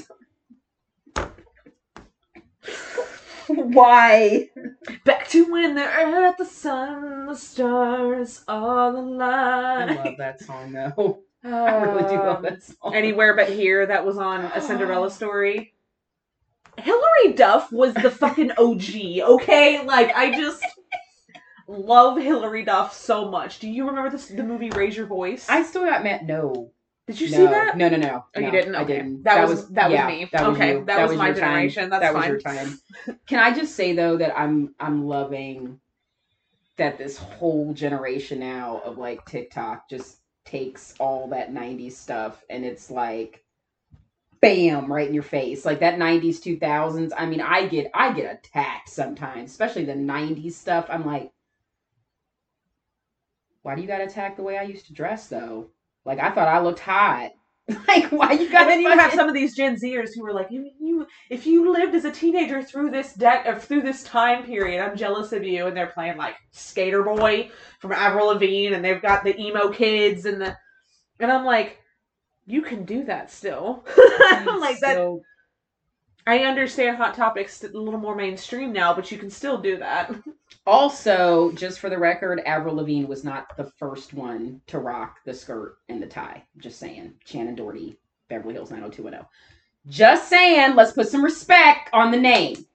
Why? 3.55 4.51
back 5.05 5.29
to 5.29 5.51
when 5.51 5.75
the 5.75 5.85
earth, 5.85 6.37
the 6.39 6.45
sun, 6.45 7.27
the 7.27 7.35
stars 7.37 8.43
all 8.49 8.97
alive. 8.97 9.91
I 9.91 9.95
love 10.05 10.15
that 10.19 10.41
song 10.41 10.73
though. 10.73 11.23
I 11.45 11.77
really 11.77 12.03
do 12.09 12.17
love 12.17 12.37
Um, 12.39 12.43
that 12.43 12.63
song. 12.63 12.95
Anywhere 12.95 13.35
but 13.37 13.49
here, 13.49 13.87
that 13.87 14.05
was 14.05 14.19
on 14.19 14.45
a 14.47 14.61
Cinderella 14.61 15.11
story. 15.11 15.75
Hilary 16.79 17.33
Duff 17.35 17.71
was 17.73 17.95
the 17.95 18.11
fucking 18.11 18.53
OG, 18.59 19.21
okay? 19.41 19.83
Like, 19.85 20.15
I 20.15 20.33
just 20.33 20.63
love 21.69 22.19
Hilary 22.21 22.65
Duff 22.65 22.93
so 22.95 23.31
much. 23.31 23.61
Do 23.61 23.69
you 23.71 23.87
remember 23.87 24.11
this, 24.11 24.27
the 24.29 24.43
movie 24.43 24.71
Raise 24.71 24.97
Your 24.97 25.07
Voice? 25.07 25.47
I 25.49 25.63
still 25.63 25.85
got 25.87 26.03
mad. 26.05 26.27
No. 26.27 26.73
Did 27.07 27.21
you 27.21 27.31
no, 27.31 27.37
see 27.37 27.47
that? 27.47 27.77
No, 27.77 27.89
no, 27.89 27.97
no. 27.97 28.25
Oh, 28.35 28.41
you 28.41 28.51
didn't? 28.51 28.75
I 28.75 28.85
didn't. 28.85 29.23
That 29.23 29.49
was- 29.49 29.69
that 29.69 29.91
was 29.91 30.07
me. 30.07 30.29
That 30.33 30.49
was 30.49 30.57
Okay, 30.57 30.73
you. 30.79 30.85
that 30.87 31.09
was 31.09 31.17
my 31.17 31.27
your 31.29 31.35
time. 31.37 31.43
generation. 31.43 31.91
That's 31.91 32.03
that 32.03 32.15
was 32.15 32.27
your 32.27 32.41
time. 32.41 32.81
Can 33.27 33.39
I 33.39 33.55
just 33.55 33.77
say 33.77 33.93
though 33.93 34.17
that 34.17 34.37
I'm 34.39 34.75
I'm 34.81 35.07
loving 35.07 35.81
that 36.79 36.99
this 36.99 37.17
whole 37.17 37.73
generation 37.73 38.41
now 38.41 38.81
of 38.85 38.99
like 38.99 39.25
TikTok 39.25 39.89
just 39.89 40.19
takes 40.45 40.95
all 41.01 41.29
that 41.29 41.53
90s 41.53 41.93
stuff 41.93 42.43
and 42.49 42.65
it's 42.65 42.91
like 42.91 43.45
bam 44.41 44.93
right 44.93 45.09
in 45.09 45.15
your 45.15 45.23
face 45.25 45.65
like 45.65 45.81
that 45.81 45.99
90s 45.99 46.37
2000s 46.39 47.11
i 47.19 47.27
mean 47.27 47.41
i 47.41 47.67
get 47.67 47.91
i 47.95 48.13
get 48.13 48.33
attacked 48.33 48.89
sometimes 48.89 49.51
especially 49.51 49.85
the 49.85 49.93
90s 49.93 50.53
stuff 50.53 50.87
i'm 50.89 51.05
like 51.05 51.33
why 53.63 53.75
do 53.75 53.83
you 53.83 53.89
got 53.89 54.01
attacked 54.01 54.37
the 54.37 54.43
way 54.43 54.57
i 54.57 54.63
used 54.63 54.87
to 54.87 54.93
dress 54.93 55.27
though 55.27 55.69
like 56.07 56.19
i 56.19 56.31
thought 56.31 56.49
i 56.49 56.59
looked 56.61 56.81
hot 56.81 57.33
like 57.89 58.07
why 58.13 58.31
you 58.33 58.49
got 58.51 58.63
And 58.63 58.71
then 58.71 58.81
you 58.81 58.91
have 58.91 59.13
some 59.13 59.29
of 59.29 59.35
these 59.35 59.57
Gen 59.57 59.75
Zers 59.75 60.11
who 60.15 60.25
are 60.25 60.33
like, 60.33 60.53
you, 60.53 60.71
you, 60.79 61.07
if 61.31 61.47
you 61.47 61.73
lived 61.73 61.97
as 61.97 62.05
a 62.05 62.13
teenager 62.13 62.63
through 62.63 62.91
this 62.91 63.13
deck, 63.15 63.45
or 63.45 63.55
uh, 63.55 63.59
through 63.59 63.83
this 63.83 64.05
time 64.05 64.45
period, 64.45 64.81
I'm 64.81 64.97
jealous 64.97 65.33
of 65.33 65.43
you. 65.43 65.67
And 65.67 65.77
they're 65.77 65.89
playing 65.89 66.17
like 66.17 66.37
Skater 66.53 67.03
Boy 67.03 67.51
from 67.81 67.91
Avril 67.91 68.29
Lavigne, 68.29 68.73
and 68.73 68.85
they've 68.85 69.03
got 69.03 69.25
the 69.25 69.37
emo 69.41 69.71
kids 69.71 70.27
and 70.27 70.41
the, 70.41 70.57
and 71.19 71.33
I'm 71.33 71.45
like, 71.45 71.79
you 72.47 72.63
can 72.63 72.85
do 72.85 73.03
that 73.05 73.33
still. 73.33 73.85
I'm 74.31 74.61
like 74.61 74.79
that. 74.81 74.99
I 76.27 76.41
understand 76.41 76.97
Hot 76.97 77.15
Topics 77.15 77.63
a 77.63 77.69
little 77.69 78.01
more 78.01 78.17
mainstream 78.17 78.73
now, 78.73 78.93
but 78.93 79.13
you 79.13 79.19
can 79.19 79.31
still 79.31 79.59
do 79.59 79.77
that. 79.79 80.15
also 80.67 81.53
just 81.53 81.79
for 81.79 81.89
the 81.89 81.99
record 81.99 82.41
avril 82.47 82.75
lavigne 82.75 83.07
was 83.07 83.23
not 83.25 83.57
the 83.57 83.71
first 83.79 84.13
one 84.13 84.61
to 84.67 84.79
rock 84.79 85.19
the 85.25 85.33
skirt 85.33 85.79
and 85.89 86.03
the 86.03 86.07
tie. 86.07 86.43
Just 86.59 86.79
saying. 86.79 87.15
Shannen 87.27 87.57
doherty 87.57 87.97
beverly 88.29 88.55
hills 88.55 88.71
90210 88.71 89.27
just 89.89 90.29
saying. 90.29 90.75
Let's 90.75 90.93
put 90.93 91.09
some 91.09 91.25
respect 91.25 91.91
on 91.93 92.11
the 92.11 92.19
name. 92.19 92.67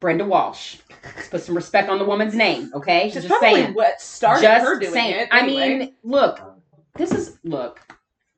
Brenda 0.00 0.24
walsh. 0.24 0.76
Let's 1.16 1.28
put 1.28 1.42
some 1.42 1.56
respect 1.56 1.88
on 1.88 1.98
the 1.98 2.04
woman's 2.04 2.34
name 2.34 2.70
okay? 2.74 3.08
Is 3.08 3.14
just 3.14 3.28
probably 3.28 3.54
saying. 3.54 3.74
what 3.74 4.00
started 4.00 4.42
just 4.42 4.64
her 4.64 4.78
doing 4.78 4.92
saying. 4.92 5.20
it. 5.20 5.28
i 5.30 5.46
mean 5.46 5.94
look 6.02 6.40
this 6.96 7.12
is 7.12 7.38
look 7.44 7.80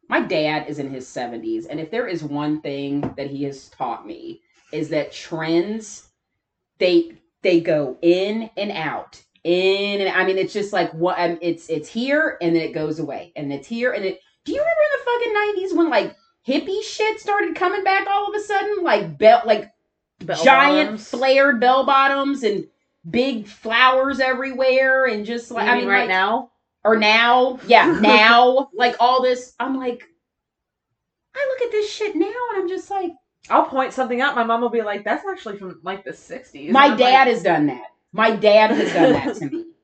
my 0.09 0.21
dad 0.21 0.67
is 0.69 0.79
in 0.79 0.91
his 0.91 1.07
70s 1.07 1.67
and 1.69 1.81
if 1.81 1.91
there 1.91 2.07
is 2.07 2.23
one 2.23 2.61
thing 2.61 3.01
that 3.17 3.29
he 3.29 3.45
has 3.45 3.69
taught 3.69 4.07
me 4.07 4.41
is 4.73 4.89
that 4.89 5.13
trends 5.13 6.09
they 6.79 7.13
they 7.43 7.61
go 7.61 7.97
in 8.03 8.51
and 8.57 8.71
out 8.73 9.23
in 9.45 10.01
and 10.01 10.11
i 10.11 10.25
mean 10.25 10.39
it's 10.39 10.53
just 10.53 10.73
like 10.73 10.93
what 10.93 11.19
um, 11.19 11.39
it's 11.41 11.69
it's 11.69 11.89
here 11.89 12.37
and 12.41 12.55
then 12.55 12.63
it 12.63 12.73
goes 12.73 12.99
away 12.99 13.33
and 13.37 13.53
it's 13.53 13.69
here 13.69 13.93
and 13.93 14.05
it 14.05 14.21
do 14.45 14.53
you 14.53 14.59
remember 14.59 14.81
in 14.83 14.99
the 14.99 15.05
fucking 15.05 15.75
90s 15.75 15.77
when 15.79 15.91
like 15.91 16.17
hippie 16.47 16.83
shit 16.83 17.21
started 17.21 17.55
coming 17.55 17.85
back 17.85 18.07
all 18.09 18.29
of 18.29 18.35
a 18.35 18.45
sudden 18.45 18.83
like 18.83 19.19
belt 19.19 19.47
like 19.47 19.71
Bell 20.21 20.43
giant 20.43 20.91
bottoms. 20.91 21.09
flared 21.09 21.61
bell 21.61 21.85
bottoms 21.85 22.43
and 22.43 22.67
big 23.09 23.47
flowers 23.47 24.19
everywhere 24.19 25.05
and 25.05 25.27
just 25.27 25.51
like 25.51 25.69
i 25.69 25.75
mean 25.75 25.81
mean 25.81 25.89
right 25.89 26.01
like, 26.01 26.09
now. 26.09 26.51
Or 26.87 26.97
now, 26.97 27.59
yeah, 27.67 27.87
now, 28.01 28.71
like 28.75 28.97
all 29.01 29.23
this. 29.23 29.55
I'm 29.59 29.77
like, 29.79 30.05
I 31.35 31.47
look 31.49 31.67
at 31.67 31.73
this 31.73 31.93
shit 31.93 32.15
now 32.17 32.27
and 32.27 32.63
I'm 32.63 32.69
just 32.69 32.91
like, 32.91 33.13
I'll 33.51 33.67
point 33.67 33.93
something 33.93 34.21
out. 34.21 34.35
My 34.37 34.45
mom 34.45 34.61
will 34.61 34.71
be 34.71 34.83
like, 34.83 35.05
"That's 35.05 35.25
actually 35.27 35.59
from 35.59 35.81
like 35.83 36.05
the 36.05 36.13
'60s." 36.13 36.71
my 36.71 36.89
dad 36.97 37.25
like, 37.25 37.29
has 37.35 37.43
done 37.43 37.67
that. 37.67 37.89
My 38.13 38.31
dad 38.31 38.71
has 38.71 38.93
done 38.93 39.13
that 39.13 39.35
to 39.37 39.51
me. 39.51 39.65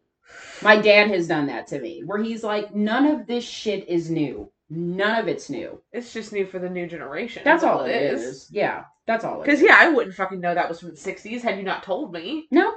My 0.62 0.76
dad 0.76 1.08
has 1.08 1.26
done 1.26 1.46
that 1.46 1.66
to 1.68 1.80
me, 1.80 2.02
where 2.06 2.22
he's 2.22 2.44
like, 2.44 2.72
none 2.72 3.04
of 3.06 3.26
this 3.26 3.42
shit 3.44 3.88
is 3.88 4.08
new. 4.08 4.48
None 4.70 5.18
of 5.18 5.26
it's 5.26 5.50
new. 5.50 5.82
It's 5.92 6.12
just 6.12 6.32
new 6.32 6.46
for 6.46 6.60
the 6.60 6.70
new 6.70 6.86
generation. 6.86 7.42
That's 7.44 7.64
all 7.64 7.84
it 7.84 7.90
is. 7.90 8.48
Yeah, 8.52 8.84
that's 9.04 9.24
all 9.24 9.42
it 9.42 9.46
Because 9.46 9.58
is. 9.60 9.66
yeah, 9.66 9.76
I 9.76 9.88
wouldn't 9.88 10.14
fucking 10.14 10.38
know 10.38 10.54
that 10.54 10.68
was 10.68 10.78
from 10.78 10.90
the 10.90 10.94
'60s 10.96 11.42
had 11.42 11.58
you 11.58 11.64
not 11.64 11.82
told 11.82 12.12
me. 12.12 12.46
No, 12.52 12.74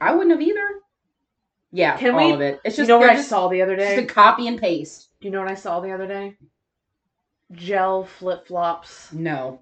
I 0.00 0.14
wouldn't 0.14 0.30
have 0.30 0.40
either. 0.40 0.68
Yeah, 1.76 1.98
Can 1.98 2.14
all 2.14 2.26
we- 2.26 2.32
of 2.32 2.40
it. 2.40 2.58
It's 2.64 2.78
you 2.78 2.82
just 2.84 2.88
know 2.88 2.96
what 2.96 3.02
they're 3.04 3.10
I 3.12 3.16
just, 3.16 3.28
saw 3.28 3.48
the 3.48 3.60
other 3.60 3.76
day? 3.76 3.96
just 3.96 4.10
a 4.10 4.14
copy 4.14 4.48
and 4.48 4.58
paste. 4.58 5.10
Do 5.20 5.28
you 5.28 5.32
know 5.32 5.40
what 5.40 5.50
I 5.50 5.54
saw 5.54 5.80
the 5.80 5.92
other 5.92 6.06
day? 6.06 6.34
Gel 7.52 8.04
flip 8.04 8.46
flops. 8.46 9.12
No, 9.12 9.60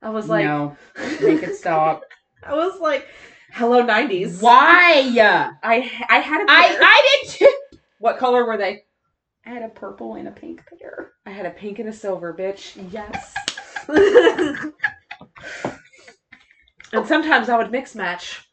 I 0.00 0.10
was 0.10 0.28
like, 0.28 0.44
no, 0.44 0.76
make 1.20 1.42
it 1.42 1.56
stop. 1.56 2.02
I 2.46 2.54
was 2.54 2.78
like, 2.80 3.08
hello 3.50 3.82
'90s. 3.84 4.40
Why? 4.40 5.02
I 5.64 5.90
I 6.08 6.18
had 6.20 6.42
a 6.42 6.46
pair. 6.46 6.56
I 6.56 6.78
I 6.80 7.18
did 7.24 7.30
too. 7.32 7.78
what 7.98 8.18
color 8.18 8.46
were 8.46 8.56
they? 8.56 8.84
I 9.44 9.50
had 9.50 9.64
a 9.64 9.68
purple 9.68 10.14
and 10.14 10.28
a 10.28 10.30
pink 10.30 10.62
pair. 10.78 11.10
I 11.26 11.30
had 11.30 11.44
a 11.44 11.50
pink 11.50 11.80
and 11.80 11.88
a 11.88 11.92
silver, 11.92 12.32
bitch. 12.32 12.76
Yes. 12.92 13.34
and 16.92 17.06
sometimes 17.06 17.48
I 17.48 17.58
would 17.58 17.72
mix 17.72 17.96
match. 17.96 18.47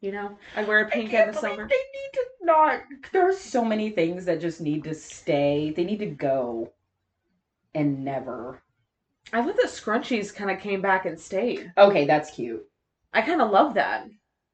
You 0.00 0.12
know, 0.12 0.38
I'd 0.56 0.66
wear 0.66 0.80
a 0.80 0.88
pink 0.88 1.12
and 1.12 1.30
a 1.30 1.38
silver. 1.38 1.66
They 1.68 1.76
need 1.76 2.12
to 2.14 2.24
not. 2.42 2.80
There 3.12 3.28
are 3.28 3.34
so 3.34 3.64
many 3.64 3.90
things 3.90 4.24
that 4.24 4.40
just 4.40 4.60
need 4.60 4.84
to 4.84 4.94
stay. 4.94 5.74
They 5.76 5.84
need 5.84 5.98
to 5.98 6.06
go, 6.06 6.72
and 7.74 8.04
never. 8.04 8.62
I 9.32 9.40
love 9.40 9.56
that 9.56 9.66
scrunchies 9.66 10.34
kind 10.34 10.50
of 10.50 10.58
came 10.58 10.80
back 10.80 11.04
and 11.04 11.18
stayed. 11.20 11.72
Okay, 11.76 12.06
that's 12.06 12.30
cute. 12.30 12.66
I 13.12 13.22
kind 13.22 13.42
of 13.42 13.50
love 13.50 13.74
that. 13.74 14.08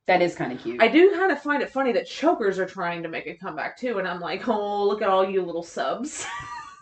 That 0.06 0.22
is 0.22 0.34
kind 0.34 0.52
of 0.52 0.60
cute. 0.60 0.80
I 0.80 0.88
do 0.88 1.14
kind 1.16 1.32
of 1.32 1.40
find 1.40 1.62
it 1.62 1.70
funny 1.70 1.92
that 1.92 2.06
chokers 2.06 2.58
are 2.58 2.66
trying 2.66 3.02
to 3.02 3.08
make 3.08 3.26
a 3.26 3.34
comeback 3.34 3.76
too, 3.76 3.98
and 3.98 4.06
I'm 4.06 4.20
like, 4.20 4.46
oh, 4.48 4.86
look 4.86 5.02
at 5.02 5.08
all 5.08 5.28
you 5.28 5.42
little 5.42 5.62
subs. 5.62 6.26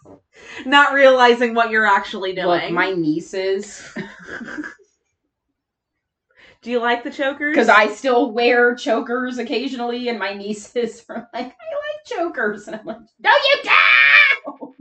Not 0.66 0.92
realizing 0.92 1.54
what 1.54 1.70
you're 1.70 1.86
actually 1.86 2.34
doing. 2.34 2.46
Look, 2.46 2.70
my 2.70 2.90
nieces, 2.90 3.82
Do 6.64 6.70
you 6.70 6.80
like 6.80 7.04
the 7.04 7.10
chokers? 7.10 7.52
because 7.52 7.68
I 7.68 7.88
still 7.88 8.32
wear 8.32 8.74
chokers 8.74 9.36
occasionally, 9.36 10.08
and 10.08 10.18
my 10.18 10.32
nieces 10.32 11.04
are 11.10 11.28
like, 11.34 11.44
"I 11.44 11.46
like 11.46 12.04
chokers," 12.06 12.66
and 12.66 12.76
I'm 12.76 12.86
like, 12.86 12.98
"No, 13.20 13.30
you 13.30 13.62
don't." 13.64 14.74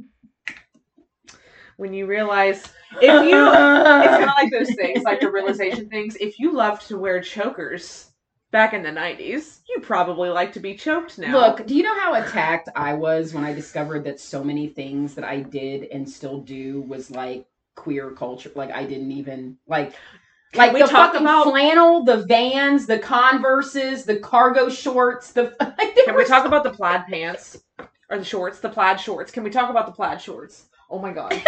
when 1.76 1.94
you 1.94 2.06
realize 2.06 2.64
if 3.02 3.28
you 3.28 3.48
it's 3.48 4.08
kind 4.08 4.24
of 4.24 4.36
like 4.38 4.52
those 4.52 4.74
things, 4.76 5.04
like 5.04 5.20
the 5.20 5.30
realization 5.30 5.90
things. 5.90 6.16
If 6.16 6.40
you 6.40 6.54
loved 6.54 6.88
to 6.88 6.98
wear 6.98 7.22
chokers 7.22 8.12
back 8.52 8.74
in 8.74 8.82
the 8.82 8.90
'90s, 8.90 9.60
you 9.68 9.82
probably 9.82 10.30
like 10.30 10.54
to 10.54 10.62
be 10.62 10.76
choked 10.76 11.20
now. 11.20 11.34
Look, 11.34 11.68
do 11.68 11.76
you 11.76 11.84
know 11.84 12.00
how 12.00 12.14
attacked 12.14 12.70
I 12.78 12.94
was 12.94 13.34
when 13.34 13.44
I 13.44 13.54
discovered 13.54 14.06
that 14.06 14.22
so 14.22 14.42
many 14.42 14.68
things 14.68 15.16
that 15.16 15.26
I 15.26 15.42
did 15.42 15.90
and 15.92 16.10
still 16.10 16.40
do 16.40 16.82
was 16.84 17.12
like 17.12 17.46
queer 17.76 18.12
culture? 18.12 18.52
Like 18.56 18.72
I 18.72 18.86
didn't 18.86 19.12
even 19.12 19.58
like 19.68 19.94
like 20.56 20.74
we 20.74 20.82
the 20.82 20.88
talk 20.88 21.12
fucking 21.14 21.22
about- 21.26 21.46
flannel, 21.46 22.04
the 22.04 22.18
Vans, 22.26 22.86
the 22.86 23.00
Converses, 23.00 24.06
the 24.06 24.18
cargo 24.18 24.70
shorts. 24.70 25.32
The 25.32 25.56
like, 25.78 25.96
Can 26.06 26.16
we 26.16 26.26
talk 26.26 26.46
about 26.46 26.64
the 26.64 26.72
plaid 26.72 27.06
pants 27.08 27.62
or 28.10 28.18
the 28.18 28.24
shorts, 28.26 28.60
the 28.60 28.70
plaid 28.70 29.00
shorts? 29.00 29.32
Can 29.32 29.44
we 29.44 29.50
talk 29.50 29.70
about 29.70 29.86
the 29.88 29.92
plaid 29.92 30.22
shorts? 30.22 30.66
Oh 30.90 31.00
my 31.00 31.12
god. 31.12 31.32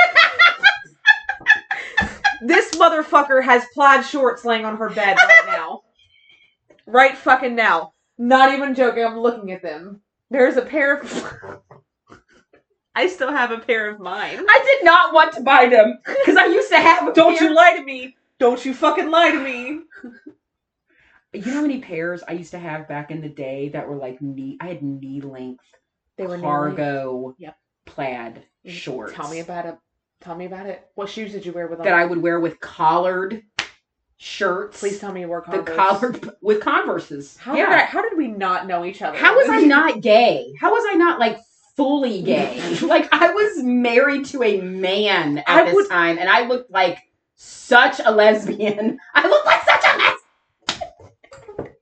this 2.41 2.71
motherfucker 2.75 3.43
has 3.43 3.63
plaid 3.73 4.05
shorts 4.05 4.43
laying 4.45 4.65
on 4.65 4.77
her 4.77 4.89
bed 4.89 5.17
right 5.17 5.43
now. 5.47 5.81
Right 6.85 7.17
fucking 7.17 7.55
now. 7.55 7.93
Not 8.17 8.53
even 8.53 8.75
joking, 8.75 9.03
I'm 9.03 9.19
looking 9.19 9.51
at 9.51 9.61
them. 9.61 10.01
There's 10.29 10.57
a 10.57 10.61
pair 10.61 10.97
of 10.99 11.61
I 12.97 13.07
still 13.07 13.31
have 13.31 13.51
a 13.51 13.57
pair 13.59 13.89
of 13.89 13.99
mine. 13.99 14.39
I 14.39 14.61
did 14.63 14.85
not 14.85 15.13
want 15.13 15.33
to 15.33 15.41
buy 15.41 15.67
them 15.67 15.99
because 16.05 16.37
I 16.37 16.45
used 16.45 16.69
to 16.69 16.77
have. 16.77 17.13
Don't 17.13 17.37
pair- 17.37 17.49
you 17.49 17.53
lie 17.55 17.75
to 17.77 17.83
me. 17.83 18.15
Don't 18.39 18.63
you 18.65 18.73
fucking 18.73 19.09
lie 19.09 19.31
to 19.31 19.39
me. 19.39 19.79
You 21.33 21.45
know 21.45 21.53
how 21.53 21.61
many 21.61 21.79
pairs 21.81 22.23
I 22.27 22.33
used 22.33 22.51
to 22.51 22.59
have 22.59 22.87
back 22.87 23.11
in 23.11 23.21
the 23.21 23.29
day 23.29 23.69
that 23.69 23.87
were 23.87 23.95
like 23.97 24.21
knee? 24.21 24.57
I 24.61 24.67
had 24.67 24.81
knee 24.81 25.21
length 25.21 25.63
They 26.17 26.25
were 26.25 26.37
cargo 26.37 27.35
Yep. 27.37 27.57
plaid 27.85 28.43
mm, 28.65 28.71
shorts. 28.71 29.13
Tell 29.13 29.29
me 29.29 29.39
about 29.39 29.65
it. 29.65 29.77
Tell 30.21 30.35
me 30.35 30.45
about 30.45 30.65
it. 30.65 30.87
What 30.95 31.09
shoes 31.09 31.33
did 31.33 31.45
you 31.45 31.51
wear 31.51 31.67
with 31.67 31.79
them? 31.79 31.85
that 31.85 31.93
I 31.93 32.05
would 32.05 32.21
wear 32.21 32.39
with 32.39 32.59
collared 32.61 33.43
shirts. 34.17 34.79
Please 34.79 34.99
tell 34.99 35.11
me 35.11 35.21
you 35.21 35.27
wore 35.27 35.43
the 35.45 35.57
Converse. 35.57 35.75
collared 35.75 36.29
with 36.41 36.61
Converses. 36.61 37.35
How 37.37 37.55
yeah. 37.55 37.65
did 37.69 37.75
I, 37.79 37.81
how 37.85 38.01
did 38.01 38.17
we 38.17 38.27
not 38.27 38.65
know 38.65 38.85
each 38.85 39.01
other? 39.01 39.17
How 39.17 39.35
was 39.35 39.49
I 39.49 39.59
not 39.65 40.01
gay? 40.01 40.53
How 40.59 40.71
was 40.71 40.85
I 40.89 40.93
not 40.95 41.19
like 41.19 41.37
fully 41.75 42.21
gay? 42.21 42.77
like 42.81 43.09
I 43.13 43.31
was 43.33 43.61
married 43.61 44.25
to 44.27 44.41
a 44.41 44.61
man 44.61 45.39
at 45.39 45.47
I 45.47 45.65
this 45.65 45.75
would- 45.75 45.89
time, 45.89 46.17
and 46.17 46.29
I 46.29 46.47
looked 46.47 46.71
like 46.71 46.99
such 47.35 47.99
a 48.03 48.11
lesbian. 48.11 48.97
I 49.15 49.27
look 49.27 49.45
like 49.45 49.61
such 49.63 49.83
a 49.83 49.97
lesbian. 49.97 50.15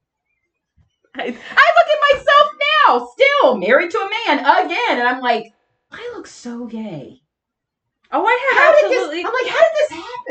I, 1.16 1.22
I 1.22 1.26
look 1.28 1.90
at 1.94 2.18
myself 2.18 2.48
now, 2.88 3.08
still 3.14 3.58
married 3.58 3.92
to 3.92 3.98
a 4.00 4.10
man 4.28 4.40
again, 4.40 5.00
and 5.00 5.08
I'm 5.08 5.22
like, 5.22 5.54
I 5.92 6.12
look 6.16 6.26
so 6.28 6.66
gay. 6.66 7.22
oh, 8.12 8.26
I 8.26 8.54
How 8.56 8.74
had 8.74 8.74
did 8.82 8.86
absolutely. 8.98 9.22
this? 9.22 9.28
I'm 9.28 9.34
like, 9.34 9.48
how 9.54 9.62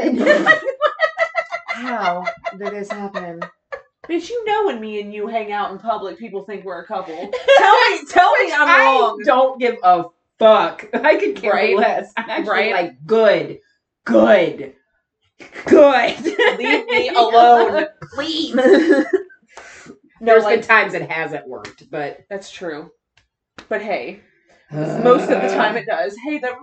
did 0.08 0.16
this 0.18 0.46
happen? 0.48 0.58
How 1.68 2.24
did 2.58 2.72
this 2.72 2.90
happen? 2.90 3.40
Bitch, 4.08 4.28
you 4.28 4.44
know 4.44 4.66
when 4.66 4.80
me 4.80 5.00
and 5.00 5.14
you 5.14 5.26
hang 5.26 5.52
out 5.52 5.70
in 5.72 5.78
public, 5.78 6.18
people 6.18 6.44
think 6.44 6.64
we're 6.64 6.82
a 6.82 6.86
couple. 6.86 7.14
Tell 7.58 7.80
me, 7.90 8.00
tell 8.10 8.32
me 8.38 8.52
I'm 8.52 8.68
I 8.68 8.78
wrong. 8.78 9.22
don't 9.24 9.58
give 9.60 9.76
a 9.82 10.04
fuck. 10.38 10.86
I 10.92 11.16
could 11.16 11.36
care 11.36 11.52
Right. 11.54 11.76
less. 11.76 12.12
I'm 12.16 12.28
actually 12.28 12.50
Right. 12.50 12.72
like, 12.72 13.06
good, 13.06 13.58
good, 14.04 14.74
good. 15.66 16.24
Leave 16.58 16.86
me 16.86 17.08
alone. 17.10 17.86
please. 18.14 18.54
no, 18.54 19.04
There's 20.20 20.44
like, 20.44 20.60
been 20.60 20.68
times 20.68 20.94
it 20.94 21.10
hasn't 21.10 21.46
worked, 21.46 21.90
but 21.90 22.24
that's 22.28 22.50
true. 22.50 22.90
But 23.68 23.82
hey, 23.82 24.20
uh, 24.70 25.00
most 25.02 25.22
of 25.30 25.42
the 25.42 25.48
time 25.48 25.76
it 25.76 25.86
does. 25.86 26.16
Hey, 26.24 26.38
that 26.38 26.58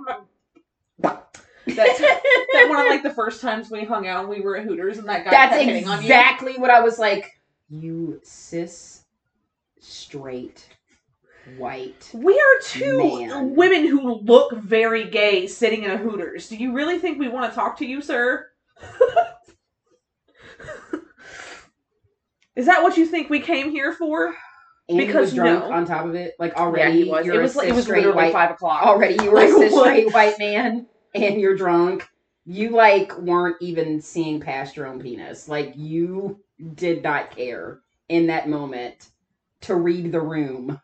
That's 1.65 1.99
that 1.99 2.65
one 2.69 2.79
of 2.79 2.87
like 2.87 3.03
the 3.03 3.13
first 3.13 3.41
times 3.41 3.69
we 3.69 3.83
hung 3.83 4.07
out 4.07 4.21
and 4.21 4.29
we 4.29 4.41
were 4.41 4.57
at 4.57 4.65
Hooters 4.65 4.97
and 4.97 5.07
that 5.07 5.23
guy 5.25 5.31
That's 5.31 5.53
kept 5.53 5.65
hitting 5.65 5.87
on 5.87 5.97
you. 5.99 6.03
exactly 6.05 6.57
what 6.57 6.69
I 6.69 6.81
was 6.81 6.97
like. 6.99 7.39
You 7.69 8.19
cis, 8.23 9.03
straight, 9.79 10.67
white. 11.57 12.09
We 12.13 12.33
are 12.33 12.61
two 12.63 12.97
Man. 13.27 13.55
women 13.55 13.85
who 13.87 14.15
look 14.21 14.53
very 14.57 15.09
gay 15.09 15.45
sitting 15.47 15.83
in 15.83 15.91
a 15.91 15.97
Hooters. 15.97 16.49
Do 16.49 16.55
you 16.57 16.73
really 16.73 16.97
think 16.97 17.19
we 17.19 17.27
want 17.27 17.51
to 17.51 17.55
talk 17.55 17.77
to 17.77 17.85
you, 17.85 18.01
sir? 18.01 18.47
Is 22.55 22.65
that 22.65 22.83
what 22.83 22.97
you 22.97 23.05
think 23.05 23.29
we 23.29 23.39
came 23.39 23.71
here 23.71 23.93
for? 23.93 24.35
And 24.89 24.97
Because 24.97 25.33
drunk 25.33 25.65
no. 25.65 25.71
on 25.71 25.85
top 25.85 26.05
of 26.05 26.15
it. 26.15 26.33
Like 26.39 26.55
already, 26.55 26.99
yeah, 26.99 27.03
he 27.05 27.09
was. 27.09 27.25
you're 27.25 27.35
It 27.35 27.39
a 27.39 27.41
was. 27.43 27.55
It 27.57 27.75
was 27.75 27.87
literally 27.87 28.15
white. 28.15 28.33
five 28.33 28.51
o'clock. 28.51 28.83
Already, 28.83 29.23
you 29.23 29.31
were 29.31 29.37
Like, 29.37 29.49
a 29.49 29.53
cis, 29.53 29.73
straight 29.79 30.13
white 30.13 30.39
man, 30.39 30.87
and 31.13 31.39
you're 31.39 31.55
drunk. 31.55 32.07
You 32.45 32.71
like 32.71 33.15
weren't 33.19 33.57
even 33.61 34.01
seeing 34.01 34.39
past 34.39 34.75
your 34.75 34.87
own 34.87 34.99
penis. 34.99 35.47
Like 35.47 35.73
you 35.75 36.39
did 36.73 37.03
not 37.03 37.31
care 37.31 37.81
in 38.09 38.27
that 38.27 38.49
moment 38.49 39.09
to 39.61 39.75
read 39.75 40.11
the 40.11 40.21
room 40.21 40.81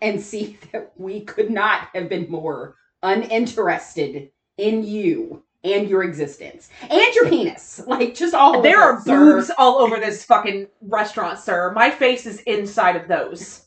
and 0.00 0.20
see 0.20 0.58
that 0.72 0.92
we 0.96 1.20
could 1.20 1.50
not 1.50 1.88
have 1.94 2.08
been 2.08 2.30
more 2.30 2.76
uninterested 3.02 4.30
in 4.56 4.82
you 4.84 5.44
and 5.64 5.88
your 5.88 6.02
existence 6.04 6.68
and 6.82 7.14
your 7.14 7.28
penis. 7.28 7.80
Like 7.86 8.14
just 8.14 8.34
all 8.34 8.60
There 8.62 8.80
are 8.80 8.98
it, 8.98 9.02
sir. 9.04 9.16
boobs 9.34 9.50
all 9.58 9.78
over 9.78 9.98
this 9.98 10.24
fucking 10.24 10.68
restaurant, 10.82 11.38
sir. 11.38 11.72
My 11.72 11.90
face 11.90 12.26
is 12.26 12.40
inside 12.42 12.96
of 12.96 13.08
those. 13.08 13.62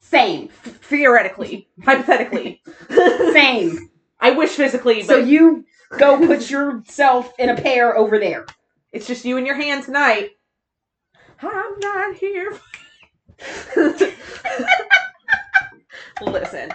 Same, 0.00 0.48
Theoretically, 0.48 1.68
hypothetically. 1.84 2.62
same. 2.88 3.90
I 4.20 4.30
wish 4.30 4.50
physically, 4.50 4.98
but 5.00 5.06
So 5.06 5.16
you 5.18 5.64
go 5.98 6.16
put 6.26 6.48
yourself 6.50 7.32
in 7.38 7.50
a 7.50 7.60
pair 7.60 7.96
over 7.96 8.18
there. 8.18 8.46
it's 8.92 9.06
just 9.06 9.24
you 9.24 9.36
and 9.36 9.46
your 9.46 9.56
hand 9.56 9.84
tonight. 9.84 10.30
I'm 11.42 11.78
not 11.80 12.14
here. 12.16 12.58
Listen, 16.22 16.70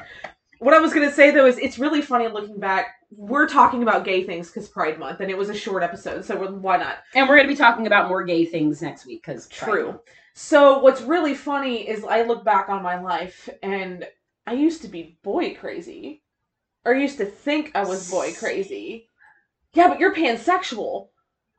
what 0.59 0.73
I 0.75 0.79
was 0.79 0.93
gonna 0.93 1.11
say 1.11 1.31
though 1.31 1.47
is 1.47 1.57
it's 1.57 1.79
really 1.79 2.01
funny 2.01 2.27
looking 2.27 2.59
back. 2.59 2.95
We're 3.13 3.47
talking 3.47 3.83
about 3.83 4.05
gay 4.05 4.23
things 4.23 4.47
because 4.47 4.69
Pride 4.69 4.97
Month, 4.97 5.19
and 5.19 5.29
it 5.29 5.38
was 5.38 5.49
a 5.49 5.53
short 5.55 5.83
episode, 5.83 6.23
so 6.23 6.38
we're- 6.38 6.53
why 6.53 6.77
not? 6.77 6.97
And 7.13 7.27
we're 7.27 7.35
going 7.35 7.47
to 7.47 7.53
be 7.53 7.57
talking 7.57 7.85
about 7.88 8.07
more 8.07 8.23
gay 8.23 8.45
things 8.45 8.81
next 8.81 9.05
week 9.05 9.21
because 9.25 9.47
True. 9.49 9.99
So 10.33 10.79
what's 10.79 11.01
really 11.01 11.35
funny 11.35 11.88
is 11.89 12.05
I 12.05 12.21
look 12.23 12.45
back 12.45 12.69
on 12.69 12.81
my 12.81 13.01
life 13.01 13.49
and 13.61 14.07
I 14.47 14.53
used 14.53 14.81
to 14.83 14.88
be 14.88 15.17
boy 15.23 15.55
crazy. 15.55 16.23
Or 16.85 16.93
used 16.95 17.17
to 17.17 17.25
think 17.25 17.71
I 17.75 17.83
was 17.83 18.09
boy 18.09 18.33
crazy. 18.33 19.07
Yeah, 19.73 19.89
but 19.89 19.99
you're 19.99 20.15
pansexual. 20.15 21.09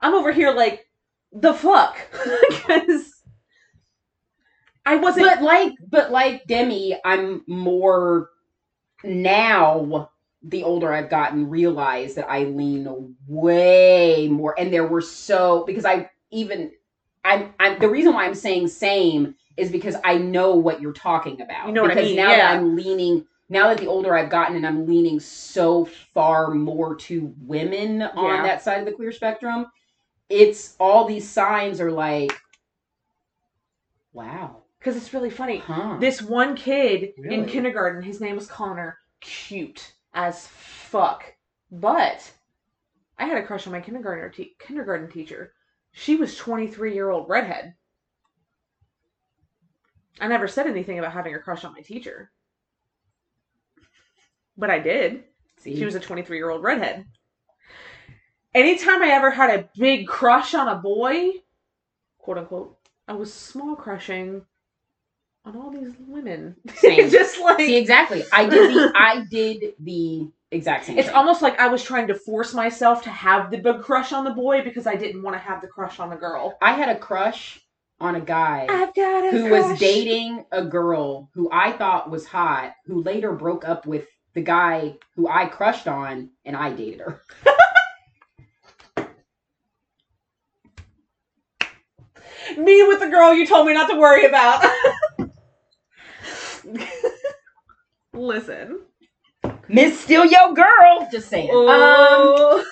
I'm 0.01 0.15
over 0.15 0.33
here 0.33 0.53
like 0.53 0.87
the 1.33 1.55
fuck. 1.55 1.97
Because 2.49 3.13
I 4.85 4.97
wasn't 4.97 5.27
But 5.27 5.43
like, 5.43 5.73
but 5.89 6.11
like 6.11 6.47
Demi, 6.47 6.99
I'm 7.05 7.45
more 7.47 8.31
now. 9.05 10.11
The 10.45 10.65
older 10.65 10.93
I've 10.93 11.09
gotten, 11.11 11.49
realize 11.49 12.15
that 12.15 12.29
I 12.29 12.45
lean 12.45 13.15
way 13.29 14.29
more, 14.31 14.59
and 14.59 14.73
there 14.73 14.87
were 14.87 15.01
so 15.01 15.65
because 15.65 15.85
I 15.85 16.11
even 16.31 16.73
I'm 17.25 17.55
I'm 17.61 17.79
the 17.79 17.89
reason 17.89 18.13
why 18.15 18.25
I'm 18.25 18.35
saying 18.35 18.69
same 18.69 19.37
is 19.57 19.71
because 19.71 19.97
I 20.03 20.19
know 20.19 20.55
what 20.57 20.81
you're 20.81 20.93
talking 20.93 21.41
about. 21.41 21.69
You 21.69 21.73
know 21.73 21.83
what 21.83 21.93
I 21.93 21.95
because 21.95 22.09
mean, 22.09 22.17
now 22.17 22.31
yeah. 22.31 22.37
that 22.39 22.57
I'm 22.57 22.75
leaning 22.75 23.27
now 23.49 23.69
that 23.69 23.79
the 23.79 23.87
older 23.87 24.17
I've 24.17 24.31
gotten 24.31 24.57
and 24.57 24.67
I'm 24.67 24.87
leaning 24.87 25.21
so 25.21 25.85
far 25.85 26.51
more 26.51 26.97
to 26.97 27.35
women 27.43 28.01
on 28.03 28.37
Yeah. 28.37 28.43
that 28.43 28.63
side 28.63 28.81
of 28.81 28.87
the 28.87 28.93
queer 28.93 29.13
spectrum, 29.13 29.67
it's 30.31 30.75
all 30.81 31.05
these 31.07 31.29
signs 31.29 31.79
are 31.81 31.93
like, 31.93 32.33
wow, 34.13 34.57
because 34.79 34.97
it's 34.97 35.13
really 35.15 35.31
funny. 35.31 35.59
huh? 35.59 35.99
This 36.01 36.23
one 36.23 36.57
kid 36.57 37.13
in 37.19 37.47
kindergarten, 37.47 38.03
his 38.03 38.21
name 38.21 38.37
was 38.37 38.47
Connor, 38.47 38.99
cute 39.21 39.93
as 40.15 40.47
fuck. 40.47 41.25
But 41.71 42.31
I 43.19 43.27
had 43.27 43.39
a 43.39 43.47
crush 43.47 43.67
on 43.67 43.73
my 43.73 43.81
kindergarten 43.81 44.33
te- 44.33 44.57
kindergarten 44.59 45.11
teacher. 45.11 45.53
She 45.93 46.17
was 46.17 46.37
23 46.37 46.95
year 46.95 47.11
old 47.11 47.29
redhead. 47.29 47.75
I 50.21 50.29
never 50.29 50.49
said 50.49 50.67
anything 50.67 50.99
about 50.99 51.13
having 51.13 51.35
a 51.35 51.39
crush 51.39 51.65
on 51.65 51.73
my 51.73 51.81
teacher. 51.81 52.31
But 54.57 54.71
I 54.71 54.79
did. 54.79 55.25
See, 55.59 55.77
She 55.77 55.85
was 55.85 55.95
a 55.95 56.01
23 56.01 56.37
year 56.37 56.51
old 56.51 56.63
redhead. 56.63 57.07
Anytime 58.55 59.03
I 59.03 59.09
ever 59.09 59.31
had 59.31 59.59
a 59.59 59.69
big 59.79 60.07
crush 60.07 60.53
on 60.55 60.69
a 60.69 60.77
boy, 60.77 61.31
quote 62.19 62.39
unquote, 62.39 62.79
I 63.09 63.15
was 63.15 63.33
small 63.33 63.77
crushing 63.77 64.45
on 65.45 65.57
all 65.57 65.71
these 65.71 65.93
women. 66.07 66.57
Same. 66.77 67.11
Just 67.11 67.41
like 67.41 67.59
see 67.59 67.77
exactly. 67.77 68.25
I 68.33 68.49
did 68.49 68.75
the 68.75 68.93
I 68.97 69.25
did 69.31 69.75
the 69.81 70.29
exact 70.51 70.87
same. 70.87 70.99
it's 70.99 71.09
thing. 71.09 71.17
almost 71.17 71.43
like 71.43 71.59
I 71.59 71.69
was 71.69 71.83
trying 71.83 72.07
to 72.09 72.15
force 72.15 72.55
myself 72.55 73.03
to 73.05 73.11
have 73.11 73.51
the 73.51 73.59
big 73.59 73.81
crush 73.81 74.13
on 74.13 74.25
the 74.25 74.31
boy 74.31 74.63
because 74.63 74.87
I 74.87 74.97
didn't 74.97 75.23
want 75.23 75.35
to 75.35 75.41
have 75.41 75.61
the 75.61 75.69
crush 75.69 75.99
on 75.99 76.11
the 76.11 76.17
girl. 76.17 76.57
I 76.61 76.73
had 76.73 76.89
a 76.89 76.99
crush 76.99 77.61
on 78.01 78.17
a 78.17 78.21
guy 78.21 78.67
I've 78.69 78.95
got 78.95 79.25
a 79.25 79.31
who 79.31 79.51
was 79.51 79.79
dating 79.79 80.45
a 80.51 80.65
girl 80.65 81.31
who 81.35 81.49
I 81.53 81.73
thought 81.73 82.11
was 82.11 82.27
hot, 82.27 82.75
who 82.85 83.03
later 83.03 83.33
broke 83.33 83.67
up 83.67 83.87
with 83.87 84.07
the 84.35 84.43
guy 84.43 84.97
who 85.15 85.29
I 85.29 85.47
crushed 85.47 85.87
on, 85.87 86.31
and 86.45 86.57
I 86.57 86.73
dated 86.73 87.01
her. 87.01 87.23
me 92.57 92.83
with 92.87 93.01
the 93.01 93.09
girl 93.09 93.35
you 93.35 93.47
told 93.47 93.67
me 93.67 93.75
not 93.75 93.89
to 93.91 93.97
worry 93.97 94.25
about. 94.27 94.65
Listen. 98.13 98.81
Miss 99.69 99.99
Still 100.01 100.25
Yo 100.27 100.53
Girl. 100.55 101.09
Just 101.11 101.29
saying. 101.29 101.51
Um, 101.51 101.57
Oh, 101.69 102.65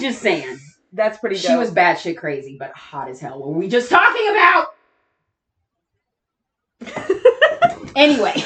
just 0.00 0.20
saying. 0.22 0.58
that's 0.92 1.18
pretty. 1.18 1.36
She 1.36 1.48
dope. 1.48 1.58
was 1.58 1.70
batshit 1.70 2.16
crazy, 2.16 2.56
but 2.58 2.72
hot 2.72 3.08
as 3.10 3.20
hell. 3.20 3.38
What 3.38 3.48
were 3.50 3.58
we 3.58 3.68
just 3.68 3.90
talking 3.90 4.28
about? 4.30 4.66
Anyway. 7.96 8.32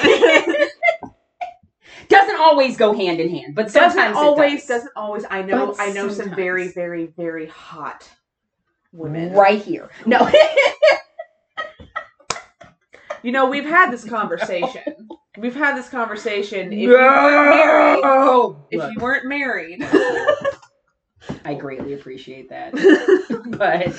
doesn't 2.09 2.37
always 2.41 2.77
go 2.79 2.95
hand 2.95 3.21
in 3.21 3.29
hand, 3.29 3.55
but 3.55 3.71
sometimes 3.71 3.95
doesn't 3.97 4.13
it 4.15 4.17
always 4.17 4.61
does. 4.61 4.69
doesn't 4.69 4.93
always. 4.97 5.25
I 5.31 5.43
know 5.43 5.67
But 5.67 5.81
I 5.81 5.91
know 5.93 6.09
some 6.09 6.35
very 6.35 6.69
very 6.69 7.07
very 7.19 7.47
hot 7.49 8.09
women. 8.93 9.33
right 9.35 9.61
here. 9.61 9.91
No. 10.07 10.31
You 13.23 13.33
know 13.33 13.49
we've 13.49 13.65
had 13.65 13.91
this 13.91 14.05
conversation. 14.05 15.09
We've 15.39 15.55
had 15.55 15.79
this 15.79 15.89
conversation. 15.89 16.71
If 16.75 16.79
you 16.79 16.91
weren't 16.91 17.51
married, 18.03 18.61
if 18.71 18.93
you 18.93 19.01
weren't 19.01 19.25
married, 19.25 19.83
I 21.47 21.55
greatly 21.55 21.95
appreciate 21.95 22.51
that. 22.51 22.75
but 23.47 23.99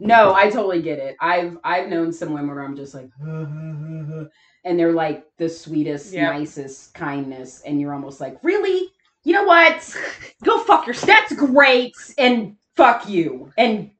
no, 0.00 0.34
I 0.34 0.50
totally 0.50 0.82
get 0.82 0.98
it. 0.98 1.16
I've 1.22 1.56
I've 1.64 1.88
known 1.88 2.12
some 2.12 2.34
women 2.34 2.48
where 2.54 2.62
I'm 2.62 2.76
just 2.76 2.94
like 2.94 3.08
and 3.22 4.78
they're 4.78 4.92
like 4.92 5.24
the 5.38 5.48
sweetest, 5.48 6.12
Yeah. 6.12 6.30
nicest 6.30 6.92
kindness, 6.92 7.62
and 7.62 7.80
you're 7.80 7.94
almost 7.94 8.20
like, 8.20 8.36
really? 8.42 8.90
You 9.24 9.32
know 9.32 9.44
what? 9.44 9.96
go 10.44 10.62
fuck 10.64 10.86
yourself. 10.86 11.06
That's 11.06 11.32
great, 11.34 11.94
and 12.18 12.56
fuck 12.76 13.08
you, 13.08 13.52
and 13.56 13.90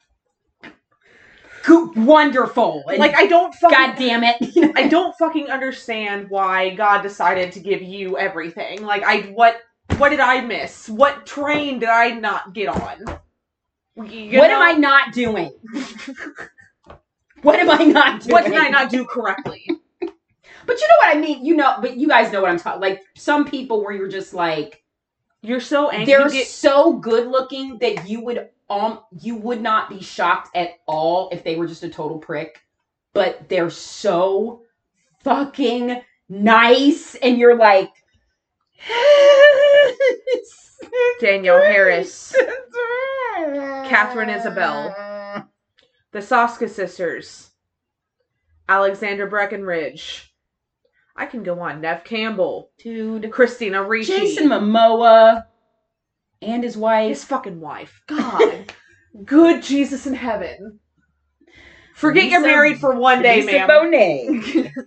wonderful, 1.96 2.84
and 2.88 2.98
Like 2.98 3.14
I 3.16 3.26
don't 3.26 3.54
fucking. 3.54 3.76
God 3.76 3.96
damn 3.96 4.24
it. 4.24 4.72
I 4.76 4.88
don't 4.88 5.16
fucking 5.16 5.50
understand 5.50 6.28
why 6.30 6.70
God 6.70 7.02
decided 7.02 7.52
to 7.52 7.60
give 7.60 7.82
you 7.82 8.18
everything. 8.18 8.82
Like 8.84 9.02
I 9.02 9.22
what 9.32 9.62
what 9.96 10.10
did 10.10 10.20
I 10.20 10.40
miss? 10.40 10.88
What 10.88 11.26
train 11.26 11.78
did 11.78 11.88
I 11.88 12.10
not 12.10 12.52
get 12.52 12.68
on? 12.68 13.20
You 13.96 14.38
what 14.38 14.48
know? 14.48 14.56
am 14.56 14.62
I 14.62 14.72
not 14.72 15.12
doing? 15.12 15.52
what 17.42 17.58
am 17.58 17.70
I 17.70 17.84
not 17.84 18.20
doing? 18.20 18.32
What 18.32 18.44
did 18.44 18.54
I 18.54 18.68
not 18.68 18.90
do 18.90 19.04
correctly? 19.04 19.66
But 20.66 20.80
you 20.80 20.86
know 20.86 20.94
what 21.00 21.16
I 21.16 21.20
mean. 21.20 21.44
You 21.44 21.56
know, 21.56 21.76
but 21.80 21.96
you 21.96 22.06
guys 22.08 22.30
know 22.30 22.42
what 22.42 22.50
I'm 22.50 22.58
talking. 22.58 22.80
Like 22.80 23.02
some 23.16 23.48
people 23.48 23.82
where 23.82 23.92
you're 23.92 24.08
just 24.08 24.34
like 24.34 24.84
You're 25.42 25.60
so 25.60 25.88
angry. 25.90 26.06
they're 26.06 26.28
get, 26.28 26.46
so 26.46 26.92
good 26.98 27.26
looking 27.26 27.78
that 27.78 28.08
you 28.08 28.22
would 28.24 28.50
um 28.70 29.00
you 29.20 29.36
would 29.36 29.60
not 29.60 29.88
be 29.88 30.00
shocked 30.02 30.54
at 30.56 30.70
all 30.86 31.28
if 31.32 31.44
they 31.44 31.56
were 31.56 31.66
just 31.66 31.84
a 31.84 31.88
total 31.88 32.18
prick. 32.18 32.60
But 33.14 33.48
they're 33.48 33.70
so 33.70 34.62
fucking 35.24 36.02
nice, 36.28 37.14
and 37.16 37.38
you're 37.38 37.56
like. 37.56 37.90
Danielle 41.20 41.60
Harris, 41.62 42.34
Katharine 43.36 44.30
Isabelle. 44.30 45.48
the 46.12 46.18
Soska 46.20 46.68
sisters, 46.68 47.50
Alexandra 48.68 49.28
Breckenridge. 49.28 50.32
I 51.16 51.26
can 51.26 51.42
go 51.42 51.58
on. 51.60 51.80
Neve 51.80 52.04
Campbell, 52.04 52.70
Dude. 52.78 53.30
Christina 53.32 53.82
Ricci, 53.82 54.12
Jason 54.16 54.48
Momoa. 54.48 55.44
And 56.42 56.62
his 56.62 56.76
wife. 56.76 57.08
His 57.10 57.24
fucking 57.24 57.60
wife. 57.60 58.00
God. 58.06 58.72
Good 59.24 59.62
Jesus 59.62 60.06
in 60.06 60.14
heaven. 60.14 60.80
Forget 61.94 62.30
you're 62.30 62.40
married 62.40 62.78
for 62.78 62.94
one 62.94 63.22
day, 63.22 63.40
Lisa 63.42 63.66
ma'am. 63.66 63.68
Bonet. 63.68 64.72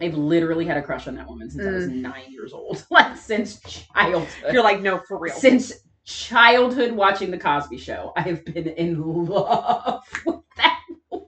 I've 0.00 0.14
literally 0.14 0.64
had 0.64 0.76
a 0.76 0.82
crush 0.82 1.08
on 1.08 1.14
that 1.16 1.26
woman 1.26 1.50
since 1.50 1.66
I 1.66 1.70
was 1.70 1.86
Mm. 1.86 2.02
nine 2.02 2.30
years 2.30 2.52
old. 2.52 2.84
like 2.90 3.16
since 3.16 3.60
childhood. 3.60 4.52
You're 4.52 4.62
like, 4.62 4.80
no, 4.80 5.00
for 5.08 5.18
real. 5.18 5.34
Since 5.34 5.72
childhood 6.04 6.92
watching 6.92 7.30
the 7.30 7.38
Cosby 7.38 7.78
Show, 7.78 8.12
I 8.16 8.22
have 8.22 8.44
been 8.44 8.68
in 8.68 9.00
love 9.26 10.02
with 10.26 10.44
that. 10.56 10.80
woman. 11.10 11.26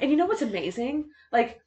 And 0.00 0.10
you 0.10 0.16
know 0.16 0.26
what's 0.26 0.42
amazing? 0.42 1.06
Like, 1.32 1.60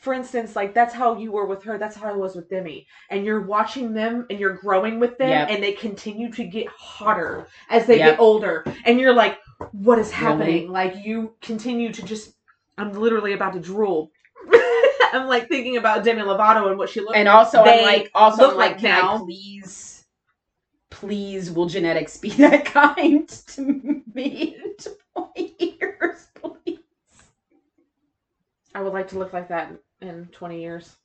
for 0.00 0.14
instance, 0.14 0.56
like 0.56 0.72
that's 0.74 0.94
how 0.94 1.16
you 1.18 1.30
were 1.30 1.44
with 1.44 1.62
her. 1.64 1.76
That's 1.76 1.94
how 1.94 2.08
I 2.08 2.16
was 2.16 2.34
with 2.34 2.48
Demi. 2.48 2.86
And 3.10 3.24
you're 3.24 3.42
watching 3.42 3.92
them, 3.92 4.26
and 4.30 4.40
you're 4.40 4.54
growing 4.54 4.98
with 4.98 5.18
them, 5.18 5.28
Yep. 5.28 5.50
and 5.50 5.62
they 5.62 5.72
continue 5.72 6.32
to 6.32 6.44
get 6.44 6.66
hotter 6.68 7.46
as 7.68 7.86
they 7.86 7.98
Yep. 7.98 8.12
get 8.12 8.20
older. 8.20 8.64
And 8.86 8.98
you're 8.98 9.12
like, 9.12 9.38
what 9.72 9.98
is 9.98 10.06
Really? 10.08 10.16
happening? 10.16 10.72
Like 10.72 10.96
you 11.04 11.34
continue 11.42 11.92
to 11.92 12.02
just. 12.02 12.34
I'm 12.78 12.92
literally 12.94 13.34
about 13.34 13.52
to 13.52 13.60
drool. 13.60 14.10
I'm 15.12 15.26
like 15.26 15.48
thinking 15.48 15.76
about 15.76 16.02
Demi 16.02 16.22
Lovato 16.22 16.68
and 16.70 16.78
what 16.78 16.88
she 16.88 17.00
looked. 17.00 17.16
And 17.16 17.28
also, 17.28 17.62
I'm 17.62 17.82
like, 17.82 18.10
also, 18.14 18.42
look 18.44 18.52
I'm 18.52 18.56
like, 18.56 18.70
like 18.72 18.80
can 18.80 18.90
I 18.92 19.00
now. 19.02 19.18
please, 19.24 20.06
please, 20.88 21.50
will 21.50 21.66
genetics 21.66 22.16
be 22.16 22.30
that 22.44 22.64
kind 22.64 23.28
to 23.28 24.02
me 24.14 24.56
in 24.64 24.74
20 25.34 25.56
years, 25.78 26.28
please? 26.36 26.78
I 28.74 28.80
would 28.80 28.94
like 28.94 29.08
to 29.08 29.18
look 29.18 29.32
like 29.34 29.48
that 29.48 29.72
in 30.00 30.28
20 30.32 30.60
years, 30.60 30.96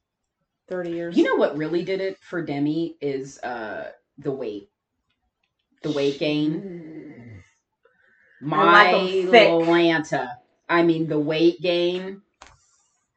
30 0.69 0.91
years. 0.91 1.17
You 1.17 1.23
know 1.23 1.35
what 1.35 1.57
really 1.57 1.84
did 1.84 2.01
it 2.01 2.17
for 2.22 2.41
Demi 2.41 2.95
is 3.01 3.39
uh 3.43 3.91
the 4.17 4.31
weight, 4.31 4.69
the 5.84 5.91
weight 5.91 6.19
gain. 6.19 7.41
My 8.41 8.57
I 8.57 8.91
like 8.91 8.95
'em 9.26 9.31
thick. 9.31 9.49
Atlanta. 9.49 10.38
I 10.69 10.84
mean, 10.84 11.07
the 11.07 11.19
weight 11.19 11.61
gain. 11.61 12.22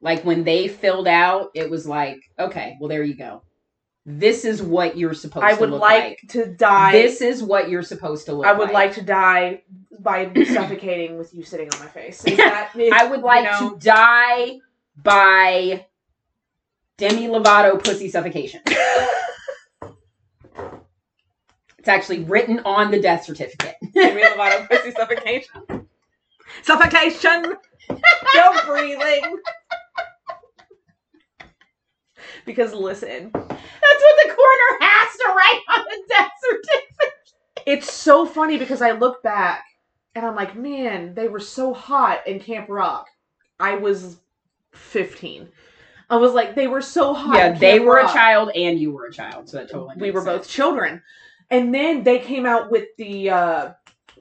Like 0.01 0.25
when 0.25 0.45
they 0.45 0.69
filled 0.69 1.09
out, 1.09 1.51
it 1.55 1.69
was 1.69 1.87
like, 1.87 2.19
okay, 2.39 2.77
well, 2.81 2.89
there 2.89 3.03
you 3.03 3.15
go. 3.15 3.43
This 4.07 4.45
is 4.45 4.63
what 4.63 4.97
you're 4.97 5.13
supposed 5.13 5.45
I 5.45 5.55
to 5.55 5.61
would 5.61 5.71
look 5.71 5.81
like 5.83 6.21
to 6.31 6.47
die. 6.47 6.93
This 6.93 7.21
is 7.21 7.43
what 7.43 7.69
you're 7.69 7.83
supposed 7.83 8.27
to 8.27 8.33
look 8.33 8.47
I 8.47 8.53
would 8.53 8.71
like. 8.71 8.73
like 8.73 8.95
to 8.95 9.03
die 9.03 9.63
by 9.99 10.33
suffocating 10.45 11.19
with 11.19 11.35
you 11.35 11.43
sitting 11.43 11.69
on 11.75 11.81
my 11.81 11.87
face. 11.89 12.25
Is 12.25 12.37
that, 12.39 12.71
is- 12.77 12.93
I 12.95 13.05
would 13.07 13.21
like 13.21 13.45
you 13.61 13.67
know, 13.69 13.71
to 13.75 13.79
die 13.85 14.61
by 15.03 15.87
Demi 16.97 17.29
Lovato 17.29 17.83
pussy 17.83 18.09
suffocation. 18.09 18.61
it's 21.79 21.87
actually 21.87 22.25
written 22.25 22.61
on 22.65 22.91
the 22.91 23.01
death 23.01 23.25
certificate. 23.25 23.77
Demi 23.95 24.23
Lovato 24.23 24.69
pussy 24.69 24.91
suffocation. 24.93 25.87
Suffocation. 26.63 27.57
No 28.35 28.53
breathing. 28.67 29.39
Because 32.45 32.73
listen, 32.73 33.31
That's 33.33 33.45
what 33.45 34.27
the 34.27 34.35
coroner 34.35 34.79
has 34.81 35.17
to 35.17 35.29
write 35.37 35.63
on 35.77 35.85
the 35.85 36.03
death 36.09 36.31
certificate. 36.41 37.35
it's 37.67 37.93
so 37.93 38.25
funny 38.27 38.57
because 38.59 38.81
I 38.83 38.93
look 38.93 39.23
back 39.23 39.65
and 40.15 40.25
I'm 40.25 40.35
like, 40.35 40.57
man, 40.57 41.15
they 41.15 41.29
were 41.29 41.41
so 41.41 41.73
hot 41.75 42.27
in 42.27 42.41
Camp 42.41 42.69
Rock. 42.69 43.07
I 43.61 43.77
was 43.77 44.19
15. 44.79 45.49
I 46.11 46.17
was 46.17 46.33
like, 46.33 46.55
they 46.55 46.69
were 46.69 46.81
so 46.81 47.13
hot. 47.13 47.37
Yeah, 47.37 47.53
they 47.53 47.81
were 47.81 47.99
a 47.99 48.07
child 48.07 48.51
and 48.55 48.79
you 48.79 48.93
were 48.93 49.07
a 49.07 49.13
child, 49.13 49.49
so 49.49 49.59
that 49.59 49.71
totally. 49.71 49.97
we 49.99 50.11
were 50.11 50.23
sense. 50.23 50.39
both 50.39 50.49
children 50.49 51.03
and 51.51 51.75
then 51.75 52.03
they 52.03 52.19
came 52.19 52.47
out 52.47 52.71
with 52.71 52.89
the 52.97 53.31
uh 53.31 53.73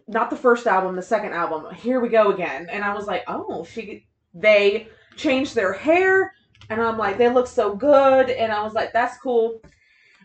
not 0.07 0.29
the 0.29 0.35
first 0.35 0.67
album 0.67 0.95
the 0.95 1.01
second 1.01 1.33
album 1.33 1.73
here 1.73 1.99
we 1.99 2.09
go 2.09 2.31
again 2.31 2.67
and 2.69 2.83
i 2.83 2.93
was 2.93 3.07
like 3.07 3.23
oh 3.27 3.63
she 3.65 4.05
they 4.33 4.87
changed 5.15 5.55
their 5.55 5.73
hair 5.73 6.33
and 6.69 6.81
i'm 6.81 6.97
like 6.97 7.17
they 7.17 7.29
look 7.29 7.47
so 7.47 7.75
good 7.75 8.29
and 8.29 8.51
i 8.51 8.61
was 8.61 8.73
like 8.73 8.93
that's 8.93 9.17
cool 9.17 9.61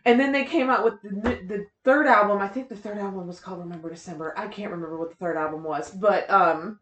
and 0.04 0.18
then 0.18 0.32
they 0.32 0.44
came 0.44 0.68
out 0.68 0.84
with 0.84 1.00
the, 1.02 1.40
the 1.46 1.66
third 1.84 2.06
album 2.06 2.38
i 2.38 2.48
think 2.48 2.68
the 2.68 2.76
third 2.76 2.98
album 2.98 3.26
was 3.26 3.40
called 3.40 3.58
remember 3.58 3.90
december 3.90 4.34
i 4.36 4.46
can't 4.46 4.70
remember 4.70 4.98
what 4.98 5.10
the 5.10 5.16
third 5.16 5.36
album 5.36 5.64
was 5.64 5.90
but 5.90 6.28
um 6.30 6.78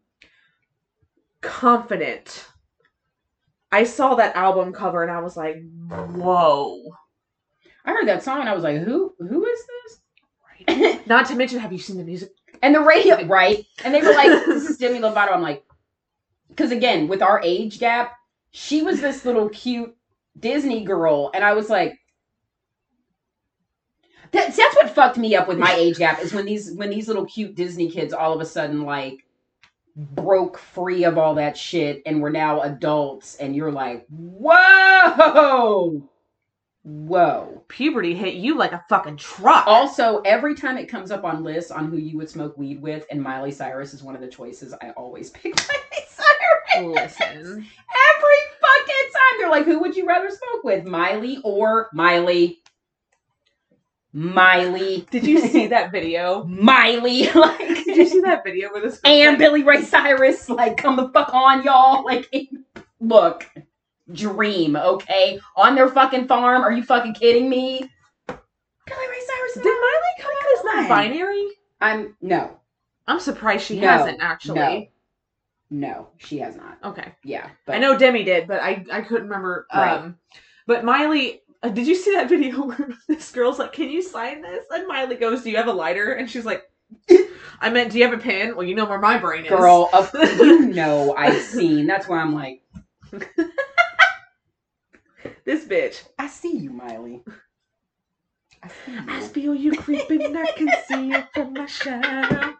confident 1.41 2.45
i 3.71 3.83
saw 3.83 4.15
that 4.15 4.35
album 4.35 4.73
cover 4.73 5.03
and 5.03 5.11
i 5.11 5.19
was 5.19 5.37
like 5.37 5.61
whoa 5.89 6.81
I 7.85 7.91
heard 7.91 8.07
that 8.07 8.23
song 8.23 8.41
and 8.41 8.49
I 8.49 8.53
was 8.53 8.63
like, 8.63 8.77
"Who? 8.77 9.13
Who 9.19 9.45
is 9.45 9.59
this?" 10.67 11.01
not 11.07 11.25
to 11.27 11.35
mention 11.35 11.59
have 11.59 11.71
you 11.71 11.79
seen 11.79 11.97
the 11.97 12.03
music 12.03 12.29
And 12.61 12.75
the 12.75 12.81
radio, 12.81 13.25
right? 13.25 13.65
And 13.83 13.93
they 13.93 14.01
were 14.01 14.13
like, 14.13 14.27
"This 14.45 14.69
is 14.69 14.77
Demi 14.77 14.99
Lovato." 14.99 15.33
I'm 15.33 15.41
like, 15.41 15.63
because 16.49 16.71
again, 16.71 17.07
with 17.07 17.21
our 17.21 17.41
age 17.43 17.79
gap, 17.79 18.13
she 18.51 18.81
was 18.83 19.01
this 19.01 19.25
little 19.25 19.49
cute 19.49 19.95
Disney 20.39 20.83
girl, 20.83 21.31
and 21.33 21.43
I 21.43 21.53
was 21.53 21.69
like, 21.69 21.97
that's 24.31 24.55
that's 24.55 24.75
what 24.75 24.89
fucked 24.91 25.17
me 25.17 25.35
up 25.35 25.47
with 25.47 25.57
my 25.57 25.73
age 25.77 25.97
gap 25.97 26.21
is 26.21 26.33
when 26.33 26.45
these 26.45 26.73
when 26.73 26.89
these 26.89 27.07
little 27.07 27.25
cute 27.25 27.55
Disney 27.55 27.89
kids 27.89 28.13
all 28.13 28.33
of 28.33 28.41
a 28.41 28.45
sudden 28.45 28.83
like 28.83 29.25
broke 29.95 30.57
free 30.57 31.03
of 31.03 31.17
all 31.17 31.35
that 31.35 31.57
shit 31.57 32.01
and 32.05 32.21
we're 32.21 32.29
now 32.29 32.61
adults, 32.61 33.35
and 33.35 33.55
you're 33.55 33.71
like, 33.71 34.05
whoa, 34.09 36.03
whoa. 36.83 37.63
puberty 37.67 38.13
hit 38.13 38.35
you 38.35 38.57
like 38.57 38.71
a 38.71 38.83
fucking 38.89 39.17
truck. 39.17 39.67
Also, 39.67 40.21
every 40.21 40.55
time 40.55 40.77
it 40.77 40.87
comes 40.87 41.11
up 41.11 41.23
on 41.23 41.43
lists 41.43 41.71
on 41.71 41.89
who 41.89 41.97
you 41.97 42.17
would 42.17 42.29
smoke 42.29 42.57
weed 42.57 42.81
with, 42.81 43.05
and 43.11 43.21
Miley 43.21 43.51
Cyrus 43.51 43.93
is 43.93 44.03
one 44.03 44.15
of 44.15 44.21
the 44.21 44.27
choices, 44.27 44.73
I 44.81 44.91
always 44.91 45.29
pick 45.31 45.55
Miley 45.55 46.05
Cyrus. 46.07 46.95
Listen. 46.95 47.37
Every 47.37 48.41
fucking 48.61 49.11
time. 49.11 49.39
They're 49.39 49.49
like, 49.49 49.65
who 49.65 49.79
would 49.79 49.95
you 49.95 50.07
rather 50.07 50.29
smoke 50.29 50.63
with? 50.63 50.85
Miley 50.85 51.39
or 51.43 51.89
Miley? 51.93 52.61
Miley. 54.13 55.07
Did 55.09 55.25
you 55.25 55.39
see 55.39 55.67
that 55.67 55.91
video? 55.91 56.43
Miley. 56.43 57.29
like 57.35 57.80
Did 57.95 57.97
you 57.97 58.07
see 58.07 58.21
that 58.21 58.43
video 58.43 58.71
where 58.71 58.81
this 58.81 58.99
and 59.03 59.37
Billy 59.37 59.63
Ray 59.63 59.81
Cyrus, 59.83 60.49
like, 60.49 60.77
come 60.77 60.95
the 60.95 61.09
fuck 61.09 61.33
on, 61.33 61.63
y'all. 61.63 62.03
Like, 62.05 62.29
look, 62.99 63.47
dream, 64.11 64.75
okay? 64.75 65.39
On 65.55 65.75
their 65.75 65.89
fucking 65.89 66.27
farm. 66.27 66.61
Are 66.63 66.71
you 66.71 66.83
fucking 66.83 67.13
kidding 67.13 67.49
me? 67.49 67.79
Billy 68.27 68.37
Ray 69.07 69.19
Cyrus. 69.27 69.53
Did 69.55 69.63
Miley 69.65 70.19
come 70.19 70.31
out 70.31 70.53
as 70.53 70.61
Come 70.61 70.69
on. 70.69 70.75
non-binary? 70.89 71.47
I'm 71.81 72.15
no, 72.21 72.59
I'm 73.07 73.19
surprised 73.19 73.65
she 73.65 73.79
No, 73.79 73.87
hasn't 73.87 74.21
actually. 74.21 74.55
no, 74.55 75.87
no. 75.89 76.07
She 76.17 76.37
has 76.39 76.55
not. 76.55 76.77
Okay. 76.83 77.11
Yeah, 77.23 77.49
but 77.65 77.75
I 77.75 77.79
know 77.79 77.97
Demi 77.97 78.23
did, 78.23 78.47
but 78.47 78.59
I 78.61 78.85
I 78.91 79.01
couldn't 79.01 79.27
remember. 79.27 79.65
Right. 79.73 79.97
Um, 79.97 80.17
but 80.67 80.83
Miley, 80.83 81.41
uh, 81.63 81.69
did 81.69 81.87
you 81.87 81.95
see 81.95 82.13
that 82.13 82.29
video 82.29 82.65
where 82.65 82.89
this 83.07 83.31
girl's 83.31 83.57
like, 83.59 83.73
"Can 83.73 83.89
you 83.89 84.01
sign 84.03 84.41
this?" 84.41 84.65
And 84.69 84.87
Miley 84.87 85.15
goes, 85.15 85.41
"Do 85.43 85.49
you 85.49 85.57
have 85.57 85.67
a 85.67 85.73
lighter?" 85.73 86.13
And 86.13 86.29
she's 86.29 86.45
like, 86.45 86.63
"I 87.59 87.69
meant, 87.69 87.91
do 87.91 87.97
you 87.99 88.05
have 88.05 88.13
a 88.13 88.21
pen?" 88.21 88.55
Well, 88.55 88.65
you 88.65 88.75
know 88.75 88.85
where 88.85 88.99
my 88.99 89.17
brain 89.17 89.45
is. 89.45 89.49
girl, 89.49 89.89
of, 89.93 90.11
you 90.13 90.67
know 90.67 91.15
I've 91.15 91.41
seen. 91.41 91.87
That's 91.87 92.07
why 92.07 92.19
I'm 92.19 92.33
like, 92.33 92.61
this 95.45 95.65
bitch. 95.65 96.03
I 96.17 96.27
see 96.27 96.57
you, 96.57 96.71
Miley. 96.71 97.23
I 98.63 98.67
see 98.67 98.91
you. 98.91 99.01
I 99.07 99.19
you. 99.19 99.27
feel 99.27 99.55
you 99.55 99.71
creeping, 99.73 100.35
I 100.37 100.45
can 100.51 100.69
see 100.87 101.07
you 101.07 101.23
from 101.33 101.53
my 101.53 101.65
shadow. 101.65 102.55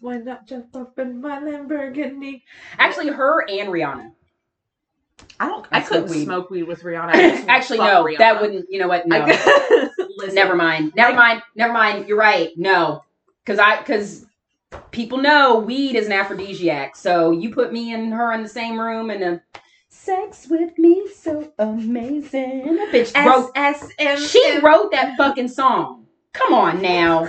Why 0.00 0.18
not 0.18 0.46
jump 0.46 0.74
up 0.76 0.98
in 0.98 1.20
my 1.20 1.38
Lamborghini? 1.40 2.42
Actually, 2.78 3.08
her 3.08 3.44
and 3.48 3.68
Rihanna. 3.68 4.12
I 5.38 5.48
don't. 5.48 5.66
I 5.72 5.78
I 5.78 5.80
couldn't 5.80 6.08
smoke 6.08 6.16
weed. 6.16 6.24
smoke 6.24 6.50
weed 6.50 6.62
with 6.64 6.82
Rihanna. 6.82 7.44
Actually, 7.48 7.78
no, 7.78 8.04
Rihanna. 8.04 8.18
that 8.18 8.40
wouldn't. 8.40 8.66
You 8.70 8.78
know 8.78 8.88
what? 8.88 9.06
No, 9.06 9.26
never 10.32 10.54
mind. 10.54 10.92
Never 10.94 11.14
mind. 11.14 11.42
Never 11.56 11.72
mind. 11.72 12.08
You're 12.08 12.18
right. 12.18 12.50
No, 12.56 13.04
because 13.44 13.58
I 13.58 13.78
because 13.78 14.26
people 14.90 15.18
know 15.18 15.58
weed 15.58 15.96
is 15.96 16.06
an 16.06 16.12
aphrodisiac. 16.12 16.96
So 16.96 17.30
you 17.30 17.52
put 17.54 17.72
me 17.72 17.92
and 17.92 18.12
her 18.12 18.32
in 18.32 18.42
the 18.42 18.48
same 18.48 18.80
room 18.80 19.10
and 19.10 19.22
uh, 19.22 19.38
sex 19.88 20.46
with 20.48 20.78
me 20.78 21.08
so 21.14 21.52
amazing. 21.58 22.76
That 22.76 22.92
bitch 22.92 23.14
wrote 23.24 23.54
SSM. 23.54 24.30
She 24.30 24.58
wrote 24.60 24.92
that 24.92 25.16
fucking 25.16 25.48
song. 25.48 26.06
Come 26.32 26.54
on 26.54 26.80
now. 26.80 27.28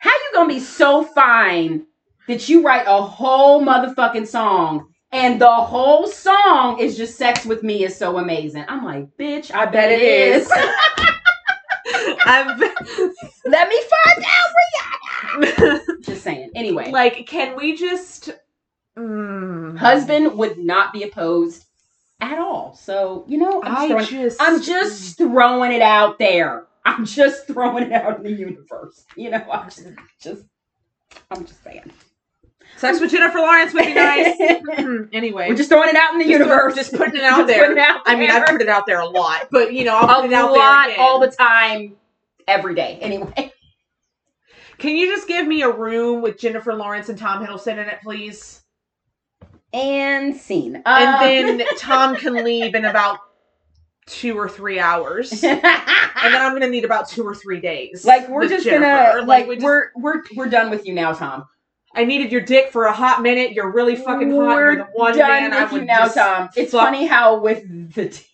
How 0.00 0.10
you 0.10 0.30
gonna 0.34 0.48
be 0.48 0.60
so 0.60 1.04
fine 1.04 1.86
that 2.26 2.48
you 2.48 2.62
write 2.62 2.86
a 2.86 3.02
whole 3.02 3.62
motherfucking 3.62 4.26
song 4.26 4.88
and 5.12 5.40
the 5.40 5.50
whole 5.50 6.06
song 6.06 6.78
is 6.78 6.96
just 6.96 7.16
sex 7.16 7.44
with 7.44 7.62
me 7.62 7.84
is 7.84 7.96
so 7.96 8.18
amazing? 8.18 8.64
I'm 8.68 8.84
like, 8.84 9.16
bitch, 9.16 9.54
I 9.54 9.66
bet 9.66 9.92
it 9.92 10.02
is. 10.02 10.50
I've 12.24 12.58
Let 13.46 13.68
me 13.68 13.82
find 13.82 14.24
out. 14.24 14.50
Just 16.02 16.22
saying. 16.22 16.50
Anyway, 16.54 16.90
like, 16.90 17.26
can 17.26 17.56
we 17.56 17.76
just? 17.76 18.30
Mm, 18.98 19.78
husband 19.78 20.36
would 20.36 20.58
not 20.58 20.92
be 20.92 21.04
opposed 21.04 21.64
at 22.20 22.38
all. 22.38 22.74
So, 22.74 23.24
you 23.28 23.38
know, 23.38 23.62
I'm 23.62 23.88
throwing, 23.88 24.06
just. 24.06 24.36
I'm 24.42 24.60
just 24.62 25.16
throwing 25.16 25.72
it 25.72 25.82
out 25.82 26.18
there. 26.18 26.66
I'm 26.84 27.04
just 27.06 27.46
throwing 27.48 27.84
it 27.84 27.92
out 27.92 28.18
in 28.18 28.24
the 28.24 28.32
universe. 28.32 29.04
You 29.16 29.30
know, 29.30 29.44
I'm 29.50 29.66
just, 29.70 29.82
just 30.20 30.42
I'm 31.30 31.44
just 31.46 31.62
saying. 31.62 31.90
Sex 32.76 33.00
with 33.00 33.10
Jennifer 33.10 33.38
Lawrence 33.38 33.74
would 33.74 33.84
be 33.84 33.94
nice. 33.94 34.36
anyway, 35.12 35.48
We're 35.48 35.56
just 35.56 35.68
throwing 35.68 35.88
it 35.90 35.96
out 35.96 36.12
in 36.14 36.18
the 36.20 36.24
Just 36.24 36.38
universe. 36.38 36.74
just 36.76 36.92
putting 36.94 37.16
it 37.16 37.24
out 37.24 37.46
there. 37.46 37.60
putting 37.62 37.76
it 37.76 37.80
out 37.82 38.00
I 38.06 38.14
mean, 38.16 38.30
I 38.30 38.38
there. 38.38 38.46
put 38.46 38.60
it 38.62 38.68
out 38.68 38.86
there 38.86 39.00
a 39.00 39.08
lot, 39.08 39.48
but 39.50 39.72
you 39.74 39.84
know, 39.84 39.96
I'll 39.96 40.20
a 40.20 40.22
put 40.22 40.30
it 40.30 40.34
out 40.34 40.52
lot 40.52 40.84
there 40.86 40.94
again. 40.94 41.04
all 41.04 41.20
the 41.20 41.28
time, 41.30 41.96
every 42.48 42.74
day. 42.74 42.98
Anyway, 43.02 43.52
Can 44.80 44.96
you 44.96 45.06
just 45.06 45.28
give 45.28 45.46
me 45.46 45.62
a 45.62 45.70
room 45.70 46.22
with 46.22 46.38
Jennifer 46.38 46.74
Lawrence 46.74 47.08
and 47.08 47.18
Tom 47.18 47.44
Hiddleston 47.44 47.72
in 47.74 47.88
it, 47.88 48.00
please? 48.02 48.62
and 49.72 50.34
scene. 50.34 50.76
Um, 50.76 50.82
And 50.86 51.60
then 51.60 51.66
Tom 51.78 52.16
can 52.16 52.42
leave 52.42 52.74
in 52.74 52.84
about 52.86 53.18
two 54.06 54.36
or 54.36 54.48
three 54.48 54.80
hours, 54.80 55.30
and 55.44 55.62
then 55.62 56.42
I'm 56.42 56.52
gonna 56.54 56.68
need 56.68 56.84
about 56.84 57.08
two 57.08 57.22
or 57.24 57.36
three 57.36 57.60
days. 57.60 58.04
like 58.04 58.28
we're 58.28 58.48
just 58.48 58.64
Jennifer. 58.64 59.18
gonna 59.18 59.26
like, 59.26 59.46
we 59.46 59.54
just- 59.56 59.64
we're 59.64 59.90
we're 59.94 60.22
we're 60.34 60.48
done 60.48 60.70
with 60.70 60.84
you 60.86 60.92
now, 60.94 61.12
Tom. 61.12 61.44
I 61.94 62.04
needed 62.04 62.32
your 62.32 62.40
dick 62.40 62.72
for 62.72 62.86
a 62.86 62.92
hot 62.92 63.22
minute. 63.22 63.52
You're 63.52 63.70
really 63.70 63.94
fucking 63.96 64.30
hot. 64.30 64.36
We're 64.38 64.72
You're 64.72 64.76
the 64.86 64.90
one 64.94 65.16
done 65.16 65.28
man 65.28 65.52
I 65.52 65.62
with 65.64 65.72
would 65.72 65.80
you 65.82 65.86
now, 65.86 66.06
Tom. 66.08 66.48
It's 66.56 66.72
fuck- 66.72 66.80
funny 66.86 67.06
how 67.06 67.38
with 67.38 67.94
the 67.94 68.08
t- 68.08 68.26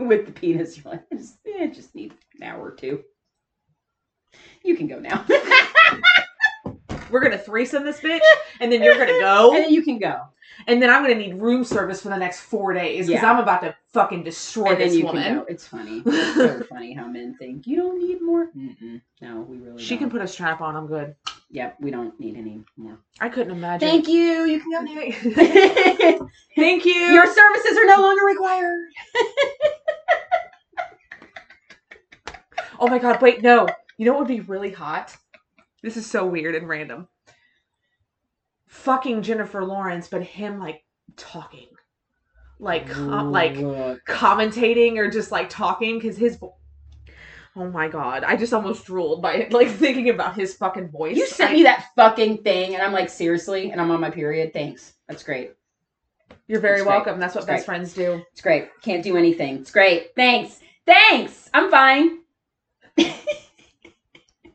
with 0.00 0.26
the 0.26 0.32
penis, 0.32 0.76
you're 0.78 0.94
like, 0.94 1.04
I 1.12 1.16
just, 1.16 1.36
eh, 1.46 1.66
just 1.68 1.94
need 1.94 2.12
an 2.40 2.42
hour 2.44 2.60
or 2.60 2.72
two. 2.74 3.04
You 4.64 4.76
can 4.76 4.86
go 4.88 4.98
now, 4.98 5.24
We're 7.10 7.20
gonna 7.20 7.36
threesome 7.38 7.84
this 7.84 8.00
bitch, 8.00 8.20
and 8.60 8.72
then 8.72 8.82
you're 8.82 8.96
gonna 8.96 9.18
go, 9.20 9.54
and 9.54 9.64
then 9.64 9.70
you 9.72 9.82
can 9.82 9.98
go, 9.98 10.22
and 10.66 10.80
then 10.80 10.88
I'm 10.88 11.02
gonna 11.02 11.14
need 11.14 11.34
room 11.34 11.62
service 11.62 12.00
for 12.00 12.08
the 12.08 12.16
next 12.16 12.40
four 12.40 12.72
days 12.72 13.06
because 13.06 13.22
Yeah. 13.22 13.30
I'm 13.30 13.38
about 13.38 13.60
to 13.62 13.74
fucking 13.92 14.22
destroy 14.22 14.70
and 14.70 14.80
this 14.80 14.94
you 14.94 15.04
woman. 15.04 15.22
can. 15.22 15.44
It's 15.46 15.66
funny. 15.66 16.02
It's 16.06 16.34
so 16.36 16.62
funny 16.70 16.94
how 16.94 17.06
men 17.08 17.36
think 17.38 17.66
you 17.66 17.76
don't 17.76 17.98
need 17.98 18.22
more. 18.22 18.46
Mm-mm. 18.56 19.02
No, 19.20 19.42
we 19.42 19.58
really. 19.58 19.82
She 19.82 19.96
can 19.98 20.08
don't. 20.08 20.12
put 20.18 20.22
a 20.22 20.28
strap 20.28 20.62
on. 20.62 20.74
I'm 20.74 20.86
good. 20.86 21.14
Yep, 21.50 21.76
we 21.80 21.90
don't 21.90 22.18
need 22.18 22.34
any 22.38 22.64
more. 22.78 22.98
I 23.20 23.28
couldn't 23.28 23.52
imagine. 23.54 23.86
Thank 23.86 24.08
you. 24.08 24.44
You 24.46 24.60
can 24.60 24.70
go 24.70 24.80
now. 24.80 26.28
Thank 26.56 26.86
you. 26.86 26.94
Your 26.94 27.26
services 27.26 27.76
are 27.76 27.84
no 27.84 28.00
longer 28.00 28.24
required. 28.24 28.88
Oh 32.80 32.88
my 32.88 32.98
god, 32.98 33.20
wait, 33.20 33.42
no. 33.42 33.68
You 33.98 34.06
know 34.06 34.12
what 34.12 34.20
would 34.20 34.28
be 34.28 34.40
really 34.40 34.70
hot? 34.70 35.14
This 35.82 35.96
is 35.96 36.08
so 36.08 36.26
weird 36.26 36.54
and 36.54 36.68
random. 36.68 37.08
Fucking 38.68 39.22
Jennifer 39.22 39.64
Lawrence, 39.64 40.08
but 40.08 40.22
him 40.22 40.58
like 40.58 40.82
talking. 41.16 41.68
Like 42.58 42.88
com- 42.88 43.32
like 43.32 43.54
commentating 43.56 44.96
or 44.96 45.10
just 45.10 45.32
like 45.32 45.50
talking 45.50 46.00
cuz 46.00 46.16
his 46.16 46.36
vo- 46.36 46.54
Oh 47.56 47.68
my 47.68 47.88
god, 47.88 48.24
I 48.24 48.36
just 48.36 48.54
almost 48.54 48.86
drooled 48.86 49.20
by 49.20 49.34
it 49.34 49.52
like 49.52 49.68
thinking 49.82 50.08
about 50.08 50.36
his 50.36 50.54
fucking 50.54 50.88
voice. 50.88 51.16
You 51.16 51.26
sent 51.26 51.50
I- 51.50 51.54
me 51.54 51.62
that 51.64 51.86
fucking 51.96 52.38
thing, 52.44 52.74
and 52.74 52.82
I'm 52.82 52.92
like, 52.92 53.10
seriously? 53.10 53.70
And 53.72 53.80
I'm 53.80 53.90
on 53.90 54.00
my 54.00 54.10
period. 54.10 54.52
Thanks. 54.52 54.94
That's 55.08 55.22
great. 55.24 55.52
You're 56.46 56.60
very 56.60 56.76
It's 56.76 56.82
great. 56.84 56.92
welcome. 56.94 57.18
That's 57.20 57.34
what 57.34 57.40
It's 57.42 57.46
best 57.48 57.66
great. 57.66 57.76
friends 57.76 57.92
do. 57.94 58.22
It's 58.32 58.40
great. 58.40 58.68
Can't 58.82 59.02
do 59.02 59.16
anything. 59.16 59.56
It's 59.58 59.70
great. 59.70 60.14
Thanks. 60.16 60.60
Thanks. 60.86 61.50
I'm 61.52 61.70
fine. 61.70 62.20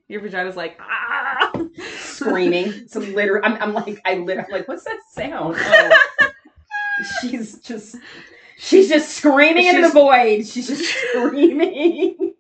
Your 0.08 0.22
vagina's 0.22 0.56
like 0.56 0.80
ah 0.80 1.52
Screaming. 2.00 2.68
It's 2.68 2.96
literally. 2.96 3.44
I'm, 3.44 3.62
I'm 3.62 3.74
like, 3.74 4.02
I 4.06 4.16
lit. 4.16 4.40
I'm 4.40 4.46
like, 4.52 4.68
what's 4.68 4.84
that 4.84 5.00
sound? 5.12 5.58
Oh. 7.00 7.04
she's 7.22 7.60
just. 7.60 7.96
She's 8.58 8.90
just 8.90 9.16
screaming 9.16 9.68
into 9.68 9.84
the 9.84 9.90
void. 9.90 10.48
She's 10.48 10.68
just 10.68 10.84
screaming. 11.12 12.34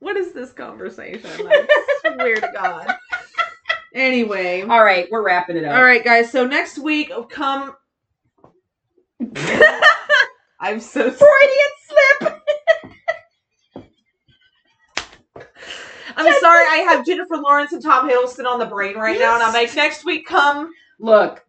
What 0.00 0.18
is 0.18 0.34
this 0.34 0.52
conversation? 0.52 1.24
I 1.48 1.66
swear 2.14 2.34
to 2.34 2.50
God. 2.54 2.94
Anyway. 3.94 4.60
All 4.60 4.84
right, 4.84 5.08
we're 5.10 5.24
wrapping 5.24 5.56
it 5.56 5.64
up. 5.64 5.74
All 5.74 5.82
right, 5.82 6.04
guys. 6.04 6.30
So 6.30 6.46
next 6.46 6.76
week, 6.76 7.10
come. 7.30 7.74
I'm 10.60 10.80
so. 10.80 11.10
Freudian 11.10 11.70
slip. 12.20 12.42
I'm 16.16 16.40
sorry. 16.40 16.64
I 16.70 16.86
have 16.88 17.06
Jennifer 17.06 17.36
Lawrence 17.36 17.72
and 17.72 17.82
Tom 17.82 18.08
Hiddleston 18.08 18.46
on 18.46 18.58
the 18.58 18.66
brain 18.66 18.96
right 18.96 19.18
now, 19.18 19.34
and 19.34 19.42
I'm 19.42 19.52
like, 19.52 19.74
next 19.74 20.04
week, 20.04 20.26
come. 20.26 20.72
Look, 20.98 21.44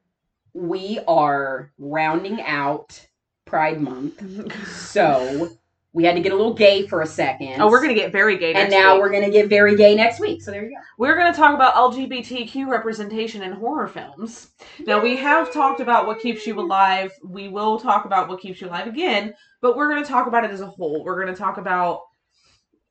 we 0.53 0.99
are 1.07 1.71
rounding 1.77 2.41
out 2.41 3.05
Pride 3.45 3.81
Month, 3.81 4.67
so 4.67 5.49
we 5.95 6.03
had 6.03 6.15
to 6.15 6.21
get 6.21 6.33
a 6.33 6.35
little 6.35 6.53
gay 6.53 6.85
for 6.85 7.01
a 7.01 7.05
second. 7.07 7.61
Oh, 7.61 7.69
we're 7.69 7.81
gonna 7.81 7.93
get 7.93 8.11
very 8.11 8.37
gay. 8.37 8.53
and 8.53 8.69
now 8.69 8.95
week. 8.95 9.01
we're 9.01 9.11
gonna 9.11 9.31
get 9.31 9.47
very 9.47 9.77
gay 9.77 9.95
next 9.95 10.19
week. 10.19 10.41
So 10.41 10.51
there 10.51 10.65
you 10.65 10.71
go. 10.71 10.81
we're 10.97 11.15
gonna 11.15 11.33
talk 11.33 11.55
about 11.55 11.73
LGBTQ 11.75 12.67
representation 12.67 13.43
in 13.43 13.53
horror 13.53 13.87
films. 13.87 14.49
Now 14.85 15.01
we 15.01 15.15
have 15.15 15.53
talked 15.53 15.79
about 15.79 16.05
what 16.05 16.19
keeps 16.19 16.45
you 16.45 16.59
alive. 16.59 17.13
We 17.23 17.47
will 17.47 17.79
talk 17.79 18.03
about 18.03 18.27
what 18.27 18.41
keeps 18.41 18.59
you 18.59 18.67
alive 18.67 18.87
again, 18.87 19.33
but 19.61 19.77
we're 19.77 19.87
gonna 19.87 20.05
talk 20.05 20.27
about 20.27 20.43
it 20.43 20.51
as 20.51 20.59
a 20.59 20.67
whole. 20.67 21.01
We're 21.01 21.17
gonna 21.17 21.35
talk 21.35 21.57
about 21.57 22.01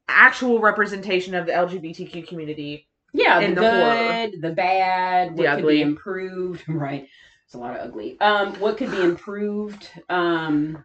actual 0.09 0.61
representation 0.61 1.35
of 1.35 1.47
the 1.47 1.53
LGBTQ 1.53 2.27
community. 2.29 2.87
Yeah, 3.13 3.47
the, 3.49 3.55
the 3.55 3.61
horror. 3.71 4.29
good, 4.31 4.43
the 4.43 4.51
bad, 4.51 5.29
what 5.29 5.37
The 5.37 5.43
could 5.45 5.59
ugly. 5.61 5.75
be 5.77 5.83
improved. 5.83 6.65
Right. 6.69 7.09
It's 7.47 7.55
a 7.55 7.59
lot 7.59 7.77
of 7.77 7.87
ugly. 7.89 8.19
Um, 8.21 8.55
what 8.59 8.77
could 8.79 8.91
be 8.91 9.01
improved? 9.03 9.89
Um, 10.09 10.83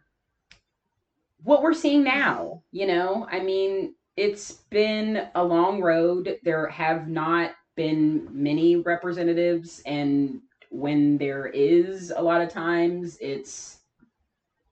what 1.44 1.62
we're 1.64 1.74
seeing 1.74 2.04
now, 2.04 2.64
you 2.72 2.86
know, 2.86 3.26
I 3.32 3.40
mean, 3.40 3.96
it's 4.18 4.52
been 4.70 5.28
a 5.36 5.44
long 5.44 5.82
road. 5.82 6.38
There 6.44 6.68
have 6.68 7.08
not 7.08 7.52
been 7.76 8.28
many 8.32 8.76
representatives, 8.76 9.82
and 9.86 10.41
when 10.70 11.18
there 11.18 11.48
is, 11.48 12.12
a 12.16 12.22
lot 12.22 12.41
of 12.41 12.50
times 12.50 13.18
it's 13.22 13.78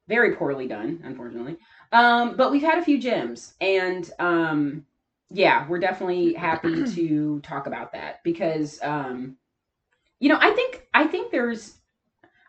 very 0.10 0.36
poorly 0.36 0.68
done, 0.68 1.00
unfortunately. 1.06 1.56
Um, 1.92 2.36
but 2.36 2.52
we've 2.52 2.62
had 2.64 2.78
a 2.78 2.84
few 2.84 3.00
gems, 3.00 3.54
and 3.62 4.10
um, 4.20 4.86
yeah, 5.30 5.68
we're 5.68 5.80
definitely 5.80 6.34
happy 6.34 6.84
to 6.96 7.40
talk 7.42 7.68
about 7.68 7.94
that 7.94 8.24
because 8.24 8.80
um, 8.84 9.38
you 10.20 10.30
know, 10.30 10.38
I 10.40 10.52
think 10.52 10.88
I 10.94 11.08
think 11.08 11.32
there's 11.32 11.78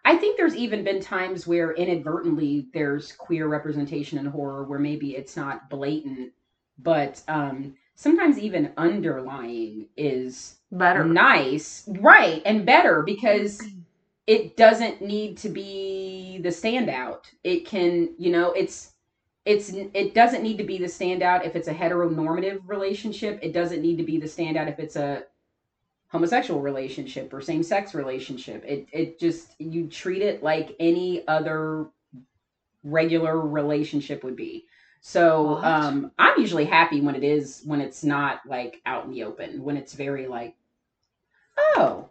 I 0.04 0.16
think 0.16 0.36
there's 0.36 0.56
even 0.56 0.84
been 0.84 1.00
times 1.00 1.46
where 1.46 1.72
inadvertently 1.72 2.68
there's 2.72 3.12
queer 3.12 3.46
representation 3.46 4.18
in 4.18 4.26
horror 4.26 4.64
where 4.64 4.78
maybe 4.78 5.16
it's 5.16 5.36
not 5.36 5.68
blatant, 5.68 6.32
but 6.78 7.22
um, 7.28 7.74
sometimes 7.94 8.38
even 8.38 8.72
underlying 8.76 9.88
is 9.96 10.56
Better. 10.72 11.04
nice, 11.04 11.88
right, 12.00 12.40
and 12.46 12.64
better 12.64 13.02
because 13.02 13.62
it 14.26 14.56
doesn't 14.56 15.02
need 15.02 15.36
to 15.38 15.48
be 15.48 16.40
the 16.42 16.48
standout. 16.48 17.24
It 17.44 17.66
can, 17.66 18.14
you 18.18 18.30
know, 18.30 18.52
it's 18.52 18.92
it's 19.48 19.70
it 19.70 20.14
doesn't 20.14 20.42
need 20.42 20.58
to 20.58 20.64
be 20.64 20.76
the 20.76 20.84
standout 20.84 21.46
if 21.46 21.56
it's 21.56 21.68
a 21.68 21.74
heteronormative 21.74 22.60
relationship. 22.66 23.38
It 23.40 23.54
doesn't 23.54 23.80
need 23.80 23.96
to 23.96 24.04
be 24.04 24.18
the 24.18 24.26
standout 24.26 24.68
if 24.68 24.78
it's 24.78 24.96
a 24.96 25.24
homosexual 26.08 26.60
relationship 26.60 27.32
or 27.32 27.40
same 27.40 27.62
sex 27.62 27.94
relationship. 27.94 28.62
It 28.66 28.88
it 28.92 29.18
just 29.18 29.58
you 29.58 29.86
treat 29.86 30.20
it 30.20 30.42
like 30.42 30.76
any 30.78 31.26
other 31.26 31.86
regular 32.84 33.40
relationship 33.40 34.22
would 34.22 34.36
be. 34.36 34.66
So 35.00 35.56
um 35.62 36.12
I'm 36.18 36.38
usually 36.38 36.66
happy 36.66 37.00
when 37.00 37.14
it 37.14 37.24
is 37.24 37.62
when 37.64 37.80
it's 37.80 38.04
not 38.04 38.40
like 38.46 38.82
out 38.84 39.06
in 39.06 39.12
the 39.12 39.24
open, 39.24 39.62
when 39.62 39.78
it's 39.78 39.94
very 39.94 40.26
like 40.26 40.56
oh. 41.56 42.10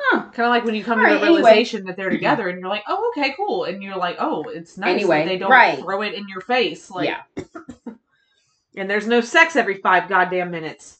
Huh. 0.00 0.30
Kind 0.32 0.46
of 0.46 0.50
like 0.50 0.64
when 0.64 0.74
you 0.74 0.84
come 0.84 0.98
to 0.98 1.04
Alright, 1.04 1.20
the 1.20 1.26
anyway. 1.26 1.40
realization 1.40 1.84
that 1.86 1.96
they're 1.96 2.10
together, 2.10 2.48
and 2.48 2.60
you're 2.60 2.68
like, 2.68 2.84
"Oh, 2.86 3.12
okay, 3.16 3.34
cool," 3.36 3.64
and 3.64 3.82
you're 3.82 3.96
like, 3.96 4.16
"Oh, 4.20 4.44
it's 4.44 4.78
nice 4.78 4.94
Anyway, 4.94 5.24
that 5.24 5.28
they 5.28 5.38
don't 5.38 5.50
right. 5.50 5.78
throw 5.78 6.02
it 6.02 6.14
in 6.14 6.28
your 6.28 6.40
face." 6.40 6.90
Like, 6.90 7.08
yeah. 7.08 7.22
and 8.76 8.88
there's 8.88 9.06
no 9.06 9.20
sex 9.20 9.56
every 9.56 9.78
five 9.78 10.08
goddamn 10.08 10.50
minutes. 10.50 10.98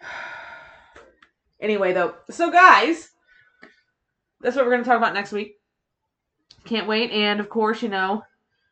Anyway, 1.60 1.94
though, 1.94 2.14
so 2.28 2.50
guys, 2.50 3.08
that's 4.42 4.54
what 4.54 4.66
we're 4.66 4.72
going 4.72 4.84
to 4.84 4.88
talk 4.90 4.98
about 4.98 5.14
next 5.14 5.32
week. 5.32 5.54
Can't 6.66 6.86
wait. 6.86 7.10
And 7.10 7.40
of 7.40 7.48
course, 7.48 7.80
you 7.80 7.88
know, 7.88 8.22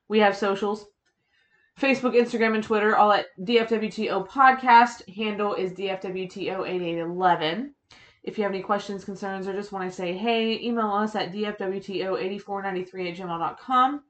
we 0.09 0.19
have 0.19 0.37
socials 0.37 0.85
Facebook, 1.81 2.15
Instagram, 2.15 2.55
and 2.55 2.63
Twitter, 2.63 2.95
all 2.97 3.13
at 3.13 3.27
DFWTO 3.41 4.29
Podcast. 4.29 5.09
Handle 5.15 5.55
is 5.55 5.73
DFWTO8811. 5.73 7.71
If 8.23 8.39
you 8.39 8.45
have 8.45 8.53
any 8.53 8.63
questions, 8.63 9.05
concerns, 9.05 9.49
or 9.49 9.53
just 9.53 9.73
want 9.73 9.91
to 9.91 9.95
say 9.95 10.17
hey, 10.17 10.61
email 10.61 10.91
us 10.93 11.15
at 11.17 11.33
DFWTO8493 11.33 13.11
at 13.11 13.17
gmail.com. 13.17 14.03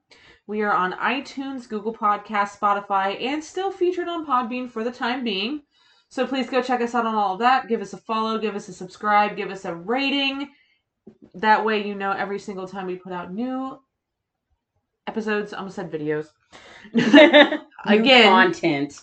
We 0.45 0.61
are 0.61 0.73
on 0.73 0.93
iTunes, 0.93 1.67
Google 1.69 1.93
Podcasts, 1.93 2.59
Spotify, 2.59 3.19
and 3.21 3.43
still 3.43 3.71
featured 3.71 4.07
on 4.07 4.25
Podbean 4.25 4.69
for 4.69 4.83
the 4.83 4.91
time 4.91 5.23
being. 5.23 5.63
So 6.09 6.27
please 6.27 6.49
go 6.49 6.61
check 6.61 6.81
us 6.81 6.93
out 6.93 7.07
on 7.07 7.15
all 7.15 7.33
of 7.33 7.39
that. 7.39 7.67
Give 7.67 7.81
us 7.81 7.93
a 7.93 7.97
follow, 7.97 8.37
give 8.37 8.55
us 8.55 8.67
a 8.67 8.73
subscribe, 8.73 9.35
give 9.35 9.49
us 9.49 9.65
a 9.65 9.73
rating. 9.73 10.49
That 11.33 11.65
way 11.65 11.87
you 11.87 11.95
know 11.95 12.11
every 12.11 12.39
single 12.39 12.67
time 12.67 12.85
we 12.85 12.97
put 12.97 13.13
out 13.13 13.33
new 13.33 13.79
episodes. 15.07 15.53
I 15.53 15.57
almost 15.57 15.75
said 15.75 15.91
videos. 15.91 16.27
Again. 17.85 18.29
content. 18.29 19.01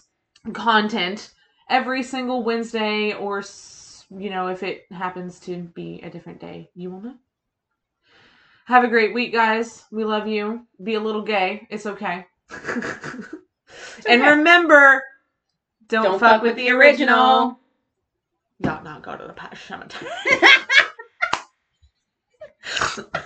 content 0.52 1.32
every 1.68 2.02
single 2.02 2.42
Wednesday, 2.42 3.12
or 3.14 3.42
you 4.16 4.30
know, 4.30 4.48
if 4.48 4.62
it 4.62 4.86
happens 4.90 5.40
to 5.40 5.56
be 5.56 6.00
a 6.02 6.10
different 6.10 6.40
day, 6.40 6.70
you 6.74 6.90
will 6.90 7.00
know. 7.00 7.14
Have 8.66 8.84
a 8.84 8.88
great 8.88 9.14
week, 9.14 9.32
guys. 9.32 9.84
We 9.90 10.04
love 10.04 10.28
you. 10.28 10.66
Be 10.82 10.94
a 10.94 11.00
little 11.00 11.22
gay. 11.22 11.66
It's 11.70 11.86
okay. 11.86 12.26
And 14.06 14.22
okay. 14.22 14.30
remember, 14.30 15.02
don't, 15.88 16.18
fuck, 16.18 16.42
with 16.42 16.56
the 16.56 16.70
original. 16.70 17.58
Y'all 18.58 18.82
not 18.82 19.02
go 19.02 19.16
to 19.16 19.26
the 19.26 19.56
Cemetery. 19.56 20.10